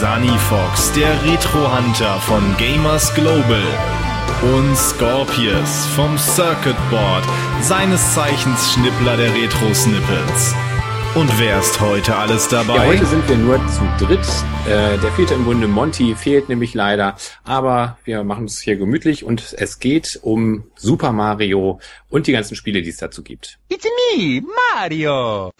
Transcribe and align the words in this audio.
Sunny 0.00 0.36
Fox, 0.48 0.90
der 0.94 1.22
Retro-Hunter 1.24 2.18
von 2.22 2.42
Gamers 2.56 3.14
Global. 3.14 3.62
Und 4.42 4.76
Scorpius 4.76 5.86
vom 5.94 6.18
Circuit 6.18 6.74
Board, 6.90 7.22
seines 7.60 8.12
Zeichens 8.12 8.72
Schnippler 8.72 9.16
der 9.16 9.32
Retro-Snippets. 9.32 10.52
Und 11.14 11.38
wer 11.38 11.60
ist 11.60 11.80
heute 11.80 12.16
alles 12.16 12.48
dabei? 12.48 12.74
Ja, 12.74 12.86
heute 12.86 13.06
sind 13.06 13.28
wir 13.28 13.36
nur 13.36 13.60
zu 13.68 14.04
dritt. 14.04 14.26
Äh, 14.66 14.98
der 14.98 15.12
vierte 15.12 15.34
im 15.34 15.44
Bunde, 15.44 15.68
Monty, 15.68 16.16
fehlt 16.16 16.48
nämlich 16.48 16.74
leider. 16.74 17.16
Aber 17.44 17.96
wir 18.02 18.24
machen 18.24 18.46
es 18.46 18.60
hier 18.60 18.76
gemütlich 18.76 19.24
und 19.24 19.54
es 19.56 19.78
geht 19.78 20.18
um 20.22 20.64
Super 20.74 21.12
Mario 21.12 21.78
und 22.10 22.26
die 22.26 22.32
ganzen 22.32 22.56
Spiele, 22.56 22.82
die 22.82 22.90
es 22.90 22.96
dazu 22.96 23.22
gibt. 23.22 23.60
It's 23.68 23.86
me, 24.16 24.42
Mario! 24.74 25.52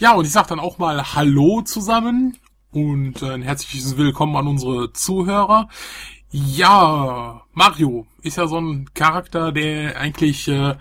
Ja, 0.00 0.14
und 0.14 0.24
ich 0.24 0.32
sag 0.32 0.46
dann 0.46 0.60
auch 0.60 0.78
mal 0.78 1.14
Hallo 1.14 1.60
zusammen 1.60 2.38
und 2.70 3.20
äh, 3.20 3.32
ein 3.32 3.42
herzliches 3.42 3.98
Willkommen 3.98 4.34
an 4.34 4.46
unsere 4.46 4.94
Zuhörer. 4.94 5.68
Ja, 6.30 7.42
Mario 7.52 8.06
ist 8.22 8.38
ja 8.38 8.46
so 8.46 8.58
ein 8.58 8.88
Charakter, 8.94 9.52
der 9.52 10.00
eigentlich 10.00 10.48
äh, 10.48 10.76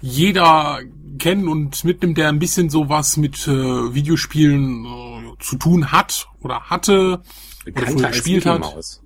jeder 0.00 0.80
kennt 1.20 1.46
und 1.46 1.84
mitnimmt, 1.84 2.18
der 2.18 2.28
ein 2.28 2.40
bisschen 2.40 2.70
sowas 2.70 3.16
mit 3.18 3.46
äh, 3.46 3.94
Videospielen 3.94 4.84
äh, 4.84 5.38
zu 5.38 5.54
tun 5.54 5.92
hat 5.92 6.26
oder 6.40 6.62
hatte 6.62 7.22
oder 7.64 7.86
früher 7.86 8.08
gespielt 8.08 8.46
hat. 8.46 8.62
Maus. 8.62 9.00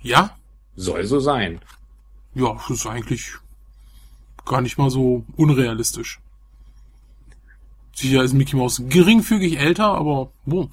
Ja? 0.00 0.34
Soll 0.76 1.04
so 1.04 1.20
sein. 1.20 1.60
Ja, 2.32 2.54
das 2.54 2.70
ist 2.70 2.86
eigentlich 2.86 3.32
gar 4.46 4.62
nicht 4.62 4.78
mal 4.78 4.88
so 4.88 5.26
unrealistisch. 5.36 6.22
Sicher 7.94 8.22
ist 8.22 8.32
Mickey 8.32 8.56
Mouse 8.56 8.82
geringfügig 8.88 9.58
älter, 9.58 9.94
aber 9.94 10.32
wo? 10.44 10.70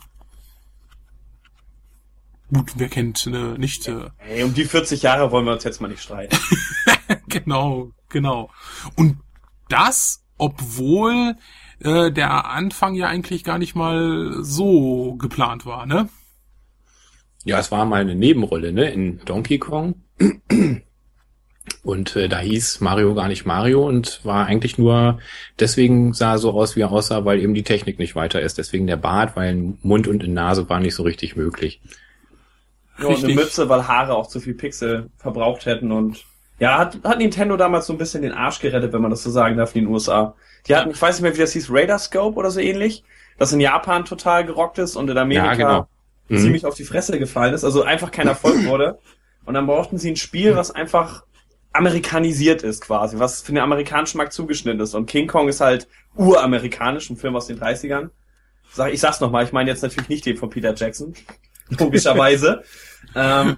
Gut, 2.52 2.73
wer 2.78 2.89
kennt 2.89 3.26
ne, 3.28 3.56
nicht. 3.59 3.88
Äh, 3.88 4.09
Ey, 4.17 4.44
um 4.44 4.53
die 4.53 4.66
40 4.66 5.03
Jahre 5.03 5.31
wollen 5.31 5.45
wir 5.45 5.53
uns 5.53 5.64
jetzt 5.64 5.81
mal 5.81 5.88
nicht 5.88 6.02
streiten. 6.02 6.36
genau, 7.28 7.92
genau. 8.09 8.50
Und 8.95 9.20
das, 9.67 10.23
obwohl 10.38 11.36
äh, 11.80 12.11
der 12.11 12.45
Anfang 12.45 12.95
ja 12.95 13.08
eigentlich 13.08 13.44
gar 13.44 13.59
nicht 13.59 13.76
mal 13.76 14.38
so 14.42 15.16
geplant 15.16 15.66
war, 15.66 15.86
ne? 15.86 16.09
Ja, 17.45 17.59
es 17.59 17.72
war 17.72 17.86
mal 17.86 18.02
eine 18.02 18.16
Nebenrolle, 18.16 18.73
ne? 18.73 18.89
In 18.89 19.20
Donkey 19.26 19.59
Kong. 19.59 19.95
Und 21.84 22.16
äh, 22.16 22.28
da 22.28 22.39
hieß 22.39 22.81
Mario 22.81 23.14
gar 23.16 23.28
nicht 23.28 23.45
Mario 23.45 23.88
und 23.88 24.23
war 24.23 24.45
eigentlich 24.45 24.78
nur 24.78 25.20
deswegen 25.59 26.14
sah 26.14 26.34
er 26.34 26.38
so 26.38 26.52
aus, 26.52 26.76
wie 26.76 26.81
er 26.81 26.92
aussah, 26.92 27.26
weil 27.26 27.39
eben 27.39 27.53
die 27.53 27.64
Technik 27.64 28.00
nicht 28.00 28.16
weiter 28.16 28.42
ist. 28.42 28.58
Deswegen 28.58 28.88
der 28.88 28.98
Bart, 28.98 29.36
weil 29.36 29.73
Mund 29.81 30.08
und 30.08 30.23
in 30.23 30.34
Nase 30.34 30.70
war 30.70 30.80
nicht 30.80 30.95
so 30.95 31.04
richtig 31.04 31.36
möglich. 31.36 31.82
Ja, 32.99 33.08
und 33.08 33.23
eine 33.23 33.33
Mütze, 33.33 33.70
weil 33.70 33.88
Haare 33.88 34.16
auch 34.16 34.27
zu 34.27 34.39
viel 34.39 34.54
Pixel 34.54 35.10
verbraucht 35.17 35.66
hätten 35.66 35.92
und 35.92 36.26
ja, 36.60 36.77
hat, 36.77 36.98
hat 37.04 37.20
Nintendo 37.20 37.55
damals 37.55 37.88
so 37.88 37.94
ein 37.94 37.98
bisschen 37.98 38.21
den 38.21 38.33
Arsch 38.33 38.60
gerettet, 38.60 38.92
wenn 38.92 39.02
man 39.02 39.11
das 39.11 39.23
so 39.23 39.32
sagen 39.32 39.55
darf, 39.55 39.73
in 39.76 39.86
den 39.86 39.94
USA. 39.94 40.36
Die 40.67 40.76
hatten, 40.76 40.92
ich 40.92 41.02
weiß 41.02 41.15
nicht 41.15 41.23
mehr, 41.23 41.33
wie 41.33 41.39
das 41.39 41.54
hieß, 41.54 41.70
Radar 41.71 41.99
Scope 41.99 42.38
oder 42.38 42.52
so 42.52 42.60
ähnlich, 42.60 43.05
das 43.38 43.54
in 43.54 43.61
Japan 43.61 44.04
total 44.04 44.45
gerockt 44.45 44.77
ist 44.77 44.98
und 44.98 45.10
in 45.10 45.17
Amerika 45.17 45.45
ja, 45.45 45.55
genau. 45.55 45.88
mhm. 46.27 46.38
ziemlich 46.38 46.65
auf 46.65 46.76
die 46.76 46.83
Fresse 46.83 47.17
gefallen 47.17 47.54
ist, 47.54 47.64
also 47.64 47.83
einfach 47.83 48.11
kein 48.11 48.27
Erfolg 48.27 48.65
wurde. 48.67 48.99
Und 49.45 49.54
dann 49.54 49.67
brauchten 49.67 49.98
sie 49.98 50.11
ein 50.11 50.17
Spiel, 50.17 50.58
was 50.58 50.70
einfach 50.70 51.23
amerikanisiert 51.74 52.64
ist 52.64 52.82
quasi, 52.82 53.20
was 53.20 53.42
für 53.42 53.52
den 53.52 53.62
amerikanischen 53.62 54.18
Markt 54.18 54.34
zugeschnitten 54.34 54.80
ist. 54.80 54.96
Und 54.96 55.06
King 55.06 55.28
Kong 55.28 55.48
ist 55.50 55.62
halt 55.62 55.88
uramerikanisch, 56.16 57.10
ein 57.10 57.18
Film 57.18 57.36
aus 57.36 57.48
den 57.48 57.60
30ern. 57.60 58.10
Ich 58.92 59.00
sag's 59.00 59.20
nochmal, 59.20 59.46
ich 59.46 59.52
meine 59.52 59.70
jetzt 59.70 59.82
natürlich 59.82 60.10
nicht 60.10 60.26
den 60.26 60.38
von 60.38 60.50
Peter 60.50 60.74
Jackson, 60.76 61.14
logischerweise. 61.70 62.64
ähm, 63.16 63.58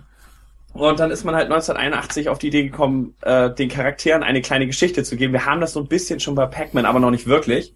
und 0.74 1.00
dann 1.00 1.12
ist 1.12 1.26
man 1.26 1.36
halt 1.36 1.46
1981 1.46 2.30
auf 2.30 2.40
die 2.40 2.48
Idee 2.48 2.64
gekommen, 2.64 3.16
äh, 3.22 3.54
den 3.54 3.68
Charakteren 3.68 4.24
eine 4.24 4.42
kleine 4.42 4.68
Geschichte 4.68 5.04
zu 5.04 5.18
geben. 5.18 5.34
Wir 5.34 5.46
haben 5.46 5.60
das 5.60 5.74
so 5.74 5.82
ein 5.82 5.88
bisschen 5.88 6.22
schon 6.22 6.36
bei 6.36 6.46
Pac-Man, 6.46 6.86
aber 6.86 7.00
noch 7.00 7.12
nicht 7.12 7.28
wirklich. 7.28 7.76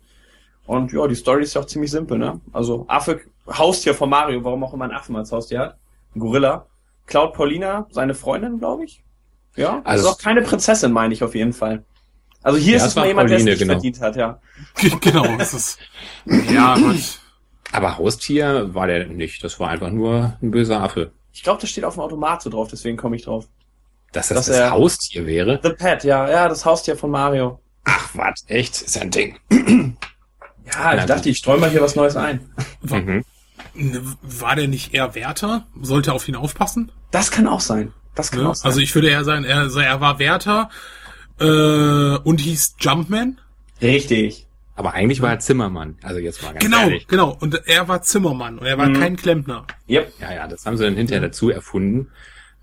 Und 0.65 0.93
ja, 0.93 1.05
die 1.07 1.15
Story 1.15 1.43
ist 1.43 1.55
ja 1.55 1.61
auch 1.61 1.65
ziemlich 1.65 1.91
simpel, 1.91 2.17
ne? 2.17 2.39
Also 2.53 2.85
Affe, 2.87 3.21
Haustier 3.47 3.93
von 3.93 4.09
Mario, 4.09 4.43
warum 4.43 4.63
auch 4.63 4.73
immer 4.73 4.85
ein 4.85 4.91
Affen 4.91 5.15
als 5.15 5.31
Haustier 5.31 5.59
hat. 5.59 5.77
Ein 6.15 6.19
Gorilla. 6.19 6.67
Cloud 7.05 7.33
Paulina, 7.33 7.85
seine 7.91 8.15
Freundin, 8.15 8.57
glaube 8.59 8.85
ich. 8.85 9.03
Ja, 9.55 9.81
also, 9.83 10.07
also 10.07 10.09
auch 10.09 10.17
keine 10.17 10.41
Prinzessin, 10.41 10.91
meine 10.91 11.13
ich 11.13 11.23
auf 11.23 11.35
jeden 11.35 11.53
Fall. 11.53 11.83
Also 12.43 12.59
hier 12.59 12.77
ja, 12.77 12.77
ist 12.77 12.89
es 12.89 12.95
mal 12.95 13.07
jemand, 13.07 13.29
der 13.29 13.37
es 13.37 13.43
nicht 13.43 13.59
genau. 13.59 13.73
verdient 13.73 13.99
hat, 14.01 14.15
ja. 14.15 14.39
genau, 15.01 15.35
das 15.37 15.53
ist. 15.53 15.79
Ja, 16.25 16.75
Gott. 16.79 17.19
Aber 17.71 17.97
Haustier 17.97 18.73
war 18.73 18.87
der 18.87 19.07
nicht. 19.07 19.43
Das 19.43 19.59
war 19.59 19.69
einfach 19.69 19.89
nur 19.89 20.37
ein 20.41 20.51
böser 20.51 20.81
Affe. 20.81 21.11
Ich 21.33 21.43
glaube, 21.43 21.59
das 21.59 21.69
steht 21.69 21.83
auf 21.83 21.95
dem 21.95 22.01
Automat 22.01 22.41
so 22.41 22.49
drauf, 22.49 22.67
deswegen 22.69 22.97
komme 22.97 23.15
ich 23.15 23.23
drauf. 23.23 23.47
Dass 24.11 24.29
das 24.29 24.45
Dass 24.45 24.57
das 24.57 24.71
Haustier 24.71 25.25
wäre? 25.25 25.59
The 25.61 25.71
Pet, 25.71 26.03
ja, 26.03 26.29
ja, 26.29 26.47
das 26.47 26.63
Haustier 26.63 26.95
von 26.95 27.11
Mario. 27.11 27.59
Ach, 27.83 28.09
was, 28.13 28.45
echt? 28.47 28.81
Ist 28.81 28.95
ja 28.95 29.01
ein 29.01 29.11
Ding. 29.11 29.37
ja, 30.71 30.95
ich 30.95 31.05
dachte, 31.05 31.29
ich 31.29 31.37
streue 31.37 31.57
mal 31.57 31.69
hier 31.69 31.81
was 31.81 31.95
Neues 31.95 32.15
ein. 32.15 32.49
Mhm. 32.81 33.25
War 34.21 34.55
der 34.55 34.67
nicht 34.67 34.93
eher 34.93 35.15
Wärter? 35.15 35.65
Sollte 35.81 36.13
auf 36.13 36.29
ihn 36.29 36.35
aufpassen? 36.35 36.91
Das 37.11 37.31
kann 37.31 37.47
auch 37.47 37.59
sein. 37.59 37.91
Das 38.15 38.31
kann 38.31 38.43
ne? 38.43 38.49
auch 38.49 38.55
sein. 38.55 38.69
Also 38.69 38.79
ich 38.79 38.93
würde 38.95 39.09
eher 39.09 39.23
sagen, 39.23 39.43
er, 39.43 39.59
also 39.59 39.79
er 39.79 40.01
war 40.01 40.19
Wärter 40.19 40.69
äh, 41.39 42.17
und 42.17 42.39
hieß 42.39 42.75
Jumpman. 42.79 43.39
Richtig. 43.81 44.47
Aber 44.77 44.93
eigentlich 44.93 45.21
war 45.21 45.31
er 45.31 45.39
Zimmermann. 45.39 45.97
Also 46.01 46.19
jetzt 46.19 46.41
mal 46.41 46.51
ganz 46.53 46.63
Genau, 46.63 46.81
ehrlich. 46.81 47.07
genau. 47.07 47.37
Und 47.39 47.61
er 47.65 47.87
war 47.87 48.01
Zimmermann 48.01 48.59
und 48.59 48.65
er 48.65 48.77
war 48.77 48.87
mhm. 48.87 48.99
kein 48.99 49.15
Klempner. 49.15 49.65
Yep. 49.89 50.13
Ja, 50.19 50.33
ja, 50.33 50.47
das 50.47 50.65
haben 50.65 50.77
sie 50.77 50.83
dann 50.83 50.95
hinterher 50.95 51.21
dazu 51.21 51.49
erfunden, 51.49 52.09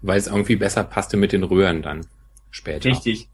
weil 0.03 0.19
es 0.19 0.27
irgendwie 0.27 0.57
besser 0.57 0.85
passte 0.85 1.17
mit 1.17 1.33
den 1.33 1.43
Röhren 1.43 1.81
dann 1.81 2.07
später. 2.51 2.91
Richtig. 2.91 3.29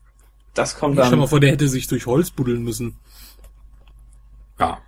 Das 0.55 0.79
kommt 0.79 0.97
dann. 0.97 1.05
Ich 1.05 1.09
stell 1.09 1.19
mal 1.19 1.27
vor, 1.27 1.41
der 1.41 1.51
hätte 1.51 1.69
sich 1.69 1.89
durch 1.89 2.07
Holz 2.07 2.31
buddeln 2.31 2.63
müssen. 2.63 2.97
Ja. 4.61 4.79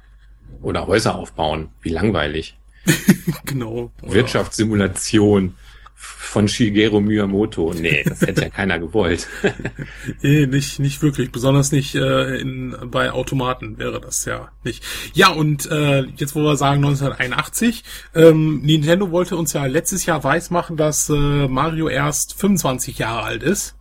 Oder 0.62 0.86
Häuser 0.86 1.16
aufbauen. 1.16 1.70
Wie 1.80 1.90
langweilig. 1.90 2.58
genau. 3.44 3.90
Wirtschaftssimulation 4.02 5.54
von 6.03 6.49
Shigeru 6.49 7.00
Miyamoto. 7.00 7.75
Nee, 7.75 8.05
das 8.05 8.22
hätte 8.22 8.43
ja 8.43 8.49
keiner 8.50 8.78
gewollt. 8.78 9.28
nee, 10.22 10.47
nicht, 10.47 10.78
nicht 10.78 11.03
wirklich. 11.03 11.31
Besonders 11.31 11.72
nicht 11.72 11.94
äh, 11.94 12.37
in, 12.38 12.75
bei 12.87 13.12
Automaten 13.12 13.78
wäre 13.78 14.00
das 14.00 14.25
ja 14.25 14.50
nicht. 14.65 14.83
Ja, 15.12 15.28
und 15.28 15.71
äh, 15.71 16.05
jetzt 16.16 16.34
wo 16.34 16.41
wir 16.43 16.56
sagen 16.56 16.84
1981, 16.84 17.84
ähm, 18.15 18.62
Nintendo 18.62 19.11
wollte 19.11 19.37
uns 19.37 19.53
ja 19.53 19.66
letztes 19.66 20.06
Jahr 20.06 20.25
weismachen, 20.25 20.78
dass 20.78 21.11
äh, 21.11 21.49
Mario 21.49 21.88
erst 21.88 22.34
25 22.34 22.99
Jahre 22.99 23.22
alt 23.25 23.43
ist. 23.43 23.77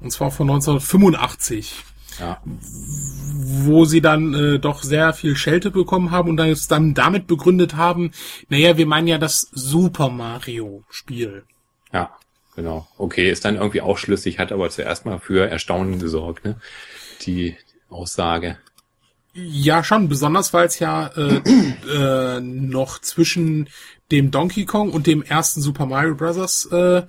Und 0.00 0.10
zwar 0.10 0.30
von 0.30 0.48
1985. 0.48 1.84
Ja. 2.18 2.40
Wo 2.44 3.84
sie 3.84 4.00
dann 4.00 4.34
äh, 4.34 4.58
doch 4.58 4.82
sehr 4.82 5.12
viel 5.12 5.36
Schelte 5.36 5.70
bekommen 5.70 6.10
haben 6.10 6.30
und 6.30 6.36
dann, 6.36 6.56
dann 6.68 6.94
damit 6.94 7.26
begründet 7.26 7.76
haben, 7.76 8.12
naja, 8.48 8.76
wir 8.76 8.86
meinen 8.86 9.08
ja 9.08 9.18
das 9.18 9.48
Super 9.52 10.10
Mario 10.10 10.84
Spiel. 10.90 11.44
Ja, 11.92 12.10
genau. 12.56 12.88
Okay, 12.98 13.30
ist 13.30 13.44
dann 13.44 13.56
irgendwie 13.56 13.80
auch 13.80 13.98
schlüssig, 13.98 14.38
hat 14.38 14.52
aber 14.52 14.70
zuerst 14.70 15.06
mal 15.06 15.18
für 15.18 15.48
Erstaunen 15.48 15.98
gesorgt, 15.98 16.44
ne? 16.44 16.56
Die 17.22 17.56
Aussage. 17.88 18.58
Ja, 19.32 19.82
schon, 19.82 20.08
besonders 20.08 20.52
weil 20.52 20.66
es 20.66 20.78
ja 20.78 21.08
äh, 21.08 21.40
äh, 22.36 22.40
noch 22.40 23.00
zwischen 23.00 23.68
dem 24.12 24.30
Donkey 24.30 24.64
Kong 24.64 24.92
und 24.92 25.08
dem 25.08 25.22
ersten 25.22 25.60
Super 25.60 25.86
Mario 25.86 26.14
Bros. 26.14 26.66
Äh, 26.66 27.02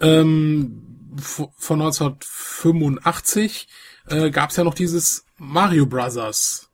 ähm, 0.00 0.82
von 1.18 1.82
1985 1.82 3.68
äh, 4.08 4.30
gab 4.30 4.50
es 4.50 4.56
ja 4.56 4.64
noch 4.64 4.74
dieses 4.74 5.24
Mario 5.38 5.86
Brothers. 5.86 6.68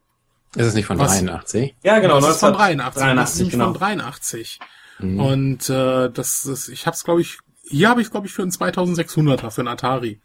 Ist 0.56 0.66
es 0.66 0.74
nicht 0.74 0.86
von 0.86 0.98
was, 0.98 1.12
83? 1.18 1.76
Ja, 1.82 1.98
genau. 2.00 2.20
Das 2.20 2.30
ist 2.30 2.40
von 2.40 2.52
83. 2.52 3.02
83 3.02 3.16
das 3.16 3.40
ist 3.40 3.50
genau. 3.50 3.64
von 3.66 3.74
83. 3.74 4.58
Mhm. 4.98 5.20
Und 5.20 5.70
äh, 5.70 6.10
das 6.10 6.44
ist, 6.44 6.68
ich 6.68 6.86
habe 6.86 6.94
es, 6.94 7.04
glaube 7.04 7.20
ich, 7.20 7.38
hier 7.62 7.88
habe 7.88 8.02
ich 8.02 8.10
glaube 8.10 8.26
ich 8.26 8.32
für 8.32 8.42
einen 8.42 8.50
2600er 8.50 9.50
für 9.50 9.60
einen 9.60 9.68
Atari. 9.68 10.20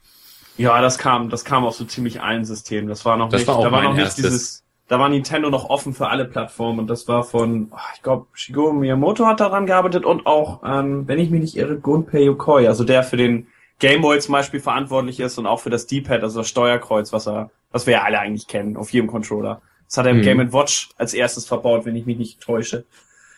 Ja, 0.58 0.80
das 0.80 0.98
kam, 0.98 1.28
das 1.28 1.44
kam 1.44 1.64
aus 1.64 1.78
so 1.78 1.84
ziemlich 1.84 2.22
allen 2.22 2.44
Systemen. 2.44 2.88
Das 2.88 3.04
war 3.04 3.16
noch 3.16 3.28
das 3.28 3.42
nicht, 3.42 3.48
war 3.48 3.56
auch 3.56 3.64
da 3.64 3.72
war 3.72 3.82
mein 3.82 3.90
noch 3.90 3.94
nicht 3.94 4.04
erstes. 4.04 4.24
dieses, 4.24 4.64
da 4.88 4.98
war 4.98 5.08
Nintendo 5.08 5.50
noch 5.50 5.68
offen 5.68 5.92
für 5.92 6.08
alle 6.08 6.24
Plattformen 6.24 6.80
und 6.80 6.86
das 6.88 7.06
war 7.08 7.24
von, 7.24 7.68
oh, 7.72 7.78
ich 7.94 8.02
glaube, 8.02 8.26
Shigeru 8.32 8.72
Miyamoto 8.72 9.26
hat 9.26 9.40
daran 9.40 9.66
gearbeitet 9.66 10.04
und 10.04 10.26
auch, 10.26 10.62
ähm, 10.64 11.06
wenn 11.06 11.18
ich 11.18 11.30
mich 11.30 11.40
nicht 11.40 11.56
irre, 11.56 11.76
Gunpei 11.76 12.22
Yokoi, 12.22 12.66
also 12.66 12.84
der 12.84 13.02
für 13.02 13.16
den 13.16 13.48
Game 13.78 14.00
Boy 14.00 14.18
zum 14.20 14.32
Beispiel 14.32 14.60
verantwortlich 14.60 15.20
ist 15.20 15.38
und 15.38 15.46
auch 15.46 15.60
für 15.60 15.70
das 15.70 15.86
D-Pad, 15.86 16.22
also 16.22 16.40
das 16.40 16.48
Steuerkreuz, 16.48 17.12
was 17.12 17.26
er, 17.28 17.50
was 17.70 17.86
wir 17.86 17.94
ja 17.94 18.02
alle 18.02 18.18
eigentlich 18.18 18.46
kennen, 18.46 18.76
auf 18.76 18.90
jedem 18.90 19.06
Controller. 19.06 19.60
Das 19.86 19.98
hat 19.98 20.06
er 20.06 20.12
im 20.12 20.18
Mhm. 20.18 20.22
Game 20.22 20.52
Watch 20.52 20.88
als 20.96 21.14
erstes 21.14 21.46
verbaut, 21.46 21.84
wenn 21.84 21.96
ich 21.96 22.06
mich 22.06 22.16
nicht 22.16 22.40
täusche. 22.40 22.84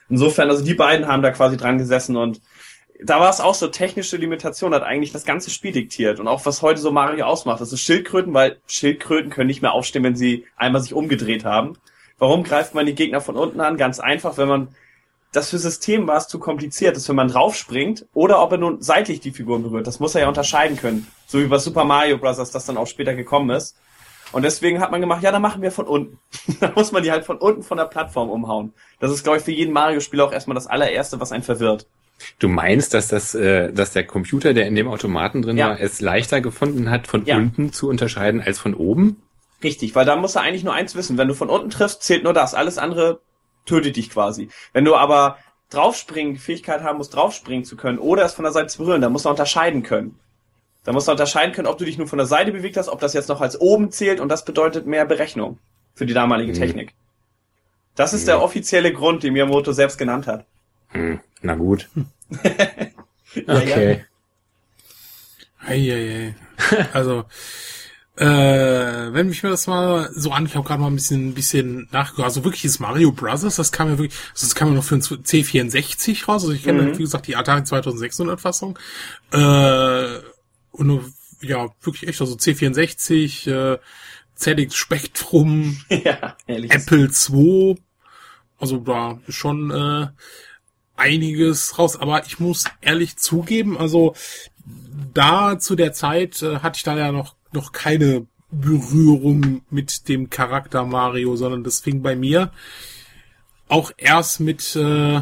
Insofern, 0.09 0.49
also 0.49 0.65
die 0.65 0.75
beiden 0.75 1.07
haben 1.07 1.23
da 1.23 1.31
quasi 1.31 1.57
dran 1.57 1.79
gesessen 1.79 2.17
und 2.17 2.41
da 3.05 3.21
war 3.21 3.31
es 3.31 3.41
auch 3.41 3.55
so 3.55 3.69
technische 3.69 4.17
Limitation, 4.17 4.75
hat 4.75 4.83
eigentlich 4.83 5.13
das 5.13 5.25
ganze 5.25 5.51
Spiel 5.51 5.73
diktiert 5.73 6.19
und 6.19 6.27
auch 6.27 6.45
was 6.47 6.63
heute 6.63 6.81
so 6.81 6.91
Mario 6.91 7.27
ausmacht. 7.27 7.61
Das 7.61 7.73
ist 7.73 7.81
Schildkröten, 7.81 8.35
weil 8.35 8.59
Schildkröten 8.67 9.31
können 9.31 9.47
nicht 9.47 9.63
mehr 9.63 9.73
aufstehen, 9.73 10.03
wenn 10.03 10.17
sie 10.17 10.47
einmal 10.57 10.83
sich 10.83 10.95
umgedreht 10.95 11.45
haben. 11.45 11.75
Warum 12.19 12.43
greift 12.43 12.75
man 12.75 12.87
die 12.87 12.95
Gegner 12.97 13.21
von 13.21 13.37
unten 13.37 13.61
an? 13.61 13.77
Ganz 13.77 14.01
einfach, 14.01 14.37
wenn 14.37 14.49
man 14.49 14.69
das 15.33 15.51
für 15.51 15.59
System 15.59 16.07
war 16.07 16.17
es 16.17 16.29
zu 16.29 16.39
kompliziert 16.39 16.97
ist, 16.97 17.09
wenn 17.09 17.17
man 17.17 17.29
draufspringt 17.29 18.07
oder 18.15 18.43
ob 18.43 18.53
er 18.53 18.59
nun 18.59 18.81
seitlich 18.83 19.21
die 19.21 19.31
Figuren 19.33 19.63
berührt. 19.63 19.87
Das 19.87 20.01
muss 20.01 20.15
er 20.15 20.23
ja 20.23 20.29
unterscheiden 20.29 20.77
können. 20.77 21.07
So 21.27 21.39
wie 21.41 21.47
bei 21.47 21.59
Super 21.59 21.85
Mario 21.85 22.17
Bros. 22.19 22.37
das 22.51 22.65
dann 22.67 22.77
auch 22.79 22.87
später 22.87 23.15
gekommen 23.15 23.51
ist. 23.51 23.77
Und 24.33 24.43
deswegen 24.43 24.81
hat 24.81 24.91
man 24.91 25.01
gemacht, 25.01 25.23
ja, 25.23 25.33
dann 25.33 25.41
machen 25.43 25.63
wir 25.63 25.73
von 25.73 25.87
unten. 25.87 26.19
dann 26.61 26.75
muss 26.75 26.93
man 26.93 27.03
die 27.03 27.11
halt 27.11 27.25
von 27.25 27.39
unten 27.39 27.63
von 27.63 27.79
der 27.79 27.85
Plattform 27.87 28.31
umhauen. 28.31 28.73
Das 29.01 29.11
ist, 29.11 29.23
glaube 29.25 29.39
ich, 29.39 29.45
für 29.45 29.53
jeden 29.53 29.73
Mario-Spieler 29.73 30.25
auch 30.25 30.33
erstmal 30.33 30.55
das 30.55 30.67
allererste, 30.67 31.19
was 31.21 31.33
einen 31.33 31.43
verwirrt. 31.43 31.87
Du 32.39 32.49
meinst, 32.49 32.95
dass 32.95 33.09
das, 33.09 33.35
äh, 33.35 33.73
dass 33.73 33.93
der 33.93 34.05
Computer, 34.07 34.53
der 34.53 34.67
in 34.67 34.75
dem 34.75 34.89
Automaten 34.89 35.41
drin 35.41 35.57
Ja. 35.57 35.69
war, 35.71 35.81
es 35.81 36.01
leichter 36.01 36.41
gefunden 36.41 36.91
hat, 36.91 37.07
von 37.07 37.25
Ja. 37.25 37.37
unten 37.37 37.73
zu 37.73 37.89
unterscheiden 37.89 38.41
als 38.43 38.59
von 38.59 38.75
oben? 38.75 39.23
Richtig, 39.63 39.95
weil 39.95 40.05
da 40.05 40.17
muss 40.17 40.35
er 40.37 40.43
eigentlich 40.43 40.65
nur 40.65 40.75
eins 40.75 40.95
wissen. 40.95 41.17
Wenn 41.17 41.29
du 41.29 41.35
von 41.35 41.49
unten 41.49 41.71
triffst, 41.71 42.03
zählt 42.03 42.25
nur 42.25 42.33
das. 42.35 42.55
Alles 42.55 42.77
andere 42.79 43.21
tötet 43.69 43.97
dich 43.97 44.11
quasi. 44.11 44.49
Wenn 44.73 44.85
du 44.85 44.97
aber 44.97 45.39
draufspringen, 45.71 46.35
die 46.35 46.41
Fähigkeit 46.41 46.83
haben 46.83 46.99
musst, 46.99 47.15
draufspringen 47.15 47.65
zu 47.65 47.77
können 47.77 47.99
oder 47.99 48.25
es 48.25 48.35
von 48.35 48.43
der 48.45 48.53
Seite 48.53 48.69
zu 48.69 48.79
berühren, 48.79 49.01
dann 49.03 49.13
musst 49.13 49.27
du 49.27 49.29
unterscheiden 49.31 49.83
können. 49.83 50.19
Da 50.85 50.93
musst 50.93 51.07
du 51.09 51.13
unterscheiden 51.13 51.55
können, 51.55 51.67
ob 51.69 51.77
du 51.79 51.85
dich 51.85 51.99
nur 51.99 52.07
von 52.09 52.17
der 52.19 52.27
Seite 52.27 52.51
bewegt 52.53 52.77
hast, 52.79 52.89
ob 52.89 53.01
das 53.01 53.13
jetzt 53.13 53.29
noch 53.29 53.41
als 53.43 53.61
oben 53.61 53.91
zählt 53.91 54.21
und 54.21 54.29
das 54.31 54.45
bedeutet 54.45 54.87
mehr 54.87 55.05
Berechnung 55.05 55.59
für 55.95 56.07
die 56.07 56.15
damalige 56.15 56.53
Mhm. 56.53 56.57
Technik. 56.57 56.95
Das 57.95 58.15
ist 58.15 58.29
der 58.29 58.41
offizielle 58.43 58.93
Grund, 58.93 59.23
den 59.25 59.33
Miyamoto 59.33 59.73
selbst 59.73 59.99
genannt 59.99 60.27
hat. 60.27 60.47
Hm, 60.89 61.21
na 61.43 61.55
gut. 61.55 61.89
Ja, 63.35 63.57
Okay. 63.59 64.05
Eieiei. 65.67 66.35
Also, 66.95 67.25
äh, 68.19 69.13
wenn 69.13 69.31
ich 69.31 69.43
mir 69.43 69.51
das 69.51 69.67
mal 69.67 70.11
so 70.15 70.33
an, 70.33 70.47
ich 70.47 70.57
habe 70.57 70.67
gerade 70.67 70.81
mal 70.81 70.89
ein 70.89 70.95
bisschen, 70.97 71.29
ein 71.29 71.35
bisschen 71.35 71.89
nachgeguckt, 71.93 72.25
also 72.25 72.45
wirklich 72.45 72.63
dieses 72.63 72.81
Mario 72.81 73.13
Brothers, 73.13 73.57
das 73.57 73.71
kam 73.73 73.89
ja 73.89 73.99
wirklich, 73.99 74.19
also 74.33 74.47
das 74.47 74.55
kam 74.55 74.69
ja 74.69 74.75
noch 74.75 74.85
für 74.85 74.97
ein 74.97 75.03
C64 75.03 76.27
raus, 76.27 76.43
also 76.43 76.53
ich 76.53 76.65
kenne, 76.65 76.83
Mhm. 76.83 76.99
wie 76.99 77.03
gesagt, 77.03 77.27
die 77.29 77.37
Atari 77.37 77.63
2600 77.65 78.41
Fassung, 78.41 78.79
äh, 79.33 80.19
und 80.73 81.15
ja, 81.41 81.69
wirklich 81.83 82.09
echt, 82.09 82.21
also 82.21 82.35
C64, 82.35 83.49
äh, 83.51 83.79
ZX 84.35 84.75
Spectrum, 84.75 85.79
ja. 85.89 86.37
Apple 86.47 87.11
II, 87.31 87.77
also 88.59 88.79
da 88.79 89.21
ist 89.27 89.35
schon 89.37 89.71
äh, 89.71 90.09
einiges 90.97 91.79
raus. 91.79 91.97
Aber 91.97 92.25
ich 92.27 92.39
muss 92.39 92.65
ehrlich 92.81 93.17
zugeben, 93.17 93.79
also 93.79 94.15
da 95.15 95.59
zu 95.59 95.77
der 95.77 95.93
Zeit 95.93 96.43
äh, 96.43 96.59
hatte 96.61 96.77
ich 96.77 96.83
da 96.83 96.97
ja 96.97 97.13
noch 97.13 97.35
noch 97.53 97.73
keine 97.73 98.27
Berührung 98.51 99.63
mit 99.71 100.09
dem 100.09 100.31
Charakter 100.31 100.85
Mario, 100.85 101.37
sondern 101.37 101.65
das 101.65 101.81
fing 101.81 102.03
bei 102.03 102.17
mir 102.17 102.51
auch 103.69 103.93
erst 103.97 104.41
mit 104.41 104.75
äh, 104.77 105.21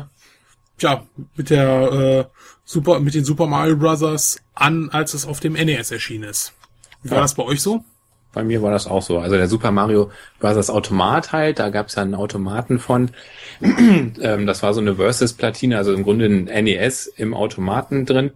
ja 0.80 1.06
mit 1.36 1.50
der 1.50 1.92
äh, 1.92 2.24
Super 2.64 3.00
mit 3.00 3.14
den 3.14 3.24
Super 3.24 3.46
Mario 3.46 3.76
Brothers 3.76 4.40
an, 4.54 4.90
als 4.90 5.14
es 5.14 5.26
auf 5.26 5.40
dem 5.40 5.54
NES 5.54 5.90
erschienen 5.90 6.24
ist. 6.28 6.52
Wie 7.02 7.10
war 7.10 7.18
Ja. 7.18 7.22
das 7.22 7.34
bei 7.34 7.42
euch 7.44 7.62
so? 7.62 7.84
Bei 8.32 8.44
mir 8.44 8.60
war 8.60 8.70
das 8.70 8.86
auch 8.86 9.00
so. 9.02 9.18
Also 9.18 9.36
der 9.36 9.48
Super 9.48 9.70
Mario 9.70 10.10
Bros. 10.40 10.68
Automat 10.68 11.32
halt, 11.32 11.58
da 11.58 11.70
gab 11.70 11.86
es 11.86 11.94
ja 11.94 12.02
einen 12.02 12.14
Automaten 12.14 12.78
von. 12.78 13.10
ähm, 13.62 14.46
das 14.46 14.62
war 14.62 14.74
so 14.74 14.80
eine 14.80 14.96
Versus-Platine, 14.96 15.78
also 15.78 15.94
im 15.94 16.02
Grunde 16.02 16.26
ein 16.26 16.44
NES 16.64 17.06
im 17.06 17.32
Automaten 17.32 18.04
drin. 18.04 18.32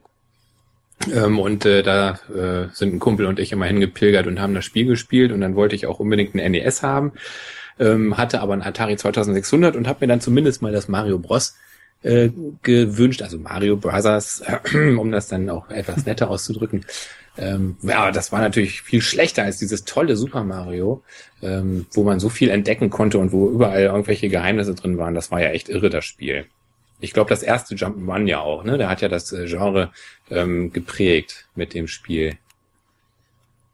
Ähm, 1.12 1.38
und 1.38 1.64
äh, 1.64 1.82
da 1.82 2.18
äh, 2.34 2.68
sind 2.72 2.94
ein 2.94 2.98
Kumpel 2.98 3.26
und 3.26 3.38
ich 3.38 3.52
immer 3.52 3.66
hingepilgert 3.66 4.26
und 4.26 4.40
haben 4.40 4.54
das 4.54 4.64
Spiel 4.64 4.86
gespielt 4.86 5.32
und 5.32 5.40
dann 5.40 5.56
wollte 5.56 5.74
ich 5.74 5.86
auch 5.86 5.98
unbedingt 5.98 6.34
ein 6.34 6.52
NES 6.52 6.82
haben, 6.82 7.12
ähm, 7.78 8.18
hatte 8.18 8.40
aber 8.40 8.52
ein 8.52 8.62
Atari 8.62 8.96
2600 8.96 9.76
und 9.76 9.88
habe 9.88 9.98
mir 10.00 10.08
dann 10.08 10.20
zumindest 10.20 10.62
mal 10.62 10.72
das 10.72 10.88
Mario 10.88 11.18
Bros. 11.18 11.56
Äh, 12.02 12.30
gewünscht, 12.62 13.20
also 13.20 13.36
Mario 13.36 13.76
Brothers, 13.76 14.42
um 14.72 15.12
das 15.12 15.28
dann 15.28 15.50
auch 15.50 15.68
etwas 15.68 16.06
netter 16.06 16.30
auszudrücken. 16.30 16.86
Ähm, 17.36 17.76
ja, 17.82 18.10
das 18.10 18.32
war 18.32 18.40
natürlich 18.40 18.80
viel 18.80 19.02
schlechter 19.02 19.42
als 19.42 19.58
dieses 19.58 19.84
tolle 19.84 20.16
Super 20.16 20.42
Mario, 20.42 21.02
ähm, 21.42 21.84
wo 21.92 22.02
man 22.02 22.18
so 22.18 22.30
viel 22.30 22.48
entdecken 22.48 22.88
konnte 22.88 23.18
und 23.18 23.32
wo 23.32 23.50
überall 23.50 23.82
irgendwelche 23.82 24.30
Geheimnisse 24.30 24.74
drin 24.74 24.96
waren. 24.96 25.14
Das 25.14 25.30
war 25.30 25.42
ja 25.42 25.50
echt 25.50 25.68
irre, 25.68 25.90
das 25.90 26.06
Spiel. 26.06 26.46
Ich 27.00 27.12
glaube, 27.12 27.30
das 27.30 27.42
erste 27.42 27.74
Jump'n'Run 27.74 28.26
ja 28.26 28.40
auch, 28.40 28.62
ne? 28.64 28.76
Der 28.78 28.88
hat 28.88 29.00
ja 29.00 29.08
das 29.08 29.32
äh, 29.32 29.46
Genre 29.46 29.90
ähm, 30.30 30.72
geprägt 30.72 31.46
mit 31.54 31.74
dem 31.74 31.88
Spiel. 31.88 32.36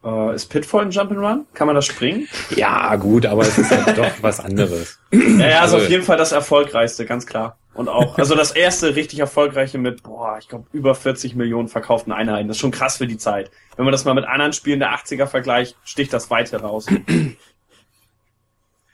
Äh, 0.03 0.35
ist 0.35 0.47
Pitfall 0.47 0.83
ein 0.85 0.91
Jump'n'Run? 0.91 1.45
Kann 1.53 1.67
man 1.67 1.75
da 1.75 1.81
springen? 1.81 2.27
Ja, 2.55 2.95
gut, 2.95 3.25
aber 3.25 3.41
es 3.43 3.57
ist 3.57 3.69
halt 3.71 3.97
doch 3.97 4.11
was 4.21 4.39
anderes. 4.39 4.99
Ja, 5.11 5.19
ja, 5.49 5.59
also 5.61 5.75
Also- 5.75 5.85
auf 5.85 5.89
jeden 5.91 6.03
Fall 6.03 6.17
das 6.17 6.31
erfolgreichste, 6.31 7.05
ganz 7.05 7.25
klar. 7.25 7.57
Und 7.73 7.89
auch, 7.89 8.17
also 8.17 8.33
das 8.33 8.51
erste 8.51 8.95
richtig 8.95 9.19
erfolgreiche 9.19 9.77
mit, 9.77 10.01
boah, 10.01 10.37
ich 10.41 10.47
glaube, 10.47 10.65
über 10.73 10.95
40 10.95 11.35
Millionen 11.35 11.67
verkauften 11.67 12.11
Einheiten. 12.11 12.47
Das 12.47 12.57
ist 12.57 12.61
schon 12.61 12.71
krass 12.71 12.97
für 12.97 13.05
die 13.05 13.17
Zeit. 13.17 13.51
Wenn 13.75 13.85
man 13.85 13.91
das 13.91 14.03
mal 14.03 14.15
mit 14.15 14.25
anderen 14.25 14.51
Spielen 14.53 14.79
der 14.79 14.95
80er 14.95 15.27
vergleicht, 15.27 15.75
sticht 15.83 16.11
das 16.11 16.31
weit 16.31 16.51
heraus. 16.51 16.87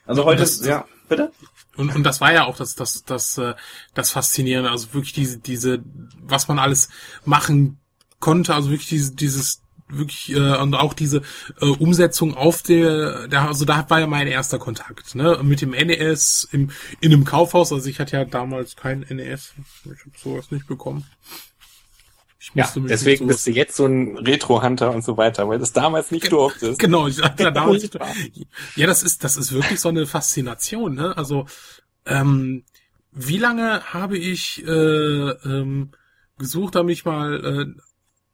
Also 0.05 0.25
heute 0.25 0.41
Das- 0.41 0.57
ist, 0.57 0.65
ja, 0.65 0.85
bitte? 1.09 1.31
Und, 1.75 1.95
und 1.95 2.03
das 2.03 2.21
war 2.21 2.31
ja 2.31 2.45
auch 2.45 2.55
das, 2.55 2.75
das, 2.75 3.03
das, 3.03 3.37
äh, 3.39 3.55
das 3.95 4.11
Faszinierende, 4.11 4.69
also 4.69 4.93
wirklich 4.93 5.13
diese, 5.13 5.39
diese, 5.39 5.83
was 6.21 6.47
man 6.47 6.59
alles 6.59 6.89
machen 7.25 7.79
konnte, 8.19 8.53
also 8.53 8.69
wirklich 8.69 8.89
diese, 8.89 9.15
dieses, 9.15 9.61
wirklich, 9.87 10.35
äh, 10.35 10.57
und 10.57 10.75
auch 10.75 10.93
diese 10.93 11.23
äh, 11.61 11.65
Umsetzung 11.65 12.35
auf 12.35 12.61
der, 12.61 13.27
der, 13.27 13.47
also 13.47 13.65
da 13.65 13.89
war 13.89 13.99
ja 13.99 14.07
mein 14.07 14.27
erster 14.27 14.59
Kontakt, 14.59 15.15
ne, 15.15 15.39
mit 15.41 15.61
dem 15.61 15.71
NES 15.71 16.47
im, 16.51 16.69
in 16.99 17.11
einem 17.11 17.25
Kaufhaus, 17.25 17.73
also 17.73 17.89
ich 17.89 17.99
hatte 17.99 18.17
ja 18.17 18.25
damals 18.25 18.75
kein 18.75 18.99
NES, 19.09 19.53
ich 19.85 19.89
habe 20.05 20.17
sowas 20.23 20.51
nicht 20.51 20.67
bekommen. 20.67 21.05
Ich 22.43 22.51
Ja, 22.55 22.65
musste 22.65 22.81
mich 22.81 22.89
deswegen 22.89 23.27
bist 23.27 23.47
du 23.47 23.51
jetzt 23.51 23.77
so 23.77 23.85
ein 23.85 24.17
Retro-Hunter 24.17 24.91
und 24.91 25.01
so 25.01 25.15
weiter, 25.15 25.47
weil 25.47 25.59
das 25.59 25.71
damals 25.71 26.11
nicht 26.11 26.29
durftest. 26.31 26.77
Genau, 26.77 27.07
ich 27.07 27.23
hatte 27.23 27.45
da 27.45 27.51
damals. 27.51 27.83
Furchtbar. 27.83 28.13
Ja, 28.75 28.85
das 28.85 29.01
ist, 29.01 29.23
das 29.23 29.37
ist 29.37 29.53
wirklich 29.53 29.79
so 29.79 29.87
eine 29.87 30.05
Faszination, 30.05 30.95
ne? 30.95 31.15
Also, 31.15 31.45
ähm, 32.05 32.65
wie 33.13 33.37
lange 33.37 33.81
habe 33.93 34.17
ich 34.17 34.61
äh, 34.67 34.69
ähm, 34.69 35.91
gesucht, 36.37 36.75
damit 36.75 36.97
ich 36.97 37.05
mal, 37.05 37.33
äh, 37.33 37.81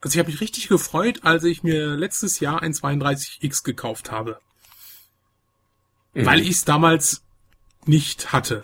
also 0.02 0.16
ich 0.16 0.18
habe 0.18 0.32
mich 0.32 0.42
richtig 0.42 0.70
gefreut, 0.70 1.20
als 1.22 1.44
ich 1.44 1.62
mir 1.62 1.96
letztes 1.96 2.40
Jahr 2.40 2.64
ein 2.64 2.74
32X 2.74 3.64
gekauft 3.64 4.10
habe. 4.10 4.40
Mhm. 6.16 6.26
Weil 6.26 6.40
ich 6.42 6.50
es 6.50 6.66
damals 6.66 7.22
nicht 7.86 8.34
hatte. 8.34 8.64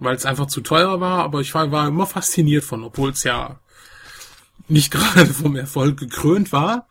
Weil 0.00 0.16
es 0.16 0.26
einfach 0.26 0.46
zu 0.46 0.60
teuer 0.60 1.00
war, 1.00 1.22
aber 1.22 1.40
ich 1.40 1.54
war, 1.54 1.70
war 1.70 1.86
immer 1.86 2.06
fasziniert 2.06 2.64
von, 2.64 2.82
obwohl 2.82 3.10
es 3.10 3.22
ja 3.22 3.60
nicht 4.68 4.90
gerade 4.92 5.26
vom 5.26 5.56
Erfolg 5.56 5.98
gekrönt 5.98 6.52
war. 6.52 6.86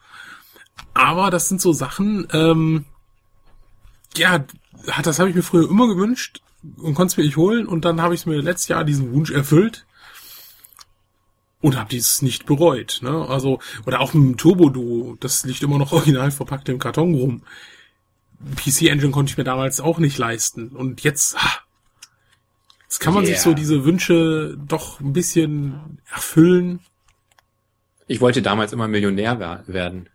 Aber 0.94 1.30
das 1.30 1.48
sind 1.48 1.62
so 1.62 1.74
Sachen, 1.74 2.28
ähm, 2.32 2.86
ja, 4.16 4.46
das 5.04 5.20
habe 5.20 5.30
ich 5.30 5.36
mir 5.36 5.44
früher 5.44 5.70
immer 5.70 5.88
gewünscht 5.88 6.42
und 6.78 6.96
konnte 6.96 7.12
es 7.12 7.18
mir 7.18 7.24
nicht 7.24 7.38
holen 7.38 7.68
und 7.68 7.86
dann 7.86 8.02
habe 8.02 8.16
ich 8.16 8.26
mir 8.26 8.42
letztes 8.42 8.68
Jahr 8.68 8.84
diesen 8.84 9.14
Wunsch 9.14 9.32
erfüllt 9.32 9.86
und 11.62 11.78
habe 11.78 11.90
dies 11.90 12.22
nicht 12.22 12.46
bereut. 12.46 13.00
Ne? 13.02 13.28
Also 13.28 13.60
oder 13.86 14.00
auch 14.00 14.14
mit 14.14 14.24
dem 14.24 14.38
Turbo 14.38 14.70
Duo, 14.70 15.18
das 15.20 15.46
liegt 15.46 15.64
immer 15.64 15.78
noch 15.78 15.92
original 15.92 16.32
verpackt 16.32 16.70
im 16.70 16.80
Karton 16.80 17.14
rum. 17.14 17.44
PC 18.56 18.84
Engine 18.84 19.12
konnte 19.12 19.32
ich 19.32 19.38
mir 19.38 19.44
damals 19.44 19.80
auch 19.80 19.98
nicht 19.98 20.18
leisten 20.18 20.70
und 20.70 21.04
jetzt, 21.04 21.36
ah, 21.38 21.60
jetzt 22.84 23.00
kann 23.00 23.14
man 23.14 23.26
sich 23.26 23.36
Yeah. 23.36 23.44
so 23.44 23.54
diese 23.54 23.84
Wünsche 23.84 24.58
doch 24.68 25.00
ein 25.00 25.14
bisschen 25.14 26.00
erfüllen. 26.12 26.80
Ich 28.08 28.22
wollte 28.22 28.42
damals 28.42 28.74
immer 28.74 28.88
Millionär 28.88 29.40
wer- 29.40 29.64
werden. 29.68 30.10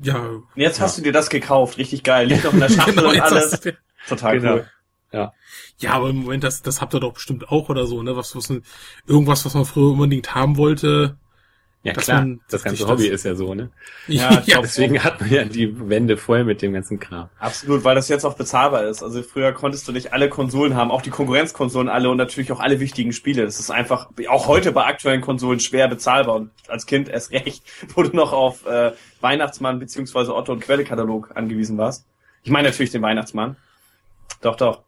Ja, 0.00 0.16
Und 0.26 0.44
jetzt 0.54 0.80
hast 0.80 0.96
du 0.98 1.02
dir 1.02 1.12
das 1.12 1.28
gekauft, 1.28 1.76
richtig 1.78 2.02
geil. 2.04 2.28
Liegt 2.28 2.44
noch 2.44 2.52
in 2.52 2.60
der 2.60 2.68
Schachtel 2.70 2.94
genau, 2.94 3.10
und 3.10 3.20
alles. 3.20 3.60
Total 4.08 4.38
Genau. 4.40 4.54
cool. 4.54 4.66
Ja. 5.12 5.32
Ja, 5.78 5.92
aber 5.92 6.10
im 6.10 6.16
Moment, 6.22 6.44
das, 6.44 6.62
das 6.62 6.80
habt 6.80 6.94
ihr 6.94 7.00
doch 7.00 7.14
bestimmt 7.14 7.48
auch 7.50 7.68
oder 7.68 7.86
so, 7.86 8.02
ne? 8.02 8.14
Was, 8.16 8.36
was, 8.36 8.52
irgendwas, 9.06 9.44
was 9.44 9.54
man 9.54 9.64
früher 9.64 9.92
unbedingt 9.92 10.34
haben 10.34 10.56
wollte. 10.56 11.16
Ja 11.88 12.02
klar, 12.02 12.20
man 12.20 12.40
das 12.50 12.62
ganze 12.62 12.88
Hobby 12.88 13.04
das- 13.04 13.20
ist 13.20 13.24
ja 13.24 13.34
so, 13.34 13.54
ne? 13.54 13.70
Ja, 14.06 14.40
glaub, 14.46 14.62
Deswegen 14.62 15.02
hat 15.02 15.20
man 15.20 15.30
ja 15.30 15.44
die 15.44 15.88
Wände 15.88 16.16
voll 16.16 16.44
mit 16.44 16.62
dem 16.62 16.72
ganzen 16.72 16.98
Kram. 16.98 17.28
Absolut, 17.38 17.84
weil 17.84 17.94
das 17.94 18.08
jetzt 18.08 18.24
auch 18.24 18.34
bezahlbar 18.34 18.84
ist. 18.84 19.02
Also 19.02 19.22
früher 19.22 19.52
konntest 19.52 19.86
du 19.88 19.92
nicht 19.92 20.12
alle 20.12 20.28
Konsolen 20.28 20.74
haben, 20.74 20.90
auch 20.90 21.02
die 21.02 21.10
Konkurrenzkonsolen 21.10 21.88
alle 21.88 22.10
und 22.10 22.16
natürlich 22.16 22.52
auch 22.52 22.60
alle 22.60 22.80
wichtigen 22.80 23.12
Spiele. 23.12 23.44
Das 23.44 23.58
ist 23.60 23.70
einfach 23.70 24.08
auch 24.28 24.46
heute 24.46 24.72
bei 24.72 24.84
aktuellen 24.84 25.20
Konsolen 25.20 25.60
schwer 25.60 25.88
bezahlbar 25.88 26.36
und 26.36 26.50
als 26.68 26.86
Kind 26.86 27.08
erst 27.08 27.32
recht, 27.32 27.62
wo 27.94 28.02
du 28.02 28.16
noch 28.16 28.32
auf 28.32 28.66
äh, 28.66 28.92
Weihnachtsmann 29.20 29.78
beziehungsweise 29.78 30.34
Otto 30.34 30.52
und 30.52 30.60
Quellekatalog 30.60 31.32
angewiesen 31.34 31.78
warst. 31.78 32.06
Ich 32.42 32.50
meine 32.50 32.68
natürlich 32.68 32.90
den 32.92 33.02
Weihnachtsmann. 33.02 33.56
Doch, 34.40 34.56
doch. 34.56 34.82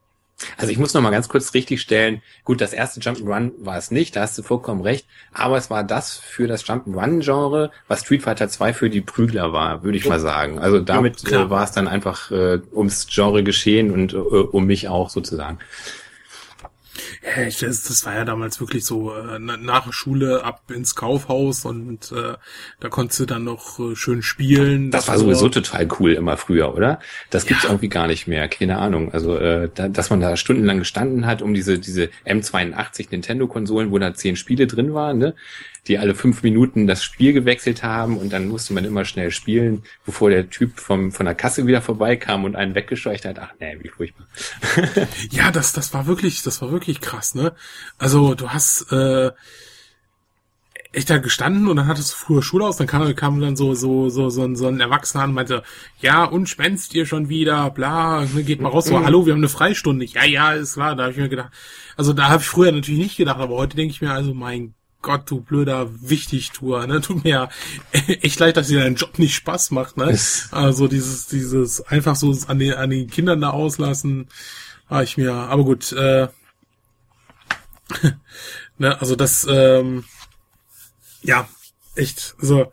Also 0.57 0.73
ich 0.73 0.79
muss 0.79 0.95
noch 0.95 1.03
mal 1.03 1.11
ganz 1.11 1.29
kurz 1.29 1.55
richtig 1.55 1.81
stellen. 1.81 2.23
Gut, 2.45 2.61
das 2.61 2.73
erste 2.73 3.01
Jump'n'Run 3.01 3.53
war 3.59 3.77
es 3.77 3.91
nicht, 3.91 4.17
da 4.17 4.23
hast 4.23 4.39
du 4.39 4.43
vollkommen 4.43 4.81
recht. 4.81 5.07
Aber 5.33 5.57
es 5.57 5.71
war 5.71 5.85
das 5.85 6.17
für 6.17 6.47
das 6.47 6.65
Jump'n'Run-Genre, 6.65 7.71
was 7.89 8.01
Street 8.01 8.23
Fighter 8.23 8.49
2 8.49 8.73
für 8.73 8.91
die 8.91 9.01
Prügler 9.01 9.53
war, 9.53 9.83
würde 9.83 9.99
ich 9.99 10.07
mal 10.07 10.21
sagen. 10.21 10.59
Also 10.59 10.81
damit 10.81 11.25
klar. 11.25 11.47
äh, 11.47 11.51
war 11.51 11.65
es 11.65 11.73
dann 11.73 11.89
einfach 11.89 12.31
äh, 12.31 12.61
ums 12.73 13.07
Genre 13.09 13.43
geschehen 13.43 13.91
und 13.91 14.13
äh, 14.13 14.17
um 14.17 14.67
mich 14.67 14.89
auch 14.89 15.11
sozusagen. 15.11 15.59
Ja, 17.23 17.43
ich, 17.47 17.59
das, 17.59 17.83
das 17.85 18.07
war 18.07 18.15
ja 18.15 18.25
damals 18.25 18.61
wirklich 18.61 18.85
so, 18.87 19.15
äh, 19.15 19.39
na- 19.39 19.59
nach 19.59 19.85
der 19.85 19.93
Schule 19.93 20.43
ab 20.43 20.63
ins 20.75 20.95
Kaufhaus 20.95 21.67
und 21.67 22.11
äh, 22.13 22.35
da 22.81 22.89
konntest 22.89 23.21
du 23.21 23.27
dann 23.27 23.45
noch 23.45 23.79
äh, 23.79 23.95
schön 23.95 24.23
spielen. 24.23 24.91
Das 24.91 25.07
war 25.09 25.19
sowieso 25.19 25.51
total 25.51 25.87
cool 25.99 26.13
immer 26.15 26.39
früher, 26.39 26.75
oder? 26.75 26.99
Das 27.29 27.45
gibt's 27.45 27.65
irgendwie 27.65 27.91
gar 27.91 28.07
nicht 28.07 28.27
mehr, 28.27 28.49
keine 28.49 28.79
Ahnung. 28.79 29.13
Also, 29.13 29.37
äh, 29.37 29.69
da, 29.75 29.89
dass 29.89 30.09
man 30.09 30.21
da 30.21 30.35
stundenlang 30.39 30.79
gestanden 30.79 31.27
hat, 31.27 31.43
um 31.43 31.53
diese 31.53 31.79
diese 31.79 32.09
M82 32.27 33.09
Nintendo-Konsolen, 33.11 33.91
wo 33.91 33.99
da 33.99 34.15
zehn 34.15 34.37
Spiele 34.37 34.67
drin 34.67 34.95
waren, 34.95 35.19
ne? 35.19 35.35
Die 35.89 35.99
alle 35.99 36.15
fünf 36.15 36.43
Minuten 36.43 36.87
das 36.87 37.03
Spiel 37.03 37.33
gewechselt 37.33 37.83
haben 37.83 38.19
und 38.19 38.33
dann 38.33 38.49
musste 38.49 38.75
man 38.75 38.85
immer 38.85 39.05
schnell 39.05 39.31
spielen, 39.31 39.83
bevor 40.05 40.31
der 40.31 40.51
Typ 40.51 40.79
vom 40.79 41.13
von 41.13 41.27
der 41.27 41.35
Kasse 41.35 41.67
wieder 41.67 41.83
vorbeikam 41.83 42.45
und 42.45 42.57
einen 42.57 42.75
weggescheucht 42.75 43.25
hat. 43.25 43.39
Ach 43.39 43.53
nee, 43.61 43.77
wie 43.81 43.89
furchtbar. 43.89 44.27
Ja, 45.31 45.51
das, 45.51 45.73
das 45.73 45.93
war 45.95 46.07
wirklich, 46.07 46.43
das 46.43 46.61
war 46.63 46.71
wirklich 46.73 47.01
krass, 47.01 47.35
ne? 47.35 47.55
Also 47.99 48.35
du 48.35 48.51
hast 48.51 48.91
äh, 48.93 49.31
echt 50.93 51.09
da 51.09 51.19
gestanden 51.19 51.69
und 51.69 51.77
dann 51.77 51.87
hattest 51.87 52.13
du 52.13 52.17
früher 52.17 52.43
Schule 52.43 52.67
aus, 52.67 52.77
dann 52.77 52.87
kam, 52.87 53.15
kam 53.15 53.41
dann 53.41 53.57
so, 53.57 53.75
so, 53.75 54.09
so, 54.09 54.29
so, 54.29 54.45
ein, 54.45 54.57
so 54.57 54.67
ein 54.67 54.81
Erwachsener 54.81 55.25
und 55.25 55.35
meinte, 55.35 55.63
ja, 56.01 56.25
und 56.25 56.49
schwänzt 56.49 56.95
ihr 56.95 57.07
schon 57.07 57.29
wieder, 57.29 57.71
bla, 57.71 58.25
ne, 58.25 58.43
geht 58.43 58.61
mal 58.61 58.71
raus, 58.71 58.87
so, 58.87 59.05
hallo, 59.05 59.25
wir 59.25 59.33
haben 59.33 59.41
eine 59.41 59.49
Freistunde. 59.49 60.05
Ja, 60.07 60.25
ja, 60.25 60.53
ist 60.53 60.75
klar, 60.75 60.97
da 60.97 61.05
habe 61.05 61.13
ich 61.13 61.19
mir 61.19 61.29
gedacht, 61.29 61.53
also 61.97 62.13
da 62.13 62.29
habe 62.29 62.43
ich 62.43 62.49
früher 62.49 62.73
natürlich 62.73 63.01
nicht 63.01 63.17
gedacht, 63.17 63.39
aber 63.39 63.57
heute 63.57 63.77
denke 63.77 63.93
ich 63.93 64.01
mir, 64.01 64.13
also 64.13 64.35
mein 64.35 64.75
Gott, 65.03 65.31
du 65.31 65.41
blöder 65.41 65.89
Wichtigtour, 66.03 66.87
ne? 66.87 67.01
Tut 67.01 67.25
mir 67.25 67.31
ja 67.31 67.49
echt 68.23 68.39
leid, 68.39 68.57
dass 68.57 68.69
dir 68.69 68.81
dein 68.81 68.97
Job 68.97 69.19
nicht 69.19 69.35
Spaß 69.35 69.71
macht, 69.71 69.97
ne? 69.97 70.19
Also 70.51 70.89
dieses, 70.89 71.27
dieses 71.27 71.81
einfach 71.81 72.17
so 72.17 72.37
an 72.47 72.59
den, 72.59 72.75
an 72.75 72.91
den 72.91 73.09
Kindern 73.09 73.41
da 73.41 73.51
auslassen, 73.51 74.29
war 74.89 75.03
ich 75.03 75.17
mir, 75.17 75.33
aber 75.33 75.65
gut, 75.65 75.93
äh, 75.93 76.29
ne, 78.79 79.01
also 79.01 79.17
das, 79.17 79.47
ähm, 79.49 80.05
ja, 81.23 81.49
echt, 81.95 82.35
also, 82.41 82.73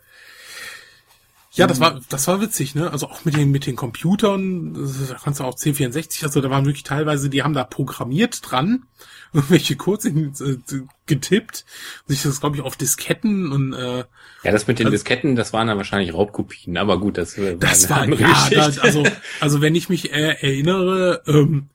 ja, 1.58 1.68
das 1.68 1.80
war, 1.80 2.00
das 2.10 2.28
war 2.28 2.40
witzig, 2.42 2.76
ne? 2.76 2.92
Also 2.92 3.08
auch 3.08 3.26
mit 3.26 3.36
den, 3.36 3.52
mit 3.52 3.66
den 3.66 3.76
Computern, 3.76 4.74
das- 4.74 5.10
da 5.10 5.16
kannst 5.24 5.40
du 5.40 5.44
auch 5.44 5.56
C64, 5.56 6.24
also 6.24 6.42
da 6.42 6.50
waren 6.50 6.66
wirklich 6.66 6.84
teilweise, 6.84 7.30
die 7.30 7.44
haben 7.44 7.54
da 7.54 7.64
programmiert 7.64 8.40
dran, 8.50 8.84
irgendwelche 9.34 9.76
Codes 9.76 10.06
äh, 10.06 10.58
getippt, 11.06 11.66
sich 12.08 12.24
das, 12.24 12.40
glaube 12.40 12.56
ich, 12.58 12.62
auf 12.62 12.76
Disketten 12.78 13.52
und, 13.52 13.74
äh, 13.74 14.06
Ja, 14.44 14.52
das 14.52 14.68
mit 14.68 14.80
den 14.80 14.88
Also- 14.88 14.96
Disketten, 14.96 15.36
das 15.36 15.52
waren 15.54 15.68
dann 15.68 15.78
wahrscheinlich 15.78 16.14
Raubkopien, 16.14 16.78
aber 16.78 17.00
gut, 17.00 17.18
das, 17.18 17.38
äh, 17.38 17.58
Das 17.58 17.86
eine 17.86 17.90
war, 17.90 18.02
andere 18.04 18.22
ja, 18.22 18.50
da, 18.72 18.82
also, 18.82 19.04
also 19.40 19.62
wenn 19.62 19.76
ich 19.76 19.90
mich 19.90 20.12
äh, 20.14 20.36
erinnere, 20.40 21.22
ähm, 21.28 21.70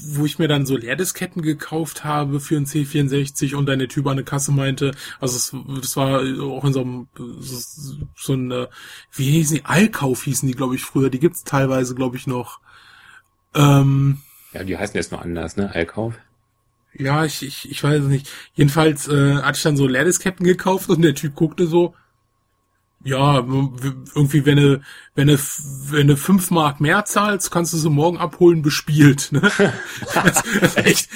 wo 0.00 0.24
ich 0.24 0.38
mir 0.38 0.48
dann 0.48 0.66
so 0.66 0.76
Leerdisketten 0.76 1.42
gekauft 1.42 2.04
habe 2.04 2.40
für 2.40 2.56
ein 2.56 2.66
C64 2.66 3.54
und 3.54 3.66
dann 3.66 3.78
der 3.78 3.88
Typ 3.88 4.06
an 4.06 4.16
der 4.16 4.24
Kasse 4.24 4.52
meinte, 4.52 4.92
also 5.20 5.36
es, 5.36 5.54
das 5.80 5.96
war 5.96 6.20
auch 6.42 6.64
in 6.64 6.72
so 6.72 6.80
einem, 6.80 7.08
so, 7.40 7.96
so 8.16 8.34
ein, 8.34 8.50
äh, 8.50 8.66
wie 9.12 9.30
hießen 9.30 9.56
die, 9.56 9.64
Allkauf 9.64 10.24
hießen 10.24 10.48
die, 10.48 10.54
glaube 10.54 10.74
ich, 10.74 10.82
früher, 10.82 11.10
die 11.10 11.20
gibt's 11.20 11.44
teilweise, 11.44 11.94
glaube 11.94 12.16
ich, 12.16 12.26
noch. 12.26 12.60
Ähm, 13.54 14.18
ja, 14.52 14.64
die 14.64 14.76
heißen 14.76 14.96
jetzt 14.96 15.12
noch 15.12 15.22
anders, 15.22 15.56
ne? 15.56 15.74
Allkauf. 15.74 16.14
ja, 16.94 17.24
ich, 17.24 17.42
ich, 17.42 17.70
ich 17.70 17.82
weiß 17.82 18.02
es 18.02 18.08
nicht. 18.08 18.30
Jedenfalls 18.54 19.08
äh, 19.08 19.36
hatte 19.36 19.56
ich 19.56 19.62
dann 19.62 19.76
so 19.76 19.86
Leerdisketten 19.86 20.46
gekauft 20.46 20.88
und 20.90 21.02
der 21.02 21.14
Typ 21.14 21.34
guckte 21.34 21.66
so, 21.66 21.94
ja, 23.08 23.36
irgendwie, 23.38 24.44
wenn 24.46 24.56
du, 24.56 24.80
wenn 25.14 25.28
du, 25.28 25.36
wenn 25.90 26.06
du 26.06 26.16
fünf 26.16 26.50
Mark 26.50 26.80
mehr 26.80 27.04
zahlst, 27.04 27.50
kannst 27.50 27.72
du 27.72 27.76
sie 27.76 27.90
morgen 27.90 28.18
abholen, 28.18 28.62
bespielt. 28.62 29.32
Ne? 29.32 29.40
Das, 30.14 30.42
das 30.60 30.76
echt, 30.78 31.08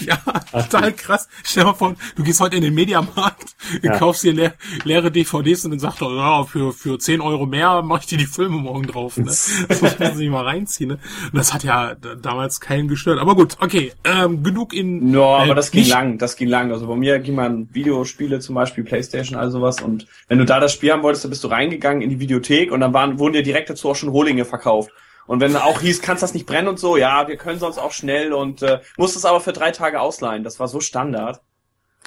ja, 0.00 0.16
total 0.50 0.92
krass. 0.92 1.28
Stell 1.44 1.64
dir 1.64 1.68
mal 1.70 1.74
vor, 1.74 1.94
du 2.16 2.22
gehst 2.22 2.40
heute 2.40 2.56
in 2.56 2.62
den 2.62 2.74
Mediamarkt, 2.74 3.54
Ja. 3.82 3.98
kaufst 3.98 4.22
dir 4.24 4.32
leer, 4.32 4.54
leere 4.84 5.10
DVDs 5.10 5.64
und 5.64 5.72
dann 5.72 5.80
sagt 5.80 6.00
er, 6.02 6.10
ja, 6.14 6.44
für, 6.44 6.72
für 6.72 6.98
10 6.98 7.20
Euro 7.20 7.46
mehr 7.46 7.82
mach 7.82 8.00
ich 8.00 8.06
dir 8.06 8.18
die 8.18 8.26
Filme 8.26 8.56
morgen 8.56 8.86
drauf. 8.86 9.16
Ne? 9.16 9.24
Das 9.68 9.82
muss 9.82 9.98
man 9.98 10.16
sich 10.16 10.28
mal 10.30 10.44
reinziehen. 10.44 10.90
Ne? 10.90 10.98
Und 11.32 11.34
das 11.38 11.52
hat 11.52 11.64
ja 11.64 11.94
da- 11.94 12.14
damals 12.14 12.60
keinen 12.60 12.88
gestört. 12.88 13.18
Aber 13.18 13.34
gut, 13.34 13.56
okay, 13.60 13.92
ähm, 14.04 14.42
genug 14.42 14.72
in... 14.72 15.12
Ja, 15.12 15.38
äh, 15.40 15.42
aber 15.44 15.54
das 15.54 15.70
ging 15.70 15.86
lang, 15.88 16.18
das 16.18 16.36
ging 16.36 16.48
lang. 16.48 16.72
Also 16.72 16.86
bei 16.86 16.96
mir 16.96 17.18
ging 17.18 17.34
man 17.34 17.68
Videospiele 17.74 18.40
zum 18.40 18.54
Beispiel, 18.54 18.84
Playstation, 18.84 19.38
all 19.38 19.50
sowas. 19.50 19.80
Und 19.82 20.06
wenn 20.28 20.38
du 20.38 20.44
da 20.44 20.60
das 20.60 20.72
Spiel 20.72 20.92
haben 20.92 21.02
wolltest, 21.02 21.24
dann 21.24 21.30
bist 21.36 21.44
du 21.44 21.48
reingegangen 21.48 22.00
in 22.00 22.08
die 22.08 22.18
Videothek 22.18 22.72
und 22.72 22.80
dann 22.80 22.94
waren, 22.94 23.18
wurden 23.18 23.34
dir 23.34 23.42
direkt 23.42 23.68
dazu 23.68 23.90
auch 23.90 23.94
schon 23.96 24.08
Rohlinge 24.08 24.46
verkauft. 24.46 24.90
Und 25.26 25.40
wenn 25.40 25.54
auch 25.54 25.82
hieß, 25.82 26.00
kannst 26.00 26.22
das 26.22 26.32
nicht 26.32 26.46
brennen 26.46 26.68
und 26.68 26.78
so, 26.78 26.96
ja, 26.96 27.28
wir 27.28 27.36
können 27.36 27.58
sonst 27.58 27.76
auch 27.76 27.92
schnell 27.92 28.32
und 28.32 28.62
äh, 28.62 28.80
musst 28.96 29.16
es 29.16 29.26
aber 29.26 29.40
für 29.40 29.52
drei 29.52 29.70
Tage 29.70 30.00
ausleihen. 30.00 30.44
Das 30.44 30.58
war 30.60 30.66
so 30.66 30.80
Standard. 30.80 31.42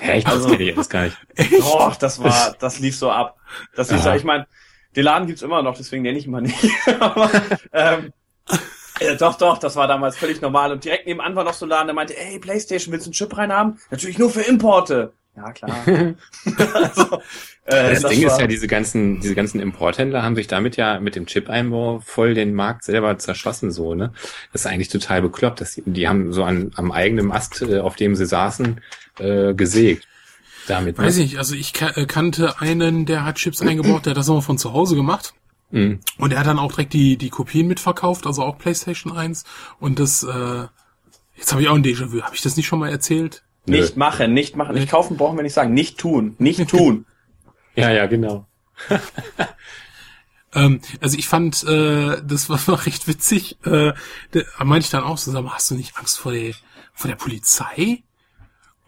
Hä, 0.02 0.18
ich 0.18 0.24
das 0.24 0.34
Also- 0.34 0.50
kenne 0.50 0.64
ich 0.64 0.76
jetzt 0.76 0.90
gar 0.90 1.04
nicht. 1.04 1.18
Oh, 1.64 1.92
das 2.00 2.24
war, 2.24 2.56
das 2.60 2.80
lief 2.80 2.98
so 2.98 3.12
ab. 3.12 3.38
Das 3.76 3.92
lief 3.92 4.02
so, 4.02 4.12
ich 4.14 4.24
meine, 4.24 4.48
den 4.96 5.04
Laden 5.04 5.28
gibt's 5.28 5.44
immer 5.44 5.62
noch, 5.62 5.78
deswegen 5.78 6.02
nenne 6.02 6.18
ich 6.18 6.26
ihn 6.26 6.32
mal 6.32 6.42
nicht. 6.42 6.58
aber, 7.00 7.30
ähm, 7.74 8.14
ja, 9.00 9.14
doch, 9.16 9.38
doch, 9.38 9.60
das 9.60 9.76
war 9.76 9.88
damals 9.88 10.18
völlig 10.18 10.42
normal. 10.42 10.72
Und 10.72 10.84
direkt 10.84 11.06
nebenan 11.06 11.36
war 11.36 11.44
noch 11.44 11.54
so 11.54 11.66
ein 11.66 11.70
Laden, 11.70 11.88
der 11.88 11.94
meinte, 11.94 12.18
ey, 12.18 12.40
Playstation, 12.40 12.92
willst 12.92 13.06
du 13.06 13.10
einen 13.10 13.14
Chip 13.14 13.38
reinhaben? 13.38 13.80
Natürlich 13.92 14.18
nur 14.18 14.30
für 14.32 14.42
Importe. 14.42 15.14
Ja, 15.40 15.52
klar. 15.54 15.72
also, 16.74 17.22
äh, 17.66 17.94
Das, 17.94 18.04
Ding 18.04 18.26
war, 18.26 18.34
ist 18.34 18.40
ja, 18.42 18.48
diese 18.48 18.68
ganzen, 18.68 19.22
diese 19.22 19.36
ganzen 19.36 19.62
Importhändler 19.62 20.22
haben 20.22 20.36
sich 20.36 20.48
damit 20.48 20.76
ja 20.76 21.00
mit 21.00 21.16
dem 21.16 21.28
Chip-Einbau 21.28 22.02
voll 22.06 22.34
den 22.34 22.54
Markt 22.54 22.84
selber 22.84 23.18
zerschossen, 23.18 23.72
so, 23.72 23.96
ne? 23.96 24.12
Das 24.52 24.66
ist 24.66 24.68
eigentlich 24.68 24.90
total 24.90 25.22
bekloppt. 25.22 25.62
dass 25.62 25.76
Die, 25.76 25.84
die 25.86 26.08
haben 26.10 26.34
so 26.34 26.44
an, 26.44 26.72
am 26.76 26.92
eigenen 26.92 27.32
Ast, 27.32 27.62
äh, 27.62 27.80
auf 27.80 27.96
dem 27.96 28.16
sie 28.16 28.26
saßen, 28.26 28.82
äh, 29.20 29.54
gesägt. 29.54 30.08
Damit, 30.68 30.98
Weiß 30.98 31.16
ne? 31.16 31.24
ich 31.24 31.32
nicht, 31.32 31.38
also 31.40 31.56
ich 31.56 31.74
äh, 31.82 32.06
kannte 32.06 32.60
einen, 32.60 33.06
der 33.06 33.24
hat 33.24 33.38
Chips 33.38 33.62
eingebaut, 33.62 34.06
der 34.06 34.12
hat 34.12 34.18
das 34.18 34.28
immer 34.28 34.42
von 34.42 34.58
zu 34.58 34.74
Hause 34.74 34.96
gemacht. 34.96 35.34
Mhm. 35.72 36.00
Und 36.18 36.34
er 36.34 36.40
hat 36.40 36.48
dann 36.48 36.60
auch 36.60 36.72
direkt 36.72 36.94
die, 36.94 37.18
die 37.18 37.30
Kopien 37.30 37.68
mitverkauft, 37.68 38.28
also 38.28 38.44
auch 38.44 38.58
PlayStation 38.58 39.16
1. 39.16 39.46
Und 39.80 40.00
das, 40.00 40.24
äh, 40.24 40.68
jetzt 41.38 41.52
habe 41.52 41.62
ich 41.62 41.70
auch 41.70 41.76
ein 41.76 41.84
Déjà-vu. 41.84 42.22
Habe 42.22 42.36
ich 42.36 42.42
das 42.42 42.58
nicht 42.58 42.68
schon 42.68 42.80
mal 42.80 42.90
erzählt? 42.90 43.44
Nicht 43.66 43.98
machen, 43.98 44.34
nicht 44.34 44.56
machen. 44.56 44.76
Nicht 44.76 44.90
kaufen 44.90 45.18
brauchen 45.18 45.38
wir 45.38 45.44
nicht 45.44 45.54
sagen. 45.54 45.74
Nicht 45.74 45.98
tun, 45.98 46.36
nicht 46.40 46.68
tun. 46.70 47.06
Ja, 47.76 47.92
ja, 47.92 48.08
genau. 48.08 48.46
Ähm, 50.54 50.82
also 51.00 51.18
ich 51.18 51.28
fand, 51.28 51.64
äh, 51.64 52.22
das 52.24 52.50
war 52.50 52.66
war 52.68 52.86
recht 52.86 53.08
witzig. 53.08 53.58
Äh, 53.66 53.94
da 54.32 54.64
meinte 54.64 54.86
ich 54.86 54.90
dann 54.90 55.04
auch 55.04 55.24
mal, 55.28 55.54
hast 55.54 55.70
du 55.70 55.76
nicht 55.76 55.96
Angst 55.98 56.18
vor 56.18 56.32
der, 56.32 56.54
vor 56.94 57.08
der 57.08 57.18
Polizei? 57.18 58.04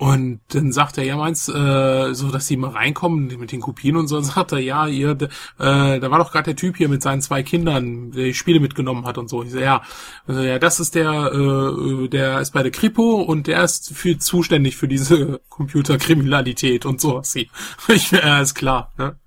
Und 0.02 0.40
dann 0.48 0.72
sagt 0.72 0.98
er, 0.98 1.04
ja, 1.04 1.16
meinst 1.16 1.48
äh, 1.48 2.16
so, 2.16 2.32
dass 2.32 2.48
die 2.48 2.58
mal 2.58 2.72
reinkommen 2.72 3.38
mit 3.38 3.52
den 3.52 3.62
Kopien 3.62 3.96
und 3.96 4.08
so. 4.08 4.18
Und 4.18 4.24
sagt 4.24 4.52
er, 4.52 4.58
ja, 4.58 4.88
ihr, 4.88 5.12
äh, 5.12 5.28
da 5.60 6.10
war 6.10 6.18
doch 6.18 6.32
gerade 6.32 6.46
der 6.46 6.56
Typ 6.56 6.78
hier 6.78 6.90
mit 6.90 7.04
seinen 7.04 7.22
zwei 7.22 7.44
Kindern, 7.44 8.10
der 8.12 8.24
die 8.24 8.34
Spiele 8.34 8.60
mitgenommen 8.60 9.06
hat 9.06 9.20
und 9.20 9.30
so. 9.30 9.44
Ich 9.44 9.52
so, 9.52 9.60
ja, 9.60 9.84
also, 10.26 10.42
ja, 10.42 10.58
das 10.58 10.80
ist 10.80 10.96
der, 10.96 11.32
äh, 11.32 12.08
der 12.08 12.40
ist 12.40 12.50
bei 12.50 12.64
der 12.64 12.72
Kripo 12.72 13.22
und 13.22 13.46
der 13.46 13.64
ist 13.64 13.96
für 13.96 14.18
zuständig 14.18 14.76
für 14.76 14.88
diese 14.88 15.40
Computerkriminalität 15.50 16.88
und 16.88 17.00
sowas. 17.00 17.36
Ich, 17.88 18.12
äh, 18.12 18.42
ist 18.42 18.56
klar, 18.56 18.92
ne? 18.98 19.18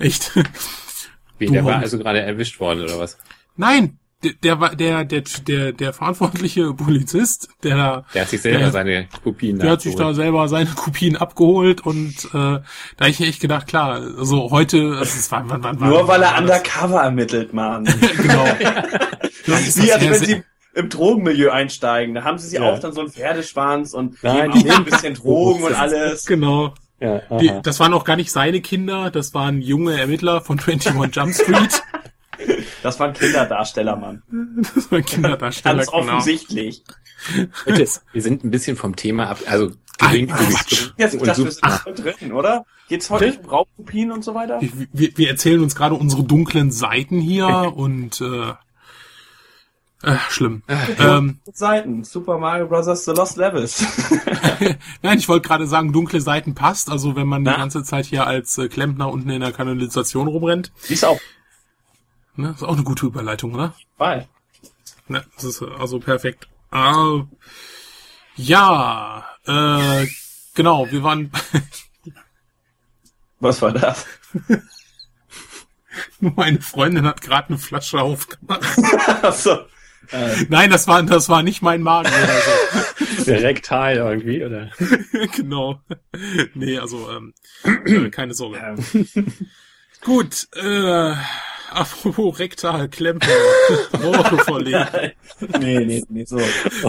Echt. 0.00 0.32
Wie, 1.38 1.46
der 1.46 1.64
war 1.64 1.76
also 1.76 1.98
gerade 1.98 2.18
erwischt 2.18 2.58
worden, 2.58 2.82
oder 2.82 2.98
was? 2.98 3.16
Nein, 3.56 4.00
der, 4.24 4.32
der 4.42 4.60
war 4.60 4.74
der 4.74 5.04
der 5.04 5.22
der 5.46 5.72
der 5.72 5.92
verantwortliche 5.92 6.72
Polizist, 6.74 7.48
der 7.62 7.76
da 7.76 8.04
Der 8.14 8.22
hat 8.22 8.28
sich 8.30 8.40
selber 8.42 8.58
der, 8.58 8.70
seine 8.72 9.08
Kopien 9.22 9.58
der 9.58 9.70
hat 9.72 9.82
sich 9.82 9.94
da 9.94 10.08
abgeholt. 10.08 10.16
selber 10.16 10.48
seine 10.48 10.70
Kopien 10.74 11.16
abgeholt 11.16 11.80
und 11.82 12.14
äh, 12.26 12.28
da 12.32 12.62
hab 12.98 13.08
ich 13.08 13.20
echt 13.20 13.40
gedacht, 13.40 13.66
klar, 13.66 14.00
also 14.18 14.50
heute, 14.50 14.96
also 14.98 15.02
es 15.18 15.30
war, 15.30 15.44
wann, 15.48 15.62
wann, 15.62 15.80
wann, 15.80 15.88
Nur 15.90 16.08
weil 16.08 16.22
er 16.22 16.32
war 16.32 16.38
undercover 16.38 17.02
ermittelt, 17.02 17.52
Mann. 17.52 17.84
genau. 18.16 18.46
Das 19.46 19.68
ist 19.68 19.82
Wie 19.82 19.86
das 19.88 19.96
als 19.96 20.04
wenn 20.04 20.14
sie 20.24 20.42
im 20.74 20.88
Drogenmilieu 20.90 21.50
einsteigen. 21.50 22.14
Da 22.14 22.24
haben 22.24 22.36
sie 22.38 22.48
sich 22.48 22.58
Ja. 22.58 22.70
auch 22.70 22.78
dann 22.78 22.92
so 22.92 23.00
einen 23.00 23.10
Pferdeschwanz 23.10 23.94
und 23.94 24.22
Nein, 24.22 24.50
nehmen 24.50 24.62
auch 24.62 24.66
ja. 24.66 24.76
ein 24.76 24.84
bisschen 24.84 25.14
Drogen 25.14 25.62
und 25.62 25.74
alles. 25.74 26.26
Genau. 26.26 26.74
Ja, 27.00 27.20
die, 27.38 27.50
das 27.62 27.78
waren 27.78 27.92
auch 27.92 28.04
gar 28.04 28.16
nicht 28.16 28.32
seine 28.32 28.62
Kinder, 28.62 29.10
das 29.10 29.34
waren 29.34 29.60
junge 29.60 29.98
Ermittler 30.00 30.40
von 30.40 30.58
21 30.58 31.14
Jump 31.14 31.34
Street. 31.34 31.82
Das 32.82 33.00
waren 33.00 33.12
Kinderdarsteller, 33.12 33.96
Mann. 33.96 34.22
Das 34.74 34.90
waren 34.90 35.04
Kinderdarsteller. 35.04 35.76
Ganz 35.76 35.90
genau. 35.90 36.02
offensichtlich. 36.02 36.84
Bitte, 37.64 37.88
wir 38.12 38.22
sind 38.22 38.44
ein 38.44 38.50
bisschen 38.50 38.76
vom 38.76 38.94
Thema 38.96 39.28
ab, 39.30 39.40
also 39.46 39.72
geringfügig. 39.98 40.92
Jetzt, 40.96 41.14
ich 41.14 41.22
dachte, 41.22 41.44
wir 41.44 41.50
sind 41.50 41.64
ach. 41.64 41.84
drin, 41.84 42.32
oder? 42.32 42.64
Geht's 42.88 43.10
heute 43.10 43.38
um 43.42 43.48
Raubkopien 43.48 44.12
und 44.12 44.22
so 44.22 44.34
weiter? 44.34 44.60
Wir, 44.92 45.16
wir 45.16 45.28
erzählen 45.28 45.60
uns 45.60 45.74
gerade 45.74 45.94
unsere 45.94 46.22
dunklen 46.22 46.70
Seiten 46.70 47.20
hier 47.20 47.46
und 47.74 48.20
äh, 48.20 48.52
äh, 50.02 50.16
schlimm. 50.28 50.62
ähm, 50.98 51.40
Seiten. 51.52 52.04
Super 52.04 52.38
Mario 52.38 52.68
Bros. 52.68 53.04
The 53.04 53.10
Lost 53.12 53.36
Levels. 53.36 53.84
Nein, 55.02 55.18
ich 55.18 55.28
wollte 55.28 55.48
gerade 55.48 55.66
sagen, 55.66 55.92
dunkle 55.92 56.20
Seiten 56.20 56.54
passt. 56.54 56.90
Also 56.90 57.16
wenn 57.16 57.26
man 57.26 57.42
Na? 57.42 57.52
die 57.52 57.58
ganze 57.58 57.82
Zeit 57.82 58.06
hier 58.06 58.26
als 58.26 58.56
äh, 58.58 58.68
Klempner 58.68 59.10
unten 59.10 59.30
in 59.30 59.40
der 59.40 59.52
Kanalisation 59.52 60.28
rumrennt. 60.28 60.70
Ist 60.88 61.04
auch. 61.04 61.18
Ne, 62.36 62.50
ist 62.50 62.62
auch 62.62 62.74
eine 62.74 62.84
gute 62.84 63.06
Überleitung, 63.06 63.54
oder? 63.54 63.74
Bye. 63.96 64.28
Ne, 65.08 65.24
das 65.34 65.44
ist 65.44 65.62
also 65.62 65.98
perfekt. 65.98 66.48
Ah, 66.70 67.24
ja, 68.36 69.24
äh, 69.46 70.06
genau, 70.54 70.90
wir 70.90 71.02
waren. 71.02 71.32
Was 73.40 73.62
war 73.62 73.72
das? 73.72 74.06
Meine 76.20 76.60
Freundin 76.60 77.06
hat 77.06 77.22
gerade 77.22 77.48
eine 77.48 77.58
Flasche 77.58 78.00
aufgemacht. 78.00 78.62
Achso. 79.22 79.66
Äh. 80.10 80.44
Nein, 80.48 80.70
das 80.70 80.86
war, 80.86 81.02
das 81.02 81.28
war 81.28 81.42
nicht 81.42 81.62
mein 81.62 81.82
Magen 81.82 82.08
oder 82.08 83.24
so. 83.24 83.32
Rektal 83.32 83.96
irgendwie, 83.96 84.44
oder? 84.44 84.70
genau. 85.34 85.80
Nee, 86.54 86.78
also, 86.78 87.10
ähm, 87.10 87.34
keine 88.10 88.34
Sorge. 88.34 88.58
Ähm. 88.58 89.26
Gut, 90.02 90.46
äh, 90.54 91.14
apropos 91.70 92.38
rektal 92.38 92.88
Klemper. 92.88 93.28
Worte 93.92 94.38
verlegen. 94.44 95.12
nee, 95.58 95.84
nee, 95.84 96.04
nee, 96.08 96.24
so. 96.24 96.38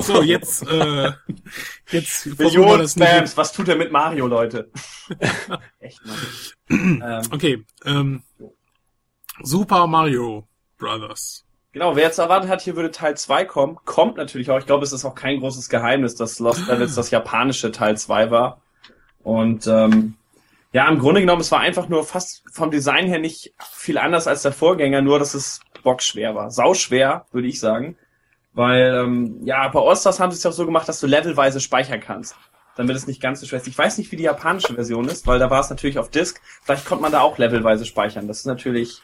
So, 0.01 0.21
jetzt, 0.21 0.65
äh, 0.67 1.11
jetzt 1.91 2.25
Millionen 2.39 2.81
das 2.81 2.91
Spams, 2.93 3.37
was 3.37 3.53
tut 3.53 3.67
er 3.67 3.75
mit 3.75 3.91
Mario, 3.91 4.27
Leute? 4.27 4.69
Echt, 5.79 5.99
Mann. 6.05 7.01
ähm. 7.03 7.21
Okay, 7.31 7.65
ähm, 7.85 8.23
Super 9.43 9.87
Mario 9.87 10.47
Brothers. 10.77 11.43
Genau, 11.73 11.95
wer 11.95 12.05
jetzt 12.05 12.17
erwartet 12.17 12.49
hat, 12.49 12.61
hier 12.61 12.75
würde 12.75 12.89
Teil 12.91 13.15
2 13.15 13.45
kommen, 13.45 13.77
kommt 13.85 14.17
natürlich 14.17 14.49
auch. 14.49 14.57
Ich 14.57 14.65
glaube, 14.65 14.83
es 14.83 14.93
ist 14.93 15.05
auch 15.05 15.13
kein 15.13 15.39
großes 15.39 15.69
Geheimnis, 15.69 16.15
dass 16.15 16.39
Lost 16.39 16.67
Levels 16.67 16.95
das 16.95 17.11
japanische 17.11 17.71
Teil 17.71 17.97
2 17.97 18.31
war. 18.31 18.61
Und 19.21 19.67
ähm, 19.67 20.15
ja, 20.77 20.87
im 20.89 20.99
Grunde 20.99 21.21
genommen, 21.21 21.41
es 21.41 21.51
war 21.51 21.59
einfach 21.59 21.89
nur 21.89 22.03
fast 22.03 22.43
vom 22.53 22.69
Design 22.69 23.07
her 23.07 23.17
nicht 23.17 23.51
viel 23.73 23.97
anders 23.97 24.27
als 24.27 24.43
der 24.43 24.51
Vorgänger, 24.51 25.01
nur 25.01 25.17
dass 25.17 25.33
es 25.33 25.59
bockschwer 25.81 26.35
war. 26.35 26.51
Sauschwer, 26.51 27.25
würde 27.31 27.47
ich 27.47 27.59
sagen. 27.59 27.97
Weil, 28.53 28.93
ähm, 28.93 29.39
ja, 29.43 29.67
bei 29.69 29.79
Allstars 29.79 30.19
haben 30.19 30.31
sie 30.31 30.37
es 30.37 30.43
ja 30.43 30.51
auch 30.51 30.53
so 30.55 30.67
gemacht, 30.67 30.87
dass 30.87 30.99
du 30.99 31.07
levelweise 31.07 31.61
speichern 31.61 31.99
kannst. 31.99 32.35
Damit 32.75 32.95
es 32.95 33.07
nicht 33.07 33.19
ganz 33.19 33.39
so 33.39 33.47
schwer 33.47 33.59
ist. 33.59 33.65
Ich 33.65 33.75
weiß 33.75 33.97
nicht, 33.97 34.11
wie 34.11 34.17
die 34.17 34.25
japanische 34.25 34.75
Version 34.75 35.07
ist, 35.07 35.25
weil 35.25 35.39
da 35.39 35.49
war 35.49 35.61
es 35.61 35.71
natürlich 35.71 35.97
auf 35.97 36.11
Disk. 36.11 36.39
Vielleicht 36.61 36.85
konnte 36.85 37.01
man 37.01 37.11
da 37.11 37.21
auch 37.21 37.39
levelweise 37.39 37.83
speichern. 37.83 38.27
Das 38.27 38.37
ist 38.37 38.45
natürlich, 38.45 39.01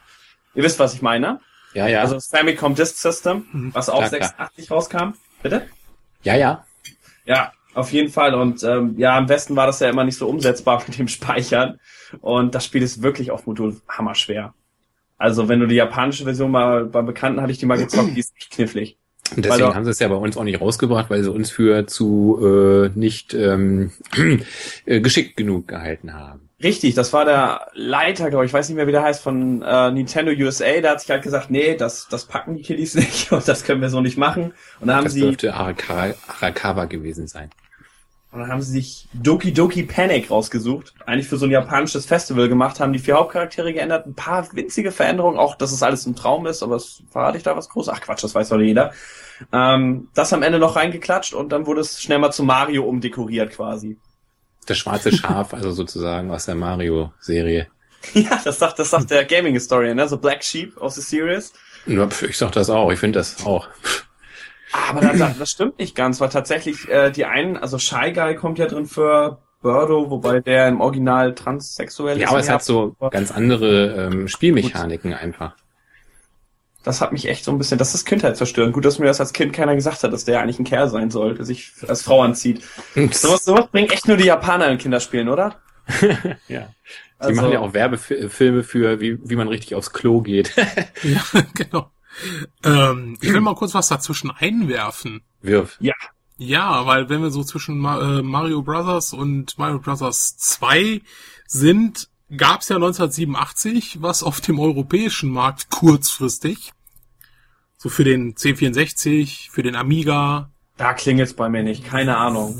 ihr 0.54 0.62
wisst, 0.62 0.78
was 0.78 0.94
ich 0.94 1.02
meine. 1.02 1.40
Ja, 1.74 1.88
ja. 1.88 2.02
Also 2.02 2.14
das 2.14 2.28
Famicom 2.28 2.76
Disk 2.76 2.98
System, 2.98 3.48
mhm. 3.52 3.74
was 3.74 3.90
auch 3.90 3.98
klar, 3.98 4.10
86 4.10 4.68
klar. 4.68 4.78
rauskam. 4.78 5.14
Bitte? 5.42 5.68
Ja, 6.22 6.36
ja. 6.36 6.68
Ja, 7.26 7.52
auf 7.74 7.92
jeden 7.92 8.10
Fall. 8.10 8.34
Und 8.34 8.64
ähm, 8.64 8.96
ja, 8.98 9.18
am 9.18 9.26
besten 9.26 9.56
war 9.56 9.68
das 9.68 9.80
ja 9.80 9.90
immer 9.90 10.04
nicht 10.04 10.18
so 10.18 10.28
umsetzbar 10.28 10.84
mit 10.88 10.98
dem 10.98 11.08
Speichern. 11.08 11.80
Und 12.22 12.56
das 12.56 12.66
Spiel 12.66 12.82
ist 12.82 13.02
wirklich 13.02 13.32
auf 13.32 13.48
Modul 13.48 13.82
hammerschwer. 13.88 14.54
Also 15.18 15.48
wenn 15.48 15.60
du 15.60 15.68
die 15.68 15.76
japanische 15.76 16.26
Version 16.26 16.52
mal 16.52 16.86
beim 16.86 17.06
Bekannten 17.06 17.42
hatte 17.42 17.52
ich 17.52 17.58
die 17.58 17.66
mal 17.66 17.78
gezockt, 17.78 18.16
die 18.16 18.20
ist 18.20 18.34
echt 18.36 18.52
knifflig. 18.52 18.98
Und 19.36 19.46
deswegen 19.46 19.70
du, 19.70 19.76
haben 19.76 19.86
sie 19.86 19.92
es 19.92 20.00
ja 20.00 20.08
bei 20.08 20.16
uns 20.16 20.38
auch 20.38 20.44
nicht 20.44 20.62
rausgebracht, 20.62 21.10
weil 21.10 21.24
sie 21.24 21.32
uns 21.32 21.50
für 21.50 21.88
zu 21.88 22.40
äh, 22.42 22.98
nicht 22.98 23.34
ähm, 23.34 23.92
äh, 24.86 25.02
geschickt 25.02 25.38
genug 25.38 25.68
gehalten 25.68 26.14
haben. 26.14 26.50
Richtig, 26.64 26.94
das 26.94 27.12
war 27.12 27.26
der 27.26 27.68
Leiter, 27.74 28.30
glaube 28.30 28.46
ich, 28.46 28.50
ich 28.50 28.54
weiß 28.54 28.70
nicht 28.70 28.78
mehr, 28.78 28.88
wie 28.88 28.94
der 28.94 29.04
heißt, 29.04 29.22
von 29.22 29.62
äh, 29.62 29.92
Nintendo 29.92 30.32
USA. 30.32 30.80
Da 30.82 30.92
hat 30.92 31.02
sich 31.02 31.10
halt 31.10 31.22
gesagt, 31.22 31.52
nee, 31.52 31.76
das, 31.76 32.08
das 32.08 32.26
packen 32.26 32.56
die 32.56 32.62
Kiddies 32.62 32.96
nicht 32.96 33.32
und 33.32 33.46
das 33.48 33.66
können 33.66 33.82
wir 33.82 33.90
so 33.90 34.00
nicht 34.00 34.18
machen. 34.18 34.54
Und 34.80 34.88
dann 34.88 34.96
haben 34.96 35.04
das 35.04 35.14
sie. 35.14 35.22
Das 35.22 35.38
dürfte 35.38 35.54
Arakawa 35.54 36.86
gewesen 36.86 37.28
sein. 37.28 37.50
Und 38.34 38.40
dann 38.40 38.50
haben 38.50 38.64
sie 38.64 38.72
sich 38.72 39.08
Doki 39.14 39.54
Doki 39.54 39.84
Panic 39.84 40.32
rausgesucht. 40.32 40.96
Eigentlich 41.06 41.28
für 41.28 41.38
so 41.38 41.46
ein 41.46 41.52
japanisches 41.52 42.08
Festival 42.08 42.50
gemacht, 42.50 42.80
haben 42.80 42.92
die 42.92 42.98
vier 42.98 43.14
Hauptcharaktere 43.14 43.74
geändert, 43.74 44.08
ein 44.08 44.16
paar 44.16 44.52
winzige 44.54 44.92
Veränderungen, 44.92 45.38
auch 45.38 45.54
dass 45.56 45.72
es 45.72 45.84
alles 45.84 46.08
ein 46.08 46.16
Traum 46.16 46.48
ist, 46.48 46.64
aber 46.64 46.76
es 46.76 47.04
verrate 47.12 47.38
ich 47.38 47.44
da 47.44 47.56
was 47.56 47.70
groß. 47.70 47.90
Ach 47.90 48.02
Quatsch, 48.02 48.24
das 48.24 48.34
weiß 48.34 48.50
doch 48.50 48.58
jeder. 48.58 48.92
Ähm, 49.52 50.08
das 50.16 50.34
am 50.34 50.42
Ende 50.42 50.58
noch 50.58 50.76
reingeklatscht 50.76 51.36
und 51.36 51.52
dann 51.52 51.68
wurde 51.68 51.82
es 51.82 52.02
schnell 52.02 52.18
mal 52.18 52.32
zu 52.32 52.44
Mario 52.44 52.86
umdekoriert 52.86 53.52
quasi. 53.52 54.00
Das 54.66 54.80
schwarze 54.80 55.16
Schaf, 55.16 55.54
also 55.54 55.72
sozusagen 55.72 56.32
aus 56.32 56.46
der 56.46 56.56
Mario-Serie. 56.56 57.68
ja, 58.16 58.42
das 58.44 58.58
sagt, 58.58 58.80
das 58.80 58.90
sagt 58.90 59.12
der 59.12 59.26
Gaming 59.26 59.54
Historian, 59.54 59.96
ne? 59.96 60.08
So 60.08 60.18
Black 60.18 60.44
Sheep 60.44 60.76
aus 60.78 60.96
der 60.96 61.04
Series. 61.04 61.54
Ja, 61.86 62.08
ich 62.28 62.38
sag 62.38 62.52
das 62.54 62.72
auch, 62.72 62.92
ich 62.92 63.00
finde 63.00 63.20
das 63.20 63.46
auch. 63.46 63.68
Aber 64.74 65.02
das, 65.02 65.38
das 65.38 65.52
stimmt 65.52 65.80
nicht 65.80 65.96
ganz, 65.96 66.20
weil 66.20 66.30
tatsächlich 66.30 66.90
äh, 66.90 67.12
die 67.12 67.26
einen, 67.26 67.58
also 67.58 67.78
Shy 67.78 68.12
Guy 68.12 68.36
kommt 68.36 68.58
ja 68.60 68.66
drin 68.66 68.86
für 68.86 69.40
Birdo, 69.62 70.10
wobei 70.10 70.40
der 70.42 70.68
im 70.68 70.82
Original 70.82 71.36
transsexuell 71.36 72.18
ja, 72.18 72.24
ist. 72.26 72.30
Ja, 72.30 72.30
aber 72.30 72.40
es 72.40 72.50
hat 72.50 72.64
so 72.64 72.96
ganz 73.12 73.32
andere 73.32 74.10
ähm, 74.12 74.28
Spielmechaniken 74.28 75.12
Gut. 75.12 75.20
einfach. 75.20 75.56
Das 76.84 77.00
hat 77.00 77.14
mich 77.14 77.30
echt 77.30 77.46
so 77.46 77.52
ein 77.52 77.58
bisschen, 77.58 77.78
das 77.78 77.96
ist 77.96 78.06
Kindheit 78.06 78.36
zerstören. 78.36 78.74
Gut, 78.74 78.84
dass 78.84 79.00
mir 79.00 79.06
das 79.06 79.22
als 79.22 79.32
Kind 79.32 79.54
keiner 79.54 79.74
gesagt 79.74 80.04
hat, 80.04 80.12
dass 80.12 80.26
der 80.26 80.42
eigentlich 80.42 80.60
ein 80.60 80.66
Kerl 80.66 80.90
sein 80.90 81.10
soll, 81.12 81.36
der 81.36 81.46
sich 81.46 81.72
als 81.88 82.02
Frau 82.02 82.22
anzieht. 82.22 82.62
sowas, 83.12 83.46
sowas 83.46 83.68
bringen 83.72 83.90
echt 83.90 84.08
nur 84.08 84.18
die 84.18 84.26
Japaner 84.26 84.70
in 84.70 84.78
Kinderspielen, 84.78 85.30
oder? 85.30 85.56
ja. 86.50 86.68
Die 87.24 87.28
also, 87.28 87.42
machen 87.42 87.54
ja 87.54 87.60
auch 87.62 87.74
Werbefilme 87.74 88.64
für, 88.64 89.00
wie, 89.00 89.18
wie 89.24 89.36
man 89.38 89.48
richtig 89.48 89.76
aufs 89.76 89.94
Klo 89.94 90.22
geht. 90.22 90.54
ja, 91.04 91.22
genau. 91.54 91.90
Ähm, 92.64 93.18
ich 93.22 93.34
will 93.34 93.42
mal 93.42 93.56
kurz 93.56 93.74
was 93.74 93.88
dazwischen 93.88 94.32
einwerfen. 94.32 95.22
Wirf. 95.42 95.78
Ja. 95.80 95.94
Ja, 96.38 96.86
weil 96.86 97.10
wenn 97.10 97.22
wir 97.22 97.30
so 97.30 97.44
zwischen 97.44 97.84
äh, 97.86 98.22
Mario 98.22 98.64
Brothers 98.64 99.14
und 99.14 99.58
Mario 99.58 99.80
Brothers 99.80 100.36
2 100.38 101.02
sind, 101.46 102.10
gab's 102.36 102.70
ja 102.70 102.78
1987 102.78 104.02
was 104.02 104.24
auf 104.24 104.42
dem 104.42 104.60
europäischen 104.60 105.30
Markt 105.30 105.70
kurzfristig. 105.70 106.74
So 107.78 107.90
für 107.90 108.04
den 108.04 108.34
C64, 108.36 109.52
für 109.52 109.62
den 109.62 109.76
Amiga. 109.76 110.50
Da 110.78 110.94
klingelt's 110.94 111.34
bei 111.34 111.50
mir 111.50 111.64
nicht, 111.64 111.86
keine 111.86 112.18
Ahnung. 112.18 112.56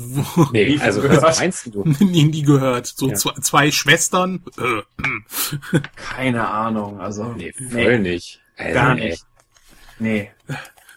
nee, 0.52 0.78
also 0.78 1.00
gehört. 1.00 1.22
was 1.22 1.40
meinst 1.40 1.74
du? 1.74 1.82
Nie, 1.98 2.24
nie 2.24 2.42
gehört. 2.42 2.86
So 2.86 3.08
ja. 3.08 3.14
zwei, 3.14 3.32
zwei 3.40 3.70
Schwestern. 3.72 4.44
Äh, 4.56 5.80
keine 5.96 6.48
Ahnung, 6.48 7.00
also. 7.00 7.32
Nee, 7.32 7.52
voll 7.52 7.98
nee. 7.98 8.12
nicht. 8.12 8.40
Also, 8.56 8.74
Gar 8.74 8.94
nicht. 8.94 9.24
Nee. 9.98 10.30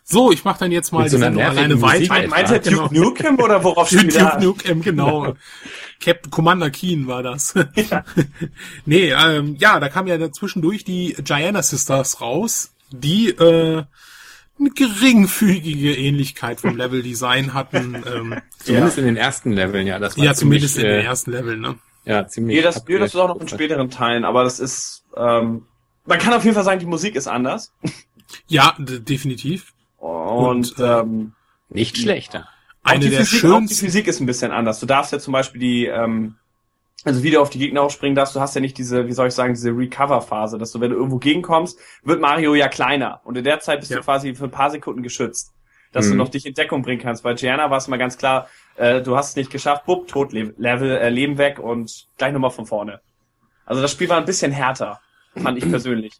So, 0.09 0.31
ich 0.31 0.45
mache 0.45 0.59
dann 0.59 0.71
jetzt 0.71 0.93
mal 0.93 1.09
so 1.09 1.17
die 1.17 1.23
Sendung 1.23 1.43
alleine 1.43 1.81
weiter. 1.81 2.27
Meinst 2.29 2.51
du 2.51 2.59
Duke 2.59 2.89
genau. 2.89 3.03
Nukem 3.03 3.39
oder 3.39 3.63
worauf 3.63 3.89
steht 3.89 4.15
Duke 4.19 4.39
Nukem, 4.41 4.81
genau. 4.81 5.35
Captain 5.99 6.31
Commander 6.31 6.69
Keen 6.69 7.07
war 7.07 7.23
das. 7.23 7.53
Ja. 7.75 8.05
nee, 8.85 9.11
ähm, 9.11 9.57
ja, 9.59 9.79
da 9.81 9.89
kam 9.89 10.07
ja 10.07 10.31
zwischendurch 10.31 10.85
die 10.85 11.15
Gianna 11.21 11.61
Sisters 11.61 12.21
raus, 12.21 12.71
die 12.91 13.31
äh, 13.31 13.83
eine 14.59 14.69
geringfügige 14.69 15.95
Ähnlichkeit 15.95 16.61
vom 16.61 16.77
Level-Design 16.77 17.53
hatten. 17.53 17.95
Ähm, 17.95 18.41
zumindest 18.63 18.97
ja. 18.97 19.01
in 19.01 19.05
den 19.07 19.17
ersten 19.17 19.51
Leveln, 19.51 19.87
ja. 19.87 19.99
Das 19.99 20.17
war 20.17 20.23
ja, 20.23 20.33
zumindest 20.33 20.75
ziemlich, 20.75 20.89
in 20.89 20.97
den 20.97 21.05
äh, 21.05 21.07
ersten 21.07 21.31
Leveln, 21.31 21.59
ne? 21.59 21.75
Ja, 22.05 22.27
ziemlich. 22.27 22.55
Nee, 22.55 22.63
das, 22.63 22.85
nee, 22.87 22.97
das 22.97 23.13
ist 23.13 23.19
auch 23.19 23.27
noch 23.27 23.41
in 23.41 23.47
späteren 23.49 23.89
Teilen, 23.89 24.23
aber 24.23 24.45
das 24.45 24.61
ist, 24.61 25.03
ähm, 25.17 25.65
man 26.05 26.19
kann 26.19 26.33
auf 26.33 26.45
jeden 26.45 26.55
Fall 26.55 26.63
sagen, 26.63 26.79
die 26.79 26.85
Musik 26.85 27.15
ist 27.15 27.27
anders. 27.27 27.73
Ja, 28.47 28.75
definitiv. 28.77 29.73
Und, 29.97 30.77
Und 30.77 30.79
äh, 30.79 30.99
ähm, 30.99 31.33
nicht 31.69 31.97
schlechter. 31.97 32.47
Eine 32.83 33.09
der 33.09 33.19
Physik, 33.19 33.39
schönsten. 33.39 33.63
Auch 33.63 33.67
die 33.67 33.75
Physik 33.75 34.07
ist 34.07 34.19
ein 34.19 34.25
bisschen 34.25 34.51
anders. 34.51 34.79
Du 34.79 34.85
darfst 34.85 35.11
ja 35.11 35.19
zum 35.19 35.33
Beispiel 35.33 35.59
die, 35.59 35.85
ähm, 35.85 36.35
also 37.03 37.23
wie 37.23 37.31
du 37.31 37.41
auf 37.41 37.49
die 37.49 37.59
Gegner 37.59 37.81
aufspringen 37.81 38.15
darfst, 38.15 38.35
du 38.35 38.39
hast 38.39 38.55
ja 38.55 38.61
nicht 38.61 38.77
diese, 38.77 39.07
wie 39.07 39.11
soll 39.11 39.27
ich 39.27 39.33
sagen, 39.33 39.53
diese 39.53 39.71
Recover-Phase, 39.71 40.57
dass 40.57 40.71
du, 40.71 40.79
wenn 40.79 40.91
du 40.91 40.95
irgendwo 40.95 41.17
gegenkommst, 41.17 41.77
wird 42.03 42.21
Mario 42.21 42.55
ja 42.55 42.69
kleiner. 42.69 43.21
Und 43.23 43.37
in 43.37 43.43
der 43.43 43.59
Zeit 43.59 43.79
bist 43.79 43.91
ja. 43.91 43.97
du 43.97 44.03
quasi 44.03 44.35
für 44.35 44.45
ein 44.45 44.51
paar 44.51 44.69
Sekunden 44.69 45.03
geschützt. 45.03 45.53
Dass 45.91 46.07
mhm. 46.07 46.11
du 46.11 46.17
noch 46.17 46.29
dich 46.29 46.45
in 46.45 46.53
Deckung 46.53 46.81
bringen 46.81 47.01
kannst. 47.01 47.23
Bei 47.23 47.33
Gianna 47.33 47.69
war 47.69 47.77
es 47.77 47.87
mal 47.87 47.97
ganz 47.97 48.17
klar, 48.17 48.49
äh, 48.75 49.01
du 49.01 49.15
hast 49.15 49.31
es 49.31 49.35
nicht 49.37 49.49
geschafft, 49.49 49.85
bupp, 49.85 50.07
tot, 50.07 50.33
Level, 50.33 50.91
äh, 50.91 51.09
Leben 51.09 51.37
weg 51.37 51.59
und 51.59 52.07
gleich 52.17 52.33
nochmal 52.33 52.51
von 52.51 52.65
vorne. 52.65 52.99
Also 53.65 53.81
das 53.81 53.91
Spiel 53.91 54.09
war 54.09 54.17
ein 54.17 54.25
bisschen 54.25 54.51
härter, 54.51 54.99
fand 55.35 55.57
ich 55.57 55.69
persönlich. 55.69 56.13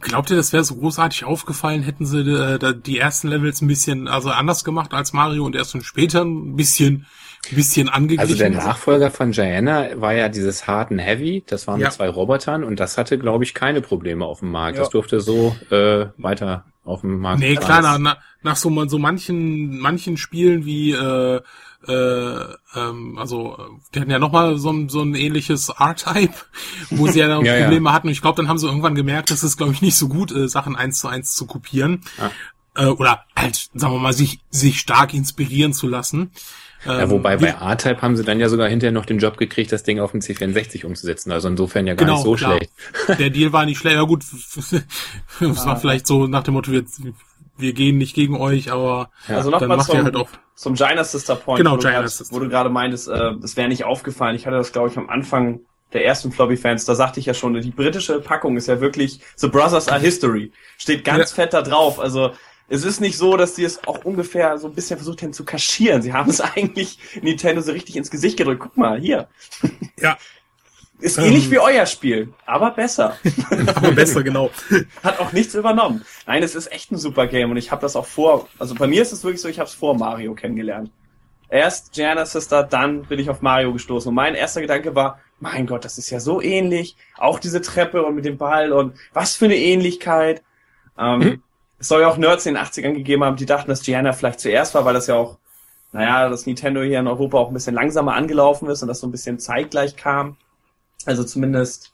Glaubt 0.00 0.30
ihr, 0.30 0.36
das 0.36 0.52
wäre 0.52 0.62
so 0.62 0.76
großartig 0.76 1.24
aufgefallen, 1.24 1.82
hätten 1.82 2.04
sie 2.04 2.20
äh, 2.20 2.74
die 2.78 2.98
ersten 2.98 3.28
Levels 3.28 3.62
ein 3.62 3.68
bisschen 3.68 4.08
also 4.08 4.30
anders 4.30 4.62
gemacht 4.62 4.92
als 4.92 5.12
Mario 5.14 5.44
und 5.44 5.56
erst 5.56 5.74
dann 5.74 5.82
später 5.82 6.22
ein 6.22 6.54
bisschen 6.56 7.06
bisschen 7.50 7.88
angeglichen. 7.88 8.20
Also 8.20 8.36
der 8.36 8.50
Nachfolger 8.50 9.10
von 9.10 9.32
Diana 9.32 9.88
war 9.96 10.14
ja 10.14 10.28
dieses 10.28 10.66
Hard 10.66 10.90
and 10.90 11.00
Heavy, 11.00 11.44
das 11.46 11.66
waren 11.66 11.80
Ja. 11.80 11.88
mit 11.88 11.94
zwei 11.94 12.08
Robotern 12.08 12.64
und 12.64 12.80
das 12.80 12.96
hatte, 12.96 13.18
glaube 13.18 13.44
ich, 13.44 13.54
keine 13.54 13.80
Probleme 13.80 14.24
auf 14.24 14.40
dem 14.40 14.50
Markt. 14.50 14.76
Ja. 14.76 14.82
Das 14.84 14.90
durfte 14.90 15.20
so 15.20 15.54
äh, 15.70 16.06
weiter 16.16 16.64
auf 16.84 17.00
dem 17.02 17.18
Markt 17.18 17.40
Nee, 17.40 17.56
klar, 17.56 17.98
nach, 17.98 18.16
nach, 18.42 18.56
so, 18.56 18.86
so 18.88 18.98
manchen, 18.98 19.78
manchen 19.78 20.16
Spielen 20.16 20.64
wie, 20.64 20.92
äh, 20.92 21.40
äh, 21.88 22.78
ähm, 22.78 23.18
also, 23.18 23.56
äh, 23.58 23.62
die 23.94 24.00
hatten 24.00 24.10
ja 24.10 24.18
nochmal 24.18 24.58
so, 24.58 24.70
ein- 24.70 24.88
so 24.88 25.02
ein 25.02 25.14
ähnliches 25.14 25.68
R-Type, 25.68 26.34
wo 26.90 27.06
sie 27.08 27.20
ja 27.20 27.28
dann 27.28 27.44
Ja, 27.44 27.54
ja. 27.56 27.62
Probleme 27.64 27.92
hatten. 27.92 28.08
Und 28.08 28.12
ich 28.12 28.22
glaube, 28.22 28.36
dann 28.36 28.48
haben 28.48 28.58
sie 28.58 28.66
irgendwann 28.66 28.94
gemerkt, 28.94 29.30
dass 29.30 29.42
es, 29.42 29.56
glaube 29.56 29.72
ich, 29.72 29.82
nicht 29.82 29.96
so 29.96 30.08
gut 30.08 30.30
ist, 30.30 30.52
Sachen 30.52 30.76
eins 30.76 30.98
zu 31.00 31.08
eins 31.08 31.34
zu 31.34 31.46
kopieren. 31.46 32.00
Äh, 32.76 32.86
oder 32.86 33.24
halt, 33.36 33.68
sagen 33.74 33.94
wir 33.94 34.00
mal, 34.00 34.12
sich, 34.12 34.40
sich 34.50 34.80
stark 34.80 35.14
inspirieren 35.14 35.72
zu 35.72 35.86
lassen. 35.86 36.32
Ja, 36.84 37.00
Ähm, 37.02 37.10
wobei 37.10 37.38
wie- 37.40 37.44
bei 37.44 37.50
R-Type 37.52 38.02
haben 38.02 38.14
sie 38.16 38.24
dann 38.24 38.40
ja 38.40 38.48
sogar 38.50 38.68
hinterher 38.68 38.92
noch 38.92 39.06
den 39.06 39.18
Job 39.18 39.38
gekriegt, 39.38 39.72
das 39.72 39.84
Ding 39.84 40.00
auf 40.00 40.10
dem 40.10 40.20
C64 40.20 40.84
umzusetzen. 40.84 41.32
Also 41.32 41.48
insofern 41.48 41.86
ja 41.86 41.94
gar 41.94 42.04
Genau, 42.04 42.16
nicht 42.18 42.24
so 42.24 42.34
klar. 42.34 42.56
schlecht. 42.58 43.20
Der 43.20 43.30
Deal 43.30 43.52
war 43.54 43.64
nicht 43.64 43.78
schlecht. 43.78 43.96
Ja 43.96 44.02
gut, 44.02 44.22
es 44.56 44.72
war 45.40 45.76
vielleicht 45.80 46.06
so 46.06 46.26
nach 46.26 46.42
dem 46.42 46.54
Motto, 46.54 46.72
wir, 46.72 46.84
wir 47.56 47.72
gehen 47.72 47.98
nicht 47.98 48.14
gegen 48.14 48.36
euch, 48.36 48.70
aber 48.72 49.10
Also 49.28 49.50
dann 49.50 49.60
nochmal 49.60 49.76
macht 49.78 49.88
ihr 49.88 49.94
zum, 49.96 50.04
halt 50.04 50.16
auch. 50.16 50.28
zum 50.54 50.74
Giant 50.74 51.06
Sister 51.06 51.36
Point, 51.36 51.58
Genau, 51.58 51.72
wo, 51.72 51.76
du 51.76 51.82
Giant 51.82 52.00
grad, 52.02 52.10
Sister. 52.10 52.34
wo 52.34 52.40
du 52.40 52.48
gerade 52.48 52.70
meintest, 52.70 53.08
äh, 53.08 53.32
es 53.42 53.56
wäre 53.56 53.68
nicht 53.68 53.84
aufgefallen. 53.84 54.34
Ich 54.36 54.46
hatte 54.46 54.56
das, 54.56 54.72
glaube 54.72 54.88
ich, 54.90 54.96
am 54.98 55.08
Anfang 55.08 55.60
der 55.92 56.04
ersten 56.04 56.32
Floppy-Fans, 56.32 56.84
da 56.86 56.94
sagte 56.96 57.20
ich 57.20 57.26
ja 57.26 57.34
schon, 57.34 57.54
die 57.60 57.70
britische 57.70 58.20
Packung 58.20 58.56
ist 58.56 58.66
ja 58.66 58.80
wirklich 58.80 59.20
The 59.36 59.46
Brothers 59.48 59.88
are 59.88 60.00
History. 60.00 60.50
Steht 60.76 61.04
ganz 61.04 61.30
Ja. 61.30 61.34
fett 61.36 61.52
da 61.54 61.62
drauf. 61.62 62.00
Also 62.00 62.32
es 62.68 62.84
ist 62.84 63.00
nicht 63.00 63.16
so, 63.16 63.36
dass 63.36 63.54
die 63.54 63.62
es 63.62 63.86
auch 63.86 64.04
ungefähr 64.04 64.58
so 64.58 64.66
ein 64.66 64.74
bisschen 64.74 64.96
versucht 64.96 65.22
haben 65.22 65.32
zu 65.32 65.44
kaschieren. 65.44 66.02
Sie 66.02 66.12
haben 66.12 66.30
es 66.30 66.40
eigentlich 66.56 66.98
Nintendo 67.22 67.60
so 67.62 67.70
richtig 67.70 67.94
ins 67.96 68.10
Gesicht 68.10 68.36
gedrückt. 68.38 68.60
Guck 68.62 68.76
mal, 68.76 68.98
hier. 68.98 69.28
Ja, 70.00 70.16
Ist 71.04 71.18
Ähm. 71.18 71.24
ähnlich 71.26 71.50
wie 71.50 71.58
euer 71.58 71.84
Spiel, 71.86 72.32
aber 72.46 72.70
besser. 72.70 73.16
aber 73.74 73.92
besser, 73.92 74.22
genau. 74.22 74.50
Hat 75.02 75.20
auch 75.20 75.32
nichts 75.32 75.54
übernommen. 75.54 76.02
Nein, 76.26 76.42
es 76.42 76.54
ist 76.54 76.72
echt 76.72 76.90
ein 76.92 76.96
super 76.96 77.26
Game 77.26 77.50
und 77.50 77.58
ich 77.58 77.70
habe 77.70 77.82
das 77.82 77.94
auch 77.94 78.06
vor, 78.06 78.48
also 78.58 78.74
bei 78.74 78.86
mir 78.86 79.02
ist 79.02 79.12
es 79.12 79.22
wirklich 79.22 79.40
so, 79.42 79.48
ich 79.48 79.58
habe 79.58 79.68
es 79.68 79.74
vor 79.74 79.94
Mario 79.96 80.34
kennengelernt. 80.34 80.90
Erst 81.50 81.92
Gianna 81.92 82.24
Sister, 82.24 82.62
dann 82.62 83.02
bin 83.02 83.18
ich 83.18 83.28
auf 83.28 83.42
Mario 83.42 83.72
gestoßen 83.74 84.08
und 84.08 84.14
mein 84.14 84.34
erster 84.34 84.62
Gedanke 84.62 84.94
war, 84.94 85.20
mein 85.40 85.66
Gott, 85.66 85.84
das 85.84 85.98
ist 85.98 86.08
ja 86.10 86.18
so 86.20 86.40
ähnlich, 86.40 86.96
auch 87.18 87.38
diese 87.38 87.60
Treppe 87.60 88.02
und 88.04 88.14
mit 88.14 88.24
dem 88.24 88.38
Ball 88.38 88.72
und 88.72 88.94
was 89.12 89.36
für 89.36 89.44
eine 89.44 89.56
Ähnlichkeit. 89.56 90.42
Ähm, 90.98 91.42
Es 91.78 91.88
soll 91.88 92.00
ja 92.00 92.08
auch 92.08 92.16
Nerds 92.16 92.46
in 92.46 92.54
den 92.54 92.64
80ern 92.64 92.94
gegeben 92.94 93.24
haben, 93.24 93.36
die 93.36 93.44
dachten, 93.46 93.68
dass 93.68 93.82
Gianna 93.82 94.14
vielleicht 94.14 94.40
zuerst 94.40 94.74
war, 94.74 94.84
weil 94.86 94.94
das 94.94 95.06
ja 95.06 95.16
auch, 95.16 95.36
naja, 95.92 96.30
das 96.30 96.46
Nintendo 96.46 96.80
hier 96.82 97.00
in 97.00 97.06
Europa 97.06 97.36
auch 97.36 97.48
ein 97.48 97.54
bisschen 97.54 97.74
langsamer 97.74 98.14
angelaufen 98.14 98.68
ist 98.70 98.80
und 98.80 98.88
das 98.88 99.00
so 99.00 99.06
ein 99.06 99.12
bisschen 99.12 99.38
zeitgleich 99.38 99.96
kam. 99.96 100.36
Also 101.06 101.24
zumindest 101.24 101.92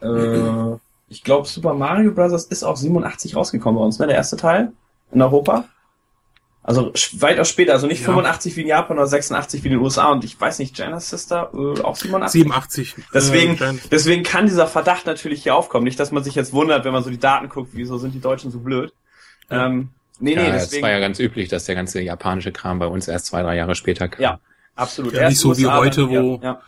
äh, 0.00 0.76
ich 1.08 1.22
glaube, 1.22 1.46
Super 1.48 1.74
Mario 1.74 2.12
Bros. 2.12 2.44
ist 2.46 2.64
auch 2.64 2.76
87 2.76 3.36
rausgekommen 3.36 3.78
bei 3.78 3.84
uns, 3.84 3.98
ne? 3.98 4.06
Der 4.08 4.16
erste 4.16 4.36
Teil 4.36 4.72
in 5.12 5.22
Europa. 5.22 5.64
Also 6.64 6.92
weitaus 7.20 7.48
später, 7.48 7.74
also 7.74 7.86
nicht 7.86 8.00
Ja. 8.00 8.06
85 8.06 8.56
wie 8.56 8.62
in 8.62 8.66
Japan 8.66 8.98
oder 8.98 9.06
86 9.06 9.62
wie 9.62 9.68
in 9.68 9.74
den 9.74 9.80
USA. 9.82 10.10
Und 10.10 10.24
ich 10.24 10.38
weiß 10.40 10.58
nicht, 10.58 10.76
Jenna's 10.76 11.08
Sister 11.10 11.50
äh, 11.54 11.80
auch 11.82 11.94
87. 11.94 12.42
87. 12.42 12.94
Deswegen, 13.14 13.54
Äh, 13.62 13.74
deswegen 13.92 14.24
kann 14.24 14.46
dieser 14.46 14.66
Verdacht 14.66 15.06
natürlich 15.06 15.44
hier 15.44 15.54
aufkommen. 15.54 15.84
Nicht, 15.84 16.00
dass 16.00 16.10
man 16.10 16.24
sich 16.24 16.34
jetzt 16.34 16.52
wundert, 16.52 16.84
wenn 16.84 16.92
man 16.92 17.04
so 17.04 17.10
die 17.10 17.20
Daten 17.20 17.48
guckt, 17.48 17.70
wieso 17.74 17.98
sind 17.98 18.14
die 18.14 18.20
Deutschen 18.20 18.50
so 18.50 18.58
blöd. 18.58 18.92
Ähm, 19.48 19.90
nee, 20.18 20.34
Ja, 20.34 20.42
nee, 20.42 20.48
es 20.56 20.64
deswegen. 20.64 20.82
war 20.82 20.90
ja 20.90 20.98
ganz 20.98 21.20
üblich, 21.20 21.48
dass 21.48 21.66
der 21.66 21.76
ganze 21.76 22.00
japanische 22.00 22.50
Kram 22.50 22.80
bei 22.80 22.86
uns 22.88 23.06
erst 23.06 23.26
zwei, 23.26 23.42
drei 23.42 23.54
Jahre 23.54 23.76
später 23.76 24.08
kam. 24.08 24.20
ja, 24.20 24.40
absolut. 24.74 25.12
Ja, 25.12 25.20
Erst 25.20 25.30
nicht 25.30 25.38
so 25.40 25.56
wie 25.56 25.66
USA, 25.66 25.76
heute, 25.78 26.00
dann- 26.00 26.10
ja, 26.10 26.22
wo- 26.22 26.40
Ja, 26.42 26.60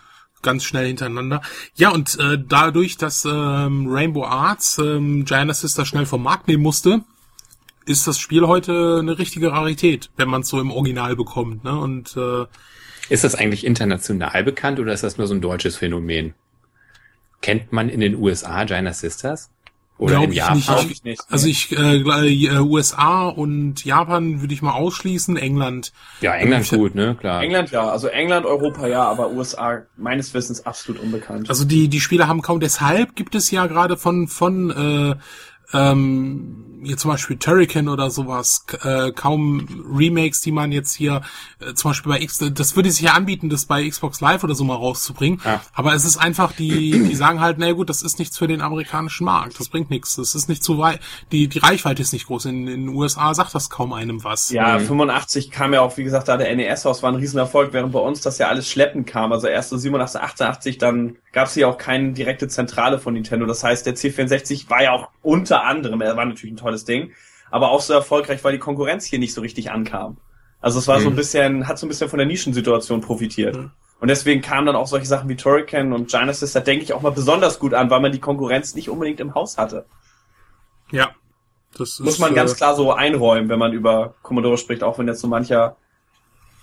ganz 0.43 0.65
schnell 0.65 0.87
hintereinander. 0.87 1.43
Ja, 1.75 1.91
und 1.91 2.19
äh, 2.19 2.39
dadurch, 2.39 2.97
dass 2.97 3.25
ähm, 3.25 3.87
Rainbow 3.89 4.25
Arts 4.25 4.79
ähm, 4.79 5.25
Giant 5.25 5.55
Sister 5.55 5.85
schnell 5.85 6.07
vom 6.07 6.23
Markt 6.23 6.49
nehmen 6.49 6.63
musste, 6.63 7.03
ist 7.87 8.07
das 8.07 8.19
Spiel 8.19 8.47
heute 8.47 8.99
eine 9.01 9.19
richtige 9.19 9.51
Rarität, 9.53 10.11
wenn 10.17 10.29
man 10.29 10.43
es 10.43 10.49
so 10.49 10.61
im 10.61 10.71
Original 10.71 11.17
bekommt. 11.17 11.65
Ne? 11.65 11.79
Und 11.79 12.17
äh, 12.17 12.45
Ist 13.09 13.25
das 13.25 13.35
eigentlich 13.35 13.65
international 13.65 14.45
bekannt 14.45 14.79
oder 14.79 14.93
ist 14.93 15.03
das 15.03 15.17
nur 15.17 15.27
so 15.27 15.35
ein 15.35 15.41
deutsches 15.41 15.77
Phänomen? 15.77 16.35
Kennt 17.41 17.73
man 17.73 17.89
in 17.89 18.01
den 18.01 18.17
USA 18.17 18.65
Gina 18.65 18.93
Sisters? 18.93 19.51
Oder 19.99 20.13
Glaub 20.13 20.25
in 20.25 20.31
ich 20.31 20.37
Japan? 20.37 20.87
nicht. 20.87 21.05
Nicht. 21.05 21.23
also 21.29 21.49
ich 21.49 21.77
äh, 21.77 21.97
äh, 21.97 22.59
USA 22.61 23.27
und 23.27 23.85
Japan 23.85 24.41
würde 24.41 24.55
ich 24.55 24.63
mal 24.63 24.73
ausschließen, 24.73 25.37
England. 25.37 25.93
Ja, 26.21 26.35
England 26.35 26.71
gut, 26.71 26.95
ne? 26.95 27.17
Klar. 27.19 27.43
England 27.43 27.73
ja, 27.73 27.91
also 27.91 28.07
England, 28.07 28.47
Europa 28.47 28.87
ja, 28.87 29.03
aber 29.03 29.31
USA 29.31 29.83
meines 29.97 30.33
Wissens 30.35 30.65
absolut 30.65 31.03
unbekannt. 31.03 31.51
Also 31.51 31.65
die 31.65 31.89
die 31.89 32.01
Spiele 32.01 32.29
haben 32.29 32.43
kaum. 32.43 32.61
Deshalb 32.61 33.17
gibt 33.17 33.35
es 33.35 33.51
ja 33.51 33.67
gerade 33.67 33.97
von 33.97 34.29
von 34.29 34.71
äh, 34.71 35.77
ähm, 35.77 36.68
hier 36.83 36.97
zum 36.97 37.11
Beispiel 37.11 37.37
Turrican 37.37 37.89
oder 37.89 38.11
sowas 38.11 38.65
äh, 38.83 39.13
kaum 39.13 39.85
Remakes, 39.93 40.41
die 40.41 40.53
man 40.53 40.73
jetzt 40.73 40.95
hier 40.95 41.23
äh, 41.61 41.75
zum 41.75 41.91
Beispiel 41.91 42.13
bei 42.13 42.21
X, 42.21 42.39
das 42.53 42.77
würde 42.77 42.91
sich 42.91 43.03
ja 43.03 43.13
anbieten, 43.13 43.49
das 43.49 43.67
bei 43.67 43.89
Xbox 43.89 44.21
Live 44.21 44.45
oder 44.45 44.55
so 44.55 44.65
mal 44.65 44.75
rauszubringen. 44.75 45.41
Ja. 45.45 45.61
Aber 45.73 45.95
es 45.95 46.05
ist 46.05 46.17
einfach 46.17 46.53
die 46.53 46.91
die 47.09 47.15
sagen 47.15 47.41
halt, 47.41 47.59
na 47.59 47.73
gut, 47.73 47.89
das 47.89 48.03
ist 48.03 48.19
nichts 48.19 48.39
für 48.39 48.47
den 48.47 48.61
amerikanischen 48.61 49.25
Markt, 49.25 49.59
das 49.59 49.69
bringt 49.69 49.91
nichts, 49.91 50.17
das 50.17 50.35
ist 50.35 50.49
nicht 50.49 50.63
zu 50.63 50.79
weit, 50.79 51.01
die 51.33 51.49
die 51.49 51.59
Reichweite 51.59 52.03
ist 52.03 52.13
nicht 52.13 52.27
groß. 52.27 52.47
In, 52.47 52.69
in 52.69 52.87
den 52.87 52.89
USA 52.89 53.35
sagt 53.35 53.55
das 53.55 53.71
kaum 53.71 53.93
einem 53.93 54.25
was. 54.25 54.51
Ja, 54.51 54.79
85 54.79 55.51
kam 55.51 55.73
ja 55.73 55.81
auch, 55.81 55.97
wie 55.97 56.05
gesagt, 56.05 56.29
da 56.29 56.37
der 56.37 56.55
NES 56.55 56.85
raus, 56.85 57.03
war 57.03 57.13
ein 57.13 57.17
Riesenerfolg, 57.17 57.73
während 57.73 57.93
bei 57.93 58.01
uns 58.01 58.21
das 58.21 58.39
ja 58.39 58.49
alles 58.49 58.69
schleppend 58.69 59.07
kam. 59.07 59.33
Also 59.33 59.47
erst 59.47 59.71
so 59.71 59.77
87, 59.77 60.21
88, 60.21 60.79
dann 60.79 61.17
gab 61.39 61.47
es 61.47 61.55
hier 61.55 61.69
auch 61.69 61.79
keine 61.79 62.15
direkte 62.15 62.49
Zentrale 62.49 62.99
von 62.99 63.15
Nintendo. 63.15 63.47
Das 63.47 63.63
heißt, 63.63 63.87
der 63.87 63.95
C64 63.95 64.69
war 64.69 64.83
ja 64.83 64.91
auch 64.91 65.09
unter 65.23 65.63
anderem, 65.63 66.01
er 66.01 66.17
war 66.17 66.25
natürlich 66.25 66.53
ein 66.53 66.57
tolles 66.57 66.85
Ding, 66.85 67.13
aber 67.49 67.71
auch 67.71 67.81
so 67.81 67.93
erfolgreich, 67.93 68.43
weil 68.43 68.55
die 68.55 68.59
Konkurrenz 68.59 69.05
hier 69.05 69.21
nicht 69.21 69.33
so 69.33 69.41
richtig 69.41 69.71
ankam. 69.71 70.17
Also 70.61 70.81
es 70.81 70.89
war 70.89 70.99
so 70.99 71.07
ein 71.07 71.13
Mhm. 71.13 71.17
bisschen, 71.17 71.69
hat 71.69 71.79
so 71.79 71.87
ein 71.87 71.91
bisschen 71.91 72.09
von 72.11 72.19
der 72.19 72.27
Nischensituation 72.27 73.03
profitiert. 73.03 73.55
Mhm. 73.55 73.71
Und 74.01 74.09
deswegen 74.09 74.41
kamen 74.41 74.67
dann 74.67 74.75
auch 74.75 74.89
solche 74.89 75.07
Sachen 75.07 75.29
wie 75.29 75.37
Turrican 75.37 75.93
und 75.93 76.11
Genesis, 76.11 76.55
da 76.55 76.59
denke 76.59 76.83
ich 76.83 76.93
auch 76.93 77.03
mal 77.03 77.13
besonders 77.13 77.61
gut 77.61 77.73
an, 77.73 77.89
weil 77.89 78.01
man 78.01 78.11
die 78.11 78.19
Konkurrenz 78.19 78.75
nicht 78.75 78.89
unbedingt 78.91 79.21
im 79.21 79.37
Haus 79.37 79.59
hatte. 79.59 79.87
Ja. 80.91 81.11
Das 81.77 82.01
Muss 82.01 82.15
ist, 82.15 82.19
man 82.19 82.35
ganz 82.35 82.55
äh, 82.55 82.57
klar 82.57 82.75
so 82.75 82.93
einräumen, 82.93 83.49
wenn 83.49 83.61
man 83.61 83.73
über 83.73 84.15
Commodore 84.23 84.59
spricht, 84.59 84.83
auch 84.83 84.99
wenn 84.99 85.07
jetzt 85.07 85.21
so 85.21 85.29
mancher 85.29 85.77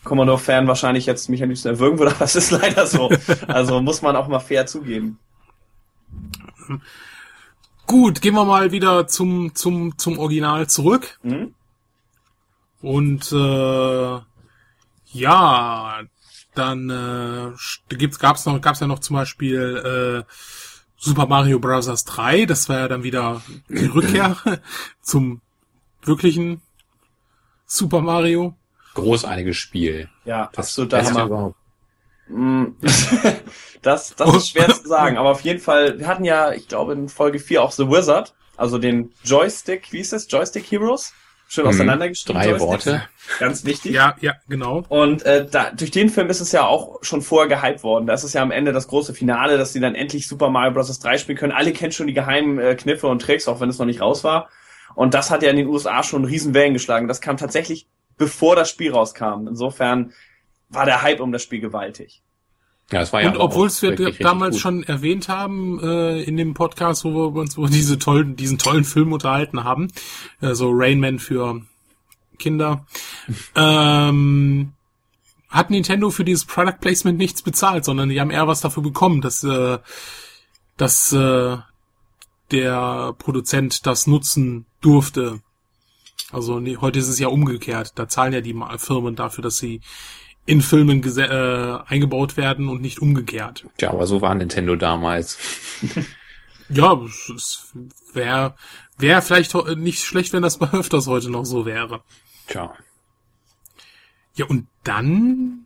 Commodore-Fan 0.06 0.68
wahrscheinlich 0.68 1.06
jetzt 1.06 1.28
mich 1.30 1.44
am 1.44 1.50
liebsten 1.50 1.68
erwürgen 1.68 2.00
würde, 2.00 2.12
aber 2.16 2.26
es 2.26 2.36
ist 2.36 2.52
leider 2.52 2.88
so. 2.88 3.10
Also 3.48 3.82
muss 3.82 4.02
man 4.02 4.16
auch 4.16 4.28
mal 4.28 4.40
fair 4.40 4.66
zugeben. 4.66 5.20
Gut, 7.86 8.22
gehen 8.22 8.34
wir 8.34 8.46
mal 8.46 8.72
wieder 8.72 9.08
zum 9.08 9.54
zum 9.54 9.98
zum 9.98 10.18
Original 10.18 10.68
zurück. 10.68 11.20
Mhm. 11.22 11.54
Und 12.82 13.32
äh, 13.32 14.20
ja, 15.12 16.02
dann 16.56 16.90
äh, 16.90 17.96
gibt's 17.96 18.20
gab's 18.20 18.46
noch 18.46 18.60
gab's 18.62 18.80
ja 18.80 18.88
noch 18.88 19.00
zum 19.00 19.16
Beispiel 19.16 20.26
äh, 20.26 20.32
Super 20.98 21.28
Mario 21.28 21.60
Bros. 21.60 22.06
3. 22.06 22.46
Das 22.46 22.70
war 22.70 22.80
ja 22.80 22.88
dann 22.88 23.04
wieder 23.04 23.42
die 23.70 23.86
Rückkehr 23.86 24.38
zum 25.02 25.42
wirklichen 26.04 26.62
Super 27.66 28.02
Mario. 28.02 28.56
Großartiges 28.96 29.56
Spiel. 29.58 30.10
Ja, 30.26 30.50
Das 30.54 30.68
absoluter 30.68 30.98
Beste 30.98 31.14
Hammer. 31.14 31.26
überhaupt. 31.26 31.56
Mm, 32.28 32.66
das, 33.84 34.16
das 34.16 34.36
ist 34.36 34.50
schwer 34.50 34.70
zu 34.70 34.88
sagen, 34.88 35.18
aber 35.18 35.30
auf 35.30 35.42
jeden 35.42 35.60
Fall, 35.60 36.00
wir 36.00 36.08
hatten 36.08 36.26
ja, 36.26 36.52
ich 36.54 36.68
glaube, 36.68 36.94
in 36.94 37.08
Folge 37.08 37.38
4 37.40 37.62
auch 37.62 37.72
The 37.72 37.88
Wizard, 37.88 38.34
also 38.58 38.78
den 38.80 39.12
Joystick, 39.24 39.92
wie 39.92 40.00
ist 40.00 40.14
es? 40.14 40.28
Joystick 40.30 40.66
Heroes? 40.72 41.14
Schön 41.48 41.66
Mhm. 41.66 41.70
auseinandergeschrieben. 41.70 42.42
Drei 42.42 42.50
Joysticks. 42.50 42.88
Worte. 42.88 43.04
Ganz 43.40 43.66
wichtig. 43.66 43.92
Ja, 43.94 44.16
ja, 44.20 44.34
genau. 44.50 44.84
Und 44.90 45.22
äh, 45.24 45.46
da, 45.48 45.70
durch 45.70 45.92
den 45.92 46.10
Film 46.10 46.28
ist 46.30 46.40
es 46.40 46.52
ja 46.52 46.66
auch 46.66 46.98
schon 47.04 47.22
vorher 47.22 47.48
gehypt 47.48 47.84
worden. 47.84 48.08
Da 48.08 48.16
ist 48.16 48.24
es 48.24 48.34
ja 48.34 48.42
am 48.42 48.50
Ende 48.50 48.74
das 48.74 48.88
große 48.88 49.14
Finale, 49.14 49.60
dass 49.60 49.72
sie 49.72 49.80
dann 49.80 49.94
endlich 49.94 50.28
Super 50.28 50.50
Mario 50.50 50.72
Bros. 50.74 50.98
3 50.98 51.20
spielen 51.20 51.38
können. 51.38 51.52
Alle 51.52 51.72
kennen 51.72 51.92
schon 51.92 52.08
die 52.08 52.14
geheimen 52.14 52.58
äh, 52.58 52.74
Kniffe 52.76 53.06
und 53.06 53.22
Tricks, 53.22 53.48
auch 53.48 53.60
wenn 53.60 53.70
es 53.70 53.78
noch 53.78 53.86
nicht 53.86 54.02
raus 54.02 54.24
war. 54.24 54.50
Und 54.96 55.14
das 55.14 55.30
hat 55.30 55.44
ja 55.44 55.52
in 55.52 55.58
den 55.58 55.68
USA 55.68 56.02
schon 56.02 56.26
riesen 56.26 56.56
Wellen 56.56 56.74
geschlagen. 56.74 57.08
Das 57.08 57.22
kam 57.22 57.38
tatsächlich 57.38 57.86
bevor 58.18 58.56
das 58.56 58.70
Spiel 58.70 58.92
rauskam. 58.92 59.48
Insofern 59.48 60.14
war 60.70 60.86
der 60.86 61.02
Hype 61.02 61.20
um 61.20 61.32
das 61.32 61.44
Spiel 61.44 61.60
gewaltig. 61.60 62.22
Ja, 62.92 63.02
es 63.02 63.12
war 63.12 63.22
ja 63.22 63.30
Und 63.32 63.38
obwohl 63.38 63.68
es 63.68 63.82
wir 63.82 63.92
richtig 63.92 64.20
damals 64.20 64.56
gut. 64.56 64.62
schon 64.62 64.84
erwähnt 64.84 65.28
haben 65.28 65.80
äh, 65.80 66.22
in 66.22 66.38
dem 66.38 66.54
Podcast, 66.54 67.04
wo 67.04 67.34
wir 67.34 67.42
uns 67.42 67.58
über 67.58 67.68
diese 67.68 67.98
tollen, 67.98 68.36
diesen 68.36 68.60
tollen 68.60 68.84
Film 68.84 69.12
unterhalten 69.12 69.64
haben, 69.64 69.88
äh, 70.42 70.54
so 70.54 70.70
Rain 70.72 71.00
Man 71.00 71.18
für 71.18 71.62
Kinder, 72.38 72.86
ähm, 73.56 74.74
hat 75.50 75.70
Nintendo 75.72 76.12
für 76.12 76.26
dieses 76.26 76.46
Product 76.46 76.80
Placement 76.80 77.18
nichts 77.18 77.42
bezahlt, 77.42 77.86
sondern 77.86 78.10
die 78.10 78.20
haben 78.20 78.32
eher 78.32 78.48
was 78.48 78.62
dafür 78.62 78.84
bekommen, 78.84 79.22
dass, 79.22 79.44
äh, 79.44 79.80
dass 80.78 81.12
äh, 81.12 81.58
der 82.52 83.16
Produzent 83.18 83.88
das 83.88 84.06
nutzen 84.06 84.66
durfte. 84.82 85.42
Also 86.32 86.60
nee, 86.60 86.78
heute 86.78 87.00
ist 87.00 87.08
es 87.08 87.20
ja 87.20 87.28
umgekehrt. 87.28 87.94
Da 87.96 88.08
zahlen 88.08 88.34
ja 88.34 88.42
die 88.42 88.56
Firmen 88.78 89.16
dafür, 89.16 89.44
dass 89.44 89.58
sie 89.58 89.82
in 90.46 90.62
Filmen 90.62 91.04
äh, 91.18 91.80
eingebaut 91.88 92.38
werden 92.38 92.70
und 92.70 92.82
nicht 92.82 93.00
umgekehrt. 93.00 93.66
Tja, 93.78 93.92
aber 93.92 94.06
so 94.06 94.22
war 94.22 94.36
Nintendo 94.36 94.76
damals. 94.76 95.38
ja, 96.70 97.00
es 97.36 97.74
wäre 98.14 98.56
wär 98.98 99.22
vielleicht 99.22 99.54
nicht 99.76 100.04
schlecht, 100.04 100.34
wenn 100.34 100.44
das 100.44 100.60
mal 100.60 100.70
öfters 100.74 101.08
heute 101.08 101.30
noch 101.30 101.46
so 101.46 101.66
wäre. 101.66 102.02
Tja. 102.48 102.74
Ja, 104.36 104.46
und 104.46 104.68
dann 104.84 105.66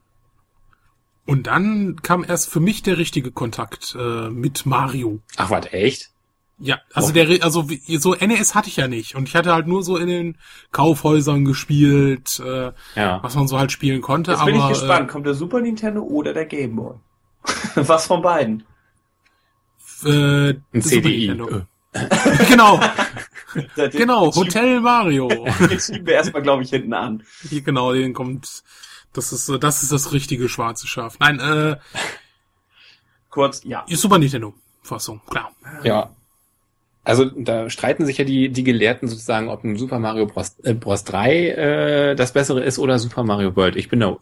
und 1.25 1.45
dann 1.45 2.01
kam 2.01 2.23
erst 2.23 2.49
für 2.49 2.59
mich 2.59 2.81
der 2.81 2.97
richtige 2.97 3.31
Kontakt 3.31 3.95
äh, 3.99 4.29
mit 4.29 4.65
Mario. 4.65 5.19
Ach, 5.37 5.51
was, 5.51 5.71
echt? 5.71 6.09
Ja, 6.61 6.81
also 6.93 7.13
der, 7.13 7.41
also 7.41 7.65
so 7.99 8.15
NES 8.15 8.53
hatte 8.53 8.67
ich 8.67 8.75
ja 8.75 8.89
nicht 8.89 9.15
und 9.15 9.29
ich 9.29 9.35
hatte 9.35 9.53
halt 9.53 9.65
nur 9.65 9.81
so 9.81 9.95
in 9.95 10.07
den 10.07 10.37
Kaufhäusern 10.73 11.45
gespielt, 11.45 12.41
äh, 12.45 12.73
ja. 12.95 13.23
was 13.23 13.35
man 13.35 13.47
so 13.47 13.57
halt 13.57 13.71
spielen 13.71 14.01
konnte. 14.01 14.31
Jetzt 14.31 14.41
aber, 14.41 14.51
bin 14.51 14.59
ich 14.59 14.67
gespannt, 14.67 15.09
äh, 15.09 15.11
kommt 15.11 15.25
der 15.25 15.35
Super 15.35 15.61
Nintendo 15.61 16.01
oder 16.01 16.33
der 16.33 16.45
Game 16.45 16.75
Boy? 16.75 16.95
was 17.75 18.07
von 18.07 18.21
beiden? 18.21 18.63
Äh, 20.03 20.55
Ein 20.73 20.81
CDI. 20.81 21.27
genau. 22.49 22.79
genau, 23.91 24.35
Hotel 24.35 24.81
Mario. 24.81 25.29
Den 25.29 25.79
schieben 25.79 26.05
wir 26.05 26.15
erstmal, 26.15 26.41
glaube 26.41 26.63
ich, 26.63 26.71
hinten 26.71 26.93
an. 26.93 27.23
Genau, 27.49 27.93
den 27.93 28.13
kommt. 28.13 28.63
Das 29.13 29.31
ist 29.31 29.49
das 29.61 29.81
ist 29.81 29.91
das 29.91 30.11
richtige 30.11 30.49
schwarze 30.49 30.87
Schaf. 30.87 31.17
Nein, 31.19 31.39
äh. 31.39 31.77
Kurz, 33.29 33.63
ja. 33.63 33.85
Super 33.87 34.19
Nintendo 34.19 34.53
Fassung, 34.83 35.21
klar. 35.27 35.51
Ja, 35.83 36.11
also 37.09 37.25
da 37.25 37.71
streiten 37.71 38.05
sich 38.05 38.19
ja 38.19 38.23
die, 38.23 38.49
die 38.49 38.63
Gelehrten 38.63 39.07
sozusagen, 39.07 39.49
ob 39.49 39.63
ein 39.63 39.77
Super 39.77 39.97
Mario 39.97 40.27
Bros. 40.27 40.55
Äh, 40.63 40.75
Bros. 40.75 41.03
3 41.05 41.47
äh, 41.47 42.15
das 42.15 42.33
bessere 42.33 42.63
ist 42.63 42.77
oder 42.77 42.99
Super 42.99 43.23
Mario 43.23 43.55
World. 43.55 43.75
Ich 43.77 43.89
bin 43.89 43.99
da 43.99 44.17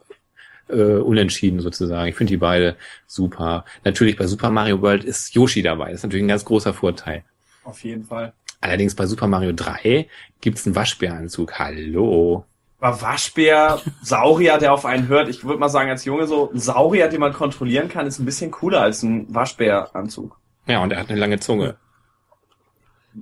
äh, 0.70 0.96
unentschieden 0.96 1.60
sozusagen. 1.60 2.08
Ich 2.08 2.16
finde 2.16 2.32
die 2.32 2.38
beide 2.38 2.78
super. 3.06 3.66
Natürlich 3.84 4.16
bei 4.16 4.26
Super 4.26 4.52
Mario 4.52 4.82
World 4.82 5.04
ist 5.04 5.36
Yoshi 5.36 5.62
dabei. 5.62 5.88
Das 5.88 5.96
ist 5.96 6.04
natürlich 6.04 6.24
ein 6.24 6.30
ganz 6.30 6.46
großer 6.46 6.74
Vorteil. 6.74 7.26
Auf 7.66 7.84
jeden 7.84 8.06
Fall. 8.06 8.32
Allerdings 8.62 8.96
bei 8.96 9.06
Super 9.06 9.28
Mario 9.28 9.52
3 9.52 10.08
gibt's 10.40 10.66
einen 10.66 10.78
Waschbäranzug. 10.78 11.60
Hallo. 11.60 12.46
War 12.80 13.02
Waschbär, 13.02 13.82
Saurier, 14.02 14.60
der 14.60 14.72
auf 14.72 14.86
einen 14.86 15.10
hört. 15.10 15.28
Ich 15.28 15.44
würde 15.44 15.60
mal 15.60 15.68
sagen, 15.68 15.90
als 15.90 16.06
Junge 16.06 16.26
so, 16.26 16.52
ein 16.54 16.60
Saurier, 16.60 17.10
den 17.10 17.20
man 17.20 17.34
kontrollieren 17.34 17.90
kann, 17.90 18.08
ist 18.08 18.20
ein 18.20 18.26
bisschen 18.26 18.50
cooler 18.52 18.80
als 18.80 19.04
ein 19.04 19.26
Waschbäranzug. 19.28 20.40
Ja, 20.68 20.82
und 20.82 20.94
er 20.94 21.00
hat 21.00 21.10
eine 21.10 21.20
lange 21.20 21.40
Zunge. 21.40 21.76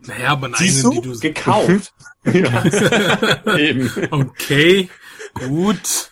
Naja, 0.03 0.29
aber 0.29 0.49
Siehst 0.55 0.85
einen, 0.85 0.95
du? 0.95 1.01
die 1.01 1.09
du 1.09 1.19
gekauft. 1.19 1.93
ja. 2.25 3.55
Eben. 3.57 3.89
Okay, 4.11 4.89
gut. 5.33 6.11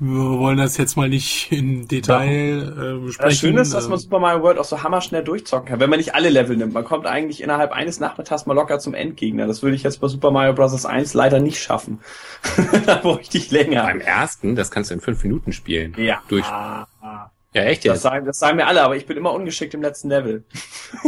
Wir 0.00 0.38
wollen 0.38 0.58
das 0.58 0.76
jetzt 0.76 0.96
mal 0.96 1.08
nicht 1.08 1.50
in 1.50 1.88
Detail 1.88 2.72
ja. 2.76 2.94
äh, 2.94 2.98
besprechen. 2.98 3.30
Das 3.30 3.38
Schöne 3.38 3.60
ist, 3.62 3.74
dass 3.74 3.88
man 3.88 3.98
Super 3.98 4.20
Mario 4.20 4.42
World 4.44 4.58
auch 4.58 4.64
so 4.64 4.84
hammerschnell 4.84 5.24
durchzocken 5.24 5.66
kann, 5.66 5.80
wenn 5.80 5.90
man 5.90 5.98
nicht 5.98 6.14
alle 6.14 6.30
Level 6.30 6.56
nimmt. 6.56 6.72
Man 6.72 6.84
kommt 6.84 7.06
eigentlich 7.06 7.42
innerhalb 7.42 7.72
eines 7.72 7.98
Nachmittags 7.98 8.46
mal 8.46 8.54
locker 8.54 8.78
zum 8.78 8.94
Endgegner. 8.94 9.48
Das 9.48 9.62
würde 9.64 9.74
ich 9.74 9.82
jetzt 9.82 10.00
bei 10.00 10.06
Super 10.06 10.30
Mario 10.30 10.52
Bros. 10.52 10.86
1 10.86 11.14
leider 11.14 11.40
nicht 11.40 11.60
schaffen. 11.60 11.98
da 12.86 12.94
bräuchte 12.94 13.38
ich 13.38 13.50
länger. 13.50 13.82
Beim 13.82 14.00
ersten, 14.00 14.54
das 14.54 14.70
kannst 14.70 14.90
du 14.90 14.94
in 14.94 15.00
fünf 15.00 15.24
Minuten 15.24 15.52
spielen. 15.52 15.94
Ja. 15.98 16.22
Durch. 16.28 16.46
Ah, 16.46 16.86
ah. 17.00 17.30
Ja, 17.54 17.62
echt 17.62 17.84
jetzt? 17.84 17.94
Das 17.94 18.02
sagen, 18.02 18.26
das 18.26 18.38
sagen 18.38 18.56
mir 18.56 18.66
alle, 18.66 18.82
aber 18.82 18.96
ich 18.96 19.06
bin 19.06 19.16
immer 19.16 19.32
ungeschickt 19.32 19.72
im 19.74 19.82
letzten 19.82 20.08
Level. 20.10 20.44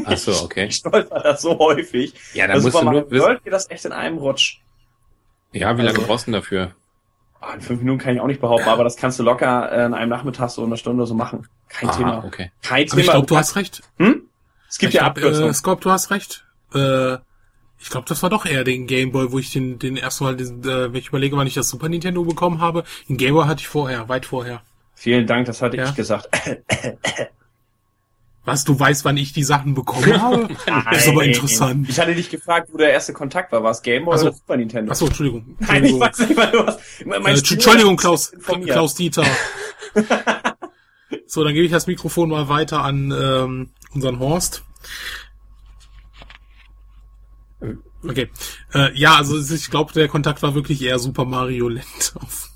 Ach 0.04 0.16
so, 0.16 0.32
okay. 0.42 0.66
Ich 0.66 0.76
stolper 0.76 1.20
das 1.20 1.42
so 1.42 1.58
häufig. 1.58 2.14
Ja, 2.32 2.46
dann 2.46 2.62
musst 2.62 2.80
du 2.80 2.84
nur 2.84 3.10
wissen. 3.10 3.38
geht 3.44 3.52
das 3.52 3.70
echt 3.70 3.84
in 3.84 3.92
einem 3.92 4.18
Rutsch. 4.18 4.60
Ja, 5.52 5.76
wie 5.76 5.82
lange 5.82 5.96
also, 5.96 6.06
brauchst 6.06 6.26
du 6.28 6.32
dafür? 6.32 6.74
Oh, 7.42 7.52
in 7.54 7.60
fünf 7.60 7.80
Minuten 7.80 7.98
kann 7.98 8.14
ich 8.14 8.20
auch 8.20 8.26
nicht 8.26 8.40
behaupten, 8.40 8.68
aber 8.68 8.84
das 8.84 8.96
kannst 8.96 9.18
du 9.18 9.22
locker 9.22 9.72
äh, 9.72 9.86
in 9.86 9.94
einem 9.94 10.10
Nachmittag 10.10 10.50
so 10.50 10.64
eine 10.64 10.76
Stunde 10.76 11.06
so 11.06 11.14
machen. 11.14 11.48
Kein 11.68 11.88
Aha, 11.88 11.96
Thema. 11.96 12.24
Okay. 12.24 12.50
Kein 12.62 12.86
Thema. 12.86 13.00
ich 13.00 13.08
glaube, 13.08 13.26
du 13.26 13.36
hast 13.36 13.56
recht. 13.56 13.82
Hm? 13.98 14.22
Es 14.68 14.78
gibt 14.78 14.94
ich 14.94 15.00
ja 15.00 15.06
Abkürzungen. 15.06 15.50
Äh, 15.50 15.54
Scorp, 15.54 15.80
du 15.80 15.90
hast 15.90 16.10
recht. 16.10 16.44
Äh, 16.74 17.14
ich 17.78 17.88
glaube, 17.88 18.06
das 18.08 18.22
war 18.22 18.30
doch 18.30 18.44
eher 18.44 18.62
den 18.62 18.86
Gameboy, 18.86 19.32
wo 19.32 19.38
ich 19.38 19.52
den, 19.52 19.78
den 19.78 19.96
ersten 19.96 20.24
Mal, 20.24 20.36
diesen, 20.36 20.62
äh, 20.62 20.92
wenn 20.92 20.96
ich 20.96 21.08
überlege, 21.08 21.36
wann 21.36 21.46
ich 21.46 21.54
das 21.54 21.70
Super 21.70 21.88
Nintendo 21.88 22.24
bekommen 22.24 22.60
habe. 22.60 22.84
Den 23.08 23.16
Gameboy 23.16 23.46
hatte 23.46 23.62
ich 23.62 23.68
vorher, 23.68 24.08
weit 24.08 24.26
vorher. 24.26 24.62
Vielen 25.00 25.26
Dank, 25.26 25.46
das 25.46 25.62
hatte 25.62 25.78
ja. 25.78 25.88
ich 25.88 25.94
gesagt. 25.94 26.28
Was, 28.44 28.64
du 28.64 28.78
weißt, 28.78 29.02
wann 29.06 29.16
ich 29.16 29.32
die 29.32 29.44
Sachen 29.44 29.72
bekommen 29.72 30.20
habe? 30.20 30.48
das 30.66 30.98
ist 30.98 31.08
aber 31.08 31.24
interessant. 31.24 31.88
Ich 31.88 31.98
hatte 31.98 32.14
dich 32.14 32.28
gefragt, 32.28 32.68
wo 32.70 32.76
der 32.76 32.92
erste 32.92 33.14
Kontakt 33.14 33.50
war. 33.50 33.62
War 33.62 33.70
es 33.70 33.80
Game 33.80 34.04
Boy 34.04 34.18
so. 34.18 34.26
oder 34.26 34.34
Super 34.34 34.58
Nintendo? 34.58 34.92
Achso, 34.92 35.06
Entschuldigung. 35.06 35.56
Nein, 35.60 35.86
ich 35.86 35.98
weiß 35.98 36.18
nicht, 36.18 36.36
weil 36.36 36.50
du 36.50 36.66
hast... 36.66 36.80
Äh, 37.00 37.54
Entschuldigung, 37.54 37.96
Klaus, 37.96 38.30
Klaus 38.42 38.94
Dieter. 38.94 39.24
so, 41.26 41.44
dann 41.44 41.54
gebe 41.54 41.64
ich 41.64 41.72
das 41.72 41.86
Mikrofon 41.86 42.28
mal 42.28 42.50
weiter 42.50 42.84
an 42.84 43.10
ähm, 43.10 43.70
unseren 43.94 44.18
Horst. 44.18 44.64
Okay. 48.04 48.28
Äh, 48.74 48.94
ja, 48.98 49.14
also 49.16 49.38
ich 49.54 49.70
glaube, 49.70 49.94
der 49.94 50.08
Kontakt 50.08 50.42
war 50.42 50.54
wirklich 50.54 50.82
eher 50.82 50.98
Super 50.98 51.24
Mario 51.24 51.70
Land 51.70 52.12
auf 52.16 52.49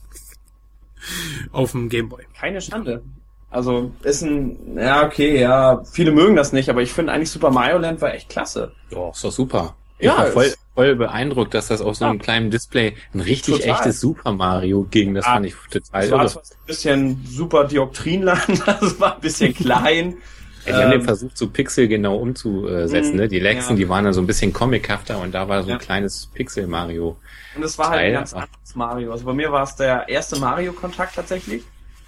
auf 1.53 1.73
dem 1.73 1.88
Gameboy. 1.88 2.25
Keine 2.38 2.61
Schande. 2.61 3.03
Also 3.51 3.93
ist 4.03 4.23
ein, 4.23 4.77
ja 4.77 5.07
okay, 5.07 5.40
ja, 5.40 5.85
viele 5.85 6.11
mögen 6.11 6.35
das 6.35 6.53
nicht, 6.53 6.69
aber 6.69 6.83
ich 6.83 6.93
finde 6.93 7.12
eigentlich 7.12 7.31
Super 7.31 7.51
Mario 7.51 7.79
Land 7.79 8.01
war 8.01 8.12
echt 8.12 8.29
klasse. 8.29 8.73
Ja, 8.90 9.11
ist 9.11 9.23
doch 9.23 9.31
super. 9.31 9.77
Ich 9.99 10.07
ja, 10.07 10.19
war 10.19 10.27
voll, 10.27 10.53
voll 10.75 10.97
beeindruckt, 10.97 11.55
dass 11.55 11.69
das 11.69 11.81
auf 11.81 11.95
so 11.95 12.05
einem 12.05 12.19
kleinen 12.19 12.51
Display 12.51 12.95
ein 13.12 13.21
richtig 13.21 13.59
total. 13.59 13.71
echtes 13.71 14.01
Super 14.01 14.33
Mario 14.33 14.88
ging. 14.90 15.14
Das 15.14 15.25
ah, 15.25 15.35
fand 15.35 15.47
ich 15.47 15.55
total 15.71 16.09
das 16.09 16.35
war 16.35 16.43
ein 16.43 16.67
bisschen 16.67 17.25
super 17.25 17.64
Dioktrinland, 17.64 18.62
das 18.67 18.99
war 18.99 19.14
ein 19.14 19.21
bisschen 19.21 19.55
klein. 19.55 20.17
Ja, 20.67 20.73
die 20.73 20.79
ähm, 20.79 20.85
haben 20.85 20.90
den 20.90 21.03
versucht, 21.03 21.38
so 21.38 21.49
Pixel 21.49 21.87
genau 21.87 22.17
umzusetzen. 22.17 23.12
Mhm, 23.12 23.17
ne? 23.17 23.29
Die 23.29 23.38
Lexen, 23.38 23.77
ja. 23.77 23.85
die 23.85 23.88
waren 23.88 24.05
dann 24.05 24.14
so 24.14 24.21
ein 24.21 24.27
bisschen 24.27 24.53
comichafter 24.53 25.21
und 25.21 25.33
da 25.33 25.49
war 25.49 25.62
so 25.62 25.69
ein 25.69 25.73
ja. 25.73 25.79
kleines 25.79 26.29
Pixel 26.35 26.67
Mario. 26.67 27.19
Und 27.57 27.62
es 27.62 27.79
war 27.79 27.90
halt 27.90 28.01
ein 28.01 28.12
ganz 28.12 28.33
anderes 28.33 28.75
Mario. 28.75 29.12
Also 29.12 29.25
bei 29.25 29.33
mir 29.33 29.53
war 29.53 29.62
es 29.62 29.77
der 29.77 30.09
erste 30.09 30.38
Mario-Kontakt 30.38 31.14
tatsächlich. 31.14 31.62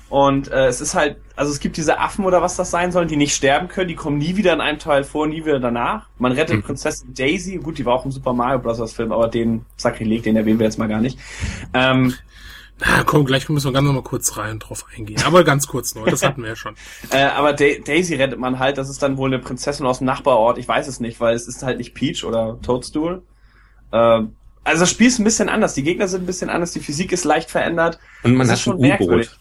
Und 0.09 0.49
äh, 0.53 0.67
es 0.67 0.81
ist 0.81 0.95
halt, 0.95 1.17
also 1.35 1.51
es 1.51 1.59
gibt 1.59 1.77
diese 1.77 1.99
Affen 1.99 2.25
oder 2.25 2.41
was 2.41 2.55
das 2.55 2.71
sein 2.71 2.93
sollen, 2.93 3.09
die 3.09 3.17
nicht 3.17 3.35
sterben 3.35 3.67
können, 3.67 3.89
die 3.89 3.97
kommen 3.97 4.19
nie 4.19 4.37
wieder 4.37 4.53
in 4.53 4.61
einem 4.61 4.79
Teil 4.79 5.03
vor, 5.03 5.27
nie 5.27 5.45
wieder 5.45 5.59
danach. 5.59 6.07
Man 6.19 6.31
rettet 6.31 6.57
mhm. 6.57 6.63
Prinzessin 6.63 7.13
Daisy, 7.13 7.57
gut, 7.57 7.79
die 7.79 7.85
war 7.85 7.95
auch 7.95 8.05
im 8.05 8.13
Super 8.13 8.33
Mario 8.33 8.61
Bros. 8.61 8.93
Film, 8.93 9.11
aber 9.11 9.27
den 9.27 9.67
Sakrileg, 9.77 10.23
den 10.23 10.37
erwähnen 10.37 10.61
wir 10.61 10.67
jetzt 10.67 10.79
mal 10.79 10.87
gar 10.87 11.01
nicht. 11.01 11.19
Ähm, 11.75 12.15
na 12.79 13.03
komm, 13.05 13.25
gleich 13.25 13.49
müssen 13.49 13.69
wir 13.69 13.73
ganz 13.73 13.87
noch 13.87 13.95
mal 13.95 14.03
kurz 14.03 14.37
rein 14.37 14.61
drauf 14.61 14.87
eingehen. 14.95 15.21
Aber 15.27 15.43
ganz 15.43 15.67
kurz 15.67 15.95
nur, 15.95 16.07
das 16.07 16.23
hatten 16.23 16.43
wir 16.43 16.51
ja 16.51 16.57
schon. 16.57 16.77
äh, 17.11 17.25
aber 17.25 17.53
da 17.53 17.65
Daisy 17.85 18.15
rettet 18.15 18.39
man 18.39 18.61
halt, 18.61 18.79
das 18.79 18.89
ist 18.89 19.03
dann 19.03 19.17
wohl 19.17 19.31
eine 19.31 19.41
Prinzessin 19.41 19.87
aus 19.87 19.99
dem 19.99 20.05
Nachbarort, 20.05 20.59
ich 20.59 20.69
weiß 20.69 20.87
es 20.87 21.01
nicht, 21.01 21.19
weil 21.21 21.35
es 21.35 21.49
ist 21.49 21.65
halt 21.65 21.79
nicht 21.79 21.95
Peach 21.95 22.23
oder 22.23 22.61
Toadstool. 22.63 23.23
Äh, 23.91 24.23
also 24.67 24.81
das 24.81 24.91
Spiel 24.91 25.07
ist 25.07 25.19
ein 25.19 25.25
bisschen 25.25 25.49
anders, 25.49 25.75
die 25.75 25.85
Gegner 25.85 26.09
sind 26.09 26.25
ein 26.25 26.27
bisschen 26.27 26.51
anders, 26.51 26.73
die 26.73 26.81
Physik 26.81 27.13
ist 27.13 27.25
leicht 27.25 27.51
verändert. 27.51 28.01
Und 28.25 28.35
man 28.35 28.49
das 28.49 28.57
hat 28.57 28.65
schon 28.65 28.83
ein 28.83 29.01
U-Boot. 29.01 29.39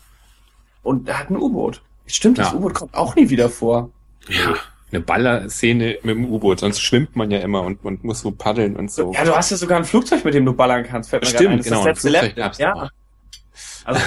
Und 0.83 1.09
er 1.09 1.19
hat 1.19 1.31
ein 1.31 1.37
U-Boot. 1.37 1.81
Stimmt, 2.05 2.37
das 2.37 2.51
ja. 2.51 2.57
U-Boot 2.57 2.75
kommt 2.75 2.93
auch 2.93 3.15
nie 3.15 3.29
wieder 3.29 3.49
vor. 3.49 3.89
Ja, 4.27 4.53
eine 4.91 5.01
Ballerszene 5.01 5.97
mit 6.03 6.15
dem 6.15 6.31
U-Boot, 6.31 6.59
sonst 6.59 6.79
schwimmt 6.79 7.15
man 7.15 7.31
ja 7.31 7.39
immer 7.39 7.63
und, 7.63 7.83
und 7.83 8.03
muss 8.03 8.21
so 8.21 8.29
paddeln 8.29 8.75
und 8.75 8.91
so. 8.91 9.13
Ja, 9.13 9.25
du 9.25 9.35
hast 9.35 9.49
ja 9.49 9.57
sogar 9.57 9.79
ein 9.79 9.85
Flugzeug, 9.85 10.23
mit 10.23 10.35
dem 10.35 10.45
du 10.45 10.53
ballern 10.53 10.83
kannst. 10.83 11.09
Fällt 11.09 11.25
Stimmt. 11.27 11.59
Das 11.59 11.65
genau, 11.65 11.79
ist 11.87 12.03
das 12.03 12.11
letzte 12.11 12.37
Level. 12.37 12.51
Ja. 12.59 12.89
Also, 13.83 14.01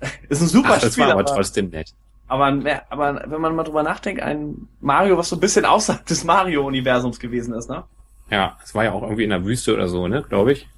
ist 0.30 0.40
ein 0.40 0.48
super 0.48 0.74
Ach, 0.76 0.80
das 0.80 0.92
Spiel. 0.94 1.04
war 1.04 1.12
aber, 1.12 1.20
aber 1.20 1.34
trotzdem 1.34 1.68
nett. 1.68 1.92
Aber, 2.26 2.46
aber 2.88 3.22
wenn 3.26 3.40
man 3.40 3.54
mal 3.54 3.64
drüber 3.64 3.82
nachdenkt, 3.82 4.22
ein 4.22 4.68
Mario, 4.80 5.18
was 5.18 5.28
so 5.28 5.36
ein 5.36 5.40
bisschen 5.40 5.66
außerhalb 5.66 6.06
des 6.06 6.24
Mario-Universums 6.24 7.18
gewesen 7.20 7.54
ist, 7.54 7.68
ne? 7.68 7.84
Ja, 8.30 8.58
es 8.62 8.74
war 8.74 8.84
ja 8.84 8.92
auch 8.92 9.02
irgendwie 9.02 9.24
in 9.24 9.30
der 9.30 9.44
Wüste 9.44 9.74
oder 9.74 9.88
so, 9.88 10.08
ne, 10.08 10.22
glaube 10.28 10.52
ich. 10.52 10.68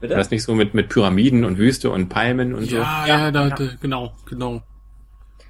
Bitte? 0.00 0.14
Das 0.14 0.30
nicht 0.30 0.44
so 0.44 0.54
mit, 0.54 0.74
mit 0.74 0.88
Pyramiden 0.88 1.44
und 1.44 1.58
Wüste 1.58 1.90
und 1.90 2.08
Palmen 2.08 2.54
und 2.54 2.64
ja, 2.64 2.68
so. 2.70 2.76
Ja, 2.76 3.06
ja, 3.06 3.30
da, 3.30 3.48
da, 3.50 3.68
genau, 3.80 4.12
genau. 4.26 4.62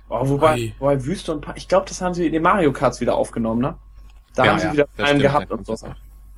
Oh, 0.08 0.26
wobei, 0.26 0.72
wobei 0.78 1.04
Wüste 1.04 1.32
und 1.32 1.42
Palmen, 1.42 1.58
ich 1.58 1.68
glaube, 1.68 1.86
das 1.86 2.00
haben 2.00 2.14
sie 2.14 2.26
in 2.26 2.32
den 2.32 2.42
Mario 2.42 2.72
Karts 2.72 3.00
wieder 3.00 3.14
aufgenommen, 3.14 3.60
ne? 3.60 3.76
Da 4.34 4.44
ja, 4.44 4.50
haben 4.52 4.58
sie 4.58 4.66
ja, 4.66 4.72
wieder 4.72 4.88
Palmen 4.96 5.20
gehabt 5.20 5.50
und 5.50 5.66
so. 5.66 5.76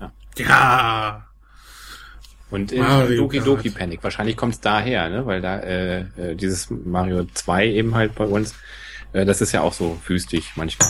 Ja. 0.01 0.13
ja. 0.37 1.27
Und 2.51 2.73
in 2.73 2.83
Mario 2.83 3.23
Doki 3.23 3.41
Doki 3.41 3.71
Panic. 3.71 4.03
Wahrscheinlich 4.03 4.37
kommt 4.37 4.55
es 4.55 4.61
daher, 4.61 5.09
ne? 5.09 5.25
Weil 5.25 5.41
da 5.41 5.61
äh, 5.61 6.01
äh, 6.01 6.35
dieses 6.35 6.69
Mario 6.71 7.25
2 7.33 7.69
eben 7.69 7.95
halt 7.95 8.17
bei 8.17 8.25
uns, 8.25 8.57
äh, 9.13 9.25
das 9.25 9.41
ist 9.41 9.53
ja 9.53 9.61
auch 9.61 9.73
so 9.73 10.01
wüstig 10.07 10.53
manchmal. 10.57 10.89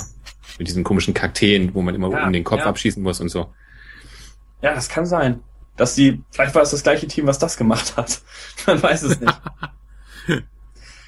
Mit 0.58 0.68
diesen 0.68 0.84
komischen 0.84 1.12
Kakteen, 1.12 1.74
wo 1.74 1.82
man 1.82 1.94
immer 1.94 2.10
ja, 2.10 2.26
um 2.26 2.32
den 2.32 2.44
Kopf 2.44 2.60
ja. 2.60 2.66
abschießen 2.66 3.02
muss 3.02 3.20
und 3.20 3.28
so. 3.28 3.52
Ja, 4.62 4.74
das 4.74 4.88
kann 4.88 5.06
sein. 5.06 5.42
Dass 5.76 5.94
die, 5.94 6.22
vielleicht 6.30 6.54
war 6.54 6.62
es 6.62 6.70
das 6.70 6.82
gleiche 6.82 7.06
Team, 7.06 7.26
was 7.26 7.38
das 7.38 7.56
gemacht 7.56 7.96
hat. 7.96 8.20
Man 8.66 8.82
weiß 8.82 9.02
es 9.02 9.20
nicht. 9.20 9.40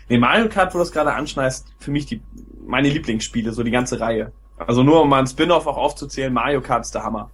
nee, 0.09 0.19
Mario 0.19 0.49
Kart, 0.49 0.73
wo 0.73 0.79
du 0.79 0.85
das 0.85 0.93
gerade 0.93 1.13
anschneidest, 1.13 1.67
für 1.79 1.91
mich 1.91 2.07
die, 2.07 2.23
meine 2.67 2.89
Lieblingsspiele, 2.89 3.53
so 3.53 3.63
die 3.63 3.71
ganze 3.71 4.01
Reihe. 4.01 4.33
Also 4.57 4.83
nur 4.83 5.03
um 5.03 5.09
mal 5.09 5.19
ein 5.19 5.27
Spin-off 5.27 5.67
auch 5.67 5.77
aufzuzählen, 5.77 6.33
Mario 6.33 6.61
Kart 6.61 6.85
ist 6.85 6.95
der 6.95 7.03
Hammer. 7.03 7.31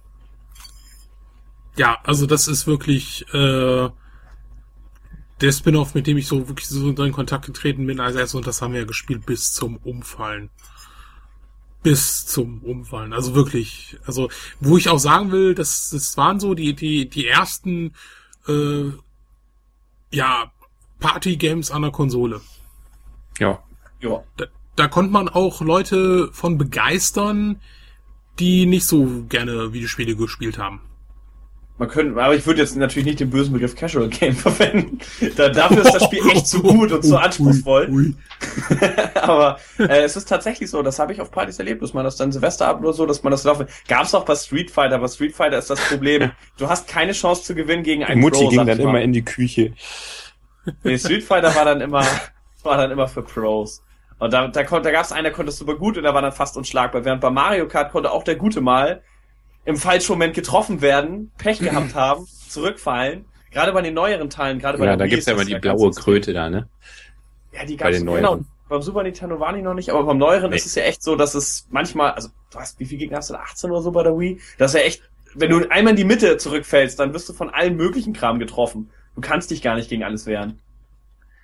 Ja, 1.77 1.99
also 2.03 2.25
das 2.25 2.47
ist 2.47 2.67
wirklich, 2.67 3.25
äh, 3.33 3.89
der 5.41 5.51
Spin-off, 5.51 5.93
mit 5.93 6.07
dem 6.07 6.17
ich 6.17 6.27
so 6.27 6.47
wirklich 6.47 6.67
so 6.67 6.89
in 6.89 7.11
Kontakt 7.13 7.45
getreten 7.45 7.85
bin 7.85 7.99
als 7.99 8.15
erstes, 8.15 8.35
und 8.35 8.47
das 8.47 8.61
haben 8.61 8.73
wir 8.73 8.81
ja 8.81 8.85
gespielt 8.85 9.25
bis 9.25 9.53
zum 9.53 9.77
Umfallen. 9.77 10.49
Bis 11.81 12.25
zum 12.25 12.61
Umfallen. 12.61 13.13
Also 13.13 13.35
wirklich, 13.35 13.97
also 14.05 14.29
wo 14.59 14.77
ich 14.77 14.89
auch 14.89 14.99
sagen 14.99 15.31
will, 15.31 15.55
das, 15.55 15.91
das 15.91 16.17
waren 16.17 16.39
so 16.39 16.53
die, 16.53 16.73
die, 16.73 17.09
die 17.09 17.27
ersten 17.27 17.93
äh, 18.47 18.91
ja, 20.11 20.51
Party-Games 20.99 21.71
an 21.71 21.83
der 21.83 21.91
Konsole. 21.91 22.41
Ja. 23.39 23.63
Ja. 24.01 24.23
Da, 24.37 24.45
da 24.75 24.87
konnte 24.87 25.11
man 25.11 25.29
auch 25.29 25.61
Leute 25.61 26.29
von 26.33 26.57
begeistern, 26.57 27.61
die 28.39 28.65
nicht 28.65 28.85
so 28.85 29.25
gerne 29.27 29.73
Videospiele 29.73 30.15
gespielt 30.15 30.57
haben. 30.57 30.81
Man 31.79 31.87
könnte, 31.87 32.21
aber 32.21 32.35
ich 32.35 32.45
würde 32.45 32.59
jetzt 32.59 32.75
natürlich 32.75 33.05
nicht 33.05 33.21
den 33.21 33.29
bösen 33.29 33.53
Begriff 33.53 33.73
Casual 33.73 34.09
Game 34.09 34.35
verwenden. 34.35 34.99
Da, 35.37 35.47
dafür 35.47 35.85
ist 35.85 35.93
das 35.95 36.03
Spiel 36.03 36.19
echt 36.29 36.45
zu 36.45 36.61
gut 36.61 36.91
und 36.91 37.01
zu 37.03 37.17
anspruchsvoll. 37.17 37.87
Ui, 37.89 38.07
ui. 38.07 38.15
aber 39.15 39.59
äh, 39.77 40.01
es 40.01 40.17
ist 40.17 40.27
tatsächlich 40.27 40.69
so, 40.69 40.83
das 40.83 40.99
habe 40.99 41.13
ich 41.13 41.21
auf 41.21 41.31
Partys 41.31 41.57
erlebt, 41.57 41.81
dass 41.81 41.93
man 41.93 42.03
das 42.03 42.17
dann 42.17 42.33
Silvesterabend 42.33 42.83
oder 42.83 42.91
so, 42.91 43.05
dass 43.05 43.23
man 43.23 43.31
das 43.31 43.45
laufen. 43.45 43.65
Gab 43.87 44.03
es 44.03 44.13
auch 44.13 44.25
bei 44.25 44.35
Street 44.35 44.69
Fighter, 44.69 44.95
aber 44.95 45.07
Street 45.07 45.33
Fighter 45.33 45.57
ist 45.57 45.69
das 45.69 45.79
Problem. 45.79 46.31
Du 46.57 46.67
hast 46.67 46.89
keine 46.89 47.13
Chance 47.13 47.43
zu 47.43 47.55
gewinnen 47.55 47.83
gegen 47.83 48.03
einen 48.03 48.19
Mutti 48.19 48.43
Pro, 48.43 48.49
ging 48.49 48.67
dann 48.67 48.79
immer 48.79 48.99
in 48.99 49.13
die 49.13 49.23
Küche. 49.23 49.73
Nee, 50.83 50.97
Street 50.97 51.23
Fighter 51.23 51.55
war 51.55 51.63
dann 51.63 51.79
immer, 51.79 52.05
war 52.63 52.75
dann 52.75 52.91
immer 52.91 53.07
für 53.07 53.21
Pros. 53.21 53.83
Und 54.17 54.33
da, 54.33 54.49
da, 54.49 54.63
da 54.63 54.91
gab 54.91 55.05
es 55.05 55.13
einen, 55.13 55.23
der 55.23 55.31
konnte 55.31 55.53
super 55.53 55.75
gut 55.75 55.95
und 55.95 56.03
der 56.03 56.13
war 56.13 56.21
dann 56.21 56.33
fast 56.33 56.57
unschlagbar. 56.57 57.05
Während 57.05 57.21
bei 57.21 57.29
Mario 57.29 57.69
Kart 57.69 57.93
konnte 57.93 58.11
auch 58.11 58.25
der 58.25 58.35
Gute 58.35 58.59
mal 58.59 59.01
im 59.69 59.77
falschen 59.77 60.13
Moment 60.13 60.33
getroffen 60.33 60.81
werden, 60.81 61.31
Pech 61.37 61.59
gehabt 61.59 61.93
haben, 61.95 62.25
zurückfallen. 62.49 63.25
Gerade 63.51 63.71
bei 63.71 63.81
den 63.81 63.93
neueren 63.93 64.29
Teilen, 64.29 64.59
gerade 64.59 64.77
bei 64.79 64.85
Ja, 64.85 64.97
da 64.97 65.07
gibt's 65.07 65.27
ja 65.27 65.33
immer 65.33 65.45
die 65.45 65.55
blaue 65.55 65.91
Kröte 65.91 66.33
da, 66.33 66.49
ne? 66.49 66.67
Ja, 67.53 67.65
die 67.65 67.77
gab's 67.77 67.91
bei 67.91 67.97
den 67.97 68.05
neueren. 68.05 68.23
Genau, 68.23 68.39
beim 68.67 68.81
Super 68.81 69.03
Nintendo 69.03 69.39
war 69.39 69.53
die 69.53 69.61
noch 69.61 69.75
nicht, 69.75 69.89
aber 69.91 70.03
beim 70.03 70.17
neueren 70.17 70.49
nee. 70.49 70.55
ist 70.55 70.65
es 70.65 70.73
ja 70.73 70.83
echt 70.83 71.03
so, 71.03 71.15
dass 71.15 71.35
es 71.35 71.67
manchmal, 71.69 72.11
also 72.11 72.29
du 72.51 72.59
hast, 72.59 72.79
wie 72.79 72.85
viele 72.85 72.99
Gegner 72.99 73.17
hast 73.17 73.29
du 73.29 73.35
da? 73.35 73.41
18 73.41 73.69
oder 73.69 73.81
so 73.81 73.91
bei 73.91 74.01
der 74.01 74.17
Wii? 74.17 74.39
Das 74.57 74.73
ist 74.73 74.79
ja 74.79 74.85
echt, 74.85 75.03
wenn 75.35 75.51
du 75.51 75.69
einmal 75.69 75.91
in 75.91 75.97
die 75.97 76.03
Mitte 76.03 76.37
zurückfällst, 76.37 76.99
dann 76.99 77.13
wirst 77.13 77.29
du 77.29 77.33
von 77.33 77.51
allen 77.51 77.75
möglichen 77.75 78.13
Kram 78.13 78.39
getroffen. 78.39 78.89
Du 79.15 79.21
kannst 79.21 79.51
dich 79.51 79.61
gar 79.61 79.75
nicht 79.75 79.89
gegen 79.89 80.03
alles 80.03 80.25
wehren. 80.25 80.59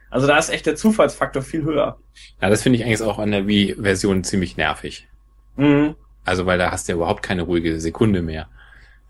Also 0.10 0.26
da 0.26 0.38
ist 0.38 0.50
echt 0.50 0.66
der 0.66 0.76
Zufallsfaktor 0.76 1.44
viel 1.44 1.64
höher. 1.64 2.00
Ja, 2.42 2.50
das 2.50 2.64
finde 2.64 2.80
ich 2.80 2.86
eigentlich 2.86 3.02
auch 3.02 3.20
an 3.20 3.32
der 3.32 3.46
Wii-Version 3.48 4.24
ziemlich 4.24 4.58
nervig. 4.58 5.08
Mhm. 5.58 5.96
Also, 6.26 6.46
weil 6.46 6.58
da 6.58 6.72
hast 6.72 6.88
du 6.88 6.94
ja 6.94 6.96
überhaupt 6.98 7.24
keine 7.24 7.44
ruhige 7.44 7.80
Sekunde 7.80 8.22
mehr. 8.22 8.48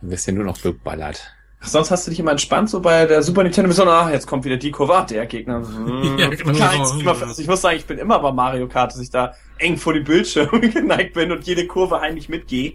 Dann 0.01 0.11
wirst 0.11 0.27
du 0.27 0.31
ja 0.31 0.35
nur 0.35 0.45
noch 0.45 0.59
beballert. 0.59 1.31
Ach, 1.61 1.67
sonst 1.67 1.89
hast 1.89 2.05
du 2.05 2.11
dich 2.11 2.19
immer 2.19 2.31
entspannt, 2.31 2.69
so 2.69 2.79
bei 2.81 3.05
der 3.05 3.23
Super 3.23 3.43
Nintendo 3.43 3.69
Version, 3.69 3.87
ach, 3.87 4.11
jetzt 4.11 4.27
kommt 4.27 4.45
wieder 4.45 4.57
die 4.57 4.71
Kurve, 4.71 4.95
ah, 4.95 5.03
der 5.03 5.25
Gegner. 5.25 5.61
ja, 6.19 6.27
genau. 6.27 6.51
ich 7.37 7.47
muss 7.47 7.61
sagen, 7.61 7.77
ich 7.77 7.85
bin 7.85 7.97
immer 7.97 8.19
bei 8.19 8.31
Mario 8.31 8.67
Kart, 8.67 8.91
dass 8.91 8.99
ich 8.99 9.09
da 9.09 9.33
eng 9.57 9.77
vor 9.77 9.93
die 9.93 10.01
Bildschirme 10.01 10.59
geneigt 10.69 11.13
bin 11.13 11.31
und 11.31 11.47
jede 11.47 11.65
Kurve 11.65 12.01
heimlich 12.01 12.29
mitgehe. 12.29 12.73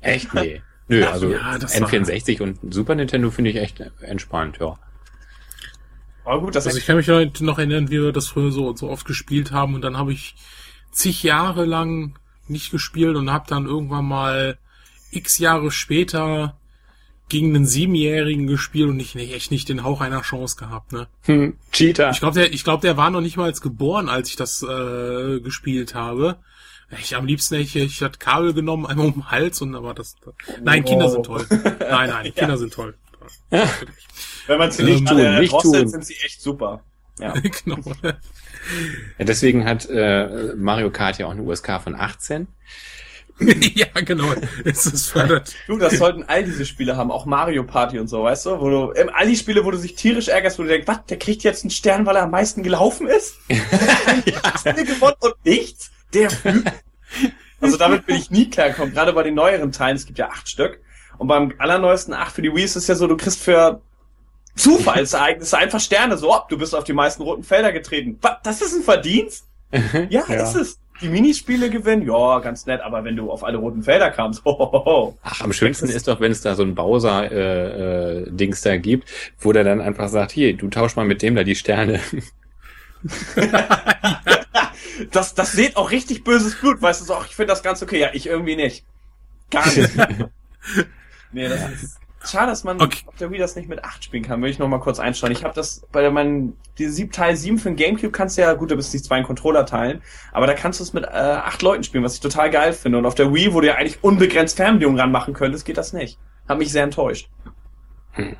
Echt? 0.00 0.32
Nee. 0.34 0.62
Nö, 0.88 1.04
also 1.04 1.30
ja, 1.30 1.54
N64 1.54 2.42
und 2.42 2.58
Super 2.74 2.96
Nintendo 2.96 3.30
finde 3.30 3.50
ich 3.50 3.56
echt 3.56 3.80
entspannt, 4.00 4.58
ja. 4.60 4.76
Aber 6.24 6.40
gut, 6.40 6.54
das 6.54 6.66
also 6.66 6.78
ich 6.78 6.86
kann 6.86 6.96
mich 6.96 7.08
noch 7.08 7.58
erinnern, 7.58 7.90
wie 7.90 8.02
wir 8.02 8.12
das 8.12 8.28
früher 8.28 8.50
so, 8.50 8.74
so 8.74 8.90
oft 8.90 9.06
gespielt 9.06 9.52
haben 9.52 9.74
und 9.74 9.82
dann 9.82 9.96
habe 9.96 10.12
ich 10.12 10.34
zig 10.90 11.22
Jahre 11.22 11.64
lang 11.64 12.18
nicht 12.50 12.70
gespielt 12.70 13.16
und 13.16 13.32
habe 13.32 13.46
dann 13.48 13.66
irgendwann 13.66 14.04
mal 14.04 14.58
x 15.10 15.38
Jahre 15.38 15.70
später 15.70 16.56
gegen 17.28 17.54
einen 17.54 17.66
Siebenjährigen 17.66 18.46
gespielt 18.46 18.88
und 18.90 19.00
ich 19.00 19.14
echt 19.16 19.50
nicht 19.50 19.68
den 19.68 19.84
Hauch 19.84 20.00
einer 20.00 20.20
Chance 20.22 20.56
gehabt, 20.56 20.92
ne? 20.92 21.06
Hm, 21.22 21.56
Cheater. 21.72 22.10
Ich 22.10 22.18
glaube, 22.18 22.34
der, 22.34 22.52
ich 22.52 22.64
glaube, 22.64 22.82
der 22.82 22.96
war 22.96 23.10
noch 23.10 23.20
nicht 23.20 23.36
mal 23.36 23.44
als 23.44 23.60
geboren, 23.60 24.08
als 24.08 24.28
ich 24.28 24.36
das 24.36 24.62
äh, 24.62 25.40
gespielt 25.40 25.94
habe. 25.94 26.38
Ich 27.00 27.14
am 27.14 27.24
liebsten 27.24 27.54
ich, 27.54 27.76
ich 27.76 28.02
hatte 28.02 28.18
Kabel 28.18 28.52
genommen, 28.52 28.84
einmal 28.84 29.06
um 29.06 29.12
den 29.12 29.30
Hals 29.30 29.62
und 29.62 29.76
aber 29.76 29.94
das. 29.94 30.16
Nein, 30.60 30.84
Kinder 30.84 31.08
sind 31.08 31.24
toll. 31.24 31.46
Nein, 31.48 32.10
nein, 32.10 32.22
Kinder 32.34 32.54
ja. 32.54 32.56
sind 32.56 32.72
toll. 32.72 32.94
Ja. 33.50 33.68
Wenn 34.48 34.58
man 34.58 34.72
sie 34.72 34.82
nicht, 34.82 35.00
ähm, 35.02 35.06
tun, 35.06 35.38
nicht 35.38 35.60
tun. 35.60 35.88
sind 35.88 36.04
sie 36.04 36.16
echt 36.24 36.42
super. 36.42 36.82
Ja. 37.20 37.32
genau. 37.64 37.78
Ja, 39.18 39.24
deswegen 39.24 39.64
hat 39.64 39.88
äh, 39.88 40.54
Mario 40.56 40.90
Kart 40.90 41.18
ja 41.18 41.26
auch 41.26 41.30
eine 41.30 41.42
USK 41.42 41.80
von 41.82 41.94
18. 41.94 42.46
ja, 43.74 43.86
genau. 44.04 44.34
Es 44.64 44.86
ist 44.86 45.10
fördert. 45.10 45.54
Du, 45.66 45.78
das 45.78 45.96
sollten 45.96 46.24
all 46.24 46.44
diese 46.44 46.66
Spiele 46.66 46.96
haben, 46.96 47.10
auch 47.10 47.24
Mario 47.24 47.64
Party 47.64 47.98
und 47.98 48.08
so, 48.08 48.22
weißt 48.22 48.46
du? 48.46 48.60
Wo 48.60 48.68
du, 48.68 48.92
ähm, 48.94 49.10
all 49.14 49.26
die 49.26 49.36
Spiele, 49.36 49.64
wo 49.64 49.70
du 49.70 49.78
sich 49.78 49.94
tierisch 49.94 50.28
ärgerst, 50.28 50.58
wo 50.58 50.62
du 50.62 50.68
denkst, 50.68 50.86
was, 50.86 51.06
der 51.06 51.18
kriegt 51.18 51.42
jetzt 51.42 51.64
einen 51.64 51.70
Stern, 51.70 52.04
weil 52.04 52.16
er 52.16 52.24
am 52.24 52.30
meisten 52.30 52.62
gelaufen 52.62 53.06
ist? 53.06 53.36
ja. 53.48 54.72
gewonnen 54.72 55.16
und 55.20 55.34
nichts? 55.44 55.90
Der 56.12 56.28
fügt. 56.28 56.70
Also 57.60 57.76
damit 57.76 58.06
bin 58.06 58.16
ich 58.16 58.30
nie 58.30 58.50
klargekommen, 58.50 58.94
gerade 58.94 59.12
bei 59.12 59.22
den 59.22 59.34
neueren 59.34 59.72
Teilen, 59.72 59.96
es 59.96 60.06
gibt 60.06 60.18
ja 60.18 60.28
acht 60.28 60.48
Stück. 60.48 60.80
Und 61.18 61.28
beim 61.28 61.52
allerneuesten 61.58 62.14
acht 62.14 62.34
für 62.34 62.42
die 62.42 62.54
Wii 62.54 62.64
ist 62.64 62.76
es 62.76 62.86
ja 62.86 62.94
so, 62.94 63.06
du 63.06 63.16
kriegst 63.16 63.42
für 63.42 63.80
Zufallsereignisse, 64.60 65.58
einfach 65.58 65.80
Sterne. 65.80 66.16
So, 66.18 66.32
oh, 66.32 66.40
du 66.48 66.58
bist 66.58 66.74
auf 66.74 66.84
die 66.84 66.92
meisten 66.92 67.22
roten 67.22 67.42
Felder 67.42 67.72
getreten. 67.72 68.18
Was, 68.20 68.36
das 68.42 68.62
ist 68.62 68.74
ein 68.74 68.82
Verdienst? 68.82 69.46
ja, 70.10 70.24
ja, 70.28 70.42
ist 70.42 70.54
es. 70.54 70.78
Die 71.00 71.08
Minispiele 71.08 71.70
gewinnen, 71.70 72.06
ja, 72.06 72.40
ganz 72.40 72.66
nett, 72.66 72.82
aber 72.82 73.04
wenn 73.04 73.16
du 73.16 73.30
auf 73.30 73.42
alle 73.42 73.56
roten 73.56 73.82
Felder 73.82 74.10
kamst, 74.10 74.44
hohoho. 74.44 75.16
Ach, 75.22 75.40
am 75.40 75.52
schönsten 75.52 75.88
ist 75.88 76.08
doch, 76.08 76.20
wenn 76.20 76.30
es 76.30 76.42
da 76.42 76.54
so 76.54 76.62
ein 76.62 76.74
Bowser-Dings 76.74 78.66
äh, 78.66 78.68
äh, 78.68 78.72
da 78.72 78.76
gibt, 78.76 79.10
wo 79.38 79.52
der 79.52 79.64
dann 79.64 79.80
einfach 79.80 80.08
sagt, 80.08 80.32
hier, 80.32 80.54
du 80.54 80.68
tausch 80.68 80.96
mal 80.96 81.06
mit 81.06 81.22
dem 81.22 81.34
da 81.34 81.42
die 81.42 81.54
Sterne. 81.54 82.00
das, 85.10 85.34
das 85.34 85.52
seht 85.52 85.76
auch 85.76 85.90
richtig 85.90 86.22
böses 86.22 86.56
Blut, 86.56 86.82
weißt 86.82 87.00
du, 87.00 87.06
so, 87.06 87.14
ach, 87.14 87.26
ich 87.26 87.34
finde 87.34 87.52
das 87.52 87.62
ganz 87.62 87.82
okay, 87.82 88.00
ja, 88.00 88.10
ich 88.12 88.26
irgendwie 88.26 88.56
nicht. 88.56 88.84
Gar 89.50 89.66
nicht. 89.66 89.96
nee, 91.32 91.48
das 91.48 91.60
ist, 91.72 92.00
Schade, 92.30 92.50
dass 92.50 92.64
man 92.64 92.80
okay. 92.80 93.02
auf 93.06 93.16
der 93.16 93.30
Wii 93.30 93.38
das 93.38 93.56
nicht 93.56 93.68
mit 93.68 93.84
8 93.84 94.04
spielen 94.04 94.22
kann. 94.22 94.42
Will 94.42 94.50
ich 94.50 94.58
noch 94.58 94.68
mal 94.68 94.80
kurz 94.80 94.98
einschauen. 94.98 95.32
Ich 95.32 95.44
habe 95.44 95.54
das 95.54 95.82
bei 95.92 96.08
meinen 96.10 96.56
die 96.78 96.88
sieb, 96.88 97.12
Teil 97.12 97.36
7 97.36 97.58
für 97.58 97.68
den 97.68 97.76
Gamecube 97.76 98.10
kannst 98.10 98.38
du 98.38 98.42
ja 98.42 98.52
gut, 98.54 98.70
du 98.70 98.76
bist 98.76 98.92
nicht 98.92 99.04
zwei 99.04 99.18
in 99.18 99.24
Controller 99.24 99.66
teilen, 99.66 100.02
aber 100.32 100.46
da 100.46 100.54
kannst 100.54 100.80
du 100.80 100.84
es 100.84 100.92
mit 100.92 101.04
äh, 101.04 101.08
acht 101.08 101.60
Leuten 101.62 101.84
spielen, 101.84 102.02
was 102.02 102.14
ich 102.14 102.20
total 102.20 102.50
geil 102.50 102.72
finde. 102.72 102.98
Und 102.98 103.06
auf 103.06 103.14
der 103.14 103.32
Wii, 103.34 103.52
wo 103.52 103.60
du 103.60 103.66
ja 103.66 103.74
eigentlich 103.74 104.02
unbegrenzt 104.02 104.56
Fernbedienung 104.56 104.98
ranmachen 104.98 105.34
könntest, 105.34 105.64
geht 105.64 105.76
das 105.76 105.92
nicht. 105.92 106.18
Hat 106.48 106.58
mich 106.58 106.72
sehr 106.72 106.84
enttäuscht. 106.84 107.28
Hm. 108.12 108.36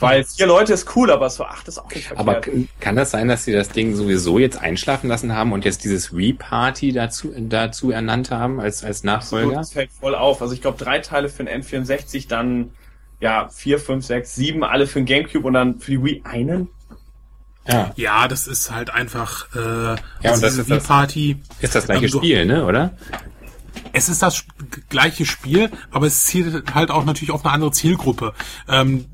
Weil 0.00 0.24
vier 0.24 0.46
Leute 0.46 0.72
ist 0.72 0.94
cool, 0.94 1.10
aber 1.10 1.28
so 1.28 1.44
acht 1.44 1.66
ist 1.66 1.78
auch 1.78 1.90
nicht 1.90 2.06
verkehrt. 2.06 2.28
Aber 2.28 2.40
kann 2.78 2.94
das 2.94 3.10
sein, 3.10 3.26
dass 3.26 3.44
sie 3.44 3.52
das 3.52 3.68
Ding 3.68 3.96
sowieso 3.96 4.38
jetzt 4.38 4.60
einschlafen 4.60 5.08
lassen 5.08 5.34
haben 5.34 5.52
und 5.52 5.64
jetzt 5.64 5.82
dieses 5.82 6.16
Wii-Party 6.16 6.92
dazu, 6.92 7.32
dazu 7.36 7.90
ernannt 7.90 8.30
haben 8.30 8.60
als, 8.60 8.84
als 8.84 9.02
Nachfolger? 9.02 9.56
Das 9.56 9.72
fällt 9.72 9.90
voll 9.90 10.14
auf. 10.14 10.40
Also 10.40 10.54
ich 10.54 10.62
glaube 10.62 10.78
drei 10.78 11.00
Teile 11.00 11.28
für 11.28 11.44
den 11.44 11.62
N64, 11.62 12.28
dann 12.28 12.70
ja, 13.20 13.48
vier, 13.48 13.78
fünf, 13.78 14.04
sechs, 14.04 14.34
sieben, 14.34 14.64
alle 14.64 14.86
für 14.86 15.00
den 15.00 15.06
Gamecube 15.06 15.46
und 15.46 15.54
dann 15.54 15.78
für 15.78 15.92
die 15.92 16.04
Wii 16.04 16.22
einen. 16.24 16.68
Ja, 17.66 17.92
ja 17.96 18.28
das 18.28 18.46
ist 18.46 18.70
halt 18.70 18.90
einfach 18.90 19.54
äh, 19.54 19.58
ja, 19.58 19.96
also 20.22 20.34
und 20.34 20.42
das 20.42 20.58
ist 20.58 20.70
Wii 20.70 20.80
Party. 20.80 21.36
ist 21.60 21.74
das 21.74 21.86
gleiche 21.86 22.06
ähm, 22.06 22.10
Spiel, 22.10 22.46
ne, 22.46 22.64
oder? 22.64 22.96
Es 23.92 24.08
ist 24.08 24.22
das 24.22 24.44
gleiche 24.88 25.24
Spiel, 25.24 25.70
aber 25.90 26.06
es 26.06 26.24
zielt 26.26 26.74
halt 26.74 26.90
auch 26.90 27.04
natürlich 27.04 27.30
auf 27.30 27.44
eine 27.44 27.54
andere 27.54 27.72
Zielgruppe. 27.72 28.34
Ähm, 28.68 29.06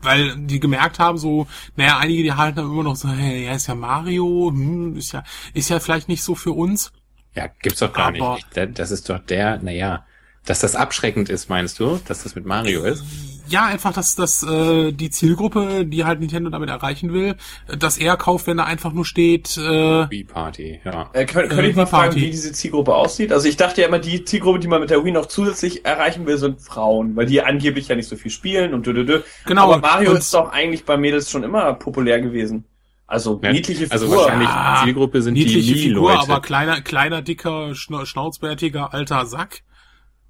weil 0.00 0.36
die 0.36 0.60
gemerkt 0.60 0.98
haben, 0.98 1.18
so, 1.18 1.46
naja, 1.76 1.98
einige, 1.98 2.22
die 2.22 2.32
halten 2.32 2.56
dann 2.56 2.66
immer 2.66 2.84
noch 2.84 2.96
so, 2.96 3.08
hey, 3.08 3.46
ja, 3.46 3.52
ist 3.52 3.66
ja 3.66 3.74
Mario, 3.74 4.50
hm, 4.52 4.96
ist 4.96 5.12
ja, 5.12 5.24
ist 5.54 5.70
ja 5.70 5.80
vielleicht 5.80 6.08
nicht 6.08 6.22
so 6.22 6.34
für 6.34 6.52
uns. 6.52 6.92
Ja, 7.34 7.46
gibt's 7.62 7.80
doch 7.80 7.92
gar 7.92 8.08
aber, 8.08 8.34
nicht. 8.34 8.78
Das 8.78 8.90
ist 8.90 9.08
doch 9.08 9.18
der, 9.18 9.58
naja, 9.58 10.06
dass 10.44 10.60
das 10.60 10.76
abschreckend 10.76 11.28
ist, 11.28 11.50
meinst 11.50 11.78
du, 11.80 12.00
dass 12.06 12.22
das 12.22 12.34
mit 12.34 12.46
Mario 12.46 12.84
ist? 12.84 13.04
Ja, 13.48 13.66
einfach, 13.66 13.92
dass, 13.92 14.14
dass 14.14 14.42
äh, 14.42 14.92
die 14.92 15.10
Zielgruppe, 15.10 15.84
die 15.84 16.04
halt 16.04 16.20
Nintendo 16.20 16.50
damit 16.50 16.68
erreichen 16.68 17.12
will, 17.12 17.36
dass 17.78 17.98
er 17.98 18.16
kauft, 18.16 18.46
wenn 18.46 18.56
da 18.56 18.64
einfach 18.64 18.92
nur 18.92 19.04
steht 19.04 19.56
äh, 19.56 20.10
Wii 20.10 20.24
Party, 20.24 20.80
ja. 20.84 21.10
Äh, 21.12 21.26
Könnte 21.26 21.54
könnt 21.54 21.66
äh, 21.66 21.70
ich 21.70 21.76
mal 21.76 21.86
fragen, 21.86 22.14
wie 22.16 22.30
diese 22.30 22.52
Zielgruppe 22.52 22.94
aussieht? 22.94 23.32
Also 23.32 23.48
ich 23.48 23.56
dachte 23.56 23.80
ja 23.80 23.88
immer, 23.88 23.98
die 23.98 24.24
Zielgruppe, 24.24 24.58
die 24.58 24.68
man 24.68 24.80
mit 24.80 24.90
der 24.90 25.04
Wii 25.04 25.12
noch 25.12 25.26
zusätzlich 25.26 25.84
erreichen 25.84 26.26
will, 26.26 26.38
sind 26.38 26.60
Frauen, 26.60 27.16
weil 27.16 27.26
die 27.26 27.42
angeblich 27.42 27.88
ja 27.88 27.96
nicht 27.96 28.08
so 28.08 28.16
viel 28.16 28.30
spielen 28.30 28.74
und 28.74 28.86
dö, 28.86 28.92
dö, 28.92 29.04
dö. 29.04 29.20
Genau. 29.46 29.72
Aber 29.72 29.78
Mario 29.78 30.12
ist 30.12 30.32
doch 30.34 30.50
eigentlich 30.50 30.84
bei 30.84 30.96
Mädels 30.96 31.30
schon 31.30 31.42
immer 31.42 31.74
populär 31.74 32.20
gewesen. 32.20 32.64
Also 33.06 33.40
ja, 33.42 33.52
niedliche 33.52 33.90
also 33.90 34.04
Figur. 34.04 34.18
Also 34.18 34.30
wahrscheinlich 34.30 34.48
ja, 34.50 34.80
Zielgruppe 34.84 35.22
sind 35.22 35.34
niedliche 35.34 35.60
die 35.60 35.74
Figur, 35.74 36.12
Leute. 36.12 36.30
aber 36.30 36.42
kleiner, 36.42 36.82
kleiner, 36.82 37.22
dicker, 37.22 37.74
schnauzbärtiger 37.74 38.92
alter 38.92 39.24
Sack. 39.24 39.62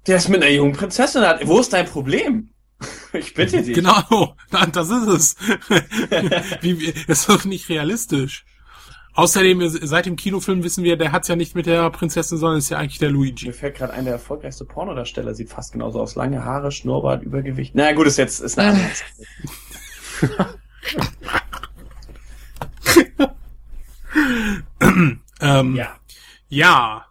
Der 0.07 0.15
ist 0.15 0.29
mit 0.29 0.41
einer 0.41 0.51
jungen 0.51 0.71
Prinzessin 0.71 1.23
hat. 1.23 1.45
Wo 1.45 1.59
ist 1.59 1.73
dein 1.73 1.85
Problem? 1.85 2.51
Ich 3.13 3.33
bitte 3.33 3.61
dich. 3.63 3.75
Genau, 3.75 4.35
das 4.71 4.89
ist 4.89 5.07
es. 5.07 5.35
Wie, 6.61 6.93
das 7.07 7.21
ist 7.21 7.29
doch 7.29 7.45
nicht 7.45 7.69
realistisch. 7.69 8.45
Außerdem, 9.15 9.67
seit 9.67 10.05
dem 10.05 10.15
Kinofilm 10.15 10.63
wissen 10.63 10.83
wir, 10.83 10.95
der 10.95 11.11
hat's 11.11 11.27
ja 11.27 11.35
nicht 11.35 11.55
mit 11.55 11.65
der 11.65 11.89
Prinzessin, 11.89 12.37
sondern 12.37 12.59
ist 12.59 12.69
ja 12.69 12.77
eigentlich 12.77 12.99
der 12.99 13.09
Luigi. 13.09 13.47
Mir 13.47 13.53
fällt 13.53 13.75
gerade 13.75 13.91
ein, 13.93 14.05
der 14.05 14.13
erfolgreichste 14.13 14.63
Pornodarsteller 14.63 15.33
sieht 15.33 15.49
fast 15.49 15.73
genauso 15.73 15.99
aus. 15.99 16.15
Lange 16.15 16.45
Haare, 16.45 16.71
Schnurrbart, 16.71 17.23
Übergewicht. 17.23 17.75
Na 17.75 17.83
naja, 17.83 17.95
gut, 17.95 18.07
ist 18.07 18.17
jetzt 18.17 18.39
ist 18.39 18.57
eine 18.57 18.69
andere. 18.69 18.89
ähm, 25.41 25.75
ja. 25.75 25.97
Ja. 26.47 27.08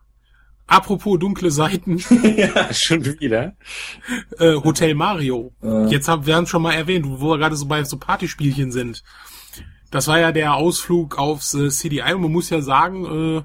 Apropos 0.68 1.18
dunkle 1.18 1.50
Seiten. 1.50 1.98
ja. 2.36 2.72
Schon 2.72 3.04
wieder. 3.04 3.56
Äh, 4.38 4.54
Hotel 4.54 4.94
Mario. 4.94 5.52
Äh. 5.62 5.86
Jetzt 5.86 6.08
haben 6.08 6.26
wir 6.26 6.36
haben 6.36 6.46
schon 6.46 6.62
mal 6.62 6.74
erwähnt, 6.74 7.06
wo 7.08 7.30
wir 7.30 7.38
gerade 7.38 7.56
so 7.56 7.66
bei 7.66 7.82
so 7.84 7.96
Partyspielchen 7.96 8.70
sind. 8.70 9.02
Das 9.90 10.06
war 10.06 10.20
ja 10.20 10.30
der 10.30 10.54
Ausflug 10.54 11.18
aufs 11.18 11.54
äh, 11.54 11.70
CDI 11.70 12.12
und 12.12 12.20
man 12.20 12.32
muss 12.32 12.50
ja 12.50 12.60
sagen, 12.60 13.06
äh, 13.06 13.42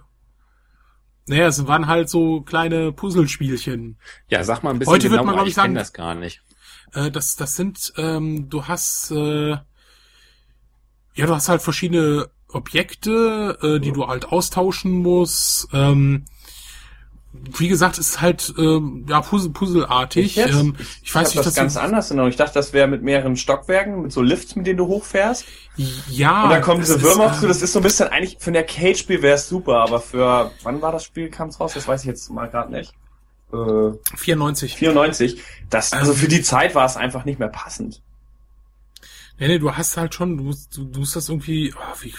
naja, 1.26 1.48
es 1.48 1.66
waren 1.66 1.88
halt 1.88 2.10
so 2.10 2.42
kleine 2.42 2.92
Puzzlespielchen. 2.92 3.98
Ja, 4.28 4.44
sag 4.44 4.62
mal 4.62 4.72
ein 4.72 4.80
bisschen 4.80 4.94
Heute 4.94 5.08
genau, 5.08 5.20
wird 5.20 5.26
man, 5.26 5.36
glaube 5.36 5.50
ich, 5.50 5.56
sagen, 5.56 5.76
das 5.76 5.94
gar 5.94 6.16
nicht. 6.16 6.42
Äh, 6.94 7.10
das, 7.10 7.38
das 7.38 7.56
sind, 7.56 7.94
ähm, 7.96 8.50
du 8.50 8.68
hast, 8.68 9.12
äh, 9.12 9.52
ja, 9.52 9.66
du 11.16 11.34
hast 11.34 11.48
halt 11.48 11.62
verschiedene 11.62 12.30
Objekte, 12.50 13.58
äh, 13.62 13.80
die 13.80 13.94
du 13.94 14.08
halt 14.08 14.26
austauschen 14.26 14.92
musst. 14.92 15.70
Ähm, 15.72 16.26
wie 17.34 17.68
gesagt, 17.68 17.98
ist 17.98 18.22
halt 18.22 18.54
ähm, 18.58 19.06
ja 19.10 19.22
Puzzle 19.22 19.52
puzzelartig. 19.52 20.38
Ich, 20.38 20.54
ähm, 20.54 20.76
ich, 20.78 21.04
ich 21.04 21.16
weiß 21.16 21.30
ich 21.30 21.36
nicht, 21.36 21.46
das 21.46 21.56
ganz 21.56 21.78
anders 21.78 22.10
genau. 22.10 22.28
Ich 22.28 22.36
dachte, 22.36 22.54
das 22.54 22.74
wäre 22.74 22.88
mit 22.88 23.02
mehreren 23.02 23.36
Stockwerken, 23.36 24.04
mit 24.04 24.12
so 24.12 24.22
Lifts, 24.22 24.56
mit 24.56 24.68
denen 24.68 24.78
du 24.78 24.88
hochfährst. 24.88 25.46
Ja. 26.10 26.44
Und 26.44 26.50
dann 26.52 26.62
kommen 26.62 26.80
diese 26.82 27.02
Würmer 27.02 27.26
auf 27.26 27.40
zu. 27.40 27.48
Das 27.48 27.62
ist 27.62 27.74
so 27.74 27.80
ein 27.80 27.84
bisschen 27.84 28.08
eigentlich 28.10 28.38
für 28.40 28.52
ein 28.52 28.58
Arcade-Spiel 28.58 29.22
wäre 29.22 29.36
es 29.36 29.50
super, 29.50 29.78
aber 29.78 30.00
für 30.00 30.52
wann 30.62 30.82
war 30.82 30.92
das 30.92 31.04
Spiel 31.04 31.30
kam 31.30 31.50
es 31.50 31.60
raus? 31.60 31.74
Das 31.74 31.88
weiß 31.88 32.02
ich 32.02 32.08
jetzt 32.08 32.30
mal 32.30 32.48
gerade 32.48 32.72
nicht. 32.72 32.94
Äh, 33.52 33.92
94. 34.16 34.76
94. 34.76 35.42
Das 35.70 35.92
also 35.94 36.14
für 36.14 36.28
die 36.28 36.44
Zeit 36.44 36.76
war 36.76 36.86
es 36.86 36.98
einfach 36.98 37.26
nicht 37.26 37.40
mehr 37.40 37.50
passend. 37.50 38.02
Nee, 39.40 39.48
nee, 39.48 39.60
du 39.60 39.76
hast 39.76 39.98
halt 39.98 40.14
schon, 40.14 40.38
du 40.38 40.44
musst, 40.44 40.78
du, 40.78 40.86
du 40.86 41.00
musst 41.00 41.16
das 41.16 41.30
irgendwie, 41.30 41.74
oh, 41.76 41.96
wie, 42.02 42.14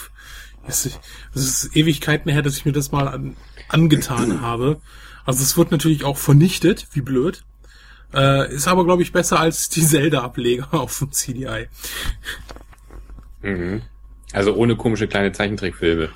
das 0.66 0.86
ist 1.34 1.76
Ewigkeiten 1.76 2.30
her, 2.30 2.42
dass 2.42 2.56
ich 2.56 2.64
mir 2.64 2.72
das 2.72 2.92
mal 2.92 3.08
an, 3.08 3.36
angetan 3.68 4.40
habe. 4.40 4.80
Also 5.24 5.42
es 5.42 5.56
wird 5.56 5.70
natürlich 5.70 6.04
auch 6.04 6.18
vernichtet, 6.18 6.86
wie 6.92 7.00
blöd. 7.00 7.44
Äh, 8.12 8.52
ist 8.54 8.68
aber, 8.68 8.84
glaube 8.84 9.02
ich, 9.02 9.12
besser 9.12 9.40
als 9.40 9.68
die 9.68 9.82
Zelda-Ableger 9.86 10.68
auf 10.72 10.98
dem 10.98 11.12
CDI. 11.12 11.68
Mhm. 13.42 13.82
Also 14.32 14.54
ohne 14.54 14.76
komische 14.76 15.06
kleine 15.06 15.32
Zeichentrickfilme. 15.32 16.10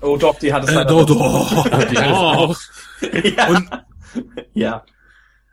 Oh 0.00 0.16
doch, 0.16 0.38
die 0.38 0.52
hat 0.52 0.64
es 0.64 0.70
äh, 0.70 0.74
leider 0.74 0.90
doch, 0.90 1.06
doch. 1.06 1.68
die 1.90 1.98
hat 1.98 2.12
auch. 2.12 2.58
ja. 3.24 3.46
Und, 3.48 3.70
ja. 4.54 4.84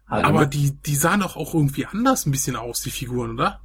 Aber 0.08 0.46
die, 0.46 0.76
die 0.86 0.96
sahen 0.96 1.22
doch 1.22 1.38
auch 1.38 1.54
irgendwie 1.54 1.86
anders 1.86 2.26
ein 2.26 2.32
bisschen 2.32 2.56
aus, 2.56 2.82
die 2.82 2.92
Figuren, 2.92 3.32
oder? 3.32 3.62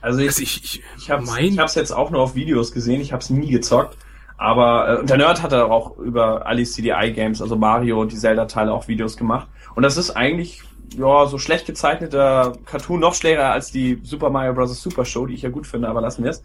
Also 0.00 0.20
ich, 0.20 0.28
also 0.28 0.42
ich, 0.42 0.64
ich, 0.64 0.82
ich 0.98 1.10
habe 1.10 1.24
es 1.64 1.74
jetzt 1.74 1.92
auch 1.92 2.10
nur 2.10 2.20
auf 2.20 2.34
Videos 2.34 2.72
gesehen, 2.72 3.00
ich 3.00 3.12
habe 3.12 3.22
es 3.22 3.30
nie 3.30 3.50
gezockt. 3.50 3.96
Aber 4.36 5.00
äh, 5.00 5.04
der 5.04 5.16
Nerd 5.16 5.42
hat 5.42 5.54
auch 5.54 5.96
über 5.98 6.46
alle 6.46 6.64
CDI-Games, 6.64 7.40
also 7.40 7.56
Mario 7.56 8.00
und 8.00 8.12
die 8.12 8.16
Zelda-Teile 8.16 8.72
auch 8.72 8.88
Videos 8.88 9.16
gemacht. 9.16 9.46
Und 9.74 9.82
das 9.82 9.96
ist 9.96 10.10
eigentlich 10.10 10.62
ja 10.96 11.26
so 11.26 11.38
schlecht 11.38 11.66
gezeichneter 11.66 12.54
Cartoon, 12.66 13.00
noch 13.00 13.14
schlechter 13.14 13.52
als 13.52 13.70
die 13.70 14.00
Super 14.02 14.30
Mario 14.30 14.54
Bros. 14.54 14.82
Super 14.82 15.04
Show, 15.04 15.26
die 15.26 15.34
ich 15.34 15.42
ja 15.42 15.50
gut 15.50 15.66
finde, 15.66 15.88
aber 15.88 16.00
lassen 16.00 16.24
wir 16.24 16.30
es. 16.30 16.42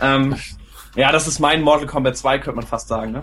Ähm, 0.00 0.36
ja, 0.96 1.12
das 1.12 1.26
ist 1.26 1.38
mein 1.38 1.62
Mortal 1.62 1.86
Kombat 1.86 2.16
2, 2.16 2.38
könnte 2.38 2.56
man 2.56 2.66
fast 2.66 2.88
sagen, 2.88 3.12
ne? 3.12 3.22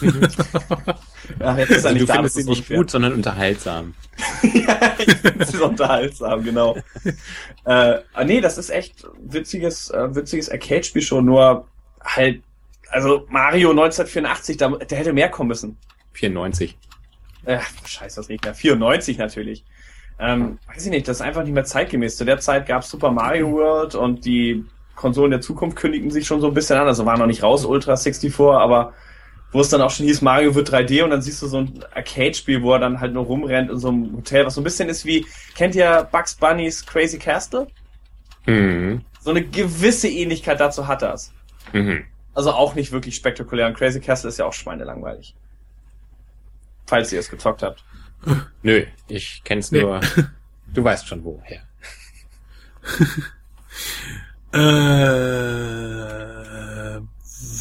ja, 1.40 1.58
jetzt 1.58 1.70
ist 1.70 1.84
er 1.84 1.90
also 1.90 1.92
nicht 1.92 2.02
du 2.02 2.06
da, 2.06 2.14
findest 2.14 2.38
ihn 2.38 2.46
nicht 2.46 2.68
gut, 2.68 2.90
sondern 2.90 3.12
unterhaltsam. 3.12 3.94
ja, 4.42 4.96
es 5.38 5.54
ist 5.54 5.60
unterhaltsam, 5.60 6.44
genau. 6.44 6.76
äh, 7.64 7.98
ah, 8.12 8.24
nee, 8.24 8.40
das 8.40 8.58
ist 8.58 8.70
echt 8.70 9.06
witziges, 9.20 9.90
äh, 9.90 10.14
witziges 10.14 10.50
Arcade-Spiel 10.50 11.02
schon, 11.02 11.24
nur 11.24 11.66
halt 12.02 12.42
also 12.90 13.26
Mario 13.28 13.70
1984, 13.70 14.56
da, 14.56 14.68
der 14.68 14.98
hätte 14.98 15.12
mehr 15.12 15.28
kommen 15.28 15.48
müssen. 15.48 15.76
94. 16.12 16.76
Äh, 17.44 17.58
scheiße, 17.84 18.16
das 18.16 18.28
nicht 18.28 18.44
mehr. 18.44 18.54
94 18.54 19.18
natürlich. 19.18 19.64
Ähm, 20.18 20.58
weiß 20.68 20.86
ich 20.86 20.90
nicht, 20.90 21.06
das 21.08 21.18
ist 21.18 21.22
einfach 21.22 21.42
nicht 21.42 21.52
mehr 21.52 21.64
zeitgemäß. 21.64 22.16
Zu 22.16 22.24
der 22.24 22.38
Zeit 22.38 22.66
gab 22.66 22.82
es 22.82 22.90
Super 22.90 23.10
Mario 23.10 23.52
World 23.52 23.94
und 23.94 24.24
die 24.24 24.64
Konsolen 24.94 25.30
der 25.30 25.42
Zukunft 25.42 25.76
kündigten 25.76 26.10
sich 26.10 26.26
schon 26.26 26.40
so 26.40 26.48
ein 26.48 26.54
bisschen 26.54 26.78
an. 26.78 26.86
Also 26.86 27.04
war 27.04 27.18
noch 27.18 27.26
nicht 27.26 27.42
raus, 27.42 27.64
Ultra 27.64 27.96
64, 27.96 28.34
aber 28.40 28.94
wo 29.56 29.60
es 29.62 29.70
dann 29.70 29.80
auch 29.80 29.90
schon 29.90 30.04
hieß, 30.04 30.20
Mario 30.20 30.54
wird 30.54 30.70
3D 30.70 31.02
und 31.02 31.08
dann 31.08 31.22
siehst 31.22 31.40
du 31.40 31.46
so 31.46 31.60
ein 31.60 31.82
Arcade-Spiel, 31.94 32.62
wo 32.62 32.74
er 32.74 32.78
dann 32.78 33.00
halt 33.00 33.14
nur 33.14 33.24
rumrennt 33.24 33.70
in 33.70 33.78
so 33.78 33.88
einem 33.88 34.14
Hotel, 34.14 34.44
was 34.44 34.54
so 34.54 34.60
ein 34.60 34.64
bisschen 34.64 34.90
ist 34.90 35.06
wie, 35.06 35.24
kennt 35.54 35.74
ihr 35.74 36.06
Bugs 36.12 36.34
Bunny's 36.34 36.84
Crazy 36.84 37.18
Castle? 37.18 37.66
Mhm. 38.44 39.00
So 39.20 39.30
eine 39.30 39.42
gewisse 39.42 40.08
Ähnlichkeit 40.08 40.60
dazu 40.60 40.86
hat 40.86 41.00
das. 41.00 41.32
Mhm. 41.72 42.04
Also 42.34 42.52
auch 42.52 42.74
nicht 42.74 42.92
wirklich 42.92 43.16
spektakulär. 43.16 43.66
Und 43.66 43.78
Crazy 43.78 43.98
Castle 43.98 44.28
ist 44.28 44.38
ja 44.38 44.44
auch 44.44 44.52
schweinelangweilig. 44.52 45.34
Falls 46.86 47.10
ihr 47.14 47.20
es 47.20 47.30
gezockt 47.30 47.62
habt. 47.62 47.82
Nö, 48.62 48.84
ich 49.08 49.40
kenn's 49.42 49.72
nee. 49.72 49.80
nur. 49.80 50.00
Du 50.74 50.82
weißt 50.84 51.06
schon 51.06 51.22
woher. 51.24 51.62
äh, 54.52 54.58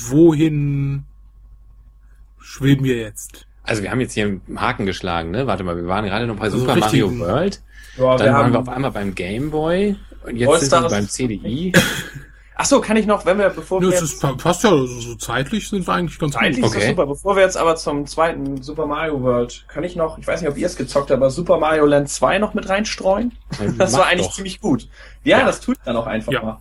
wohin 0.09 1.05
schweben 2.55 2.85
wir 2.85 2.97
jetzt? 2.97 3.47
Also 3.63 3.83
wir 3.83 3.91
haben 3.91 3.99
jetzt 3.99 4.13
hier 4.13 4.25
einen 4.25 4.61
Haken 4.61 4.85
geschlagen, 4.85 5.31
ne? 5.31 5.47
Warte 5.47 5.63
mal, 5.63 5.75
wir 5.75 5.87
waren 5.87 6.05
gerade 6.05 6.27
noch 6.27 6.35
bei 6.35 6.43
also 6.43 6.59
Super 6.59 6.75
Mario 6.75 7.17
World. 7.19 7.61
Ja, 7.97 8.17
dann 8.17 8.27
wir 8.27 8.33
waren 8.33 8.53
wir 8.53 8.59
auf 8.59 8.69
einmal 8.69 8.91
beim 8.91 9.15
Game 9.15 9.51
Boy 9.51 9.95
und 10.25 10.35
jetzt 10.35 10.69
sind 10.69 10.81
wir 10.81 10.89
beim 10.89 11.07
CDI. 11.07 11.73
Ach 12.57 12.65
so, 12.65 12.79
kann 12.79 12.95
ich 12.95 13.05
noch, 13.05 13.25
wenn 13.25 13.37
wir, 13.37 13.49
bevor 13.49 13.81
ja, 13.81 13.89
wir. 13.89 13.99
Das 13.99 14.21
jetzt, 14.21 14.37
passt 14.37 14.63
ja, 14.63 14.69
so 14.69 15.15
zeitlich 15.15 15.67
sind 15.67 15.85
wir 15.85 15.93
eigentlich 15.93 16.17
ganz 16.17 16.33
zeitlich 16.35 16.61
gut. 16.61 16.71
Zeitlich 16.71 16.83
ist 16.83 16.89
super. 16.89 17.05
Bevor 17.05 17.35
wir 17.35 17.43
jetzt 17.43 17.57
aber 17.57 17.75
zum 17.75 18.07
zweiten 18.07 18.61
Super 18.61 18.85
Mario 18.85 19.21
World, 19.21 19.65
kann 19.67 19.83
ich 19.83 19.97
noch, 19.97 20.17
ich 20.17 20.25
weiß 20.25 20.39
nicht, 20.41 20.49
ob 20.49 20.57
ihr 20.57 20.65
es 20.65 20.77
gezockt 20.77 21.09
habt, 21.09 21.19
aber 21.19 21.29
Super 21.29 21.57
Mario 21.57 21.85
Land 21.85 22.07
2 22.07 22.37
noch 22.37 22.53
mit 22.53 22.69
reinstreuen? 22.69 23.33
das 23.77 23.93
war 23.93 24.05
eigentlich 24.05 24.27
doch. 24.27 24.33
ziemlich 24.33 24.61
gut. 24.61 24.87
Ja, 25.25 25.39
ja, 25.39 25.45
das 25.45 25.59
tut 25.59 25.77
dann 25.83 25.97
auch 25.97 26.07
einfach 26.07 26.31
ja. 26.31 26.41
mal. 26.41 26.57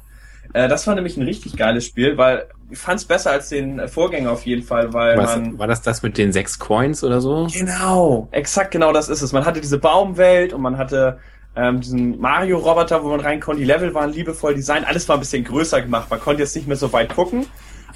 Äh, 0.55 0.69
das 0.69 0.87
war 0.87 0.95
nämlich 0.95 1.17
ein 1.17 1.25
richtig 1.25 1.57
geiles 1.57 1.85
Spiel, 1.85 2.17
weil 2.17 2.47
ich 2.71 2.79
fand 2.79 3.01
es 3.01 3.05
besser 3.05 3.33
als 3.33 3.51
den 3.51 3.87
Vorgänger 3.89 4.31
auf 4.31 4.47
jeden 4.47 4.63
Fall, 4.63 4.93
weil 4.95 5.19
Was, 5.19 5.37
man. 5.37 5.59
War 5.59 5.67
das 5.67 5.83
das 5.83 6.03
mit 6.03 6.17
den 6.17 6.33
sechs 6.33 6.59
Coins 6.59 7.05
oder 7.05 7.21
so? 7.21 7.49
Genau, 7.53 8.29
exakt 8.31 8.71
genau 8.71 8.93
das 8.93 9.09
ist 9.09 9.21
es. 9.21 9.33
Man 9.33 9.45
hatte 9.45 9.61
diese 9.61 9.79
Baumwelt 9.79 10.53
und 10.53 10.63
man 10.63 10.79
hatte 10.79 11.19
ähm, 11.57 11.81
diesen 11.81 12.21
Mario-Roboter, 12.21 13.03
wo 13.03 13.09
man 13.09 13.21
rein 13.21 13.41
konnte. 13.41 13.61
Die 13.61 13.67
Level 13.67 13.95
waren 13.95 14.13
liebevoll 14.13 14.55
designt, 14.55 14.87
alles 14.87 15.09
war 15.09 15.17
ein 15.17 15.21
bisschen 15.21 15.45
größer 15.45 15.83
gemacht. 15.83 16.09
Man 16.09 16.21
konnte 16.21 16.43
jetzt 16.43 16.55
nicht 16.55 16.69
mehr 16.69 16.77
so 16.77 16.93
weit 16.93 17.13
gucken, 17.15 17.47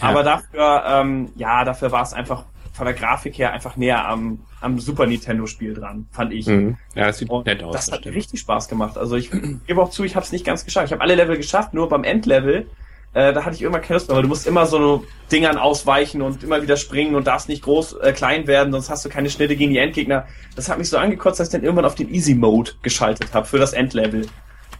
ja. 0.00 0.08
aber 0.08 0.24
dafür, 0.24 0.82
ähm, 0.86 1.30
ja, 1.36 1.64
dafür 1.64 1.92
war 1.92 2.02
es 2.02 2.12
einfach 2.12 2.44
von 2.72 2.86
der 2.86 2.94
Grafik 2.94 3.38
her 3.38 3.52
einfach 3.52 3.76
näher 3.76 4.04
am, 4.06 4.40
am 4.60 4.78
Super 4.78 5.06
Nintendo-Spiel 5.06 5.74
dran, 5.74 6.06
fand 6.10 6.32
ich. 6.32 6.46
Mhm. 6.46 6.76
Ja, 6.94 7.06
das 7.06 7.18
sieht 7.18 7.30
Und 7.30 7.46
nett 7.46 7.62
aus. 7.62 7.72
Das, 7.72 7.86
das 7.86 7.94
hat 7.94 8.00
stimmt. 8.00 8.16
richtig 8.16 8.40
Spaß 8.40 8.68
gemacht. 8.68 8.98
Also 8.98 9.16
ich 9.16 9.30
gebe 9.66 9.82
auch 9.82 9.90
zu, 9.90 10.04
ich 10.04 10.16
habe 10.16 10.24
es 10.24 10.32
nicht 10.32 10.44
ganz 10.44 10.64
geschafft. 10.64 10.86
Ich 10.86 10.92
habe 10.92 11.02
alle 11.02 11.14
Level 11.14 11.36
geschafft, 11.36 11.74
nur 11.74 11.88
beim 11.88 12.04
Endlevel 12.04 12.66
äh, 13.14 13.32
da 13.32 13.44
hatte 13.44 13.56
ich 13.56 13.62
immer 13.62 13.78
keine 13.78 13.94
Lust 13.94 14.08
mehr, 14.08 14.16
weil 14.16 14.22
du 14.22 14.28
musst 14.28 14.46
immer 14.46 14.66
so 14.66 15.04
Dingern 15.32 15.56
ausweichen 15.56 16.20
und 16.20 16.44
immer 16.44 16.60
wieder 16.62 16.76
springen 16.76 17.14
und 17.14 17.26
darfst 17.26 17.48
nicht 17.48 17.62
groß 17.62 17.94
äh, 17.94 18.12
klein 18.12 18.46
werden, 18.46 18.70
sonst 18.70 18.90
hast 18.90 19.04
du 19.04 19.08
keine 19.08 19.30
Schnitte 19.30 19.56
gegen 19.56 19.72
die 19.72 19.78
Endgegner. 19.78 20.26
Das 20.56 20.68
hat 20.68 20.78
mich 20.78 20.88
so 20.90 20.98
angekotzt, 20.98 21.40
dass 21.40 21.48
ich 21.48 21.52
dann 21.52 21.62
irgendwann 21.62 21.86
auf 21.86 21.94
den 21.94 22.12
Easy 22.12 22.34
Mode 22.34 22.72
geschaltet 22.82 23.32
habe 23.32 23.46
für 23.46 23.58
das 23.58 23.72
Endlevel. 23.72 24.26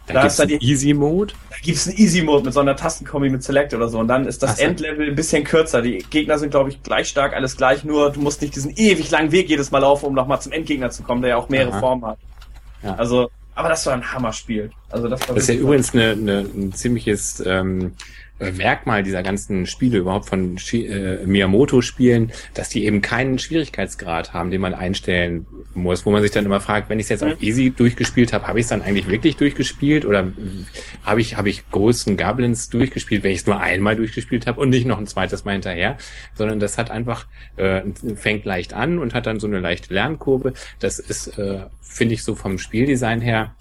Da, 0.09 0.15
da 0.15 0.21
gibt's 0.23 0.39
einen 0.39 0.59
Easy 0.59 0.93
Mode? 0.93 1.33
Da 1.51 1.55
gibt's 1.61 1.87
einen 1.87 1.97
Easy 1.97 2.23
Mode 2.23 2.43
mit 2.43 2.53
so 2.53 2.59
einer 2.59 2.75
Tastenkombi 2.75 3.29
mit 3.29 3.43
Select 3.43 3.73
oder 3.75 3.87
so. 3.87 3.99
Und 3.99 4.07
dann 4.07 4.25
ist 4.25 4.41
das 4.41 4.57
so. 4.57 4.63
Endlevel 4.63 5.09
ein 5.09 5.15
bisschen 5.15 5.43
kürzer. 5.43 5.83
Die 5.83 5.99
Gegner 6.09 6.39
sind, 6.39 6.49
glaube 6.49 6.71
ich, 6.71 6.81
gleich 6.81 7.07
stark, 7.07 7.33
alles 7.33 7.57
gleich, 7.57 7.83
nur 7.83 8.11
du 8.11 8.19
musst 8.19 8.41
nicht 8.41 8.55
diesen 8.55 8.71
ewig 8.75 9.11
langen 9.11 9.31
Weg 9.31 9.49
jedes 9.49 9.69
Mal 9.69 9.79
laufen, 9.79 10.05
um 10.05 10.15
nochmal 10.15 10.41
zum 10.41 10.51
Endgegner 10.51 10.89
zu 10.89 11.03
kommen, 11.03 11.21
der 11.21 11.31
ja 11.31 11.37
auch 11.37 11.49
mehrere 11.49 11.73
Aha. 11.73 11.79
Formen 11.79 12.05
hat. 12.05 12.17
Ja. 12.81 12.95
Also, 12.95 13.29
aber 13.53 13.69
das 13.69 13.85
war 13.85 13.93
ein 13.93 14.11
Hammerspiel. 14.11 14.71
Also 14.89 15.07
das, 15.07 15.21
war 15.27 15.35
das 15.35 15.43
ist 15.43 15.49
ja 15.49 15.61
übrigens 15.61 15.93
eine, 15.93 16.11
eine, 16.11 16.39
ein 16.39 16.73
ziemliches 16.73 17.43
ähm, 17.45 17.93
Merkmal 18.39 19.03
dieser 19.03 19.23
ganzen 19.23 19.65
Spiele 19.65 19.99
überhaupt 19.99 20.27
von 20.27 20.57
äh, 20.71 21.25
Miyamoto-Spielen, 21.25 22.31
dass 22.53 22.69
die 22.69 22.85
eben 22.85 23.01
keinen 23.01 23.37
Schwierigkeitsgrad 23.37 24.33
haben, 24.33 24.49
den 24.49 24.61
man 24.61 24.73
einstellen 24.73 25.45
muss, 25.73 26.05
wo 26.05 26.11
man 26.11 26.21
sich 26.21 26.31
dann 26.31 26.45
immer 26.45 26.61
fragt, 26.61 26.89
wenn 26.89 26.99
ich 26.99 27.05
es 27.05 27.09
jetzt 27.09 27.23
auf 27.23 27.41
Easy 27.41 27.71
durchgespielt 27.71 28.33
habe, 28.33 28.47
habe 28.47 28.59
ich 28.59 28.63
es 28.63 28.69
dann 28.69 28.81
eigentlich 28.81 29.07
wirklich 29.07 29.35
durchgespielt 29.35 30.05
oder 30.05 30.31
habe 31.03 31.21
ich 31.21 31.37
habe 31.37 31.49
ich 31.49 31.69
großen 31.69 32.17
Goblins 32.17 32.69
durchgespielt, 32.69 33.23
wenn 33.23 33.31
ich 33.31 33.39
es 33.39 33.45
nur 33.45 33.59
einmal 33.59 33.95
durchgespielt 33.95 34.47
habe 34.47 34.59
und 34.59 34.69
nicht 34.69 34.85
noch 34.85 34.97
ein 34.97 35.07
zweites 35.07 35.45
Mal 35.45 35.53
hinterher, 35.53 35.97
sondern 36.33 36.59
das 36.59 36.77
hat 36.77 36.91
einfach 36.91 37.27
äh, 37.57 37.81
fängt 38.15 38.45
leicht 38.45 38.73
an 38.73 38.99
und 38.99 39.13
hat 39.13 39.25
dann 39.25 39.39
so 39.39 39.47
eine 39.47 39.59
leichte 39.59 39.93
Lernkurve. 39.93 40.53
Das 40.79 40.99
ist, 40.99 41.37
äh, 41.37 41.61
finde 41.81 42.13
ich, 42.13 42.23
so 42.23 42.35
vom 42.35 42.57
Spieldesign 42.57 43.21
her 43.21 43.53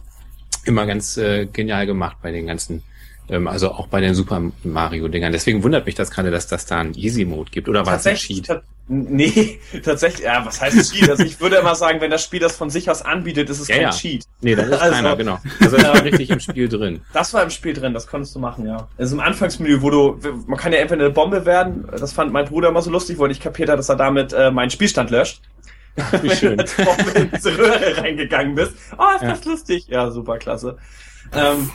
immer 0.64 0.87
ganz 0.87 1.16
äh, 1.16 1.47
genial 1.47 1.87
gemacht 1.87 2.18
bei 2.22 2.31
den 2.31 2.47
ganzen 2.47 2.83
also 3.31 3.72
auch 3.72 3.89
bei 3.89 4.01
den 4.01 4.14
Super 4.14 4.41
Mario-Dingern. 4.64 5.33
Deswegen 5.33 5.62
wundert 5.62 5.87
mich 5.87 5.95
das 5.95 6.11
gerade, 6.11 6.31
dass 6.31 6.47
das 6.47 6.66
da 6.66 6.81
einen 6.81 6.95
Easy-Mode 6.95 7.51
gibt. 7.51 7.68
Oder 7.68 7.85
war 7.85 7.97
es 7.97 8.07
ein 8.07 8.16
Cheat? 8.16 8.49
Nee, 8.91 9.61
tatsächlich, 9.85 10.24
ja, 10.24 10.45
was 10.47 10.62
heißt 10.62 10.95
Cheat? 10.95 11.11
Also 11.11 11.22
ich 11.22 11.39
würde 11.41 11.57
immer 11.57 11.74
sagen, 11.74 12.01
wenn 12.01 12.11
das 12.11 12.24
Spiel 12.24 12.41
das 12.41 12.57
von 12.57 12.70
sich 12.70 12.91
aus 12.91 13.03
anbietet, 13.03 13.51
ist 13.51 13.61
es 13.61 13.68
ja, 13.68 13.74
kein 13.74 13.83
ja. 13.85 13.91
Cheat. 13.91 14.24
Nee, 14.41 14.55
das 14.55 14.66
ist 14.68 14.72
also, 14.81 14.95
keiner, 14.95 15.16
genau. 15.16 15.39
Also 15.61 15.76
das 15.76 15.87
war 15.87 16.05
richtig 16.05 16.31
im 16.31 16.41
Spiel 16.41 16.68
drin. 16.70 17.03
Das 17.12 17.35
war 17.35 17.43
im 17.43 17.51
Spiel 17.51 17.74
drin, 17.74 17.93
das 17.93 18.07
konntest 18.07 18.35
du 18.35 18.39
machen, 18.39 18.66
ja. 18.66 18.89
Also 18.97 19.14
im 19.14 19.20
Anfangsmenü, 19.20 19.83
wo 19.83 19.91
du, 19.91 20.18
man 20.47 20.59
kann 20.59 20.72
ja 20.72 20.79
entweder 20.79 21.05
eine 21.05 21.12
Bombe 21.12 21.45
werden, 21.45 21.87
das 21.99 22.14
fand 22.14 22.33
mein 22.33 22.47
Bruder 22.47 22.70
immer 22.70 22.81
so 22.81 22.91
lustig, 22.91 23.18
weil 23.18 23.31
ich 23.31 23.41
kapiert 23.41 23.68
habe, 23.68 23.76
dass 23.76 23.91
er 23.91 23.97
damit 23.97 24.33
äh, 24.33 24.51
meinen 24.51 24.70
Spielstand 24.70 25.11
löscht. 25.11 25.43
Wie 26.22 26.31
schön. 26.31 26.59
wenn 26.76 27.14
du 27.14 27.20
in 27.20 27.31
diese 27.35 27.59
Röhre 27.59 27.97
reingegangen 27.99 28.55
bist. 28.55 28.74
Oh, 28.97 29.05
ist 29.16 29.22
ja. 29.22 29.31
das 29.31 29.45
lustig. 29.45 29.87
Ja, 29.89 30.11
super 30.11 30.39
klasse. 30.39 30.79
Ähm, 31.35 31.70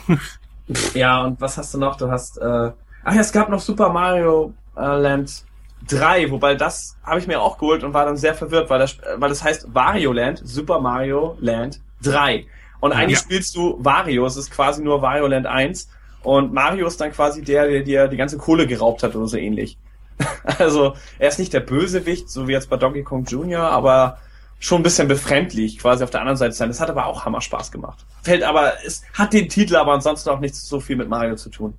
ja, 0.94 1.22
und 1.22 1.40
was 1.40 1.58
hast 1.58 1.74
du 1.74 1.78
noch? 1.78 1.96
Du 1.96 2.10
hast, 2.10 2.38
äh, 2.38 2.70
ach 3.04 3.14
ja, 3.14 3.20
es 3.20 3.32
gab 3.32 3.48
noch 3.48 3.60
Super 3.60 3.90
Mario 3.90 4.54
äh, 4.76 4.80
Land 4.80 5.44
3, 5.88 6.30
wobei 6.30 6.54
das 6.54 6.96
habe 7.02 7.20
ich 7.20 7.26
mir 7.26 7.40
auch 7.40 7.58
geholt 7.58 7.84
und 7.84 7.92
war 7.92 8.06
dann 8.06 8.16
sehr 8.16 8.34
verwirrt, 8.34 8.70
weil 8.70 8.78
das, 8.78 8.96
weil 9.16 9.28
das 9.28 9.44
heißt 9.44 9.74
Wario 9.74 10.12
Land, 10.12 10.40
Super 10.44 10.80
Mario 10.80 11.36
Land 11.40 11.80
3. 12.02 12.46
Und 12.80 12.92
eigentlich 12.92 13.18
ja. 13.18 13.24
spielst 13.24 13.56
du 13.56 13.76
Wario, 13.80 14.24
es 14.26 14.36
ist 14.36 14.50
quasi 14.50 14.82
nur 14.82 15.02
Wario 15.02 15.26
Land 15.26 15.46
1 15.46 15.88
und 16.22 16.52
Mario 16.54 16.86
ist 16.86 17.00
dann 17.00 17.12
quasi 17.12 17.42
der, 17.42 17.68
der 17.68 17.82
dir 17.82 18.08
die 18.08 18.16
ganze 18.16 18.38
Kohle 18.38 18.66
geraubt 18.66 19.02
hat 19.02 19.14
oder 19.14 19.26
so 19.26 19.36
ähnlich. 19.36 19.76
also, 20.58 20.94
er 21.18 21.28
ist 21.28 21.38
nicht 21.38 21.52
der 21.52 21.60
Bösewicht, 21.60 22.30
so 22.30 22.48
wie 22.48 22.52
jetzt 22.52 22.70
bei 22.70 22.76
Donkey 22.76 23.02
Kong 23.02 23.24
Jr., 23.24 23.62
aber 23.62 24.18
schon 24.64 24.80
ein 24.80 24.82
bisschen 24.82 25.08
befremdlich, 25.08 25.78
quasi 25.78 26.02
auf 26.02 26.08
der 26.08 26.20
anderen 26.20 26.38
Seite 26.38 26.54
sein. 26.54 26.68
Das 26.68 26.80
hat 26.80 26.88
aber 26.88 27.04
auch 27.04 27.26
Hammer 27.26 27.42
Spaß 27.42 27.70
gemacht. 27.70 28.06
Fällt 28.22 28.42
aber, 28.42 28.72
es 28.86 29.02
hat 29.12 29.34
den 29.34 29.50
Titel, 29.50 29.76
aber 29.76 29.92
ansonsten 29.92 30.30
auch 30.30 30.40
nichts 30.40 30.66
so 30.66 30.80
viel 30.80 30.96
mit 30.96 31.06
Mario 31.06 31.36
zu 31.36 31.50
tun. 31.50 31.74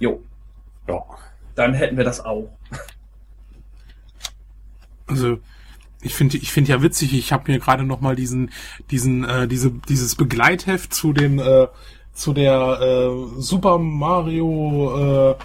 Jo. 0.00 0.20
Ja. 0.88 1.00
Dann 1.54 1.72
hätten 1.72 1.96
wir 1.96 2.02
das 2.02 2.24
auch. 2.24 2.50
Also, 5.06 5.38
ich 6.00 6.14
finde 6.16 6.38
ich 6.38 6.50
finde 6.50 6.72
ja 6.72 6.82
witzig, 6.82 7.14
ich 7.14 7.32
habe 7.32 7.52
mir 7.52 7.60
gerade 7.60 7.84
noch 7.84 8.00
mal 8.00 8.16
diesen 8.16 8.50
diesen 8.90 9.22
äh, 9.22 9.46
diese 9.46 9.70
dieses 9.70 10.16
Begleitheft 10.16 10.92
zu 10.92 11.12
dem 11.12 11.38
äh, 11.38 11.68
zu 12.14 12.32
der 12.32 12.80
äh, 12.80 13.40
Super 13.40 13.78
Mario 13.78 15.36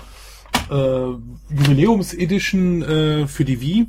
äh, 0.69 0.73
äh, 0.73 1.17
Jubiläums 1.49 2.13
Edition 2.13 2.81
äh, 2.81 3.27
für 3.27 3.45
die 3.45 3.61
Wii 3.61 3.87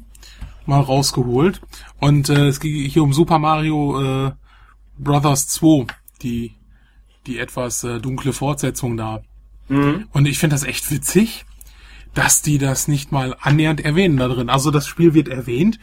mal 0.66 0.80
rausgeholt. 0.80 1.60
Und 1.98 2.28
äh, 2.28 2.48
es 2.48 2.60
ging 2.60 2.74
hier 2.88 3.02
um 3.02 3.12
Super 3.12 3.38
Mario 3.38 4.28
äh, 4.28 4.32
Brothers 4.98 5.48
2, 5.48 5.86
die, 6.22 6.52
die 7.26 7.38
etwas 7.38 7.84
äh, 7.84 8.00
dunkle 8.00 8.32
Fortsetzung 8.32 8.96
da. 8.96 9.22
Mhm. 9.68 10.08
Und 10.12 10.26
ich 10.26 10.38
finde 10.38 10.54
das 10.54 10.64
echt 10.64 10.90
witzig, 10.90 11.46
dass 12.14 12.42
die 12.42 12.58
das 12.58 12.88
nicht 12.88 13.12
mal 13.12 13.36
annähernd 13.40 13.80
erwähnen 13.80 14.16
da 14.16 14.28
drin. 14.28 14.50
Also 14.50 14.70
das 14.70 14.86
Spiel 14.86 15.14
wird 15.14 15.28
erwähnt, 15.28 15.78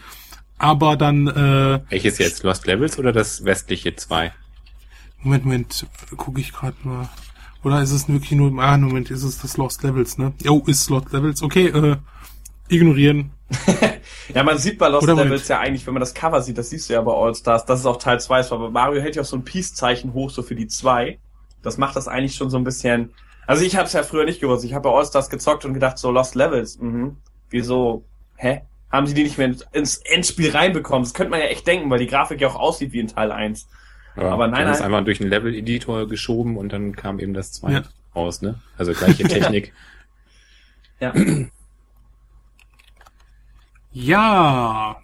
aber 0.58 0.98
dann... 0.98 1.28
Äh, 1.28 1.82
Welches 1.90 2.18
jetzt? 2.18 2.44
Lost 2.44 2.68
Levels 2.68 3.00
oder 3.00 3.12
das 3.12 3.46
westliche 3.46 3.96
2? 3.96 4.34
Moment, 5.22 5.46
Moment, 5.46 5.88
gucke 6.16 6.42
ich 6.42 6.54
gerade 6.54 6.78
mal. 6.84 7.10
Oder 7.64 7.82
ist 7.82 7.92
es 7.92 8.08
wirklich 8.08 8.32
nur... 8.32 8.62
Ah, 8.62 8.78
Moment, 8.78 9.10
ist 9.10 9.24
es 9.24 9.40
das 9.40 9.58
Lost 9.58 9.84
Levels, 9.84 10.18
ne? 10.18 10.34
Oh, 10.48 10.64
ist 10.68 10.90
Lost 10.90 11.12
Levels. 11.12 11.42
Okay, 11.42 11.68
äh, 11.68 11.98
ignorieren. 12.70 13.32
ja, 14.34 14.44
man 14.44 14.58
sieht 14.58 14.78
bei 14.78 14.90
Lost 14.90 15.08
Levels 15.08 15.48
ja 15.48 15.60
eigentlich, 15.60 15.86
wenn 15.88 15.94
man 15.94 16.02
das 16.02 16.14
Cover 16.14 16.42
sieht, 16.42 16.58
das 16.58 16.70
siehst 16.70 16.90
du 16.90 16.94
ja 16.94 17.02
bei 17.02 17.14
All-Stars, 17.14 17.66
dass 17.66 17.80
es 17.80 17.86
auch 17.86 17.98
Teil 17.98 18.20
2 18.20 18.40
ist, 18.42 18.52
aber 18.52 18.70
Mario 18.70 19.02
hält 19.02 19.16
ja 19.16 19.22
auch 19.22 19.26
so 19.26 19.38
ein 19.38 19.46
Peace-Zeichen 19.46 20.14
hoch, 20.14 20.30
so 20.30 20.44
für 20.44 20.56
die 20.56 20.68
2. 20.68 21.18
Das 21.64 21.78
macht 21.78 21.96
das 21.96 22.08
eigentlich 22.08 22.36
schon 22.36 22.50
so 22.50 22.58
ein 22.58 22.64
bisschen. 22.64 23.14
Also 23.46 23.64
ich 23.64 23.78
habe 23.78 23.86
es 23.86 23.94
ja 23.94 24.04
früher 24.04 24.26
nicht 24.26 24.42
gewusst. 24.42 24.66
Ich 24.66 24.74
habe 24.74 24.90
bei 24.90 24.96
All-Stars 24.96 25.30
gezockt 25.30 25.64
und 25.64 25.74
gedacht, 25.74 25.98
so 25.98 26.12
Lost 26.12 26.36
Levels, 26.36 26.78
mhm. 26.80 27.18
Wieso? 27.50 28.04
Hä? 28.36 28.62
Haben 28.92 29.08
sie 29.08 29.14
die 29.14 29.24
nicht 29.24 29.38
mehr 29.38 29.54
ins 29.74 29.98
Endspiel 29.98 30.52
reinbekommen? 30.52 31.04
Das 31.04 31.14
könnte 31.14 31.32
man 31.32 31.40
ja 31.40 31.48
echt 31.48 31.68
denken, 31.68 31.90
weil 31.90 32.00
die 32.00 32.08
Grafik 32.08 32.42
ja 32.42 32.48
auch 32.48 32.56
aussieht 32.56 32.94
wie 32.94 33.00
in 33.00 33.08
Teil 33.08 33.32
1. 33.32 33.68
Ja, 34.16 34.30
aber 34.30 34.48
nein, 34.48 34.64
nein. 34.64 34.74
ist 34.74 34.82
einfach 34.82 35.04
durch 35.04 35.22
einen 35.22 35.30
Level-Editor 35.30 36.08
geschoben 36.08 36.58
und 36.58 36.74
dann 36.74 36.96
kam 36.96 37.20
eben 37.20 37.34
das 37.34 37.52
2 37.54 37.72
ja. 37.72 37.84
raus, 38.16 38.42
ne? 38.42 38.56
Also 38.78 38.94
gleiche 38.94 39.24
Technik. 39.28 39.74
ja. 41.00 41.14
Ja. 43.92 44.98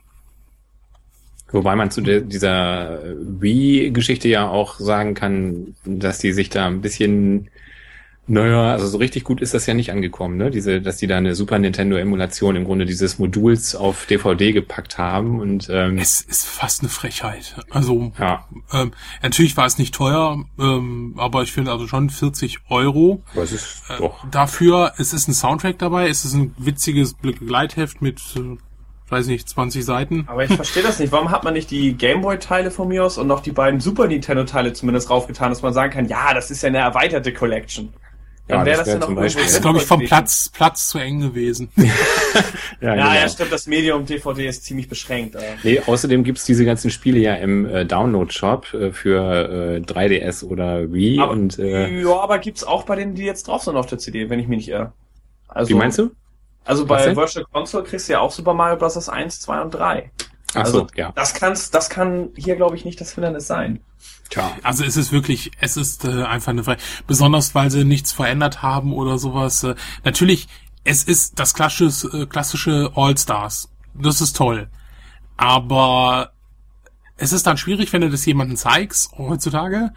Wobei 1.53 1.75
man 1.75 1.91
zu 1.91 2.01
dieser 2.01 2.99
Wii-Geschichte 3.39 4.27
ja 4.27 4.49
auch 4.49 4.79
sagen 4.79 5.13
kann, 5.13 5.75
dass 5.85 6.17
die 6.17 6.33
sich 6.33 6.49
da 6.49 6.65
ein 6.65 6.81
bisschen, 6.81 7.51
naja, 8.25 8.71
also 8.71 8.87
so 8.87 8.97
richtig 8.97 9.23
gut 9.23 9.39
ist 9.39 9.53
das 9.53 9.67
ja 9.67 9.75
nicht 9.75 9.91
angekommen, 9.91 10.37
ne? 10.37 10.49
Diese, 10.49 10.81
dass 10.81 10.97
die 10.97 11.05
da 11.05 11.17
eine 11.17 11.35
Super 11.35 11.59
Nintendo-Emulation 11.59 12.55
im 12.55 12.63
Grunde 12.63 12.85
dieses 12.85 13.19
Moduls 13.19 13.75
auf 13.75 14.07
DVD 14.07 14.51
gepackt 14.51 14.97
haben 14.97 15.39
und 15.39 15.69
ähm, 15.69 15.99
es 15.99 16.21
ist 16.21 16.47
fast 16.47 16.81
eine 16.81 16.89
Frechheit. 16.89 17.55
Also 17.69 18.11
ja. 18.17 18.47
ähm, 18.71 18.91
natürlich 19.21 19.55
war 19.55 19.67
es 19.67 19.77
nicht 19.77 19.93
teuer, 19.93 20.43
ähm, 20.57 21.13
aber 21.17 21.43
ich 21.43 21.51
finde 21.51 21.71
also 21.71 21.85
schon 21.87 22.09
40 22.09 22.61
Euro. 22.69 23.21
Was 23.35 23.51
ist 23.51 23.83
äh, 23.89 23.97
doch. 23.99 24.27
Dafür, 24.31 24.93
es 24.97 25.13
ist 25.13 25.27
ein 25.27 25.35
Soundtrack 25.35 25.77
dabei, 25.77 26.09
es 26.09 26.25
ist 26.25 26.33
ein 26.33 26.55
witziges 26.57 27.13
Begleitheft 27.13 28.01
mit 28.01 28.19
äh, 28.37 28.57
weiß 29.13 29.27
nicht, 29.27 29.47
20 29.47 29.85
Seiten. 29.85 30.25
Aber 30.27 30.43
ich 30.43 30.53
verstehe 30.53 30.83
das 30.83 30.99
nicht. 30.99 31.11
Warum 31.11 31.31
hat 31.31 31.43
man 31.43 31.53
nicht 31.53 31.71
die 31.71 31.93
Gameboy-Teile 31.93 32.71
von 32.71 32.87
mir 32.87 33.05
aus 33.05 33.17
und 33.17 33.27
noch 33.27 33.39
die 33.39 33.51
beiden 33.51 33.79
Super 33.79 34.07
Nintendo-Teile 34.07 34.73
zumindest 34.73 35.09
raufgetan, 35.09 35.49
dass 35.49 35.61
man 35.61 35.73
sagen 35.73 35.93
kann, 35.93 36.07
ja, 36.07 36.33
das 36.33 36.51
ist 36.51 36.63
ja 36.63 36.67
eine 36.67 36.79
erweiterte 36.79 37.33
Collection. 37.33 37.93
Dann 38.47 38.59
ja, 38.59 38.65
wäre 38.65 38.77
das, 38.79 38.87
wär 38.87 38.99
ja 38.99 38.99
noch 38.99 39.21
Das 39.21 39.35
ist, 39.35 39.61
glaube 39.61 39.77
ich, 39.77 39.85
vom 39.85 40.01
Platz, 40.01 40.49
Platz 40.53 40.87
zu 40.89 40.97
eng 40.97 41.21
gewesen. 41.21 41.69
ja, 41.77 41.85
ja, 42.81 42.95
genau. 42.95 43.13
ja, 43.13 43.29
stimmt, 43.29 43.53
das 43.53 43.67
Medium 43.67 44.05
DVD 44.05 44.47
ist 44.47 44.65
ziemlich 44.65 44.89
beschränkt. 44.89 45.35
Äh. 45.35 45.55
Nee, 45.63 45.81
außerdem 45.85 46.25
gibt's 46.25 46.43
diese 46.43 46.65
ganzen 46.65 46.91
Spiele 46.91 47.19
ja 47.19 47.35
im 47.35 47.65
äh, 47.65 47.85
Download-Shop 47.85 48.73
äh, 48.73 48.91
für 48.91 49.77
äh, 49.77 49.79
3DS 49.79 50.43
oder 50.43 50.91
Wii. 50.91 51.21
Aber, 51.21 51.31
und, 51.31 51.57
äh, 51.57 52.01
ja, 52.01 52.19
aber 52.19 52.39
gibt's 52.39 52.65
auch 52.65 52.83
bei 52.83 52.97
denen, 52.97 53.15
die 53.15 53.23
jetzt 53.23 53.47
drauf 53.47 53.63
sind 53.63 53.77
auf 53.77 53.85
der 53.85 53.97
CD, 53.97 54.29
wenn 54.29 54.39
ich 54.39 54.49
mich 54.49 54.57
nicht 54.57 54.69
irre. 54.69 54.91
Also, 55.47 55.69
Wie 55.69 55.75
meinst 55.75 55.99
du? 55.99 56.11
Also 56.65 56.85
bei 56.85 57.15
Virtual 57.15 57.45
Console 57.51 57.83
kriegst 57.83 58.07
du 58.07 58.13
ja 58.13 58.19
auch 58.19 58.31
Super 58.31 58.53
Mario 58.53 58.77
Bros. 58.77 59.09
1, 59.09 59.41
2 59.41 59.61
und 59.61 59.71
3. 59.71 60.11
Ach 60.53 60.59
also 60.61 60.79
so, 60.79 60.87
ja. 60.95 61.11
Das 61.15 61.33
kann's, 61.33 61.71
das 61.71 61.89
kann 61.89 62.29
hier, 62.35 62.55
glaube 62.55 62.75
ich, 62.75 62.85
nicht 62.85 63.01
das 63.01 63.13
Hindernis 63.13 63.47
sein. 63.47 63.79
Tja. 64.29 64.51
Also 64.63 64.83
es 64.83 64.97
ist 64.97 65.11
wirklich, 65.11 65.51
es 65.59 65.77
ist 65.77 66.05
äh, 66.05 66.23
einfach 66.23 66.51
eine 66.51 66.63
Frage. 66.63 66.81
Besonders 67.07 67.55
weil 67.55 67.71
sie 67.71 67.83
nichts 67.83 68.11
verändert 68.11 68.61
haben 68.61 68.93
oder 68.93 69.17
sowas. 69.17 69.63
Äh, 69.63 69.75
natürlich, 70.03 70.47
es 70.83 71.03
ist 71.03 71.39
das 71.39 71.53
klassische, 71.53 72.07
äh, 72.17 72.25
klassische 72.25 72.91
All-Stars. 72.95 73.69
Das 73.93 74.21
ist 74.21 74.35
toll. 74.35 74.69
Aber 75.37 76.31
es 77.17 77.33
ist 77.33 77.47
dann 77.47 77.57
schwierig, 77.57 77.93
wenn 77.93 78.01
du 78.01 78.09
das 78.09 78.25
jemandem 78.25 78.57
zeigst, 78.57 79.11
heutzutage, 79.17 79.91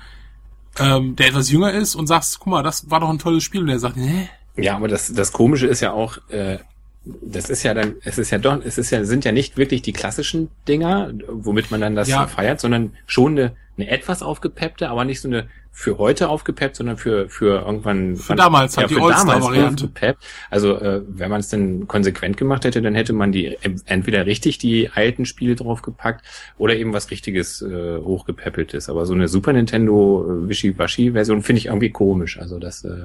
ähm, 0.78 1.16
der 1.16 1.28
etwas 1.28 1.50
jünger 1.50 1.72
ist 1.72 1.94
und 1.94 2.06
sagst, 2.06 2.38
guck 2.38 2.48
mal, 2.48 2.62
das 2.62 2.90
war 2.90 3.00
doch 3.00 3.08
ein 3.08 3.18
tolles 3.18 3.44
Spiel. 3.44 3.62
Und 3.62 3.68
der 3.68 3.78
sagt, 3.78 3.96
nee, 3.96 4.28
ja, 4.56 4.76
aber 4.76 4.88
das, 4.88 5.12
das 5.12 5.32
Komische 5.32 5.66
ist 5.66 5.80
ja 5.80 5.92
auch, 5.92 6.18
äh, 6.30 6.58
das 7.04 7.50
ist 7.50 7.62
ja 7.62 7.74
dann, 7.74 7.96
es 8.04 8.18
ist 8.18 8.30
ja 8.30 8.38
doch, 8.38 8.60
es 8.64 8.78
ist 8.78 8.90
ja, 8.90 9.04
sind 9.04 9.24
ja 9.24 9.32
nicht 9.32 9.56
wirklich 9.56 9.82
die 9.82 9.92
klassischen 9.92 10.48
Dinger, 10.66 11.12
womit 11.28 11.70
man 11.70 11.80
dann 11.80 11.94
das 11.94 12.08
ja. 12.08 12.26
feiert, 12.26 12.60
sondern 12.60 12.94
schon 13.06 13.32
eine, 13.32 13.52
eine 13.76 13.88
etwas 13.90 14.22
aufgepeppte, 14.22 14.88
aber 14.88 15.04
nicht 15.04 15.20
so 15.20 15.28
eine 15.28 15.48
für 15.70 15.98
heute 15.98 16.30
aufgepeppt, 16.30 16.74
sondern 16.74 16.96
für 16.96 17.28
für 17.28 17.62
irgendwann 17.66 18.16
für 18.16 18.34
damals 18.34 18.76
ja, 18.76 18.80
halt 18.80 18.92
die 18.92 18.98
All-Star-Variante. 18.98 20.16
Also 20.48 20.74
äh, 20.80 21.02
wenn 21.06 21.28
man 21.28 21.40
es 21.40 21.50
denn 21.50 21.86
konsequent 21.86 22.38
gemacht 22.38 22.64
hätte, 22.64 22.80
dann 22.80 22.94
hätte 22.94 23.12
man 23.12 23.30
die 23.30 23.58
entweder 23.84 24.24
richtig 24.24 24.56
die 24.56 24.88
alten 24.94 25.26
Spiele 25.26 25.54
draufgepackt 25.54 26.24
oder 26.56 26.74
eben 26.76 26.94
was 26.94 27.10
richtiges 27.10 27.60
äh, 27.60 27.98
hochgepäppeltes. 27.98 28.88
Aber 28.88 29.04
so 29.04 29.12
eine 29.12 29.28
Super 29.28 29.52
Nintendo 29.52 30.24
äh, 30.24 30.48
Wischi-Waschi-Version 30.48 31.42
finde 31.42 31.58
ich 31.58 31.66
irgendwie 31.66 31.90
komisch. 31.90 32.38
Also 32.40 32.58
das 32.58 32.82
äh, 32.82 33.04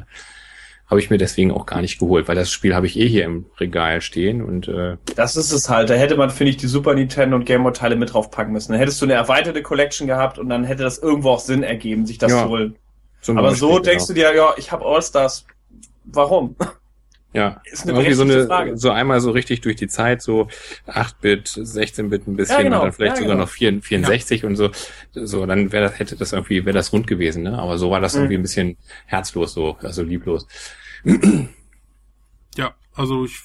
habe 0.91 0.99
ich 0.99 1.09
mir 1.09 1.17
deswegen 1.17 1.51
auch 1.51 1.65
gar 1.65 1.79
nicht 1.79 1.99
geholt, 1.99 2.27
weil 2.27 2.35
das 2.35 2.51
Spiel 2.51 2.75
habe 2.75 2.85
ich 2.85 2.99
eh 2.99 3.07
hier 3.07 3.23
im 3.23 3.45
Regal 3.61 4.01
stehen 4.01 4.43
und 4.43 4.67
äh, 4.67 4.97
das 5.15 5.37
ist 5.37 5.53
es 5.53 5.69
halt. 5.69 5.89
Da 5.89 5.93
hätte 5.93 6.17
man 6.17 6.29
finde 6.29 6.49
ich 6.49 6.57
die 6.57 6.67
Super 6.67 6.93
Nintendo 6.93 7.37
und 7.37 7.45
Game 7.45 7.63
Boy 7.63 7.71
Teile 7.71 7.95
mit 7.95 8.13
draufpacken 8.13 8.51
müssen. 8.51 8.73
Dann 8.73 8.79
hättest 8.79 9.01
du 9.01 9.05
eine 9.05 9.13
erweiterte 9.13 9.63
Collection 9.63 10.05
gehabt 10.05 10.37
und 10.37 10.49
dann 10.49 10.65
hätte 10.65 10.83
das 10.83 10.97
irgendwo 10.97 11.29
auch 11.29 11.39
Sinn 11.39 11.63
ergeben, 11.63 12.05
sich 12.05 12.17
das 12.17 12.33
ja, 12.33 12.43
zu 12.43 12.49
holen. 12.49 12.75
Aber 13.27 13.55
so 13.55 13.79
denkst 13.79 14.07
genau. 14.07 14.07
du 14.07 14.13
dir, 14.13 14.35
ja, 14.35 14.53
ich 14.57 14.73
habe 14.73 14.85
All 14.85 15.01
Stars. 15.01 15.45
Warum? 16.03 16.57
Ja, 17.33 17.61
ist 17.63 17.83
eine 17.83 17.93
irgendwie 17.93 18.13
so 18.13 18.23
eine, 18.23 18.45
Frage. 18.45 18.77
so 18.77 18.89
einmal 18.89 19.21
so 19.21 19.31
richtig 19.31 19.61
durch 19.61 19.77
die 19.77 19.87
Zeit, 19.87 20.21
so 20.21 20.49
8-Bit, 20.85 21.47
16-Bit 21.47 22.27
ein 22.27 22.35
bisschen, 22.35 22.57
ja, 22.57 22.63
genau. 22.63 22.79
und 22.79 22.83
dann 22.87 22.91
vielleicht 22.91 23.15
ja, 23.15 23.21
sogar 23.21 23.35
genau. 23.35 23.45
noch 23.45 23.49
4, 23.49 23.81
64 23.81 24.41
ja. 24.41 24.49
und 24.49 24.57
so, 24.57 24.69
so, 25.13 25.45
dann 25.45 25.71
wäre 25.71 25.85
das, 25.85 25.97
hätte 25.97 26.17
das 26.17 26.33
irgendwie, 26.33 26.65
wäre 26.65 26.75
das 26.75 26.91
rund 26.91 27.07
gewesen, 27.07 27.43
ne? 27.43 27.57
Aber 27.57 27.77
so 27.77 27.89
war 27.89 28.01
das 28.01 28.15
mhm. 28.15 28.23
irgendwie 28.23 28.35
ein 28.35 28.41
bisschen 28.41 28.77
herzlos, 29.05 29.53
so, 29.53 29.77
also 29.81 30.03
lieblos. 30.03 30.45
Ja, 32.57 32.73
also 32.93 33.23
ich 33.23 33.39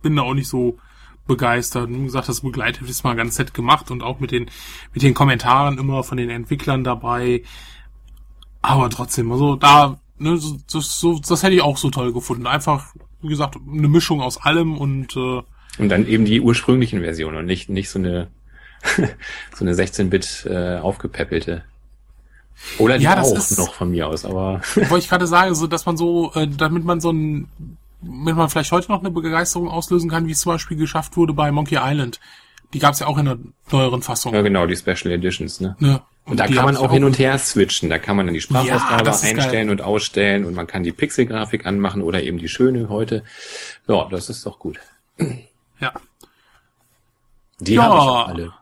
bin 0.00 0.16
da 0.16 0.22
auch 0.22 0.32
nicht 0.32 0.48
so 0.48 0.78
begeistert. 1.26 1.90
Wie 1.90 2.02
gesagt, 2.02 2.30
das 2.30 2.40
Begleitheft 2.40 2.88
ist 2.88 3.04
mal 3.04 3.14
ganz 3.14 3.38
nett 3.38 3.52
gemacht 3.52 3.90
und 3.90 4.02
auch 4.02 4.20
mit 4.20 4.30
den, 4.30 4.50
mit 4.94 5.02
den 5.02 5.12
Kommentaren 5.12 5.76
immer 5.76 6.02
von 6.02 6.16
den 6.16 6.30
Entwicklern 6.30 6.82
dabei. 6.82 7.42
Aber 8.62 8.88
trotzdem, 8.88 9.30
also 9.30 9.56
da, 9.56 10.00
ne, 10.18 10.40
das, 10.72 10.98
so, 10.98 11.18
das 11.18 11.42
hätte 11.42 11.54
ich 11.54 11.62
auch 11.62 11.76
so 11.76 11.90
toll 11.90 12.12
gefunden. 12.12 12.46
Einfach, 12.46 12.94
wie 13.20 13.28
gesagt, 13.28 13.56
eine 13.56 13.88
Mischung 13.88 14.22
aus 14.22 14.38
allem 14.38 14.78
und 14.78 15.14
äh, 15.16 15.42
Und 15.78 15.88
dann 15.90 16.06
eben 16.06 16.24
die 16.24 16.40
ursprünglichen 16.40 17.00
Versionen 17.00 17.36
und 17.36 17.46
nicht, 17.46 17.68
nicht 17.68 17.90
so 17.90 17.98
eine 17.98 18.30
so 19.54 19.64
eine 19.64 19.74
16-Bit 19.74 20.46
äh, 20.50 20.78
aufgepeppelte. 20.78 21.62
Oder 22.78 22.98
die 22.98 23.04
Ja, 23.04 23.16
das 23.16 23.32
auch 23.32 23.36
ist- 23.36 23.58
noch 23.58 23.74
von 23.74 23.90
mir 23.90 24.08
aus, 24.08 24.24
aber 24.24 24.60
wollte 24.74 24.98
ich 24.98 25.08
gerade 25.08 25.26
sagen, 25.26 25.54
so 25.54 25.66
dass 25.66 25.86
man 25.86 25.96
so, 25.96 26.32
äh, 26.34 26.46
damit 26.48 26.84
man 26.84 27.00
so 27.00 27.10
ein, 27.10 27.48
damit 28.00 28.36
man 28.36 28.48
vielleicht 28.50 28.72
heute 28.72 28.90
noch 28.90 29.00
eine 29.00 29.10
Begeisterung 29.10 29.68
auslösen 29.68 30.10
kann, 30.10 30.26
wie 30.26 30.32
es 30.32 30.40
zum 30.40 30.52
Beispiel 30.52 30.76
geschafft 30.76 31.16
wurde 31.16 31.32
bei 31.32 31.50
Monkey 31.52 31.78
Island. 31.80 32.20
Die 32.72 32.78
gab 32.78 32.94
es 32.94 33.00
ja 33.00 33.06
auch 33.06 33.18
in 33.18 33.28
einer 33.28 33.38
neueren 33.70 34.00
Fassung. 34.02 34.32
ja 34.34 34.40
genau, 34.42 34.66
die 34.66 34.76
Special 34.76 35.12
Editions, 35.12 35.60
ne? 35.60 35.76
Ne? 35.78 36.00
Und 36.24 36.38
da 36.40 36.46
die 36.46 36.54
kann 36.54 36.64
man 36.64 36.76
auch 36.76 36.90
hin 36.92 37.04
und 37.04 37.18
her 37.18 37.36
switchen. 37.36 37.90
Da 37.90 37.98
kann 37.98 38.16
man 38.16 38.26
dann 38.26 38.34
die 38.34 38.40
Sprachausgabe 38.40 39.04
Ja, 39.10 39.12
einstellen 39.12 39.66
geil. 39.66 39.70
und 39.70 39.82
ausstellen 39.82 40.44
und 40.44 40.54
man 40.54 40.66
kann 40.68 40.84
die 40.84 40.92
Pixelgrafik 40.92 41.66
anmachen 41.66 42.00
oder 42.00 42.22
eben 42.22 42.38
die 42.38 42.48
schöne 42.48 42.88
heute. 42.88 43.24
Ja, 43.88 44.06
das 44.08 44.30
ist 44.30 44.46
doch 44.46 44.58
gut. 44.60 44.78
Ja, 45.80 45.92
Die 47.60 47.74
Ja. 47.74 47.82
habe 47.82 47.94
ich 47.96 48.00
auch 48.02 48.28
alle. 48.28 48.52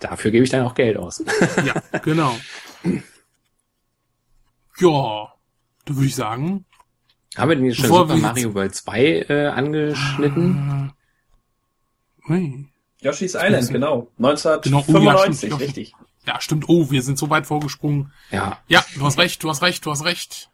Dafür 0.00 0.30
gebe 0.30 0.44
ich 0.44 0.50
dann 0.50 0.64
auch 0.64 0.74
Geld 0.74 0.96
aus. 0.96 1.22
ja, 1.66 1.74
genau. 2.02 2.34
Ja, 4.78 5.32
da 5.84 5.94
würde 5.94 6.06
ich 6.06 6.14
sagen, 6.14 6.64
haben 7.36 7.48
wir 7.50 7.56
denn 7.56 7.66
jetzt 7.66 7.76
schon 7.76 7.86
Super 7.86 8.16
Mario 8.16 8.54
World 8.54 8.74
2 8.74 9.26
äh, 9.28 9.46
angeschnitten? 9.46 10.92
ui. 12.28 12.66
Yoshi's 13.00 13.34
Island, 13.34 13.70
genau. 13.70 14.08
Genau, 14.16 14.84
oh 14.88 14.98
ja, 14.98 15.14
1995, 15.14 15.38
stimmt, 15.38 15.60
richtig. 15.60 15.92
ja, 16.26 16.40
stimmt. 16.40 16.68
Oh, 16.68 16.90
wir 16.90 17.02
sind 17.02 17.16
so 17.16 17.30
weit 17.30 17.46
vorgesprungen. 17.46 18.12
Ja, 18.32 18.58
Ja, 18.66 18.84
du 18.96 19.04
hast 19.04 19.18
recht, 19.18 19.42
du 19.42 19.48
hast 19.50 19.62
recht, 19.62 19.86
du 19.86 19.90
hast 19.90 20.04
recht. 20.04 20.50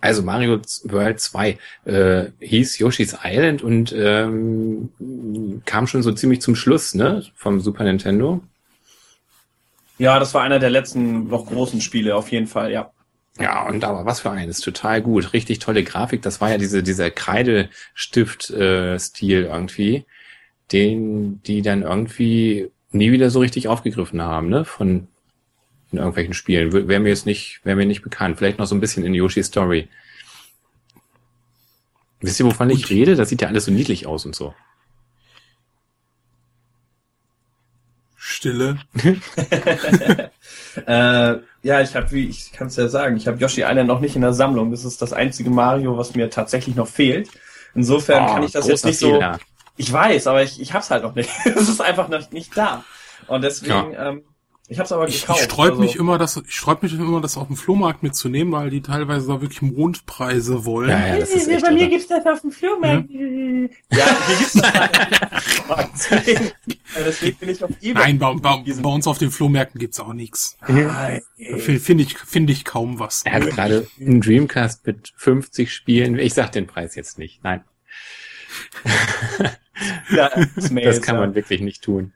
Also 0.00 0.22
Mario 0.22 0.60
World 0.84 1.18
2 1.18 1.58
äh, 1.86 2.24
hieß 2.40 2.78
Yoshi's 2.78 3.16
Island 3.24 3.62
und 3.62 3.94
ähm, 3.96 4.92
kam 5.64 5.86
schon 5.86 6.02
so 6.02 6.12
ziemlich 6.12 6.42
zum 6.42 6.54
Schluss, 6.54 6.94
ne? 6.94 7.24
Vom 7.34 7.60
Super 7.60 7.84
Nintendo. 7.84 8.42
Ja, 9.96 10.18
das 10.18 10.34
war 10.34 10.42
einer 10.42 10.58
der 10.58 10.68
letzten 10.68 11.28
noch 11.28 11.46
großen 11.46 11.80
Spiele, 11.80 12.14
auf 12.14 12.30
jeden 12.30 12.46
Fall, 12.46 12.70
ja. 12.70 12.90
Ja, 13.38 13.66
und 13.66 13.84
aber 13.84 14.06
was 14.06 14.20
für 14.20 14.30
eines, 14.30 14.60
total 14.60 15.02
gut, 15.02 15.34
richtig 15.34 15.58
tolle 15.58 15.84
Grafik. 15.84 16.22
Das 16.22 16.40
war 16.40 16.50
ja 16.50 16.56
diese 16.58 16.82
dieser 16.82 17.10
Kreidestift-Stil 17.10 19.44
irgendwie, 19.44 20.06
den 20.72 21.42
die 21.42 21.60
dann 21.62 21.82
irgendwie 21.82 22.70
nie 22.90 23.12
wieder 23.12 23.30
so 23.30 23.38
richtig 23.40 23.68
aufgegriffen 23.68 24.22
haben, 24.22 24.48
ne? 24.48 24.64
Von 24.64 25.08
in 25.92 25.98
irgendwelchen 25.98 26.34
Spielen. 26.34 26.72
Wäre 26.72 27.00
mir 27.00 27.10
jetzt 27.10 27.26
nicht, 27.26 27.60
wäre 27.64 27.76
mir 27.76 27.86
nicht 27.86 28.02
bekannt. 28.02 28.38
Vielleicht 28.38 28.58
noch 28.58 28.66
so 28.66 28.74
ein 28.74 28.80
bisschen 28.80 29.04
in 29.04 29.14
Yoshi's 29.14 29.46
Story. 29.46 29.88
Wisst 32.20 32.40
ihr, 32.40 32.46
wovon 32.46 32.70
ich 32.70 32.90
rede? 32.90 33.14
Das 33.14 33.28
sieht 33.28 33.42
ja 33.42 33.48
alles 33.48 33.66
so 33.66 33.70
niedlich 33.70 34.06
aus 34.06 34.26
und 34.26 34.34
so. 34.34 34.52
Stille. 38.36 38.78
Äh, 40.86 41.38
ja, 41.62 41.80
ich 41.80 41.96
habe, 41.96 42.10
wie 42.12 42.28
ich 42.28 42.52
kann 42.52 42.66
es 42.66 42.76
ja 42.76 42.86
sagen, 42.88 43.16
ich 43.16 43.26
habe 43.26 43.38
Yoshi 43.38 43.62
Island 43.62 43.88
noch 43.88 44.00
nicht 44.00 44.14
in 44.14 44.20
der 44.20 44.34
Sammlung. 44.34 44.70
Das 44.70 44.84
ist 44.84 45.00
das 45.00 45.14
einzige 45.14 45.48
Mario, 45.48 45.96
was 45.96 46.14
mir 46.14 46.28
tatsächlich 46.28 46.76
noch 46.76 46.86
fehlt. 46.86 47.30
Insofern 47.74 48.24
Oh, 48.24 48.34
kann 48.34 48.42
ich 48.42 48.52
das 48.52 48.68
jetzt 48.68 48.84
nicht 48.84 48.98
so. 48.98 49.12
Fehler. 49.12 49.38
Ich 49.78 49.90
weiß, 49.90 50.26
aber 50.26 50.42
ich, 50.42 50.60
ich 50.60 50.74
hab's 50.74 50.90
halt 50.90 51.02
noch 51.02 51.14
nicht. 51.14 51.30
Es 51.46 51.68
ist 51.68 51.80
einfach 51.80 52.08
noch 52.08 52.30
nicht 52.30 52.54
da. 52.56 52.84
Und 53.26 53.42
deswegen, 53.42 53.94
ähm, 53.98 54.22
ich 54.68 54.78
hab's 54.78 54.90
aber 54.92 55.08
Ich, 55.08 55.20
gekauft. 55.20 55.40
ich 55.40 55.44
sträub 55.46 55.70
also- 55.70 55.80
mich 55.82 55.96
immer, 55.96 56.18
das, 56.18 56.36
ich 56.36 56.54
sträub 56.54 56.82
mich 56.82 56.92
immer, 56.94 57.20
das 57.20 57.36
auf 57.36 57.46
dem 57.46 57.56
Flohmarkt 57.56 58.02
mitzunehmen, 58.02 58.52
weil 58.52 58.70
die 58.70 58.82
teilweise 58.82 59.28
da 59.28 59.40
wirklich 59.40 59.62
Mondpreise 59.62 60.64
wollen. 60.64 60.90
Ja, 60.90 61.06
ja, 61.08 61.18
das 61.18 61.30
ist 61.30 61.48
echt 61.48 61.64
bei 61.64 61.70
mir 61.72 61.80
irre. 61.82 61.90
gibt's 61.90 62.08
das 62.08 62.26
auf 62.26 62.40
dem 62.40 62.50
Flohmarkt. 62.50 63.10
Ja, 63.10 63.16
hier 64.26 64.36
gibt's 64.38 64.52
das 64.54 64.72
halt. 64.72 65.90
Deswegen, 65.94 66.50
deswegen 66.96 67.36
bin 67.38 67.48
ich 67.48 67.64
auf 67.64 67.70
eBay. 67.80 67.92
Nein, 67.94 68.18
bei, 68.18 68.34
bei, 68.34 68.62
bei 68.80 68.88
uns 68.90 69.06
auf 69.06 69.18
den 69.18 69.30
Flohmärkten 69.30 69.78
gibt's 69.78 70.00
auch 70.00 70.12
nichts. 70.12 70.56
Nein. 70.66 71.22
Finde 71.58 71.80
find 71.80 72.00
ich, 72.00 72.18
finde 72.18 72.52
ich 72.52 72.64
kaum 72.64 72.98
was. 72.98 73.22
Er 73.24 73.32
hat 73.34 73.46
gerade 73.46 73.86
einen 74.00 74.20
Dreamcast 74.20 74.86
mit 74.86 75.12
50 75.16 75.72
Spielen. 75.72 76.18
Ich 76.18 76.34
sag 76.34 76.52
den 76.52 76.66
Preis 76.66 76.94
jetzt 76.94 77.18
nicht. 77.18 77.42
Nein, 77.44 77.62
Ja, 80.10 80.30
das, 80.54 80.70
das 80.72 81.02
kann 81.02 81.16
man 81.16 81.34
wirklich 81.34 81.60
nicht 81.60 81.82
tun. 81.82 82.12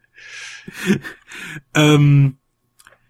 Ähm, 1.75 2.39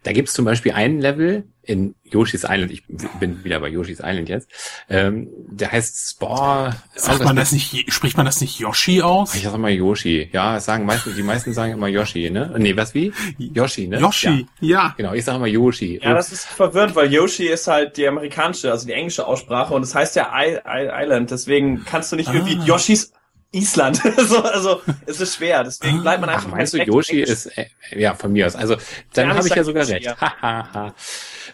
Da 0.03 0.13
gibt's 0.13 0.33
zum 0.33 0.45
Beispiel 0.47 0.73
einen 0.73 0.99
Level 1.01 1.45
in 1.63 1.95
Yoshi's 2.05 2.45
Island. 2.49 2.71
Ich 2.73 2.83
bin 3.21 3.45
wieder 3.45 3.61
bei 3.61 3.69
Yoshi's 3.69 4.01
Island 4.03 4.31
jetzt. 4.31 4.49
Ähm, 4.89 5.29
der 5.51 5.71
heißt 5.71 6.11
Spore. 6.13 6.75
sagt 6.95 7.23
man 7.23 7.37
das 7.37 7.53
nicht, 7.53 7.93
spricht 7.93 8.17
man 8.17 8.25
das 8.25 8.41
nicht 8.41 8.59
Yoshi 8.59 9.03
aus? 9.03 9.35
Ich 9.35 9.43
sag 9.43 9.57
mal 9.59 9.71
Yoshi. 9.71 10.31
Ja, 10.33 10.55
das 10.55 10.65
sagen 10.65 10.87
meistens, 10.87 11.17
die 11.17 11.23
meisten 11.23 11.53
sagen 11.53 11.73
immer 11.75 11.89
Yoshi, 11.89 12.31
ne? 12.31 12.53
Nee, 12.57 12.75
was 12.77 12.95
wie? 12.95 13.13
Yoshi, 13.39 13.89
ne? 13.89 13.99
Yoshi, 14.01 14.47
Ja, 14.61 14.69
ja. 14.69 14.95
genau, 14.97 15.13
ich 15.13 15.25
sag 15.25 15.37
immer 15.37 15.47
Yoshi. 15.47 16.01
Ja, 16.03 16.15
das 16.15 16.33
ist 16.33 16.47
verwirrend, 16.47 16.97
weil 16.97 17.13
Yoshi 17.13 17.47
ist 17.47 17.67
halt 17.67 17.99
die 17.99 18.09
amerikanische, 18.09 18.71
also 18.73 18.87
die 18.87 18.95
englische 18.95 19.27
Aussprache 19.27 19.75
und 19.75 19.83
es 19.83 19.95
heißt 19.95 20.17
ja 20.17 20.33
I 20.35 20.55
I 20.67 20.89
Island, 21.05 21.31
deswegen 21.31 21.85
kannst 21.85 22.11
du 22.11 22.17
nicht 22.17 22.33
irgendwie 22.33 22.57
Ah. 22.63 22.65
Yoshis 22.65 23.13
Island. 23.53 23.97
so, 24.17 24.43
also 24.43 24.81
es 25.07 25.21
ist 25.21 25.37
schwer, 25.37 25.65
deswegen 25.65 26.03
bleibt 26.03 26.21
man 26.21 26.31
einfach 26.31 26.49
Ach, 26.49 26.57
meinst 26.57 26.73
du, 26.75 26.79
Yoshi 26.83 27.21
ist, 27.21 27.47
äh, 27.59 27.67
ja, 27.97 28.15
von 28.15 28.33
mir 28.33 28.47
aus. 28.47 28.55
Also, 28.55 28.77
dann 29.13 29.35
habe 29.35 29.47
ich 29.49 29.55
ja 29.55 29.65
sogar 29.65 29.83
Yoshi, 29.83 29.95
recht. 29.95 30.07
ja. 30.07 30.21
Ha, 30.21 30.35
ha, 30.41 30.69
ha. 30.73 30.95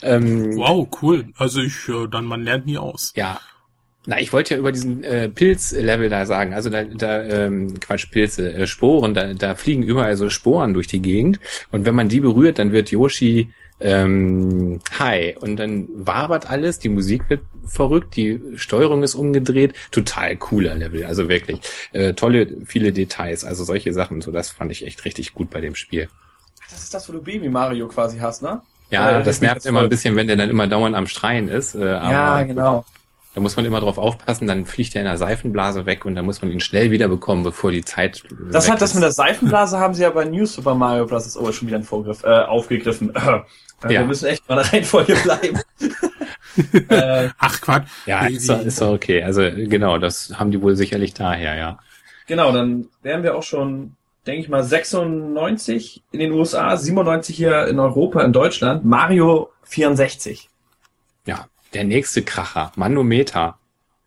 ähm, 0.02 0.56
Wow, 0.56 0.88
cool. 1.02 1.26
Also 1.36 1.60
ich, 1.60 1.88
äh, 1.88 2.06
dann 2.10 2.26
man 2.26 2.42
lernt 2.42 2.66
nie 2.66 2.78
aus. 2.78 3.12
Ja. 3.16 3.40
Na, 4.08 4.20
ich 4.20 4.32
wollte 4.32 4.54
ja 4.54 4.60
über 4.60 4.70
diesen 4.70 5.02
äh, 5.02 5.28
Pilz-Level 5.28 6.08
da 6.08 6.26
sagen. 6.26 6.54
Also 6.54 6.70
da, 6.70 6.84
da 6.84 7.22
ähm, 7.24 7.80
Quatsch, 7.80 8.10
Pilze, 8.10 8.52
äh, 8.52 8.66
Sporen, 8.68 9.14
da, 9.14 9.34
da 9.34 9.56
fliegen 9.56 9.82
überall 9.82 10.16
so 10.16 10.30
Sporen 10.30 10.74
durch 10.74 10.86
die 10.86 11.02
Gegend. 11.02 11.40
Und 11.72 11.86
wenn 11.86 11.94
man 11.96 12.08
die 12.08 12.20
berührt, 12.20 12.60
dann 12.60 12.70
wird 12.72 12.90
Yoshi 12.92 13.50
ähm, 13.80 14.80
high. 14.98 15.36
Und 15.38 15.56
dann 15.56 15.88
wabert 15.94 16.50
alles, 16.50 16.78
die 16.78 16.88
Musik 16.88 17.28
wird 17.28 17.42
verrückt, 17.66 18.16
die 18.16 18.40
Steuerung 18.56 19.02
ist 19.02 19.14
umgedreht. 19.14 19.74
Total 19.90 20.36
cooler 20.36 20.74
Level, 20.74 21.04
also 21.04 21.28
wirklich. 21.28 21.60
Äh, 21.92 22.14
tolle, 22.14 22.48
viele 22.64 22.92
Details, 22.92 23.44
also 23.44 23.64
solche 23.64 23.92
Sachen. 23.92 24.20
So, 24.20 24.30
das 24.32 24.50
fand 24.50 24.72
ich 24.72 24.86
echt 24.86 25.04
richtig 25.04 25.34
gut 25.34 25.50
bei 25.50 25.60
dem 25.60 25.74
Spiel. 25.74 26.08
Das 26.70 26.82
ist 26.82 26.94
das, 26.94 27.08
wo 27.08 27.12
du 27.12 27.22
Baby 27.22 27.48
Mario 27.48 27.88
quasi 27.88 28.18
hast, 28.18 28.42
ne? 28.42 28.60
Ja, 28.90 29.08
Oder 29.08 29.18
das 29.18 29.36
ist 29.36 29.40
mich 29.40 29.50
nervt 29.50 29.66
immer 29.66 29.80
ein 29.80 29.88
bisschen, 29.88 30.14
wenn 30.16 30.28
der 30.28 30.36
dann 30.36 30.48
immer 30.48 30.66
dauernd 30.66 30.94
am 30.94 31.06
Schreien 31.06 31.48
ist. 31.48 31.74
Äh, 31.74 31.88
aber 31.88 32.12
Ja, 32.12 32.42
genau. 32.42 32.84
Da 33.34 33.42
muss 33.42 33.54
man 33.54 33.66
immer 33.66 33.80
drauf 33.80 33.98
aufpassen, 33.98 34.46
dann 34.46 34.64
fliegt 34.64 34.94
er 34.94 35.02
in 35.02 35.06
der 35.06 35.18
Seifenblase 35.18 35.84
weg 35.84 36.06
und 36.06 36.14
dann 36.14 36.24
muss 36.24 36.40
man 36.40 36.50
ihn 36.50 36.60
schnell 36.60 36.90
wiederbekommen, 36.90 37.44
bevor 37.44 37.70
die 37.70 37.84
Zeit. 37.84 38.22
Das 38.50 38.70
hat 38.70 38.80
das 38.80 38.94
mit 38.94 39.02
der 39.02 39.12
Seifenblase 39.12 39.78
haben 39.78 39.92
sie 39.92 40.04
ja 40.04 40.10
bei 40.10 40.24
New 40.24 40.46
Super 40.46 40.74
Mario 40.74 41.04
Bros. 41.04 41.36
Oh, 41.36 41.46
ist 41.46 41.56
schon 41.56 41.68
wieder 41.68 41.76
ein 41.76 41.82
Vorgriff, 41.82 42.24
äh, 42.24 42.28
aufgegriffen. 42.28 43.12
Äh, 43.84 43.92
Ja. 43.94 44.00
Wir 44.00 44.06
müssen 44.06 44.26
echt 44.26 44.48
mal 44.48 44.56
in 44.58 44.62
der 44.64 44.72
Reihenfolge 44.72 45.14
bleiben. 45.16 45.60
äh, 46.88 47.28
Ach 47.38 47.60
Quatsch. 47.60 47.88
Ja, 48.06 48.26
ist, 48.26 48.48
doch- 48.48 48.62
ist 48.64 48.80
doch 48.80 48.92
okay. 48.92 49.22
Also 49.22 49.42
genau, 49.42 49.98
das 49.98 50.32
haben 50.38 50.50
die 50.50 50.60
wohl 50.62 50.76
sicherlich 50.76 51.14
daher, 51.14 51.54
ja. 51.56 51.78
genau, 52.26 52.52
dann 52.52 52.88
wären 53.02 53.22
wir 53.22 53.36
auch 53.36 53.42
schon, 53.42 53.94
denke 54.26 54.40
ich 54.42 54.48
mal, 54.48 54.64
96 54.64 56.02
in 56.12 56.20
den 56.20 56.32
USA, 56.32 56.76
97 56.76 57.36
hier 57.36 57.66
in 57.66 57.78
Europa, 57.78 58.22
in 58.22 58.32
Deutschland. 58.32 58.84
Mario 58.84 59.50
64. 59.64 60.48
Ja, 61.26 61.46
der 61.74 61.84
nächste 61.84 62.22
Kracher, 62.22 62.72
Manometer. 62.76 63.58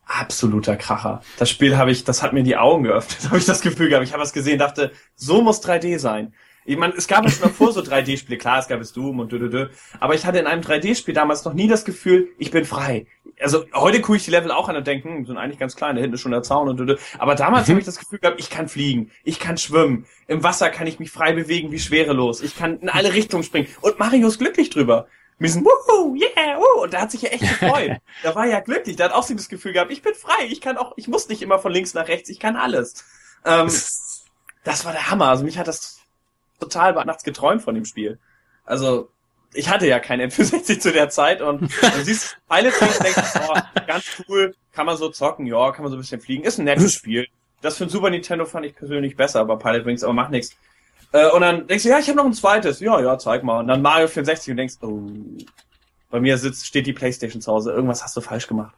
absoluter 0.06 0.76
Kracher. 0.76 1.22
Das 1.38 1.50
Spiel 1.50 1.78
habe 1.78 1.92
ich, 1.92 2.04
das 2.04 2.24
hat 2.24 2.34
mir 2.34 2.44
die 2.44 2.58
Augen 2.58 2.84
geöffnet, 2.84 3.26
habe 3.30 3.38
ich 3.38 3.46
das 3.46 3.62
Gefühl 3.62 3.90
gehabt. 3.90 4.06
Ich 4.08 4.14
habe 4.14 4.24
es 4.24 4.34
gesehen, 4.34 4.58
dachte, 4.60 4.92
so 5.16 5.42
muss 5.42 5.64
3D 5.64 6.00
sein. 6.00 6.34
Ich 6.66 6.78
meine, 6.78 6.94
es 6.96 7.08
gab 7.08 7.24
ja 7.24 7.32
schon 7.32 7.44
davor 7.44 7.72
so 7.72 7.82
3D-Spiele, 7.82 8.38
klar, 8.38 8.60
es 8.60 8.68
gab 8.68 8.80
es 8.80 8.94
Doom 8.94 9.20
und 9.20 9.32
dö, 9.32 9.40
dö, 9.40 9.50
dö, 9.50 9.70
aber 10.00 10.14
ich 10.14 10.26
hatte 10.26 10.38
in 10.40 10.46
einem 10.48 10.62
3D-Spiel 10.62 11.14
damals 11.14 11.44
noch 11.46 11.54
nie 11.54 11.68
das 11.68 11.86
Gefühl, 11.86 12.30
ich 12.38 12.52
bin 12.52 12.66
frei. 12.66 13.08
Also 13.42 13.66
heute 13.74 14.02
gucke 14.02 14.18
ich 14.18 14.26
die 14.26 14.32
Level 14.32 14.52
auch 14.52 14.70
an 14.70 14.76
und 14.76 14.86
denke, 14.86 15.08
hm, 15.10 15.26
sind 15.26 15.38
eigentlich 15.38 15.60
ganz 15.60 15.76
klein, 15.76 15.96
da 15.96 16.02
hinten 16.02 16.16
ist 16.16 16.22
schon 16.22 16.32
der 16.32 16.44
Zaun 16.44 16.68
und 16.70 16.78
dö, 16.78 16.86
dö. 16.86 16.98
aber 17.18 17.36
damals 17.36 17.68
Mhm. 17.68 17.72
habe 17.72 17.80
ich 17.80 17.86
das 17.86 17.98
Gefühl 18.00 18.20
gehabt, 18.20 18.40
ich 18.40 18.50
kann 18.50 18.68
fliegen, 18.68 19.12
ich 19.24 19.40
kann 19.40 19.58
schwimmen, 19.58 20.06
im 20.28 20.44
Wasser 20.44 20.70
kann 20.70 20.86
ich 20.88 21.00
mich 21.00 21.10
frei 21.12 21.32
bewegen 21.34 21.72
wie 21.72 21.80
schwerelos, 21.80 22.42
ich 22.42 22.56
kann 22.58 22.80
in 22.80 22.90
alle 22.90 23.14
Richtungen 23.14 23.44
springen 23.44 23.68
und 23.82 23.98
Mario 23.98 24.28
ist 24.28 24.38
glücklich 24.40 24.70
drüber. 24.70 25.08
Wir 25.42 25.50
sind, 25.50 25.64
wuhu, 25.66 26.16
yeah, 26.16 26.58
wuhu. 26.58 26.84
Und 26.84 26.94
da 26.94 27.00
hat 27.02 27.12
sich 27.12 27.22
ja 27.22 27.30
echt 27.30 27.40
gefreut. 27.40 27.92
da 28.24 28.36
war 28.36 28.46
ja 28.46 28.60
glücklich. 28.60 28.98
Der 28.98 29.06
hat 29.06 29.14
auch 29.14 29.24
so 29.24 29.34
das 29.34 29.48
Gefühl 29.48 29.72
gehabt, 29.72 29.90
ich 29.90 30.02
bin 30.02 30.14
frei. 30.14 30.46
Ich 30.50 30.60
kann 30.60 30.76
auch, 30.78 30.92
ich 30.98 31.08
muss 31.08 31.30
nicht 31.30 31.42
immer 31.42 31.60
von 31.60 31.72
links 31.72 31.94
nach 31.94 32.10
rechts. 32.10 32.28
Ich 32.30 32.40
kann 32.42 32.58
alles. 32.58 33.06
Ähm, 33.46 33.68
das 34.66 34.84
war 34.84 34.92
der 34.92 35.10
Hammer. 35.10 35.30
Also 35.30 35.46
mich 35.46 35.58
hat 35.58 35.70
das 35.70 35.99
total 36.60 36.94
nachts 37.06 37.24
geträumt 37.24 37.62
von 37.62 37.76
dem 37.76 37.86
Spiel. 37.86 38.20
Also, 38.66 39.12
ich 39.54 39.70
hatte 39.70 39.88
ja 39.88 40.00
kein 40.00 40.22
N64 40.30 40.80
zu 40.80 40.92
der 40.92 41.10
Zeit 41.10 41.42
und 41.42 41.62
du 41.82 42.04
siehst 42.04 42.38
Pilot 42.50 42.80
Wings 42.82 42.98
und 42.98 43.06
denkst, 43.06 43.34
oh, 43.48 43.58
ganz 43.88 44.06
cool, 44.28 44.56
kann 44.72 44.86
man 44.86 44.98
so 44.98 45.10
zocken, 45.10 45.46
ja, 45.46 45.72
kann 45.72 45.84
man 45.84 45.92
so 45.92 45.98
ein 45.98 46.02
bisschen 46.02 46.22
fliegen. 46.22 46.44
Ist 46.44 46.60
ein 46.60 46.66
nettes 46.66 46.94
Spiel. 46.96 47.28
Das 47.62 47.78
für 47.78 47.84
ein 47.84 47.90
Super 47.90 48.10
Nintendo 48.10 48.46
fand 48.46 48.66
ich 48.66 48.76
persönlich 48.76 49.18
besser, 49.18 49.42
aber 49.42 49.58
Pilot 49.58 49.86
Wings, 49.86 50.04
aber 50.04 50.14
macht 50.14 50.32
nichts. 50.32 50.56
Äh, 51.12 51.30
und 51.32 51.42
dann 51.42 51.68
denkst 51.68 51.84
du, 51.84 51.90
ja, 51.90 52.00
ich 52.00 52.08
habe 52.08 52.18
noch 52.18 52.26
ein 52.26 52.34
zweites. 52.34 52.80
Ja, 52.80 53.02
ja, 53.02 53.18
zeig 53.18 53.44
mal. 53.44 53.60
Und 53.60 53.68
dann 53.68 53.82
Mario 53.82 54.08
64 54.08 54.52
und 54.52 54.58
denkst, 54.58 54.76
oh, 54.82 55.10
Bei 56.10 56.20
mir 56.20 56.38
sitzt, 56.38 56.66
steht 56.66 56.88
die 56.88 56.94
Playstation 56.94 57.42
zu 57.42 57.52
Hause. 57.52 57.72
Irgendwas 57.72 58.04
hast 58.04 58.16
du 58.16 58.22
falsch 58.22 58.48
gemacht. 58.48 58.76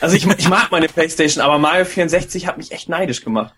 Also 0.00 0.16
ich, 0.16 0.26
ich 0.26 0.48
mag 0.48 0.70
meine 0.70 0.88
Playstation, 0.88 1.42
aber 1.42 1.58
Mario 1.58 1.84
64 1.84 2.46
hat 2.46 2.58
mich 2.58 2.72
echt 2.72 2.88
neidisch 2.88 3.22
gemacht. 3.22 3.54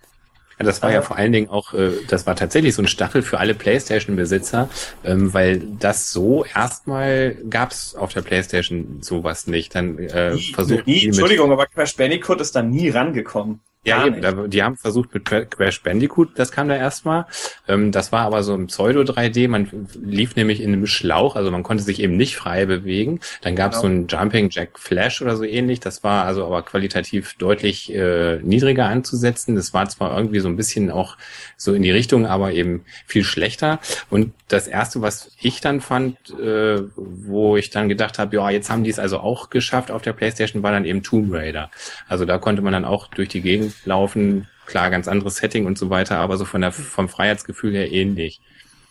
Ja, 0.58 0.64
das 0.64 0.82
war 0.82 0.92
ja 0.92 1.02
vor 1.02 1.16
allen 1.16 1.32
Dingen 1.32 1.50
auch, 1.50 1.72
äh, 1.72 1.90
das 2.08 2.26
war 2.26 2.34
tatsächlich 2.34 2.74
so 2.74 2.82
ein 2.82 2.88
Stachel 2.88 3.22
für 3.22 3.38
alle 3.38 3.54
PlayStation-Besitzer, 3.54 4.68
ähm, 5.04 5.32
weil 5.32 5.60
das 5.78 6.10
so 6.10 6.44
erstmal 6.44 7.36
gab's 7.48 7.94
auf 7.94 8.12
der 8.12 8.22
PlayStation 8.22 8.98
sowas 9.00 9.46
nicht. 9.46 9.74
Dann 9.74 9.98
äh, 9.98 10.36
versucht 10.36 10.86
nie, 10.86 11.04
Entschuldigung, 11.06 11.52
aber 11.52 11.66
Crash 11.66 11.96
Bandicoot 11.96 12.40
ist 12.40 12.56
da 12.56 12.62
nie 12.62 12.88
rangekommen. 12.90 13.60
Ja, 13.88 14.08
da, 14.08 14.32
die 14.46 14.62
haben 14.62 14.76
versucht 14.76 15.12
mit 15.14 15.24
Crash 15.24 15.82
Bandicoot, 15.82 16.38
das 16.38 16.52
kam 16.52 16.68
da 16.68 16.76
erstmal. 16.76 17.26
Ähm, 17.66 17.92
das 17.92 18.12
war 18.12 18.20
aber 18.20 18.42
so 18.42 18.54
ein 18.54 18.66
Pseudo-3D. 18.66 19.48
Man 19.48 19.88
lief 20.00 20.36
nämlich 20.36 20.60
in 20.60 20.72
einem 20.72 20.86
Schlauch, 20.86 21.36
also 21.36 21.50
man 21.50 21.62
konnte 21.62 21.82
sich 21.82 22.00
eben 22.00 22.16
nicht 22.16 22.36
frei 22.36 22.66
bewegen. 22.66 23.20
Dann 23.42 23.56
gab 23.56 23.72
es 23.72 23.80
genau. 23.80 23.94
so 23.94 24.00
ein 24.00 24.06
Jumping 24.08 24.50
Jack 24.50 24.78
Flash 24.78 25.22
oder 25.22 25.36
so 25.36 25.44
ähnlich. 25.44 25.80
Das 25.80 26.04
war 26.04 26.24
also 26.24 26.46
aber 26.46 26.62
qualitativ 26.62 27.34
deutlich 27.34 27.92
äh, 27.92 28.38
niedriger 28.42 28.86
anzusetzen. 28.86 29.56
Das 29.56 29.74
war 29.74 29.88
zwar 29.88 30.16
irgendwie 30.16 30.40
so 30.40 30.48
ein 30.48 30.56
bisschen 30.56 30.90
auch 30.90 31.16
so 31.56 31.74
in 31.74 31.82
die 31.82 31.90
Richtung, 31.90 32.26
aber 32.26 32.52
eben 32.52 32.84
viel 33.06 33.24
schlechter. 33.24 33.80
Und 34.10 34.32
das 34.48 34.66
erste, 34.66 35.02
was 35.02 35.30
ich 35.40 35.60
dann 35.60 35.80
fand, 35.80 36.16
äh, 36.40 36.82
wo 36.96 37.56
ich 37.56 37.70
dann 37.70 37.88
gedacht 37.88 38.18
habe, 38.18 38.36
ja, 38.36 38.50
jetzt 38.50 38.70
haben 38.70 38.84
die 38.84 38.90
es 38.90 38.98
also 38.98 39.18
auch 39.18 39.50
geschafft 39.50 39.90
auf 39.90 40.02
der 40.02 40.12
PlayStation, 40.12 40.62
war 40.62 40.72
dann 40.72 40.84
eben 40.84 41.02
Tomb 41.02 41.32
Raider. 41.32 41.70
Also 42.08 42.24
da 42.24 42.38
konnte 42.38 42.62
man 42.62 42.72
dann 42.72 42.84
auch 42.84 43.08
durch 43.08 43.28
die 43.28 43.40
Gegend 43.40 43.74
laufen. 43.84 44.48
Klar, 44.66 44.90
ganz 44.90 45.08
anderes 45.08 45.36
Setting 45.36 45.66
und 45.66 45.78
so 45.78 45.88
weiter, 45.90 46.18
aber 46.18 46.36
so 46.36 46.44
von 46.44 46.60
der, 46.60 46.72
vom 46.72 47.08
Freiheitsgefühl 47.08 47.72
her 47.72 47.90
ähnlich. 47.90 48.40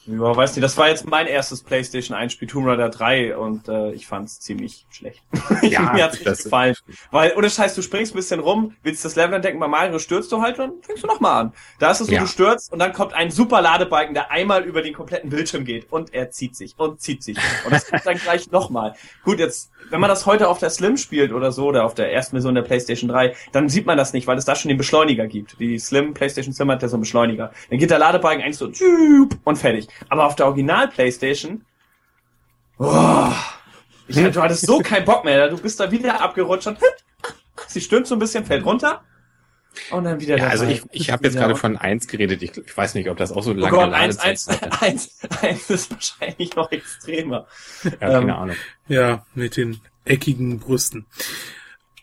Ja, 0.08 0.36
weiß 0.36 0.56
nicht, 0.56 0.64
das 0.64 0.78
war 0.78 0.88
jetzt 0.88 1.06
mein 1.06 1.28
erstes 1.28 1.64
PlayStation 1.64 2.16
1 2.16 2.32
Spiel 2.32 2.48
Tomb 2.48 2.66
Raider 2.66 2.88
3 2.88 3.36
und 3.36 3.68
äh, 3.68 3.92
ich 3.92 4.08
fand's 4.08 4.40
ziemlich 4.40 4.86
schlecht. 4.90 5.22
ja, 5.64 5.92
Mir 5.94 6.06
hat's 6.06 6.20
nicht 6.20 6.44
gefallen. 6.44 6.76
Weil, 7.12 7.34
ohne 7.36 7.50
Scheiß, 7.50 7.76
du 7.76 7.82
springst 7.82 8.14
ein 8.14 8.16
bisschen 8.16 8.40
rum, 8.40 8.74
willst 8.84 9.04
das 9.04 9.18
Level 9.18 9.34
entdecken, 9.34 9.60
bei 9.60 9.68
Mario 9.68 10.00
stürzt 10.00 10.32
du 10.32 10.42
halt 10.42 10.60
und 10.60 10.86
fängst 10.86 11.04
du 11.04 11.08
nochmal 11.08 11.42
an. 11.42 11.54
Da 11.80 11.92
ist 11.92 12.00
es 12.00 12.08
so, 12.08 12.14
ja. 12.14 12.22
du 12.22 12.28
stürzt 12.28 12.72
und 12.72 12.80
dann 12.80 12.94
kommt 12.94 13.14
ein 13.14 13.32
super 13.32 13.62
Ladebalken, 13.62 14.14
der 14.14 14.32
einmal 14.32 14.64
über 14.64 14.82
den 14.82 14.94
kompletten 14.94 15.30
Bildschirm 15.30 15.66
geht 15.66 15.92
und 15.92 16.14
er 16.14 16.32
zieht 16.32 16.56
sich 16.56 16.76
und 16.78 17.02
zieht 17.02 17.22
sich. 17.22 17.38
Und 17.66 17.74
das 17.74 17.88
kommt 17.88 18.06
dann 18.06 18.18
gleich 18.18 18.50
nochmal. 18.50 18.94
Gut, 19.26 19.40
jetzt, 19.40 19.72
wenn 19.90 20.00
man 20.00 20.10
das 20.10 20.26
heute 20.26 20.48
auf 20.48 20.60
der 20.60 20.70
Slim 20.70 20.96
spielt 20.96 21.34
oder 21.34 21.52
so, 21.52 21.68
oder 21.68 21.84
auf 21.84 21.96
der 21.96 22.14
ersten 22.14 22.38
Version 22.38 22.56
der 22.56 22.62
PlayStation 22.62 23.10
3, 23.10 23.36
dann 23.52 23.68
sieht 23.68 23.86
man 23.86 23.98
das 23.98 24.14
nicht, 24.14 24.26
weil 24.26 24.38
es 24.38 24.46
da 24.46 24.56
schon 24.56 24.70
den 24.70 24.78
Beschleuniger 24.78 25.28
gibt. 25.28 25.60
Die 25.60 25.78
Slim, 25.80 26.14
PlayStation 26.14 26.54
Slim 26.54 26.72
hat 26.72 26.82
ja 26.82 26.88
so 26.88 26.96
einen 26.96 27.02
Beschleuniger. 27.02 27.52
Dann 27.70 27.78
geht 27.78 27.92
der 27.92 28.00
Ladebalken 28.00 28.42
eigentlich 28.42 28.58
so 28.58 28.72
und 29.44 29.58
fertig. 29.58 29.90
Aber 30.10 30.26
auf 30.26 30.36
der 30.36 30.48
Original 30.48 30.88
Playstation, 30.88 31.66
oh, 32.80 33.32
ich, 34.08 34.16
du 34.16 34.42
hattest 34.42 34.66
so 34.66 34.80
keinen 34.80 35.06
Bock 35.06 35.26
mehr. 35.26 35.50
Du 35.50 35.58
bist 35.58 35.80
da 35.80 35.92
wieder 35.92 36.22
abgerutscht 36.22 36.68
und 36.68 36.78
sie 37.68 37.82
stöhnt 37.82 38.08
so 38.08 38.16
ein 38.16 38.20
bisschen, 38.20 38.46
fällt 38.46 38.66
runter. 38.66 39.04
Und 39.92 40.06
dann 40.06 40.20
wieder 40.20 40.38
ja, 40.38 40.48
Also 40.48 40.66
ich, 40.66 40.82
ich 40.92 41.12
habe 41.12 41.26
jetzt 41.26 41.38
gerade 41.38 41.56
von 41.56 41.78
eins 41.78 42.08
geredet. 42.08 42.42
Ich, 42.42 42.58
ich 42.58 42.76
weiß 42.76 42.96
nicht, 42.96 43.10
ob 43.10 43.18
das 43.18 43.32
auch 43.32 43.44
so 43.44 43.54
lange 43.54 43.76
oh 43.76 43.80
Gott, 43.82 43.94
eins, 43.94 44.18
eins, 44.18 44.48
eins, 44.48 45.20
eins 45.42 45.70
ist 45.70 45.92
wahrscheinlich 45.92 46.56
noch 46.56 46.72
extremer. 46.72 47.48
Ja, 47.84 47.92
keine 47.92 48.18
ähm, 48.18 48.30
Ahnung. 48.32 48.56
Ja, 48.88 49.26
mit 49.36 49.58
den 49.58 49.80
eckigen 50.06 50.60
Brüsten. 50.60 51.06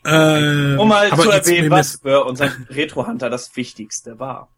Äh, 0.03 0.75
um 0.75 0.87
mal 0.87 1.09
zu 1.17 1.29
erwähnen, 1.29 1.71
was 1.71 1.99
für 2.01 2.23
unseren 2.25 2.67
Retro-Hunter 2.69 3.29
das 3.29 3.55
Wichtigste 3.55 4.19
war. 4.19 4.49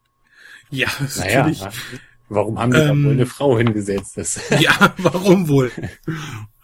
Ja, 0.69 0.89
das 0.99 1.17
naja, 1.19 1.47
natürlich. 1.47 1.63
Warum 2.30 2.59
haben 2.59 2.71
die 2.71 2.78
ähm, 2.78 3.03
da 3.03 3.07
wohl 3.07 3.13
eine 3.13 3.25
Frau 3.25 3.57
hingesetzt? 3.57 4.17
Das 4.17 4.49
ja, 4.59 4.93
warum 4.97 5.47
wohl? 5.47 5.71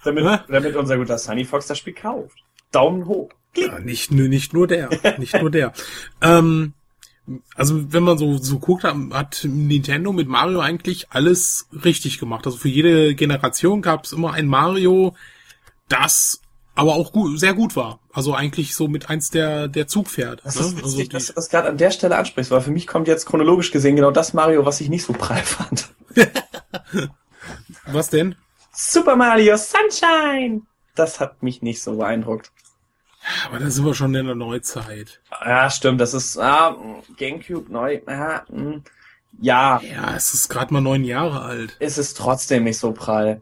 damit, 0.04 0.26
damit 0.50 0.76
unser 0.76 0.98
guter 0.98 1.18
Sunny 1.18 1.46
Fox 1.46 1.68
das 1.68 1.78
Spiel 1.78 1.94
kauft. 1.94 2.38
Daumen 2.72 3.06
hoch. 3.06 3.30
Ja, 3.56 3.80
nicht, 3.80 4.12
nicht 4.12 4.54
nur 4.54 4.68
der. 4.68 4.90
Nicht 5.20 5.40
nur 5.40 5.52
der. 5.52 5.74
ähm, 6.22 6.74
also 7.56 7.94
wenn 7.94 8.04
man 8.04 8.18
so, 8.18 8.38
so 8.38 8.60
guckt, 8.60 8.84
hat 8.84 9.48
Nintendo 9.50 10.12
mit 10.12 10.28
Mario 10.28 10.60
eigentlich 10.60 11.12
alles 11.12 11.70
richtig 11.72 12.20
gemacht. 12.20 12.46
Also 12.46 12.58
für 12.58 12.68
jede 12.70 13.16
Generation 13.16 13.82
gab 13.82 14.04
es 14.04 14.12
immer 14.12 14.34
ein 14.34 14.48
Mario, 14.48 15.16
das 15.88 16.42
aber 16.76 16.96
auch 16.96 17.12
gut, 17.12 17.40
sehr 17.40 17.54
gut 17.54 17.76
war. 17.76 18.00
Also 18.12 18.34
eigentlich 18.34 18.76
so 18.76 18.88
mit 18.88 19.10
eins 19.10 19.30
der, 19.30 19.68
der 19.68 19.88
Zugpferd. 19.88 20.42
Das 20.44 20.60
ne? 20.60 20.66
ist 20.66 20.78
witzig, 20.78 20.86
also 20.86 21.08
dass 21.10 21.26
du 21.28 21.34
das 21.34 21.50
gerade 21.50 21.70
an 21.70 21.78
der 21.78 21.92
Stelle 21.92 22.18
ansprichst, 22.18 22.52
weil 22.52 22.62
für 22.62 22.72
mich 22.72 22.88
kommt 22.88 23.08
jetzt 23.08 23.26
chronologisch 23.26 23.72
gesehen 23.72 23.96
genau 23.96 24.12
das 24.12 24.34
Mario, 24.34 24.66
was 24.66 24.82
ich 24.82 24.90
nicht 24.90 25.04
so 25.04 25.14
prall 25.14 25.44
fand. 25.44 25.90
was 27.86 28.10
denn? 28.10 28.36
Super 28.72 29.16
Mario 29.16 29.56
Sunshine! 29.58 30.62
Das 30.96 31.20
hat 31.20 31.44
mich 31.44 31.62
nicht 31.62 31.82
so 31.82 31.98
beeindruckt. 31.98 32.52
Aber 33.48 33.60
da 33.60 33.70
sind 33.70 33.86
wir 33.86 33.94
schon 33.94 34.14
in 34.16 34.26
der 34.26 34.36
Neuzeit. 34.36 35.22
Ja, 35.46 35.70
stimmt. 35.70 36.02
Das 36.02 36.14
ist 36.14 36.38
ah, 36.38 36.76
Gamecube 37.18 37.72
neu. 37.72 38.02
Ah, 38.06 38.44
ja. 39.40 39.82
Ja, 39.82 40.16
es 40.16 40.34
ist 40.34 40.50
gerade 40.50 40.74
mal 40.74 40.82
neun 40.82 41.04
Jahre 41.04 41.42
alt. 41.42 41.78
Es 41.80 41.98
ist 41.98 42.18
trotzdem 42.18 42.66
nicht 42.66 42.78
so 42.78 42.92
prall. 42.92 43.42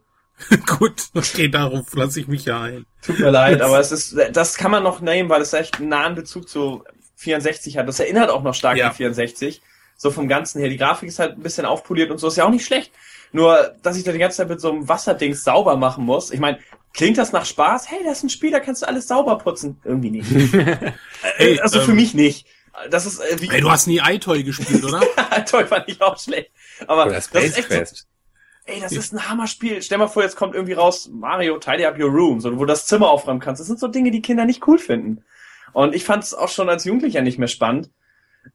Gut, 0.65 1.03
okay, 1.13 1.47
darauf 1.47 1.93
lasse 1.93 2.19
ich 2.19 2.27
mich 2.27 2.45
ja 2.45 2.61
ein. 2.61 2.85
Tut 3.01 3.19
mir 3.19 3.31
leid, 3.31 3.61
aber 3.61 3.79
es 3.79 3.91
ist, 3.91 4.17
das 4.33 4.55
kann 4.55 4.71
man 4.71 4.83
noch 4.83 5.01
nehmen, 5.01 5.29
weil 5.29 5.41
es 5.41 5.53
echt 5.53 5.79
einen 5.79 5.89
nahen 5.89 6.15
Bezug 6.15 6.47
zu 6.47 6.83
64 7.17 7.77
hat. 7.77 7.87
Das 7.87 7.99
erinnert 7.99 8.29
auch 8.29 8.43
noch 8.43 8.53
stark 8.53 8.77
ja. 8.77 8.87
an 8.87 8.93
64. 8.93 9.61
So 9.95 10.09
vom 10.09 10.27
Ganzen 10.27 10.59
her. 10.59 10.69
Die 10.69 10.77
Grafik 10.77 11.09
ist 11.09 11.19
halt 11.19 11.37
ein 11.37 11.43
bisschen 11.43 11.65
aufpoliert 11.65 12.09
und 12.09 12.17
so, 12.17 12.27
ist 12.27 12.37
ja 12.37 12.45
auch 12.45 12.49
nicht 12.49 12.65
schlecht. 12.65 12.91
Nur, 13.31 13.75
dass 13.83 13.97
ich 13.97 14.03
da 14.03 14.11
die 14.11 14.17
ganze 14.17 14.37
Zeit 14.37 14.49
mit 14.49 14.59
so 14.59 14.71
einem 14.71 14.87
Wasserdings 14.87 15.43
sauber 15.43 15.77
machen 15.77 16.03
muss. 16.05 16.31
Ich 16.31 16.39
meine, 16.39 16.59
klingt 16.93 17.17
das 17.17 17.31
nach 17.31 17.45
Spaß? 17.45 17.89
Hey, 17.89 17.99
das 18.03 18.17
ist 18.17 18.23
ein 18.23 18.29
Spiel, 18.29 18.51
da 18.51 18.59
kannst 18.59 18.81
du 18.81 18.87
alles 18.87 19.07
sauber 19.07 19.37
putzen. 19.37 19.79
Irgendwie 19.85 20.11
nicht. 20.11 20.29
hey, 21.37 21.59
also 21.59 21.79
ähm, 21.79 21.85
für 21.85 21.93
mich 21.93 22.13
nicht. 22.13 22.47
Das 22.89 23.05
ist 23.05 23.19
äh, 23.19 23.39
wie. 23.39 23.49
Hey, 23.49 23.61
du 23.61 23.69
hast 23.69 23.87
nie 23.87 24.01
iToy 24.03 24.43
gespielt, 24.43 24.83
oder? 24.83 25.01
iToy 25.37 25.65
fand 25.65 25.87
ich 25.87 26.01
auch 26.01 26.19
schlecht. 26.19 26.51
Aber 26.87 27.05
oder 27.05 27.13
das 27.13 27.27
ist 27.27 27.71
echt 27.71 27.87
so, 27.87 28.03
ey, 28.71 28.79
das 28.79 28.93
ist 28.93 29.13
ein 29.13 29.29
Hammerspiel. 29.29 29.81
Stell 29.81 29.97
mal 29.97 30.07
vor, 30.07 30.23
jetzt 30.23 30.35
kommt 30.35 30.55
irgendwie 30.55 30.73
raus, 30.73 31.09
Mario, 31.11 31.57
tidy 31.57 31.85
up 31.85 31.99
your 31.99 32.09
room, 32.09 32.39
so, 32.39 32.51
wo 32.55 32.59
du 32.59 32.65
das 32.65 32.85
Zimmer 32.85 33.09
aufräumen 33.09 33.39
kannst. 33.39 33.59
Das 33.59 33.67
sind 33.67 33.79
so 33.79 33.87
Dinge, 33.87 34.11
die 34.11 34.21
Kinder 34.21 34.45
nicht 34.45 34.67
cool 34.67 34.77
finden. 34.77 35.23
Und 35.73 35.95
ich 35.95 36.03
fand 36.03 36.23
es 36.23 36.33
auch 36.33 36.49
schon 36.49 36.69
als 36.69 36.85
Jugendlicher 36.85 37.21
nicht 37.21 37.37
mehr 37.37 37.47
spannend. 37.47 37.89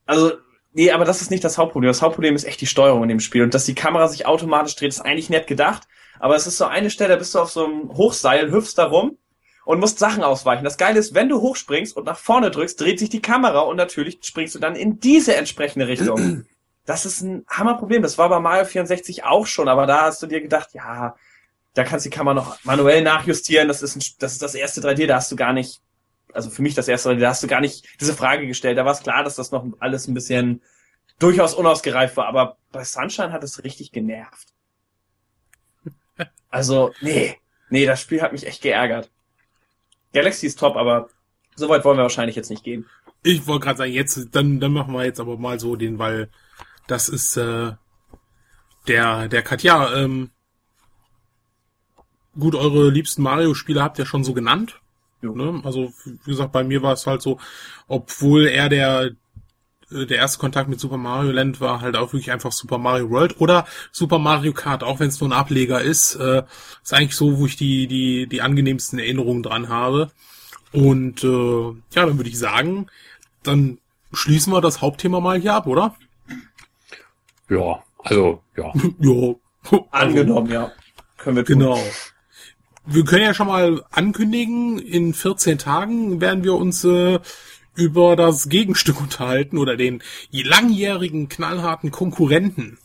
Also, 0.05 0.33
nee, 0.73 0.91
aber 0.91 1.05
das 1.05 1.23
ist 1.23 1.31
nicht 1.31 1.45
das 1.45 1.59
Hauptproblem. 1.59 1.89
Das 1.89 2.03
Hauptproblem 2.03 2.35
ist 2.35 2.45
echt 2.45 2.61
die 2.61 2.67
Steuerung 2.67 3.03
in 3.03 3.09
dem 3.09 3.21
Spiel. 3.21 3.43
Und 3.43 3.55
dass 3.55 3.65
die 3.65 3.75
Kamera 3.75 4.09
sich 4.09 4.27
automatisch 4.27 4.77
dreht, 4.77 4.89
ist 4.89 5.01
eigentlich 5.01 5.31
nett 5.31 5.47
gedacht. 5.47 5.87
Aber 6.19 6.37
es 6.37 6.47
ist 6.47 6.59
so 6.59 6.65
eine 6.65 6.91
Stelle, 6.91 7.11
da 7.11 7.17
bist 7.17 7.35
du 7.35 7.39
auf 7.39 7.51
so 7.51 7.65
einem 7.65 7.97
Hochseil, 7.97 8.51
hüpfst 8.51 8.75
da 8.77 8.87
rum 8.87 9.19
und 9.65 9.81
musst 9.81 9.99
Sachen 9.99 10.23
ausweichen. 10.23 10.65
Das 10.65 10.79
Geile 10.79 10.99
ist, 10.99 11.15
wenn 11.15 11.29
du 11.29 11.41
hochspringst 11.41 11.97
und 11.97 12.05
nach 12.05 12.19
vorne 12.19 12.51
drückst, 12.51 12.81
dreht 12.81 12.99
sich 12.99 13.11
die 13.11 13.21
Kamera 13.21 13.61
und 13.61 13.77
natürlich 13.77 14.19
springst 14.23 14.55
du 14.55 14.59
dann 14.59 14.77
in 14.77 15.01
diese 15.01 15.35
entsprechende 15.37 15.89
Richtung. 15.89 16.47
Das 16.87 17.05
ist 17.05 17.21
ein 17.21 17.45
Hammerproblem. 17.49 18.03
Das 18.03 18.17
war 18.17 18.29
bei 18.29 18.41
Mario 18.41 18.65
64 18.65 19.25
auch 19.25 19.47
schon, 19.47 19.69
aber 19.69 19.87
da 19.87 20.03
hast 20.03 20.23
du 20.23 20.27
dir 20.27 20.41
gedacht, 20.41 20.71
ja, 20.73 21.17
da 21.75 21.85
kannst 21.85 22.07
du 22.07 22.11
die 22.11 22.17
Kamera 22.17 22.35
noch 22.35 22.65
manuell 22.65 23.03
nachjustieren. 23.03 23.69
Das 23.69 23.83
ist, 23.83 23.97
ein, 23.97 24.03
das 24.19 24.33
ist 24.33 24.43
das 24.43 24.55
erste 24.55 24.81
3D, 24.81 25.07
da 25.07 25.17
hast 25.17 25.31
du 25.31 25.37
gar 25.37 25.53
nicht, 25.53 25.83
also 26.33 26.49
für 26.49 26.63
mich 26.63 26.75
das 26.75 26.89
erste 26.89 27.11
3D, 27.11 27.19
da 27.19 27.29
hast 27.31 27.43
du 27.43 27.49
gar 27.49 27.61
nicht 27.61 27.87
diese 28.01 28.15
Frage 28.15 28.47
gestellt. 28.47 28.79
Da 28.79 28.85
war 28.85 28.93
es 28.93 29.03
klar, 29.03 29.25
dass 29.25 29.35
das 29.35 29.51
noch 29.51 29.67
alles 29.81 30.07
ein 30.07 30.15
bisschen 30.15 30.63
durchaus 31.19 31.55
unausgereift 31.55 32.17
war, 32.17 32.27
aber 32.27 32.57
bei 32.73 32.85
Sunshine 32.85 33.33
hat 33.33 33.43
es 33.43 33.65
richtig 33.65 33.93
genervt. 33.93 34.49
Also, 36.49 36.93
nee, 37.01 37.37
nee, 37.69 37.85
das 37.85 38.01
Spiel 38.01 38.23
hat 38.23 38.33
mich 38.33 38.47
echt 38.47 38.63
geärgert. 38.63 39.11
Galaxy 40.13 40.47
ist 40.47 40.59
top, 40.59 40.77
aber 40.77 41.09
so 41.57 41.69
weit 41.69 41.85
wollen 41.85 41.99
wir 41.99 42.03
wahrscheinlich 42.03 42.37
jetzt 42.37 42.49
nicht 42.49 42.65
gehen. 42.65 42.87
Ich 43.23 43.47
wollte 43.47 43.65
gerade 43.65 43.79
sagen, 43.79 43.93
jetzt, 43.93 44.29
dann, 44.33 44.61
dann 44.61 44.73
machen 44.73 44.95
wir 44.95 45.05
jetzt 45.05 45.21
aber 45.21 45.37
mal 45.37 45.59
so 45.59 45.77
den, 45.77 45.99
weil 45.99 46.31
das 46.87 47.09
ist 47.09 47.37
äh, 47.37 47.73
der, 48.89 49.29
der 49.29 49.43
Katja. 49.43 49.95
Ähm, 49.95 50.31
gut, 52.39 52.55
eure 52.55 52.91
liebsten 52.91 53.23
Mario-Spiele 53.23 53.83
habt 53.83 53.99
ihr 53.99 54.07
schon 54.07 54.25
so 54.25 54.35
genannt. 54.35 54.81
Ne? 55.23 55.61
Also, 55.65 55.93
wie 56.05 56.31
gesagt, 56.31 56.53
bei 56.53 56.63
mir 56.63 56.83
war 56.83 56.93
es 56.93 57.07
halt 57.07 57.23
so, 57.23 57.39
obwohl 57.89 58.47
er 58.47 58.69
der 58.69 59.11
äh, 59.91 60.07
der 60.07 60.19
erste 60.19 60.39
Kontakt 60.39 60.69
mit 60.69 60.81
Super 60.81 60.97
Mario 60.97 61.33
Land 61.33 61.61
war 61.61 61.81
halt 61.81 61.97
auch 61.97 62.13
wirklich 62.13 62.33
einfach 62.33 62.53
Super 62.53 62.79
Mario 62.79 63.11
World 63.11 63.41
oder 63.41 63.67
Super 63.93 64.19
Mario 64.19 64.53
Kart, 64.53 64.83
auch 64.83 65.01
wenn 65.01 65.09
es 65.09 65.21
nur 65.21 65.31
ein 65.31 65.39
Ableger 65.39 65.81
ist, 65.81 66.15
äh, 66.17 66.43
ist 66.83 66.95
eigentlich 66.95 67.17
so, 67.17 67.39
wo 67.39 67.47
ich 67.47 67.57
die 67.57 67.87
die 67.87 68.27
die 68.27 68.43
angenehmsten 68.43 68.99
Erinnerungen 68.99 69.43
dran 69.43 69.69
habe. 69.69 70.11
Und 70.73 71.25
äh, 71.25 71.27
ja, 71.95 72.07
dann 72.07 72.19
würde 72.19 72.29
ich 72.29 72.39
sagen, 72.39 72.87
dann 73.43 73.79
schließen 74.13 74.53
wir 74.53 74.61
das 74.61 74.81
Hauptthema 74.83 75.21
mal 75.21 75.41
hier 75.41 75.55
ab, 75.55 75.67
oder? 75.67 75.97
Ja, 77.49 77.83
also, 77.99 78.43
ja. 78.57 78.73
ja. 78.99 79.35
Angenommen, 79.91 80.51
ja. 80.53 80.71
Können 81.19 81.37
wir 81.37 81.45
tun. 81.45 81.59
Genau. 81.59 81.79
Wir 82.85 83.05
können 83.05 83.25
ja 83.25 83.35
schon 83.35 83.49
mal 83.49 83.83
ankündigen, 83.91 84.79
in 84.79 85.13
14 85.13 85.59
Tagen 85.59 86.21
werden 86.21 86.45
wir 86.45 86.55
uns 86.55 86.85
äh, 86.85 87.19
über 87.75 88.15
das 88.17 88.49
Gegenstück 88.49 89.01
unterhalten 89.01 89.59
oder 89.59 89.77
den 89.77 90.03
langjährigen 90.31 91.29
knallharten 91.29 91.91
Konkurrenten 91.91 92.79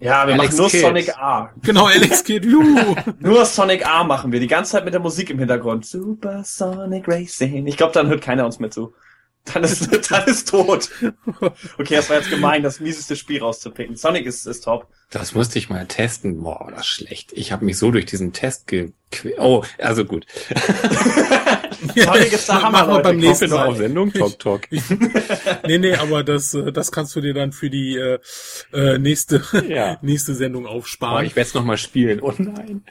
Ja, 0.00 0.26
wir 0.26 0.34
Alex 0.34 0.54
machen 0.54 0.56
nur 0.56 0.70
Kidd. 0.70 0.80
Sonic 0.80 1.18
A. 1.18 1.52
Genau, 1.62 1.86
Alex 1.86 2.24
Kidd, 2.24 2.46
juhu. 2.46 2.94
Nur 3.20 3.44
Sonic 3.44 3.86
A 3.86 4.04
machen 4.04 4.32
wir. 4.32 4.40
Die 4.40 4.46
ganze 4.46 4.72
Zeit 4.72 4.84
mit 4.84 4.94
der 4.94 5.00
Musik 5.00 5.28
im 5.30 5.38
Hintergrund. 5.38 5.84
Super 5.84 6.42
Sonic 6.44 7.06
Racing. 7.06 7.66
Ich 7.66 7.76
glaube, 7.76 7.92
dann 7.92 8.08
hört 8.08 8.22
keiner 8.22 8.46
uns 8.46 8.58
mehr 8.58 8.70
zu. 8.70 8.94
Dann 9.44 9.64
ist, 9.64 9.88
dann 10.10 10.24
ist 10.26 10.48
tot. 10.50 10.88
Okay, 11.78 11.96
das 11.96 12.08
war 12.10 12.18
jetzt 12.18 12.30
gemein, 12.30 12.62
das 12.62 12.78
mieseste 12.80 13.16
Spiel 13.16 13.40
rauszupicken. 13.40 13.96
Sonic 13.96 14.26
ist, 14.26 14.46
ist 14.46 14.60
top. 14.64 14.86
Das 15.10 15.34
musste 15.34 15.58
ich 15.58 15.68
mal 15.68 15.86
testen. 15.86 16.40
Boah, 16.42 16.68
das 16.70 16.80
ist 16.82 16.86
schlecht. 16.86 17.32
Ich 17.34 17.50
habe 17.52 17.64
mich 17.64 17.76
so 17.76 17.90
durch 17.90 18.06
diesen 18.06 18.32
Test 18.32 18.66
ge... 18.68 18.92
Oh, 19.38 19.62
also 19.78 20.04
gut. 20.04 20.26
Sonic 21.94 22.32
ist 22.32 22.48
der 22.48 22.62
Hammer, 22.62 22.70
Machen 22.70 22.94
wir 22.94 23.02
beim 23.02 23.16
nächsten 23.18 23.50
Noch 23.50 23.58
Mal. 23.58 23.66
auf 23.66 23.76
Sendung, 23.76 24.12
Talk 24.12 24.38
Talk. 24.38 24.68
Nee, 25.66 25.78
nee, 25.78 25.94
aber 25.96 26.22
das, 26.24 26.54
äh, 26.54 26.72
das 26.72 26.92
kannst 26.92 27.14
du 27.16 27.20
dir 27.20 27.34
dann 27.34 27.52
für 27.52 27.68
die 27.68 27.96
äh, 27.96 28.18
äh, 28.72 28.98
nächste, 28.98 29.42
Ja. 29.68 29.98
nächste 30.02 30.34
Sendung 30.34 30.66
aufsparen. 30.66 31.26
ich 31.26 31.36
werde 31.36 31.48
es 31.48 31.54
nochmal 31.54 31.76
spielen. 31.78 32.20
Oh 32.22 32.32
nein. 32.38 32.84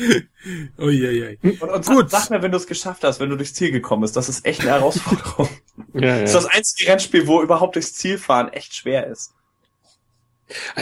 Uiuiui. 0.78 1.38
Und, 1.42 1.62
und 1.62 1.86
Gut. 1.86 2.10
Sag, 2.10 2.22
sag 2.22 2.30
mir, 2.30 2.42
wenn 2.42 2.50
du 2.50 2.56
es 2.56 2.66
geschafft 2.66 3.04
hast, 3.04 3.20
wenn 3.20 3.30
du 3.30 3.36
durchs 3.36 3.54
Ziel 3.54 3.70
gekommen 3.70 4.02
bist. 4.02 4.16
Das 4.16 4.28
ist 4.28 4.44
echt 4.46 4.60
eine 4.62 4.70
Herausforderung. 4.70 5.48
Ja, 5.94 6.20
Das 6.20 6.30
ist 6.30 6.34
das 6.34 6.46
einzige 6.46 6.90
Rennspiel, 6.90 7.26
wo 7.26 7.40
überhaupt 7.42 7.74
durchs 7.74 7.94
Ziel 7.94 8.18
fahren 8.18 8.48
echt 8.52 8.74
schwer 8.74 9.06
ist. 9.06 9.32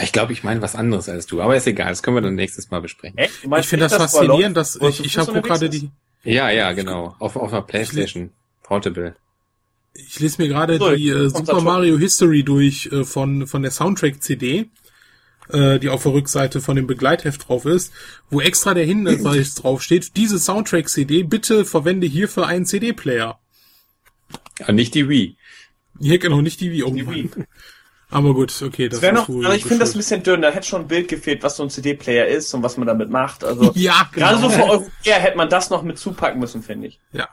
Ich 0.01 0.11
glaube, 0.11 0.33
ich 0.33 0.43
meine 0.43 0.61
was 0.61 0.75
anderes 0.75 1.07
als 1.09 1.25
du. 1.25 1.41
Aber 1.41 1.55
ist 1.55 1.67
egal, 1.67 1.89
das 1.89 2.03
können 2.03 2.17
wir 2.17 2.21
dann 2.21 2.35
nächstes 2.35 2.69
Mal 2.69 2.81
besprechen. 2.81 3.17
Echt? 3.17 3.33
Ich 3.43 3.67
finde 3.67 3.85
das 3.85 3.93
erlaubt- 3.93 4.11
faszinierend, 4.11 4.57
dass 4.57 4.75
ich, 4.75 5.05
ich 5.05 5.17
habe 5.17 5.41
gerade 5.41 5.69
die, 5.69 5.89
Ja, 6.23 6.49
ja, 6.49 6.73
genau. 6.73 7.15
Auf, 7.19 7.35
auf 7.35 7.53
einer 7.53 7.61
Playstation. 7.61 8.31
Portable. 8.63 9.15
ich 9.93 10.19
lese 10.19 10.41
mir 10.41 10.47
gerade 10.47 10.77
So, 10.77 10.95
die 10.95 11.09
äh, 11.09 11.29
Super. 11.29 11.61
Mario 11.61 11.97
History 11.97 12.43
durch 12.43 12.87
äh, 12.91 13.03
von 13.03 13.47
von 13.47 13.61
der 13.63 13.71
Soundtrack 13.71 14.21
CD, 14.21 14.69
äh, 15.49 15.79
die 15.79 15.89
auf 15.89 16.03
der 16.03 16.13
Rückseite 16.13 16.61
von 16.61 16.75
dem 16.75 16.87
Begleitheft 16.87 17.47
drauf 17.47 17.65
ist, 17.65 17.91
wo 18.29 18.41
extra 18.41 18.73
der 18.73 18.85
Hinweis 18.85 19.55
drauf 19.55 19.81
steht: 19.81 20.15
Diese 20.17 20.39
Soundtrack 20.39 20.89
CD 20.89 21.23
bitte 21.23 21.65
verwende 21.65 22.07
hierfür 22.07 22.47
einen 22.47 22.65
CD-Player. 22.65 23.39
Ja, 24.59 24.71
nicht 24.71 24.93
die 24.95 25.09
Wii. 25.09 25.37
Hier 25.99 26.19
genau 26.19 26.41
nicht 26.41 26.61
die 26.61 26.71
Wii. 26.71 26.83
Oh, 26.83 26.91
Die 26.91 27.07
Wii. 27.07 27.29
Aber 28.11 28.33
gut, 28.33 28.53
okay, 28.63 28.89
das 28.89 28.97
Das 28.97 29.01
wäre 29.03 29.13
noch, 29.13 29.29
wohl 29.29 29.45
also 29.45 29.55
ich 29.55 29.63
finde 29.63 29.79
das 29.79 29.93
ein 29.93 29.99
bisschen 29.99 30.23
dünn. 30.23 30.41
Da 30.41 30.49
hätte 30.49 30.67
schon 30.67 30.81
ein 30.81 30.87
Bild 30.87 31.07
gefehlt, 31.07 31.43
was 31.43 31.57
so 31.57 31.63
ein 31.63 31.69
CD-Player 31.69 32.25
ist 32.25 32.51
und 32.55 32.63
was 32.63 32.75
man 32.77 32.87
damit 32.87 33.09
macht. 33.11 33.43
Also 33.43 33.71
Ja, 33.75 34.09
genau. 34.11 34.27
gerade 34.27 34.41
so 34.41 34.49
für 34.49 34.63
Europäer 34.63 35.19
hätte 35.19 35.37
man 35.37 35.47
das 35.49 35.69
noch 35.69 35.83
mit 35.83 35.99
zupacken 35.99 36.39
müssen, 36.39 36.63
finde 36.63 36.87
ich. 36.87 36.99
Ja, 37.11 37.29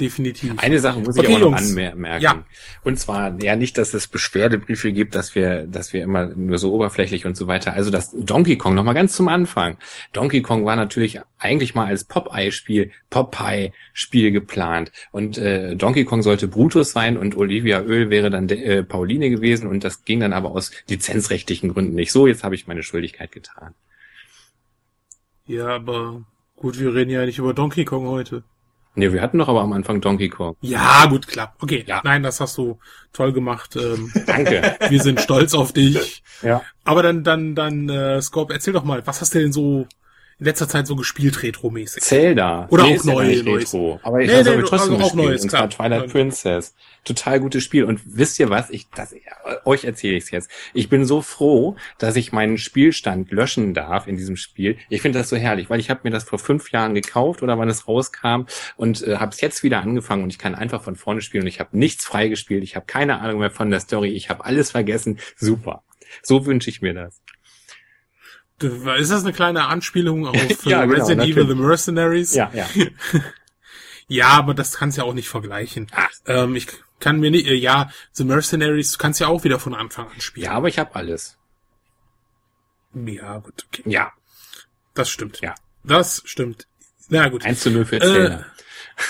definitiv. 0.00 0.54
Eine 0.58 0.78
Sache 0.78 1.00
muss 1.00 1.16
Okay, 1.18 1.28
ich 1.28 1.36
auch 1.36 1.40
noch 1.40 1.58
Jungs. 1.58 1.70
anmerken. 1.70 2.22
Ja. 2.22 2.44
Und 2.84 2.98
zwar, 2.98 3.40
ja, 3.42 3.56
nicht, 3.56 3.78
dass 3.78 3.94
es 3.94 4.06
Beschwerdebriefe 4.06 4.92
gibt, 4.92 5.14
dass 5.14 5.34
wir, 5.34 5.66
dass 5.66 5.92
wir 5.92 6.02
immer 6.02 6.26
nur 6.26 6.58
so 6.58 6.72
oberflächlich 6.72 7.26
und 7.26 7.36
so 7.36 7.46
weiter. 7.46 7.72
Also 7.72 7.90
das 7.90 8.12
Donkey 8.12 8.56
Kong, 8.56 8.74
nochmal 8.74 8.94
ganz 8.94 9.14
zum 9.16 9.28
Anfang. 9.28 9.78
Donkey 10.12 10.42
Kong 10.42 10.64
war 10.64 10.76
natürlich 10.76 11.20
eigentlich 11.38 11.74
mal 11.74 11.86
als 11.86 12.04
Popeye-Spiel, 12.04 12.90
Popeye-Spiel 13.10 14.32
geplant. 14.32 14.92
Und 15.12 15.38
äh, 15.38 15.76
Donkey 15.76 16.04
Kong 16.04 16.22
sollte 16.22 16.48
Brutus 16.48 16.92
sein 16.92 17.16
und 17.16 17.36
Olivia 17.36 17.82
Öl 17.82 18.10
wäre 18.10 18.30
dann 18.30 18.48
äh, 18.48 18.82
Pauline 18.82 19.30
gewesen 19.30 19.66
und 19.66 19.84
das 19.84 20.04
ging 20.04 20.20
dann 20.20 20.32
aber 20.32 20.50
aus 20.50 20.70
lizenzrechtlichen 20.88 21.72
Gründen 21.72 21.94
nicht. 21.94 22.12
So, 22.12 22.26
jetzt 22.26 22.44
habe 22.44 22.54
ich 22.54 22.66
meine 22.66 22.82
Schuldigkeit 22.82 23.32
getan. 23.32 23.74
Ja, 25.46 25.68
aber 25.68 26.22
gut, 26.56 26.78
wir 26.78 26.94
reden 26.94 27.10
ja 27.10 27.24
nicht 27.24 27.38
über 27.38 27.54
Donkey 27.54 27.84
Kong 27.84 28.06
heute. 28.06 28.42
Ne, 28.96 29.12
wir 29.12 29.20
hatten 29.22 29.38
doch 29.38 29.48
aber 29.48 29.60
am 29.60 29.72
Anfang 29.72 30.00
Donkey 30.00 30.28
Kong. 30.30 30.56
Ja, 30.62 31.06
gut, 31.06 31.26
klar. 31.28 31.54
Okay, 31.60 31.84
Ja. 31.86 32.00
nein, 32.02 32.22
das 32.22 32.40
hast 32.40 32.56
du 32.58 32.78
toll 33.12 33.32
gemacht. 33.32 33.76
Ähm, 33.76 34.10
Danke. 34.26 34.76
wir 34.88 35.02
sind 35.02 35.20
stolz 35.20 35.54
auf 35.54 35.72
dich. 35.72 36.22
ja. 36.42 36.62
Aber 36.84 37.02
dann, 37.02 37.22
dann, 37.22 37.54
dann, 37.54 37.88
äh, 37.88 38.20
Scorp, 38.22 38.50
erzähl 38.50 38.72
doch 38.72 38.84
mal, 38.84 39.06
was 39.06 39.20
hast 39.20 39.34
du 39.34 39.38
denn 39.40 39.52
so 39.52 39.86
in 40.38 40.44
letzter 40.44 40.68
Zeit 40.68 40.86
so 40.86 40.96
gespielt, 40.96 41.42
retro-mäßig? 41.42 42.02
Zelda. 42.02 42.66
Oder 42.70 42.84
auch 42.84 42.90
ist 42.90 43.06
ja. 43.06 43.14
Retro. 43.14 44.00
Aber 44.02 44.20
ich 44.20 44.28
Nee, 44.28 44.36
habe 44.38 44.50
nee, 44.50 44.56
nee, 44.56 44.62
trotzdem 44.62 44.94
also 44.94 44.94
auch 44.96 44.98
gespielt. 45.12 45.24
neues, 45.26 45.42
und 45.42 45.50
zwar 45.50 45.68
klar. 45.68 45.88
Twilight. 45.88 46.10
Princess. 46.12 46.74
Total 47.04 47.40
gutes 47.40 47.64
Spiel. 47.64 47.84
Und 47.84 48.00
wisst 48.04 48.38
ihr 48.38 48.50
was? 48.50 48.68
Ich, 48.68 48.88
das, 48.90 49.14
euch 49.64 49.84
erzähle 49.84 50.16
ich 50.16 50.24
es 50.24 50.30
jetzt. 50.30 50.50
Ich 50.74 50.88
bin 50.90 51.04
so 51.06 51.22
froh, 51.22 51.76
dass 51.98 52.16
ich 52.16 52.32
meinen 52.32 52.58
Spielstand 52.58 53.30
löschen 53.30 53.72
darf 53.72 54.06
in 54.08 54.16
diesem 54.16 54.36
Spiel. 54.36 54.76
Ich 54.90 55.00
finde 55.02 55.18
das 55.20 55.28
so 55.30 55.36
herrlich, 55.36 55.70
weil 55.70 55.80
ich 55.80 55.88
habe 55.88 56.00
mir 56.04 56.10
das 56.10 56.24
vor 56.24 56.38
fünf 56.38 56.70
Jahren 56.70 56.94
gekauft 56.94 57.42
oder 57.42 57.56
wann 57.58 57.68
es 57.68 57.88
rauskam 57.88 58.42
und 58.76 59.02
äh, 59.06 59.16
habe 59.16 59.30
es 59.32 59.40
jetzt 59.40 59.62
wieder 59.62 59.80
angefangen 59.80 60.22
und 60.24 60.30
ich 60.30 60.38
kann 60.38 60.54
einfach 60.54 60.82
von 60.82 60.96
vorne 60.96 61.22
spielen 61.22 61.44
und 61.44 61.48
ich 61.48 61.60
habe 61.60 61.78
nichts 61.78 62.04
freigespielt. 62.04 62.62
Ich 62.62 62.76
habe 62.76 62.86
keine 62.86 63.20
Ahnung 63.20 63.40
mehr 63.40 63.50
von 63.50 63.70
der 63.70 63.80
Story. 63.80 64.08
Ich 64.10 64.28
habe 64.28 64.44
alles 64.44 64.72
vergessen. 64.72 65.18
Super. 65.36 65.82
So 66.22 66.44
wünsche 66.44 66.68
ich 66.70 66.82
mir 66.82 66.92
das. 66.92 67.22
Ist 68.58 69.10
das 69.10 69.22
eine 69.24 69.32
kleine 69.32 69.66
Anspielung 69.66 70.26
auf 70.26 70.34
äh, 70.36 70.48
Ja, 70.64 70.84
genau, 70.84 70.94
Resident 70.94 71.22
Evil 71.22 71.34
natürlich. 71.44 71.48
The 71.58 71.62
Mercenaries? 71.62 72.34
Ja, 72.34 72.50
ja. 72.54 72.66
Ja, 74.08 74.28
aber 74.28 74.54
das 74.54 74.76
kannst 74.76 74.96
ja 74.98 75.02
auch 75.04 75.14
nicht 75.14 75.28
vergleichen. 75.28 75.88
Ach. 75.92 76.08
Ähm, 76.26 76.54
ich 76.54 76.68
kann 77.00 77.18
mir 77.18 77.32
nicht, 77.32 77.48
äh, 77.48 77.54
ja, 77.54 77.90
The 78.12 78.22
Mercenaries, 78.24 78.92
du 78.92 78.98
kannst 78.98 79.18
ja 79.18 79.26
auch 79.26 79.42
wieder 79.42 79.58
von 79.58 79.74
Anfang 79.74 80.06
an 80.08 80.20
spielen. 80.20 80.44
Ja, 80.44 80.52
aber 80.52 80.68
ich 80.68 80.78
habe 80.78 80.94
alles. 80.94 81.36
Ja, 82.94 83.38
gut, 83.38 83.66
okay. 83.66 83.82
Ja. 83.84 84.12
Das 84.94 85.10
stimmt. 85.10 85.40
Ja. 85.40 85.54
Das 85.82 86.22
stimmt. 86.24 86.68
Na 87.08 87.28
gut. 87.28 87.44
1 87.44 87.60
zu 87.60 87.70
0 87.70 87.84
für 87.84 87.96
Äh, 87.96 88.00
Zelda. 88.00 88.46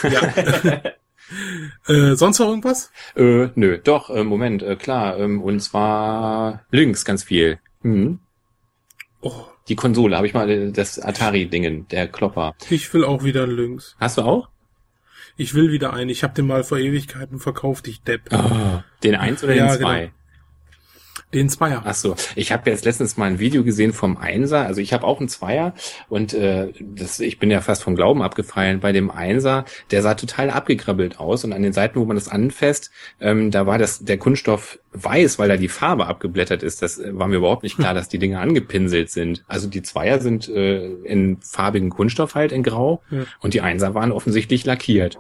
Ja. 1.89 1.95
äh, 1.95 2.17
sonst 2.17 2.39
noch 2.39 2.49
irgendwas? 2.49 2.91
Äh, 3.15 3.49
nö, 3.55 3.79
doch, 3.79 4.11
äh, 4.11 4.25
Moment, 4.25 4.63
äh, 4.63 4.77
klar. 4.77 5.19
Ähm, 5.19 5.43
und 5.43 5.61
zwar 5.61 6.65
links 6.71 7.05
ganz 7.05 7.23
viel. 7.23 7.61
Mhm. 7.83 8.21
Oh, 9.21 9.45
Die 9.69 9.77
Konsole, 9.77 10.17
habe 10.17 10.27
ich 10.27 10.35
mal 10.35 10.49
äh, 10.51 10.73
das 10.73 10.99
Atari-Dingen, 10.99 11.89
der 11.89 12.07
Klopper. 12.09 12.55
ich 12.71 12.93
will 12.95 13.05
auch 13.05 13.25
wieder 13.25 13.45
einen 13.45 13.53
Lynx. 13.57 13.97
Hast 13.99 14.19
du 14.19 14.23
auch? 14.23 14.49
Ich 15.37 15.55
will 15.55 15.71
wieder 15.71 15.93
einen. 15.93 16.09
Ich 16.11 16.23
habe 16.23 16.33
den 16.35 16.47
mal 16.47 16.65
vor 16.65 16.79
Ewigkeiten 16.79 17.39
verkauft, 17.39 17.89
ich 17.89 18.03
Depp. 18.03 18.31
Den 19.03 19.15
eins 19.17 19.45
oder 19.45 19.55
Ja, 19.55 19.67
den 19.69 19.79
zwei? 19.81 20.01
genau. 20.01 20.13
Den 21.35 21.49
Zweier. 21.49 21.83
Ach 21.85 21.95
so, 21.95 22.15
ich 22.37 22.53
habe 22.53 22.71
jetzt 22.71 22.85
letztens 22.85 23.17
mal 23.17 23.25
ein 23.27 23.41
Video 23.41 23.65
gesehen 23.65 23.93
vom 23.93 24.17
Einser. 24.17 24.65
Also 24.65 24.81
ich 24.81 24.93
habe 24.93 25.05
auch 25.05 25.19
einen 25.19 25.29
Zweier 25.29 25.75
und 26.09 26.33
äh, 26.35 26.73
das, 26.81 27.19
ich 27.19 27.41
bin 27.41 27.51
ja 27.51 27.61
fast 27.61 27.83
vom 27.83 27.97
Glauben 27.97 28.23
abgefallen. 28.23 28.79
Bei 28.79 28.93
dem 28.93 29.11
Einser, 29.11 29.65
der 29.91 30.03
sah 30.03 30.15
total 30.15 30.51
abgekrabbelt 30.51 31.19
aus 31.19 31.43
und 31.45 31.53
an 31.53 31.63
den 31.63 31.73
Seiten, 31.73 31.99
wo 31.99 32.05
man 32.05 32.17
das 32.17 32.29
anfasst, 32.29 32.93
ähm, 33.21 33.51
da 33.51 33.67
war 33.67 33.77
das 33.77 34.05
der 34.05 34.19
Kunststoff 34.19 34.79
weiß, 34.93 35.39
weil 35.41 35.49
da 35.49 35.57
die 35.57 35.69
Farbe 35.69 36.07
abgeblättert 36.07 36.63
ist. 36.63 36.81
Das 36.81 36.97
äh, 36.99 37.11
war 37.19 37.27
mir 37.27 37.37
überhaupt 37.37 37.65
nicht 37.65 37.77
klar, 37.77 37.93
dass 37.95 38.09
die 38.09 38.21
Dinge 38.21 38.39
angepinselt 38.39 39.11
sind. 39.11 39.45
Also 39.49 39.69
die 39.69 39.83
Zweier 39.83 40.21
sind 40.21 40.49
äh, 40.49 40.87
in 40.87 41.39
farbigen 41.43 41.91
Kunststoff 41.91 42.37
halt 42.37 42.53
in 42.53 42.63
Grau 42.63 43.03
Ja. 43.11 43.25
und 43.41 43.53
die 43.53 43.63
Einser 43.63 43.95
waren 43.95 44.13
offensichtlich 44.13 44.65
lackiert. 44.65 45.19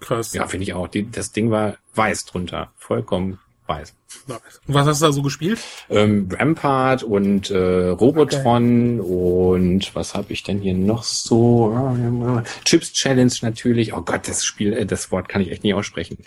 Krass. 0.00 0.34
Ja, 0.34 0.46
finde 0.46 0.64
ich 0.64 0.74
auch. 0.74 0.86
Die, 0.86 1.10
das 1.10 1.32
Ding 1.32 1.50
war 1.50 1.78
weiß 1.94 2.26
drunter, 2.26 2.72
vollkommen 2.76 3.38
weiß. 3.66 3.94
Und 4.28 4.40
was 4.74 4.86
hast 4.86 5.02
du 5.02 5.06
da 5.06 5.12
so 5.12 5.22
gespielt? 5.22 5.58
Ähm, 5.88 6.28
Rampart 6.32 7.02
und 7.02 7.50
äh, 7.50 7.88
Robotron 7.88 9.00
und 9.00 9.94
was 9.94 10.14
habe 10.14 10.32
ich 10.32 10.42
denn 10.42 10.60
hier 10.60 10.74
noch 10.74 11.02
so? 11.02 12.42
Chips 12.64 12.92
Challenge 12.92 13.32
natürlich. 13.42 13.94
Oh 13.94 14.02
Gott, 14.02 14.28
das 14.28 14.44
Spiel, 14.44 14.72
äh, 14.72 14.86
das 14.86 15.10
Wort 15.10 15.28
kann 15.28 15.42
ich 15.42 15.50
echt 15.50 15.64
nicht 15.64 15.74
aussprechen. 15.74 16.18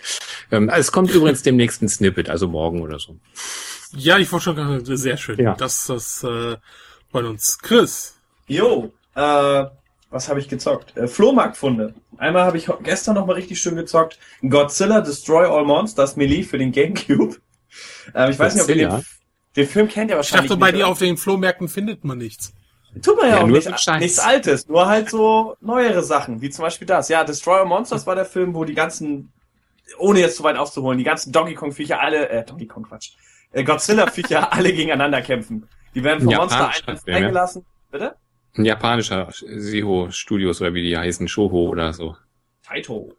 Ähm, 0.50 0.68
es 0.68 0.92
kommt 0.92 1.10
übrigens 1.10 1.42
demnächst 1.42 1.82
ein 1.82 1.88
Snippet, 1.88 2.28
also 2.28 2.48
morgen 2.48 2.82
oder 2.82 2.98
so. 2.98 3.16
Ja, 3.96 4.18
ich 4.18 4.30
wollte 4.30 4.44
schon 4.44 4.56
gerade, 4.56 4.96
sehr 4.96 5.16
schön. 5.16 5.40
Ja. 5.40 5.54
Das, 5.54 5.86
das 5.86 6.22
äh, 6.24 6.56
bei 7.12 7.24
uns. 7.24 7.58
Chris. 7.58 8.14
Jo, 8.46 8.92
äh, 9.14 9.64
was 10.10 10.28
habe 10.28 10.40
ich 10.40 10.48
gezockt? 10.48 10.96
Äh, 10.96 11.06
Flohmarktfunde. 11.06 11.94
Einmal 12.16 12.44
habe 12.44 12.56
ich 12.56 12.68
gestern 12.82 13.14
noch 13.14 13.26
mal 13.26 13.34
richtig 13.34 13.60
schön 13.60 13.76
gezockt. 13.76 14.18
Godzilla 14.48 15.00
Destroy 15.00 15.46
All 15.46 15.64
Monsters 15.64 16.16
Melee 16.16 16.42
für 16.42 16.58
den 16.58 16.72
Gamecube. 16.72 17.36
Ähm, 18.14 18.30
ich 18.30 18.38
weiß 18.38 18.54
nicht, 18.54 18.64
ob 18.64 18.68
ihr 18.70 18.88
Godzilla? 18.88 18.96
den, 18.96 19.04
den 19.56 19.66
Film 19.66 19.88
kennt 19.88 20.10
ihr 20.10 20.14
Ich 20.14 20.16
wahrscheinlich 20.18 20.48
dachte, 20.48 20.60
bei 20.60 20.72
dir 20.72 20.88
auf 20.88 20.98
den 20.98 21.16
Flohmärkten 21.16 21.68
findet 21.68 22.04
man 22.04 22.18
nichts. 22.18 22.52
Tut 23.02 23.16
man 23.16 23.28
ja, 23.28 23.36
Ja, 23.36 23.42
auch 23.42 23.46
nicht, 23.46 24.00
nichts 24.00 24.18
Altes, 24.18 24.66
nur 24.66 24.86
halt 24.88 25.10
so 25.10 25.56
neuere 25.60 26.02
Sachen, 26.02 26.40
wie 26.40 26.48
zum 26.48 26.62
Beispiel 26.62 26.86
das. 26.86 27.08
Ja, 27.10 27.22
Destroy 27.22 27.60
All 27.60 27.66
Monsters 27.66 28.06
war 28.06 28.14
der 28.14 28.24
Film, 28.24 28.54
wo 28.54 28.64
die 28.64 28.74
ganzen, 28.74 29.30
ohne 29.98 30.20
jetzt 30.20 30.36
zu 30.36 30.42
weit 30.42 30.56
auszuholen, 30.56 30.96
die 30.96 31.04
ganzen 31.04 31.30
Donkey 31.30 31.54
Kong 31.54 31.72
Viecher 31.72 32.00
alle, 32.00 32.28
äh, 32.30 32.44
Donkey 32.44 32.66
Kong 32.66 32.84
Quatsch, 32.84 33.10
äh, 33.52 33.62
Godzilla 33.62 34.06
Viecher 34.06 34.52
alle 34.54 34.72
gegeneinander 34.72 35.20
kämpfen. 35.20 35.68
Die 35.94 36.02
werden 36.02 36.24
vom 36.24 36.34
Monster 36.34 36.72
freigelassen. 37.04 37.64
Bitte? 37.90 38.16
Ein 38.58 38.64
japanischer 38.64 39.28
Siho 39.32 40.10
Studios 40.10 40.60
oder 40.60 40.74
wie 40.74 40.82
die 40.82 40.98
heißen, 40.98 41.28
Shoho 41.28 41.68
oder 41.68 41.92
so. 41.92 42.16
Taito. 42.66 43.14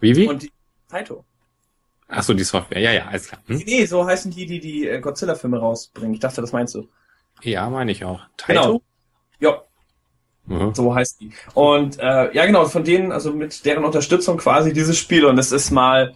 Wie, 0.00 0.16
wie? 0.16 0.26
Und 0.26 0.42
die, 0.42 0.50
Taito. 0.88 1.24
Ach 2.08 2.22
so, 2.22 2.34
die 2.34 2.42
Software. 2.42 2.80
Ja, 2.80 2.90
ja, 2.92 3.06
alles 3.06 3.28
klar. 3.28 3.40
Hm? 3.46 3.62
Nee, 3.66 3.84
so 3.84 4.04
heißen 4.04 4.30
die, 4.32 4.46
die 4.46 4.58
die 4.58 4.88
äh, 4.88 4.98
Godzilla-Filme 5.00 5.58
rausbringen. 5.58 6.14
Ich 6.14 6.20
dachte, 6.20 6.40
das 6.40 6.52
meinst 6.52 6.74
du. 6.74 6.88
Ja, 7.42 7.68
meine 7.70 7.92
ich 7.92 8.04
auch. 8.04 8.22
Taito? 8.36 8.82
Ja, 9.38 9.62
Mhm. 10.46 10.74
so 10.74 10.92
heißt 10.94 11.20
die. 11.20 11.30
Und 11.54 11.98
äh, 12.00 12.34
ja, 12.34 12.44
genau, 12.46 12.64
von 12.64 12.82
denen, 12.82 13.12
also 13.12 13.32
mit 13.32 13.64
deren 13.64 13.84
Unterstützung 13.84 14.38
quasi 14.38 14.72
dieses 14.72 14.98
Spiel. 14.98 15.24
Und 15.24 15.38
es 15.38 15.52
ist 15.52 15.70
mal 15.70 16.12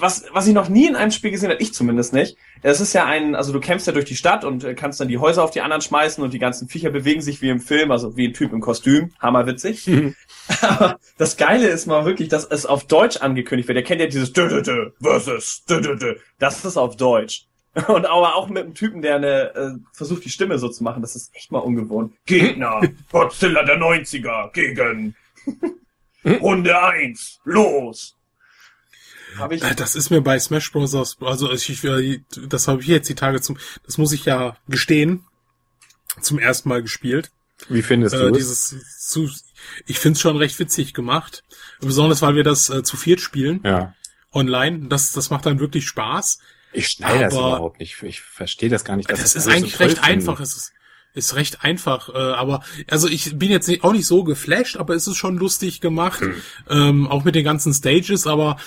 was, 0.00 0.24
was 0.32 0.46
ich 0.46 0.54
noch 0.54 0.68
nie 0.68 0.86
in 0.86 0.96
einem 0.96 1.10
Spiel 1.10 1.30
gesehen 1.30 1.50
habe, 1.50 1.62
ich 1.62 1.74
zumindest 1.74 2.12
nicht, 2.12 2.36
es 2.62 2.80
ist 2.80 2.92
ja 2.92 3.06
ein, 3.06 3.34
also 3.34 3.52
du 3.52 3.60
kämpfst 3.60 3.86
ja 3.86 3.92
durch 3.92 4.04
die 4.04 4.16
Stadt 4.16 4.44
und 4.44 4.64
äh, 4.64 4.74
kannst 4.74 5.00
dann 5.00 5.08
die 5.08 5.18
Häuser 5.18 5.42
auf 5.42 5.50
die 5.50 5.60
anderen 5.60 5.82
schmeißen 5.82 6.22
und 6.22 6.32
die 6.32 6.38
ganzen 6.38 6.68
Viecher 6.68 6.90
bewegen 6.90 7.20
sich 7.20 7.42
wie 7.42 7.48
im 7.48 7.60
Film, 7.60 7.90
also 7.90 8.16
wie 8.16 8.28
ein 8.28 8.34
Typ 8.34 8.52
im 8.52 8.60
Kostüm. 8.60 9.12
Hammerwitzig. 9.20 9.88
Aber 10.62 10.98
das 11.18 11.36
Geile 11.36 11.68
ist 11.68 11.86
mal 11.86 12.04
wirklich, 12.04 12.28
dass 12.28 12.44
es 12.44 12.66
auf 12.66 12.84
Deutsch 12.84 13.18
angekündigt 13.18 13.68
wird. 13.68 13.78
Ihr 13.78 13.84
kennt 13.84 14.00
ja 14.00 14.06
dieses 14.06 14.32
Dö 14.32 14.46
-dö 14.46 14.62
-dö 14.62 14.92
versus 15.00 15.64
Dö 15.68 15.76
-dö 15.76 15.98
-dö. 15.98 16.16
Das 16.38 16.64
ist 16.64 16.76
auf 16.76 16.96
Deutsch. 16.96 17.46
Und 17.88 18.06
aber 18.06 18.36
auch 18.36 18.48
mit 18.48 18.64
einem 18.64 18.74
Typen, 18.74 19.02
der 19.02 19.16
eine 19.16 19.54
äh, 19.54 19.70
versucht, 19.92 20.24
die 20.24 20.30
Stimme 20.30 20.58
so 20.58 20.68
zu 20.68 20.82
machen, 20.82 21.02
das 21.02 21.14
ist 21.14 21.34
echt 21.34 21.52
mal 21.52 21.58
ungewohnt. 21.58 22.14
Gegner, 22.24 22.80
Godzilla 23.12 23.64
der 23.64 23.78
90er 23.78 24.50
gegen 24.52 25.14
Runde 26.24 26.82
1, 26.82 27.40
los! 27.44 28.15
Hab 29.38 29.52
ich 29.52 29.60
das 29.60 29.94
ist 29.94 30.10
mir 30.10 30.20
bei 30.20 30.38
Smash 30.38 30.70
Bros. 30.72 30.94
Also 30.94 31.52
ich, 31.52 31.82
das 32.48 32.68
habe 32.68 32.80
ich 32.80 32.86
jetzt 32.88 33.08
die 33.08 33.14
Tage 33.14 33.40
zum, 33.40 33.58
das 33.84 33.98
muss 33.98 34.12
ich 34.12 34.24
ja 34.24 34.56
gestehen, 34.68 35.24
zum 36.20 36.38
ersten 36.38 36.68
Mal 36.68 36.82
gespielt. 36.82 37.30
Wie 37.68 37.82
findest 37.82 38.14
äh, 38.14 38.18
du 38.18 38.30
dieses 38.32 38.74
zu, 39.08 39.30
Ich 39.86 39.98
finde 39.98 40.16
es 40.16 40.20
schon 40.20 40.36
recht 40.36 40.58
witzig 40.58 40.94
gemacht, 40.94 41.42
besonders 41.80 42.22
weil 42.22 42.34
wir 42.34 42.44
das 42.44 42.70
äh, 42.70 42.82
zu 42.82 42.96
viert 42.96 43.20
spielen. 43.20 43.60
Ja. 43.64 43.94
Online, 44.32 44.88
das 44.88 45.12
das 45.12 45.30
macht 45.30 45.46
dann 45.46 45.58
wirklich 45.58 45.86
Spaß. 45.86 46.38
Ich 46.72 46.88
schneide 46.88 47.24
das 47.24 47.32
überhaupt 47.32 47.80
nicht. 47.80 48.02
Ich 48.02 48.20
verstehe 48.20 48.68
das 48.68 48.84
gar 48.84 48.96
nicht. 48.96 49.10
Das, 49.10 49.20
das 49.20 49.34
ist 49.34 49.48
eigentlich 49.48 49.76
so 49.76 49.84
recht 49.84 49.98
finden. 49.98 50.10
einfach. 50.10 50.40
Es 50.40 50.56
ist, 50.56 50.72
ist 51.14 51.34
recht 51.34 51.64
einfach. 51.64 52.10
Äh, 52.10 52.18
aber 52.18 52.62
also 52.90 53.08
ich 53.08 53.38
bin 53.38 53.50
jetzt 53.50 53.66
nicht, 53.68 53.82
auch 53.82 53.92
nicht 53.92 54.06
so 54.06 54.24
geflasht, 54.24 54.76
aber 54.76 54.94
es 54.94 55.06
ist 55.06 55.16
schon 55.16 55.38
lustig 55.38 55.80
gemacht. 55.80 56.20
Hm. 56.20 56.34
Ähm, 56.68 57.06
auch 57.08 57.24
mit 57.24 57.34
den 57.34 57.44
ganzen 57.44 57.72
Stages, 57.72 58.26
aber 58.26 58.58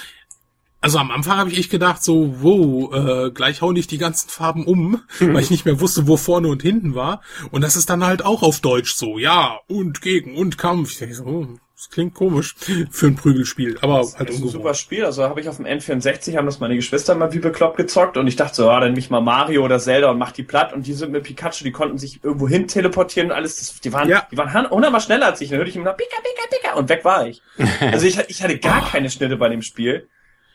also 0.81 0.97
am 0.97 1.11
Anfang 1.11 1.37
habe 1.37 1.49
ich 1.49 1.59
echt 1.59 1.71
gedacht, 1.71 2.03
so, 2.03 2.35
wow, 2.41 2.93
äh, 2.93 3.31
gleich 3.31 3.61
hauen 3.61 3.73
nicht 3.73 3.91
die 3.91 3.97
ganzen 3.97 4.29
Farben 4.29 4.65
um, 4.65 5.01
mhm. 5.19 5.33
weil 5.33 5.43
ich 5.43 5.51
nicht 5.51 5.65
mehr 5.65 5.81
wusste, 5.81 6.07
wo 6.07 6.17
vorne 6.17 6.47
und 6.47 6.61
hinten 6.61 6.95
war. 6.95 7.21
Und 7.51 7.63
das 7.63 7.75
ist 7.75 7.89
dann 7.89 8.05
halt 8.05 8.23
auch 8.23 8.43
auf 8.43 8.59
Deutsch 8.61 8.93
so, 8.93 9.17
ja, 9.17 9.59
und 9.67 10.01
gegen 10.01 10.35
und 10.35 10.57
Kampf. 10.57 10.91
Ich 10.91 10.99
denke 10.99 11.15
so, 11.15 11.25
oh, 11.25 11.47
das 11.79 11.89
klingt 11.89 12.13
komisch 12.13 12.55
für 12.91 13.07
ein 13.07 13.15
Prügelspiel, 13.15 13.77
aber 13.81 13.99
das 13.99 14.19
halt 14.19 14.29
ist 14.29 14.41
ein 14.41 14.49
super 14.49 14.73
Spiel. 14.73 15.05
Also 15.05 15.23
habe 15.23 15.39
ich 15.39 15.47
auf 15.47 15.55
dem 15.55 15.65
N64, 15.65 16.35
haben 16.35 16.45
das 16.45 16.59
meine 16.59 16.75
Geschwister 16.75 17.15
mal 17.15 17.31
wie 17.33 17.39
bekloppt 17.39 17.77
gezockt 17.77 18.17
und 18.17 18.27
ich 18.27 18.35
dachte 18.35 18.55
so, 18.55 18.65
ja, 18.65 18.81
dann 18.81 18.93
mich 18.93 19.09
mal 19.09 19.21
Mario 19.21 19.63
oder 19.63 19.79
Zelda 19.79 20.11
und 20.11 20.17
mach 20.17 20.33
die 20.33 20.43
platt 20.43 20.73
und 20.73 20.87
die 20.87 20.93
sind 20.93 21.13
mit 21.13 21.23
Pikachu, 21.23 21.63
die 21.63 21.71
konnten 21.71 21.97
sich 21.97 22.21
irgendwo 22.21 22.49
hin 22.49 22.67
teleportieren 22.67 23.31
und 23.31 23.35
alles. 23.37 23.59
Das, 23.59 23.79
die 23.79 23.93
waren, 23.93 24.09
ja. 24.09 24.27
die 24.29 24.37
waren 24.37 24.69
hundertmal 24.69 24.99
schneller 24.99 25.27
als 25.27 25.39
ich. 25.39 25.49
Dann 25.49 25.57
hörte 25.57 25.69
ich 25.69 25.77
immer 25.77 25.85
noch 25.85 25.95
Pika, 25.95 26.17
Pika, 26.17 26.57
Pika 26.57 26.77
und 26.77 26.89
weg 26.89 27.05
war 27.05 27.27
ich. 27.27 27.41
Also 27.79 28.07
ich, 28.07 28.19
ich 28.27 28.43
hatte 28.43 28.59
gar 28.59 28.83
oh. 28.85 28.91
keine 28.91 29.09
Schnitte 29.09 29.37
bei 29.37 29.47
dem 29.47 29.61
Spiel. 29.61 30.09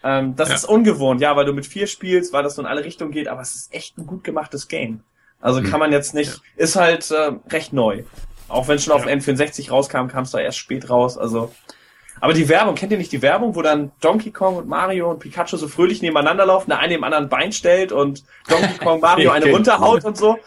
Ähm, 0.05 0.36
das 0.36 0.50
ja. 0.50 0.55
ist 0.55 0.64
ungewohnt, 0.66 1.22
ja, 1.22 1.34
weil 1.34 1.46
du 1.46 1.55
mit 1.55 1.66
vier 1.66 1.86
spielst, 1.86 2.32
weil 2.34 2.42
das 2.42 2.57
so 2.57 2.62
in 2.62 2.68
alle 2.68 2.84
Richtungen 2.84 3.11
geht, 3.11 3.26
aber 3.26 3.40
es 3.40 3.55
ist 3.55 3.74
echt 3.74 3.96
ein 3.96 4.07
gut 4.07 4.22
gemachtes 4.22 4.68
Game. 4.68 5.02
Also 5.40 5.61
hm. 5.61 5.70
kann 5.70 5.80
man 5.80 5.92
jetzt 5.92 6.14
nicht, 6.14 6.42
ist 6.57 6.76
halt 6.76 7.11
äh, 7.11 7.32
recht 7.50 7.72
neu. 7.72 8.05
Auch 8.48 8.68
wenn 8.68 8.78
schon 8.78 8.92
auf 8.92 9.07
ja. 9.07 9.12
N64 9.12 9.70
rauskam, 9.70 10.09
kam 10.09 10.24
es 10.24 10.30
da 10.30 10.38
erst 10.38 10.59
spät 10.59 10.90
raus. 10.90 11.16
Also, 11.16 11.52
aber 12.21 12.33
die 12.33 12.49
Werbung, 12.49 12.75
kennt 12.75 12.93
ihr 12.93 12.99
nicht 12.99 13.12
die 13.12 13.23
Werbung, 13.23 13.55
wo 13.55 13.62
dann 13.62 13.93
Donkey 14.01 14.31
Kong 14.31 14.57
und 14.57 14.69
Mario 14.69 15.11
und 15.11 15.19
Pikachu 15.19 15.57
so 15.57 15.69
fröhlich 15.69 16.03
nebeneinander 16.03 16.47
laufen, 16.47 16.71
der 16.71 16.79
eine 16.79 16.95
dem 16.95 17.05
anderen 17.05 17.29
Bein 17.29 17.53
stellt 17.53 17.93
und 17.93 18.25
Donkey 18.49 18.79
Kong 18.79 19.01
Mario 19.01 19.31
eine 19.31 19.47
runterhaut 19.51 20.05
und 20.05 20.17
so? 20.17 20.39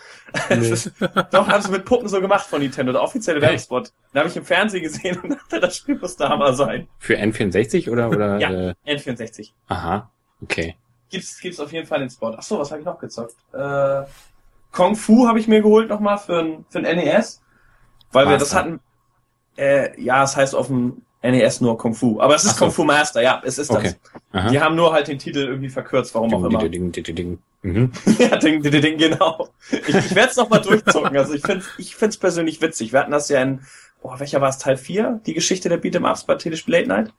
Nee. 0.49 0.75
doch, 1.31 1.47
haben 1.47 1.61
sie 1.61 1.71
mit 1.71 1.85
Puppen 1.85 2.07
so 2.07 2.19
gemacht 2.21 2.45
von 2.45 2.61
Nintendo, 2.61 2.91
der 2.91 3.01
offizielle 3.01 3.41
Werbespot. 3.41 3.91
Da 4.13 4.19
habe 4.19 4.29
ich 4.29 4.37
im 4.37 4.45
Fernsehen 4.45 4.83
gesehen 4.83 5.19
und 5.19 5.29
dachte, 5.31 5.59
das 5.59 5.77
Spiel 5.77 5.97
muss 5.97 6.15
da 6.15 6.29
Hammer 6.29 6.53
sein. 6.53 6.87
Für 6.99 7.17
N64 7.17 7.89
oder? 7.89 8.09
oder 8.09 8.37
ja, 8.37 8.51
äh... 8.51 8.73
N64. 8.85 9.51
Aha, 9.67 10.09
okay. 10.41 10.75
Gibt's, 11.09 11.39
gibt's 11.39 11.59
auf 11.59 11.71
jeden 11.71 11.87
Fall 11.87 11.99
den 11.99 12.09
Spot. 12.09 12.35
Ach 12.37 12.43
so, 12.43 12.59
was 12.59 12.71
habe 12.71 12.81
ich 12.81 12.85
noch 12.85 12.99
gezockt? 12.99 13.35
Äh, 13.53 14.03
Kung 14.71 14.95
Fu 14.95 15.27
habe 15.27 15.39
ich 15.39 15.47
mir 15.47 15.61
geholt 15.61 15.89
nochmal 15.89 16.17
für 16.17 16.39
ein, 16.39 16.65
für 16.69 16.79
ein 16.79 16.97
NES. 16.97 17.41
Weil 18.11 18.25
Master. 18.25 18.29
wir 18.29 18.37
das 18.37 18.55
hatten, 18.55 18.79
äh, 19.57 20.01
ja, 20.01 20.23
es 20.23 20.35
heißt 20.35 20.53
auf 20.55 20.67
dem 20.67 21.03
NES 21.31 21.61
nur 21.61 21.77
Kung 21.77 21.93
Fu. 21.93 22.19
Aber 22.21 22.35
es 22.35 22.43
ist 22.43 22.57
so. 22.57 22.65
Kung 22.65 22.73
Fu 22.73 22.83
Master, 22.83 23.21
ja, 23.21 23.41
es 23.45 23.57
ist 23.57 23.69
okay. 23.69 23.95
das. 24.31 24.51
Die 24.51 24.59
haben 24.59 24.75
nur 24.75 24.93
halt 24.93 25.07
den 25.07 25.19
Titel 25.19 25.39
irgendwie 25.39 25.69
verkürzt, 25.69 26.13
warum 26.15 26.29
ding, 26.29 26.37
auch 26.37 26.45
immer. 26.45 26.69
Ding, 26.69 26.91
ding, 26.91 27.03
ding, 27.03 27.15
ding. 27.15 27.39
Mhm. 27.61 27.91
ja, 28.19 28.37
ding, 28.37 28.61
ding, 28.61 28.81
ding, 28.81 28.97
genau. 28.97 29.49
Ich, 29.71 29.95
ich 29.95 30.15
werde 30.15 30.29
es 30.29 30.37
nochmal 30.37 30.61
durchzocken. 30.61 31.17
Also 31.17 31.33
ich 31.33 31.41
finde 31.41 31.65
ich 31.77 31.95
find's 31.95 32.17
persönlich 32.17 32.61
witzig. 32.61 32.93
Wir 32.93 32.99
hatten 32.99 33.11
das 33.11 33.29
ja 33.29 33.41
in, 33.41 33.61
oh, 34.01 34.13
welcher 34.17 34.41
war 34.41 34.49
es, 34.49 34.57
Teil 34.57 34.77
4? 34.77 35.21
Die 35.25 35.33
Geschichte 35.33 35.69
der 35.69 35.81
Beat'em 35.81 36.09
Ups 36.09 36.23
bei 36.23 36.35
Telespiel 36.35 36.75
Late 36.75 36.87
Night? 36.87 37.13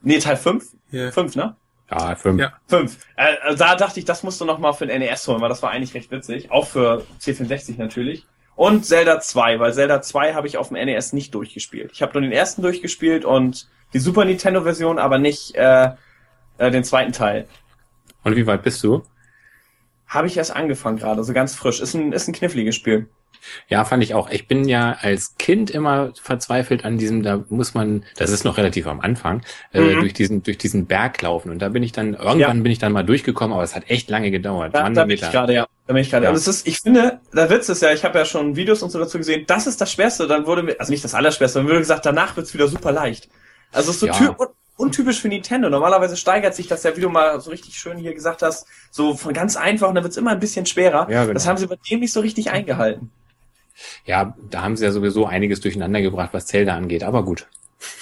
Nee, 0.00 0.18
Teil 0.18 0.36
5? 0.36 0.64
Yeah. 0.92 1.12
5, 1.12 1.36
ne? 1.36 1.56
Ja, 1.90 2.14
5. 2.14 2.40
Ja. 2.40 2.52
5. 2.68 2.98
Äh, 3.16 3.56
da 3.56 3.74
dachte 3.74 3.98
ich, 3.98 4.04
das 4.04 4.22
musst 4.22 4.40
du 4.40 4.44
nochmal 4.44 4.74
für 4.74 4.86
den 4.86 5.00
NES 5.00 5.26
holen, 5.26 5.40
weil 5.40 5.48
das 5.48 5.62
war 5.62 5.70
eigentlich 5.70 5.94
recht 5.94 6.10
witzig. 6.10 6.50
Auch 6.50 6.66
für 6.66 7.04
C64 7.20 7.78
natürlich. 7.78 8.26
Und 8.58 8.84
Zelda 8.84 9.20
2, 9.20 9.60
weil 9.60 9.72
Zelda 9.72 10.02
2 10.02 10.34
habe 10.34 10.48
ich 10.48 10.56
auf 10.58 10.70
dem 10.70 10.84
NES 10.84 11.12
nicht 11.12 11.32
durchgespielt. 11.32 11.92
Ich 11.92 12.02
habe 12.02 12.14
nur 12.14 12.22
den 12.22 12.32
ersten 12.32 12.60
durchgespielt 12.60 13.24
und 13.24 13.68
die 13.92 14.00
Super 14.00 14.24
Nintendo 14.24 14.64
Version, 14.64 14.98
aber 14.98 15.18
nicht 15.18 15.54
äh, 15.54 15.90
äh, 16.58 16.72
den 16.72 16.82
zweiten 16.82 17.12
Teil. 17.12 17.46
Und 18.24 18.34
wie 18.34 18.48
weit 18.48 18.64
bist 18.64 18.82
du? 18.82 19.04
Habe 20.08 20.26
ich 20.26 20.36
erst 20.36 20.56
angefangen 20.56 20.98
gerade, 20.98 21.22
so 21.22 21.32
ganz 21.32 21.54
frisch. 21.54 21.80
Ist 21.80 21.94
ein, 21.94 22.10
ist 22.10 22.26
ein 22.26 22.34
kniffliges 22.34 22.74
Spiel. 22.74 23.06
Ja, 23.68 23.84
fand 23.84 24.02
ich 24.02 24.14
auch. 24.14 24.28
Ich 24.28 24.48
bin 24.48 24.68
ja 24.68 24.96
als 25.02 25.36
Kind 25.38 25.70
immer 25.70 26.10
verzweifelt 26.20 26.84
an 26.84 26.98
diesem, 26.98 27.22
da 27.22 27.44
muss 27.50 27.74
man, 27.74 28.04
das 28.16 28.30
ist 28.30 28.44
noch 28.44 28.58
relativ 28.58 28.88
am 28.88 28.98
Anfang, 28.98 29.42
äh, 29.72 29.80
mhm. 29.80 29.88
äh, 29.88 30.00
durch 30.00 30.14
diesen, 30.14 30.42
durch 30.42 30.58
diesen 30.58 30.86
Berg 30.86 31.22
laufen. 31.22 31.52
Und 31.52 31.62
da 31.62 31.68
bin 31.68 31.84
ich 31.84 31.92
dann, 31.92 32.14
irgendwann 32.14 32.38
ja. 32.40 32.52
bin 32.52 32.72
ich 32.72 32.80
dann 32.80 32.90
mal 32.90 33.04
durchgekommen, 33.04 33.54
aber 33.54 33.62
es 33.62 33.76
hat 33.76 33.88
echt 33.88 34.10
lange 34.10 34.32
gedauert. 34.32 34.74
Da, 34.74 34.90
da 34.90 35.04
bin 35.04 35.14
ich 35.14 35.20
gerade, 35.20 35.54
ja. 35.54 35.68
Bin 35.88 35.96
ich 35.96 36.10
gerade. 36.10 36.24
Ja. 36.24 36.30
Und 36.30 36.36
es 36.36 36.46
ist, 36.46 36.66
ich 36.66 36.80
finde, 36.80 37.18
der 37.32 37.48
Witz 37.48 37.70
ist 37.70 37.80
ja, 37.80 37.92
ich 37.92 38.04
habe 38.04 38.18
ja 38.18 38.26
schon 38.26 38.56
Videos 38.56 38.82
und 38.82 38.90
so 38.90 38.98
dazu 38.98 39.16
gesehen, 39.16 39.44
das 39.46 39.66
ist 39.66 39.80
das 39.80 39.90
Schwerste. 39.90 40.26
Dann 40.26 40.44
wurde 40.46 40.62
mir, 40.62 40.78
also 40.78 40.92
nicht 40.92 41.02
das 41.02 41.14
Allerschwerste, 41.14 41.60
dann 41.60 41.66
wurde 41.66 41.78
gesagt, 41.78 42.04
danach 42.04 42.36
wird's 42.36 42.52
wieder 42.52 42.68
super 42.68 42.92
leicht. 42.92 43.30
Also 43.72 43.90
es 43.90 43.96
ist 43.96 44.00
so 44.00 44.06
ja. 44.06 44.36
untypisch 44.76 45.22
für 45.22 45.28
Nintendo. 45.28 45.70
Normalerweise 45.70 46.18
steigert 46.18 46.54
sich 46.54 46.66
das 46.66 46.82
ja, 46.82 46.94
wie 46.94 47.00
du 47.00 47.08
mal 47.08 47.40
so 47.40 47.50
richtig 47.50 47.78
schön 47.78 47.96
hier 47.96 48.12
gesagt 48.12 48.42
hast, 48.42 48.66
so 48.90 49.16
von 49.16 49.32
ganz 49.32 49.56
einfach 49.56 49.88
und 49.88 49.94
dann 49.94 50.04
wird's 50.04 50.18
immer 50.18 50.30
ein 50.30 50.40
bisschen 50.40 50.66
schwerer. 50.66 51.10
Ja, 51.10 51.22
genau. 51.22 51.32
Das 51.32 51.46
haben 51.46 51.56
sie 51.56 51.66
bei 51.66 51.76
dem 51.90 52.00
nicht 52.00 52.12
so 52.12 52.20
richtig 52.20 52.50
eingehalten. 52.50 53.10
Ja, 54.04 54.36
da 54.50 54.62
haben 54.62 54.76
sie 54.76 54.84
ja 54.84 54.92
sowieso 54.92 55.24
einiges 55.24 55.60
durcheinander 55.60 56.02
gebracht, 56.02 56.30
was 56.32 56.46
Zelda 56.46 56.76
angeht, 56.76 57.02
aber 57.02 57.24
gut. 57.24 57.46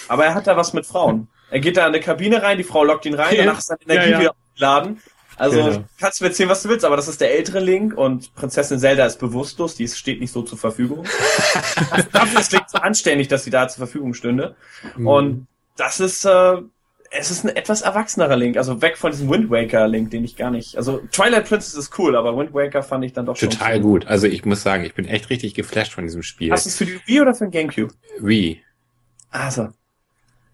Aber 0.08 0.24
er 0.24 0.34
hat 0.34 0.48
da 0.48 0.56
was 0.56 0.72
mit 0.72 0.86
Frauen. 0.86 1.28
Er 1.50 1.60
geht 1.60 1.76
da 1.76 1.82
in 1.82 1.94
eine 1.94 2.00
Kabine 2.00 2.42
rein, 2.42 2.58
die 2.58 2.64
Frau 2.64 2.82
lockt 2.82 3.06
ihn 3.06 3.14
rein, 3.14 3.36
danach 3.36 3.58
ist 3.58 3.68
seine 3.68 3.80
Energie 3.84 4.10
ja, 4.10 4.16
ja. 4.16 4.20
wieder 4.20 4.30
aufgeladen. 4.30 5.02
Also 5.36 5.62
genau. 5.62 5.84
kannst 6.00 6.20
du 6.20 6.24
mir 6.24 6.30
erzählen, 6.30 6.48
was 6.48 6.62
du 6.62 6.68
willst, 6.68 6.84
aber 6.84 6.96
das 6.96 7.08
ist 7.08 7.20
der 7.20 7.34
ältere 7.34 7.60
Link 7.60 7.96
und 7.96 8.34
Prinzessin 8.34 8.78
Zelda 8.78 9.04
ist 9.04 9.18
bewusstlos, 9.18 9.74
die 9.74 9.86
steht 9.88 10.20
nicht 10.20 10.32
so 10.32 10.42
zur 10.42 10.58
Verfügung. 10.58 11.04
Dafür 12.12 12.40
ist 12.40 12.52
Link 12.52 12.64
so 12.68 12.78
anständig, 12.78 13.28
dass 13.28 13.44
sie 13.44 13.50
da 13.50 13.68
zur 13.68 13.86
Verfügung 13.86 14.14
stünde. 14.14 14.56
Mhm. 14.96 15.06
Und 15.06 15.46
das 15.76 16.00
ist 16.00 16.24
äh, 16.24 16.56
es 17.10 17.30
ist 17.30 17.44
ein 17.44 17.54
etwas 17.54 17.82
erwachsenerer 17.82 18.36
Link, 18.36 18.56
also 18.56 18.82
weg 18.82 18.96
von 18.96 19.10
diesem 19.10 19.30
Wind 19.30 19.50
Waker 19.50 19.88
Link, 19.88 20.10
den 20.10 20.24
ich 20.24 20.36
gar 20.36 20.50
nicht, 20.50 20.76
also 20.76 20.98
Twilight 21.12 21.48
Princess 21.48 21.74
ist 21.74 21.98
cool, 21.98 22.16
aber 22.16 22.36
Wind 22.36 22.54
Waker 22.54 22.82
fand 22.82 23.04
ich 23.04 23.12
dann 23.12 23.26
doch 23.26 23.36
schon 23.36 23.50
total 23.50 23.80
gut. 23.80 24.06
Also 24.06 24.26
ich 24.26 24.44
muss 24.44 24.62
sagen, 24.62 24.84
ich 24.84 24.94
bin 24.94 25.06
echt 25.06 25.30
richtig 25.30 25.54
geflasht 25.54 25.92
von 25.92 26.04
diesem 26.04 26.22
Spiel. 26.22 26.50
Hast 26.50 26.66
du 26.66 26.70
es 26.70 26.76
für 26.76 26.86
die 26.86 27.00
Wii 27.06 27.20
oder 27.20 27.34
für 27.34 27.44
den 27.44 27.50
GameCube? 27.50 27.94
Wii. 28.18 28.62
Also. 29.30 29.68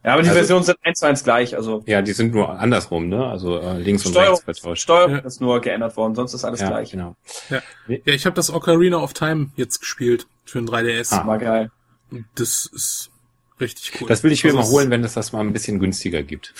Ja, 0.04 0.14
aber 0.14 0.22
die 0.22 0.28
also, 0.28 0.38
Versionen 0.38 0.64
sind 0.64 0.78
eins 0.82 0.98
zu 0.98 1.06
eins 1.06 1.22
gleich, 1.22 1.56
also. 1.56 1.84
Ja, 1.86 2.02
die 2.02 2.12
sind 2.12 2.34
nur 2.34 2.58
andersrum, 2.58 3.08
ne? 3.08 3.24
Also 3.24 3.58
äh, 3.60 3.78
links 3.78 4.02
Steuerung, 4.02 4.38
und 4.38 4.48
rechts 4.48 4.60
vertauscht. 4.60 4.82
Steuerung 4.82 5.12
ja. 5.12 5.18
ist 5.18 5.40
nur 5.40 5.60
geändert 5.60 5.96
worden, 5.96 6.16
sonst 6.16 6.34
ist 6.34 6.44
alles 6.44 6.60
ja, 6.60 6.68
gleich. 6.68 6.90
Genau. 6.90 7.14
Ja, 7.50 7.62
ja 7.86 8.12
ich 8.12 8.26
habe 8.26 8.34
das 8.34 8.52
Ocarina 8.52 8.96
of 8.98 9.12
Time 9.12 9.50
jetzt 9.54 9.78
gespielt 9.78 10.26
für 10.44 10.58
ein 10.58 10.68
3DS. 10.68 11.12
Ah. 11.12 11.26
War 11.26 11.38
geil. 11.38 11.70
Das 12.34 12.66
ist 12.66 13.10
richtig 13.60 14.00
cool. 14.00 14.08
Das 14.08 14.24
will 14.24 14.32
ich 14.32 14.42
mir 14.42 14.50
also 14.50 14.62
mal 14.62 14.68
holen, 14.68 14.90
wenn 14.90 15.04
es 15.04 15.14
das 15.14 15.32
mal 15.32 15.40
ein 15.40 15.52
bisschen 15.52 15.78
günstiger 15.78 16.22
gibt. 16.24 16.52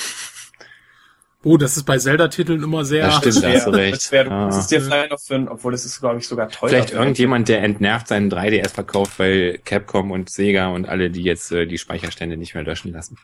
Oh, 1.45 1.57
das 1.57 1.77
ist 1.77 1.85
bei 1.85 1.99
Zelda-Titeln 1.99 2.63
immer 2.63 2.85
sehr. 2.85 3.07
Das 3.07 3.17
stimmt, 3.19 3.43
da 3.43 3.53
hast 3.53 3.67
du 3.67 3.71
recht. 3.71 3.97
Das, 3.97 4.13
wär, 4.13 4.25
das 4.25 4.59
ist 4.59 4.71
dir 4.71 4.81
vielleicht 4.81 5.11
noch 5.11 5.21
für 5.21 5.35
ein, 5.35 5.49
obwohl 5.49 5.73
das 5.73 5.85
ist, 5.85 5.99
glaube 5.99 6.19
ich, 6.19 6.29
sogar 6.29 6.49
teuer. 6.49 6.69
Vielleicht 6.69 6.93
irgendjemand, 6.93 7.49
der 7.49 7.63
entnervt 7.63 8.09
seinen 8.09 8.31
3DS 8.31 8.69
verkauft, 8.69 9.19
weil 9.19 9.59
Capcom 9.65 10.13
und 10.13 10.31
Sega 10.31 10.69
und 10.69 10.89
alle, 10.89 11.11
die 11.11 11.23
jetzt 11.23 11.51
äh, 11.51 11.67
die 11.67 11.79
Speicherstände 11.79 12.37
nicht 12.37 12.55
mehr 12.55 12.63
löschen 12.63 12.93
lassen. 12.93 13.19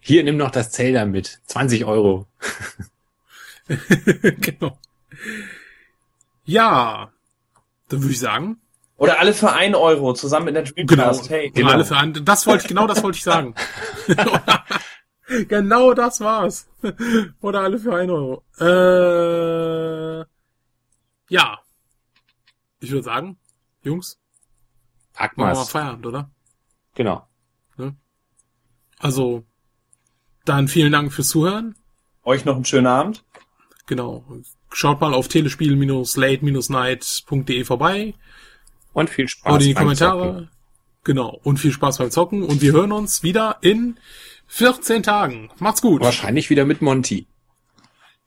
Hier, 0.00 0.22
nimm 0.24 0.36
noch 0.36 0.50
das 0.50 0.70
Zelda 0.70 1.06
mit. 1.06 1.40
20 1.46 1.86
Euro. 1.86 2.26
genau. 4.40 4.78
Ja, 6.44 7.12
dann 7.88 8.02
würde 8.02 8.12
ich 8.12 8.20
sagen. 8.20 8.58
Oder 8.98 9.20
alle 9.20 9.34
für 9.34 9.52
ein 9.52 9.74
Euro 9.74 10.14
zusammen 10.14 10.46
mit 10.46 10.54
der 10.54 10.62
Dreamcast. 10.62 11.28
Genau, 11.28 11.40
hey, 11.40 11.50
genau. 11.50 11.70
alle 11.70 11.84
für 11.84 11.96
ein, 11.96 12.24
das 12.24 12.46
wollte 12.46 12.62
ich, 12.62 12.68
genau 12.68 12.86
das 12.86 13.02
wollte 13.02 13.16
ich 13.16 13.24
sagen. 13.24 13.54
genau 15.48 15.94
das 15.94 16.20
war's. 16.20 16.68
Oder 17.40 17.60
alle 17.60 17.78
für 17.78 17.94
ein 17.94 18.10
Euro. 18.10 18.42
Äh, 18.58 20.26
ja. 21.28 21.60
Ich 22.80 22.90
würde 22.90 23.04
sagen, 23.04 23.38
Jungs, 23.82 24.18
wir 25.18 25.30
mal 25.36 25.54
Feierabend, 25.54 26.06
oder? 26.06 26.30
Genau. 26.94 27.28
Ne? 27.76 27.94
Also, 28.98 29.44
dann 30.44 30.66
vielen 30.68 30.92
Dank 30.92 31.12
fürs 31.12 31.28
Zuhören. 31.28 31.74
Euch 32.22 32.44
noch 32.44 32.54
einen 32.56 32.64
schönen 32.64 32.86
Abend. 32.86 33.24
Genau. 33.86 34.24
Schaut 34.72 35.00
mal 35.00 35.14
auf 35.14 35.28
telespiel-late-night.de 35.28 37.64
vorbei. 37.64 38.14
Und 38.92 39.10
viel 39.10 39.28
Spaß. 39.28 39.54
Und 39.54 39.62
in 39.62 39.68
die 39.68 39.74
Kommentare. 39.74 40.26
Zocken. 40.26 40.50
Genau. 41.04 41.40
Und 41.44 41.58
viel 41.58 41.70
Spaß 41.72 41.98
beim 41.98 42.10
Zocken. 42.10 42.42
Und 42.42 42.62
wir 42.62 42.72
hören 42.72 42.90
uns 42.92 43.22
wieder 43.22 43.58
in 43.60 43.98
14 44.46 45.02
Tagen. 45.02 45.50
Macht's 45.58 45.82
gut. 45.82 46.02
Wahrscheinlich 46.02 46.50
wieder 46.50 46.64
mit 46.64 46.82
Monty. 46.82 47.26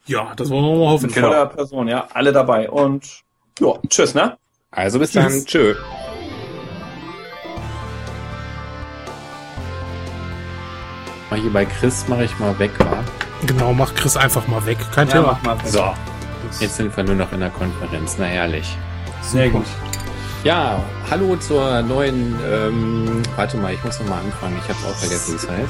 Ja, 0.06 0.34
das 0.36 0.50
wollen 0.50 0.66
wir 0.66 0.76
mal 0.76 0.92
hoffen. 0.92 1.06
Mit 1.08 1.14
voller 1.14 1.46
genau. 1.46 1.56
Person, 1.56 1.88
ja. 1.88 2.08
Alle 2.14 2.32
dabei. 2.32 2.70
Und 2.70 3.24
ja, 3.60 3.74
tschüss, 3.88 4.16
ne? 4.16 4.38
Also 4.72 5.00
bis 5.00 5.12
tschüss. 5.12 5.24
dann. 5.24 5.46
Tschö. 5.46 5.76
Mal 11.30 11.40
hier 11.40 11.54
bei 11.54 11.66
Chris 11.66 12.08
mache 12.08 12.24
ich 12.24 12.40
mal 12.40 12.58
weg, 12.58 12.72
wa? 12.80 13.04
Genau, 13.46 13.72
mach 13.72 13.94
Chris 13.94 14.18
einfach 14.18 14.48
mal 14.48 14.66
weg. 14.66 14.80
Kein 14.94 15.08
ja, 15.08 15.14
Thema. 15.14 15.40
Mach 15.44 15.44
mal 15.44 15.60
weg. 15.60 15.68
So. 15.68 15.94
Jetzt 16.60 16.78
sind 16.78 16.96
wir 16.96 17.04
nur 17.04 17.16
noch 17.16 17.32
in 17.32 17.42
der 17.42 17.52
Konferenz. 17.52 18.16
Na 18.18 18.26
herrlich. 18.26 18.76
Sehr 19.22 19.50
gut. 19.50 19.66
Ja, 20.44 20.82
hallo 21.10 21.36
zur 21.36 21.82
neuen. 21.82 22.36
Ähm, 22.50 23.22
warte 23.36 23.58
mal, 23.58 23.74
ich 23.74 23.84
muss 23.84 24.00
noch 24.00 24.08
mal 24.08 24.20
anfangen. 24.22 24.58
Ich 24.64 24.70
habe 24.70 24.80
auch 24.88 24.96
vergessen, 24.96 25.34
wie 25.34 25.36
es 25.36 25.50
heißt. 25.50 25.70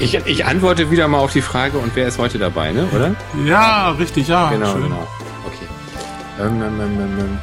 ich, 0.00 0.14
ich 0.26 0.44
antworte 0.44 0.90
wieder 0.90 1.08
mal 1.08 1.18
auf 1.18 1.32
die 1.32 1.40
Frage 1.40 1.78
und 1.78 1.96
wer 1.96 2.08
ist 2.08 2.18
heute 2.18 2.38
dabei, 2.38 2.72
ne? 2.72 2.86
Oder? 2.94 3.14
Ja, 3.46 3.92
richtig, 3.92 4.28
ja. 4.28 4.50
Genau, 4.50 4.72
Schön. 4.72 4.82
genau. 4.82 5.08
Okay. 5.46 5.66
Ähm, 6.40 6.62
ähm, 6.62 6.80
ähm, 6.80 7.00
ähm, 7.00 7.18
ähm. 7.20 7.38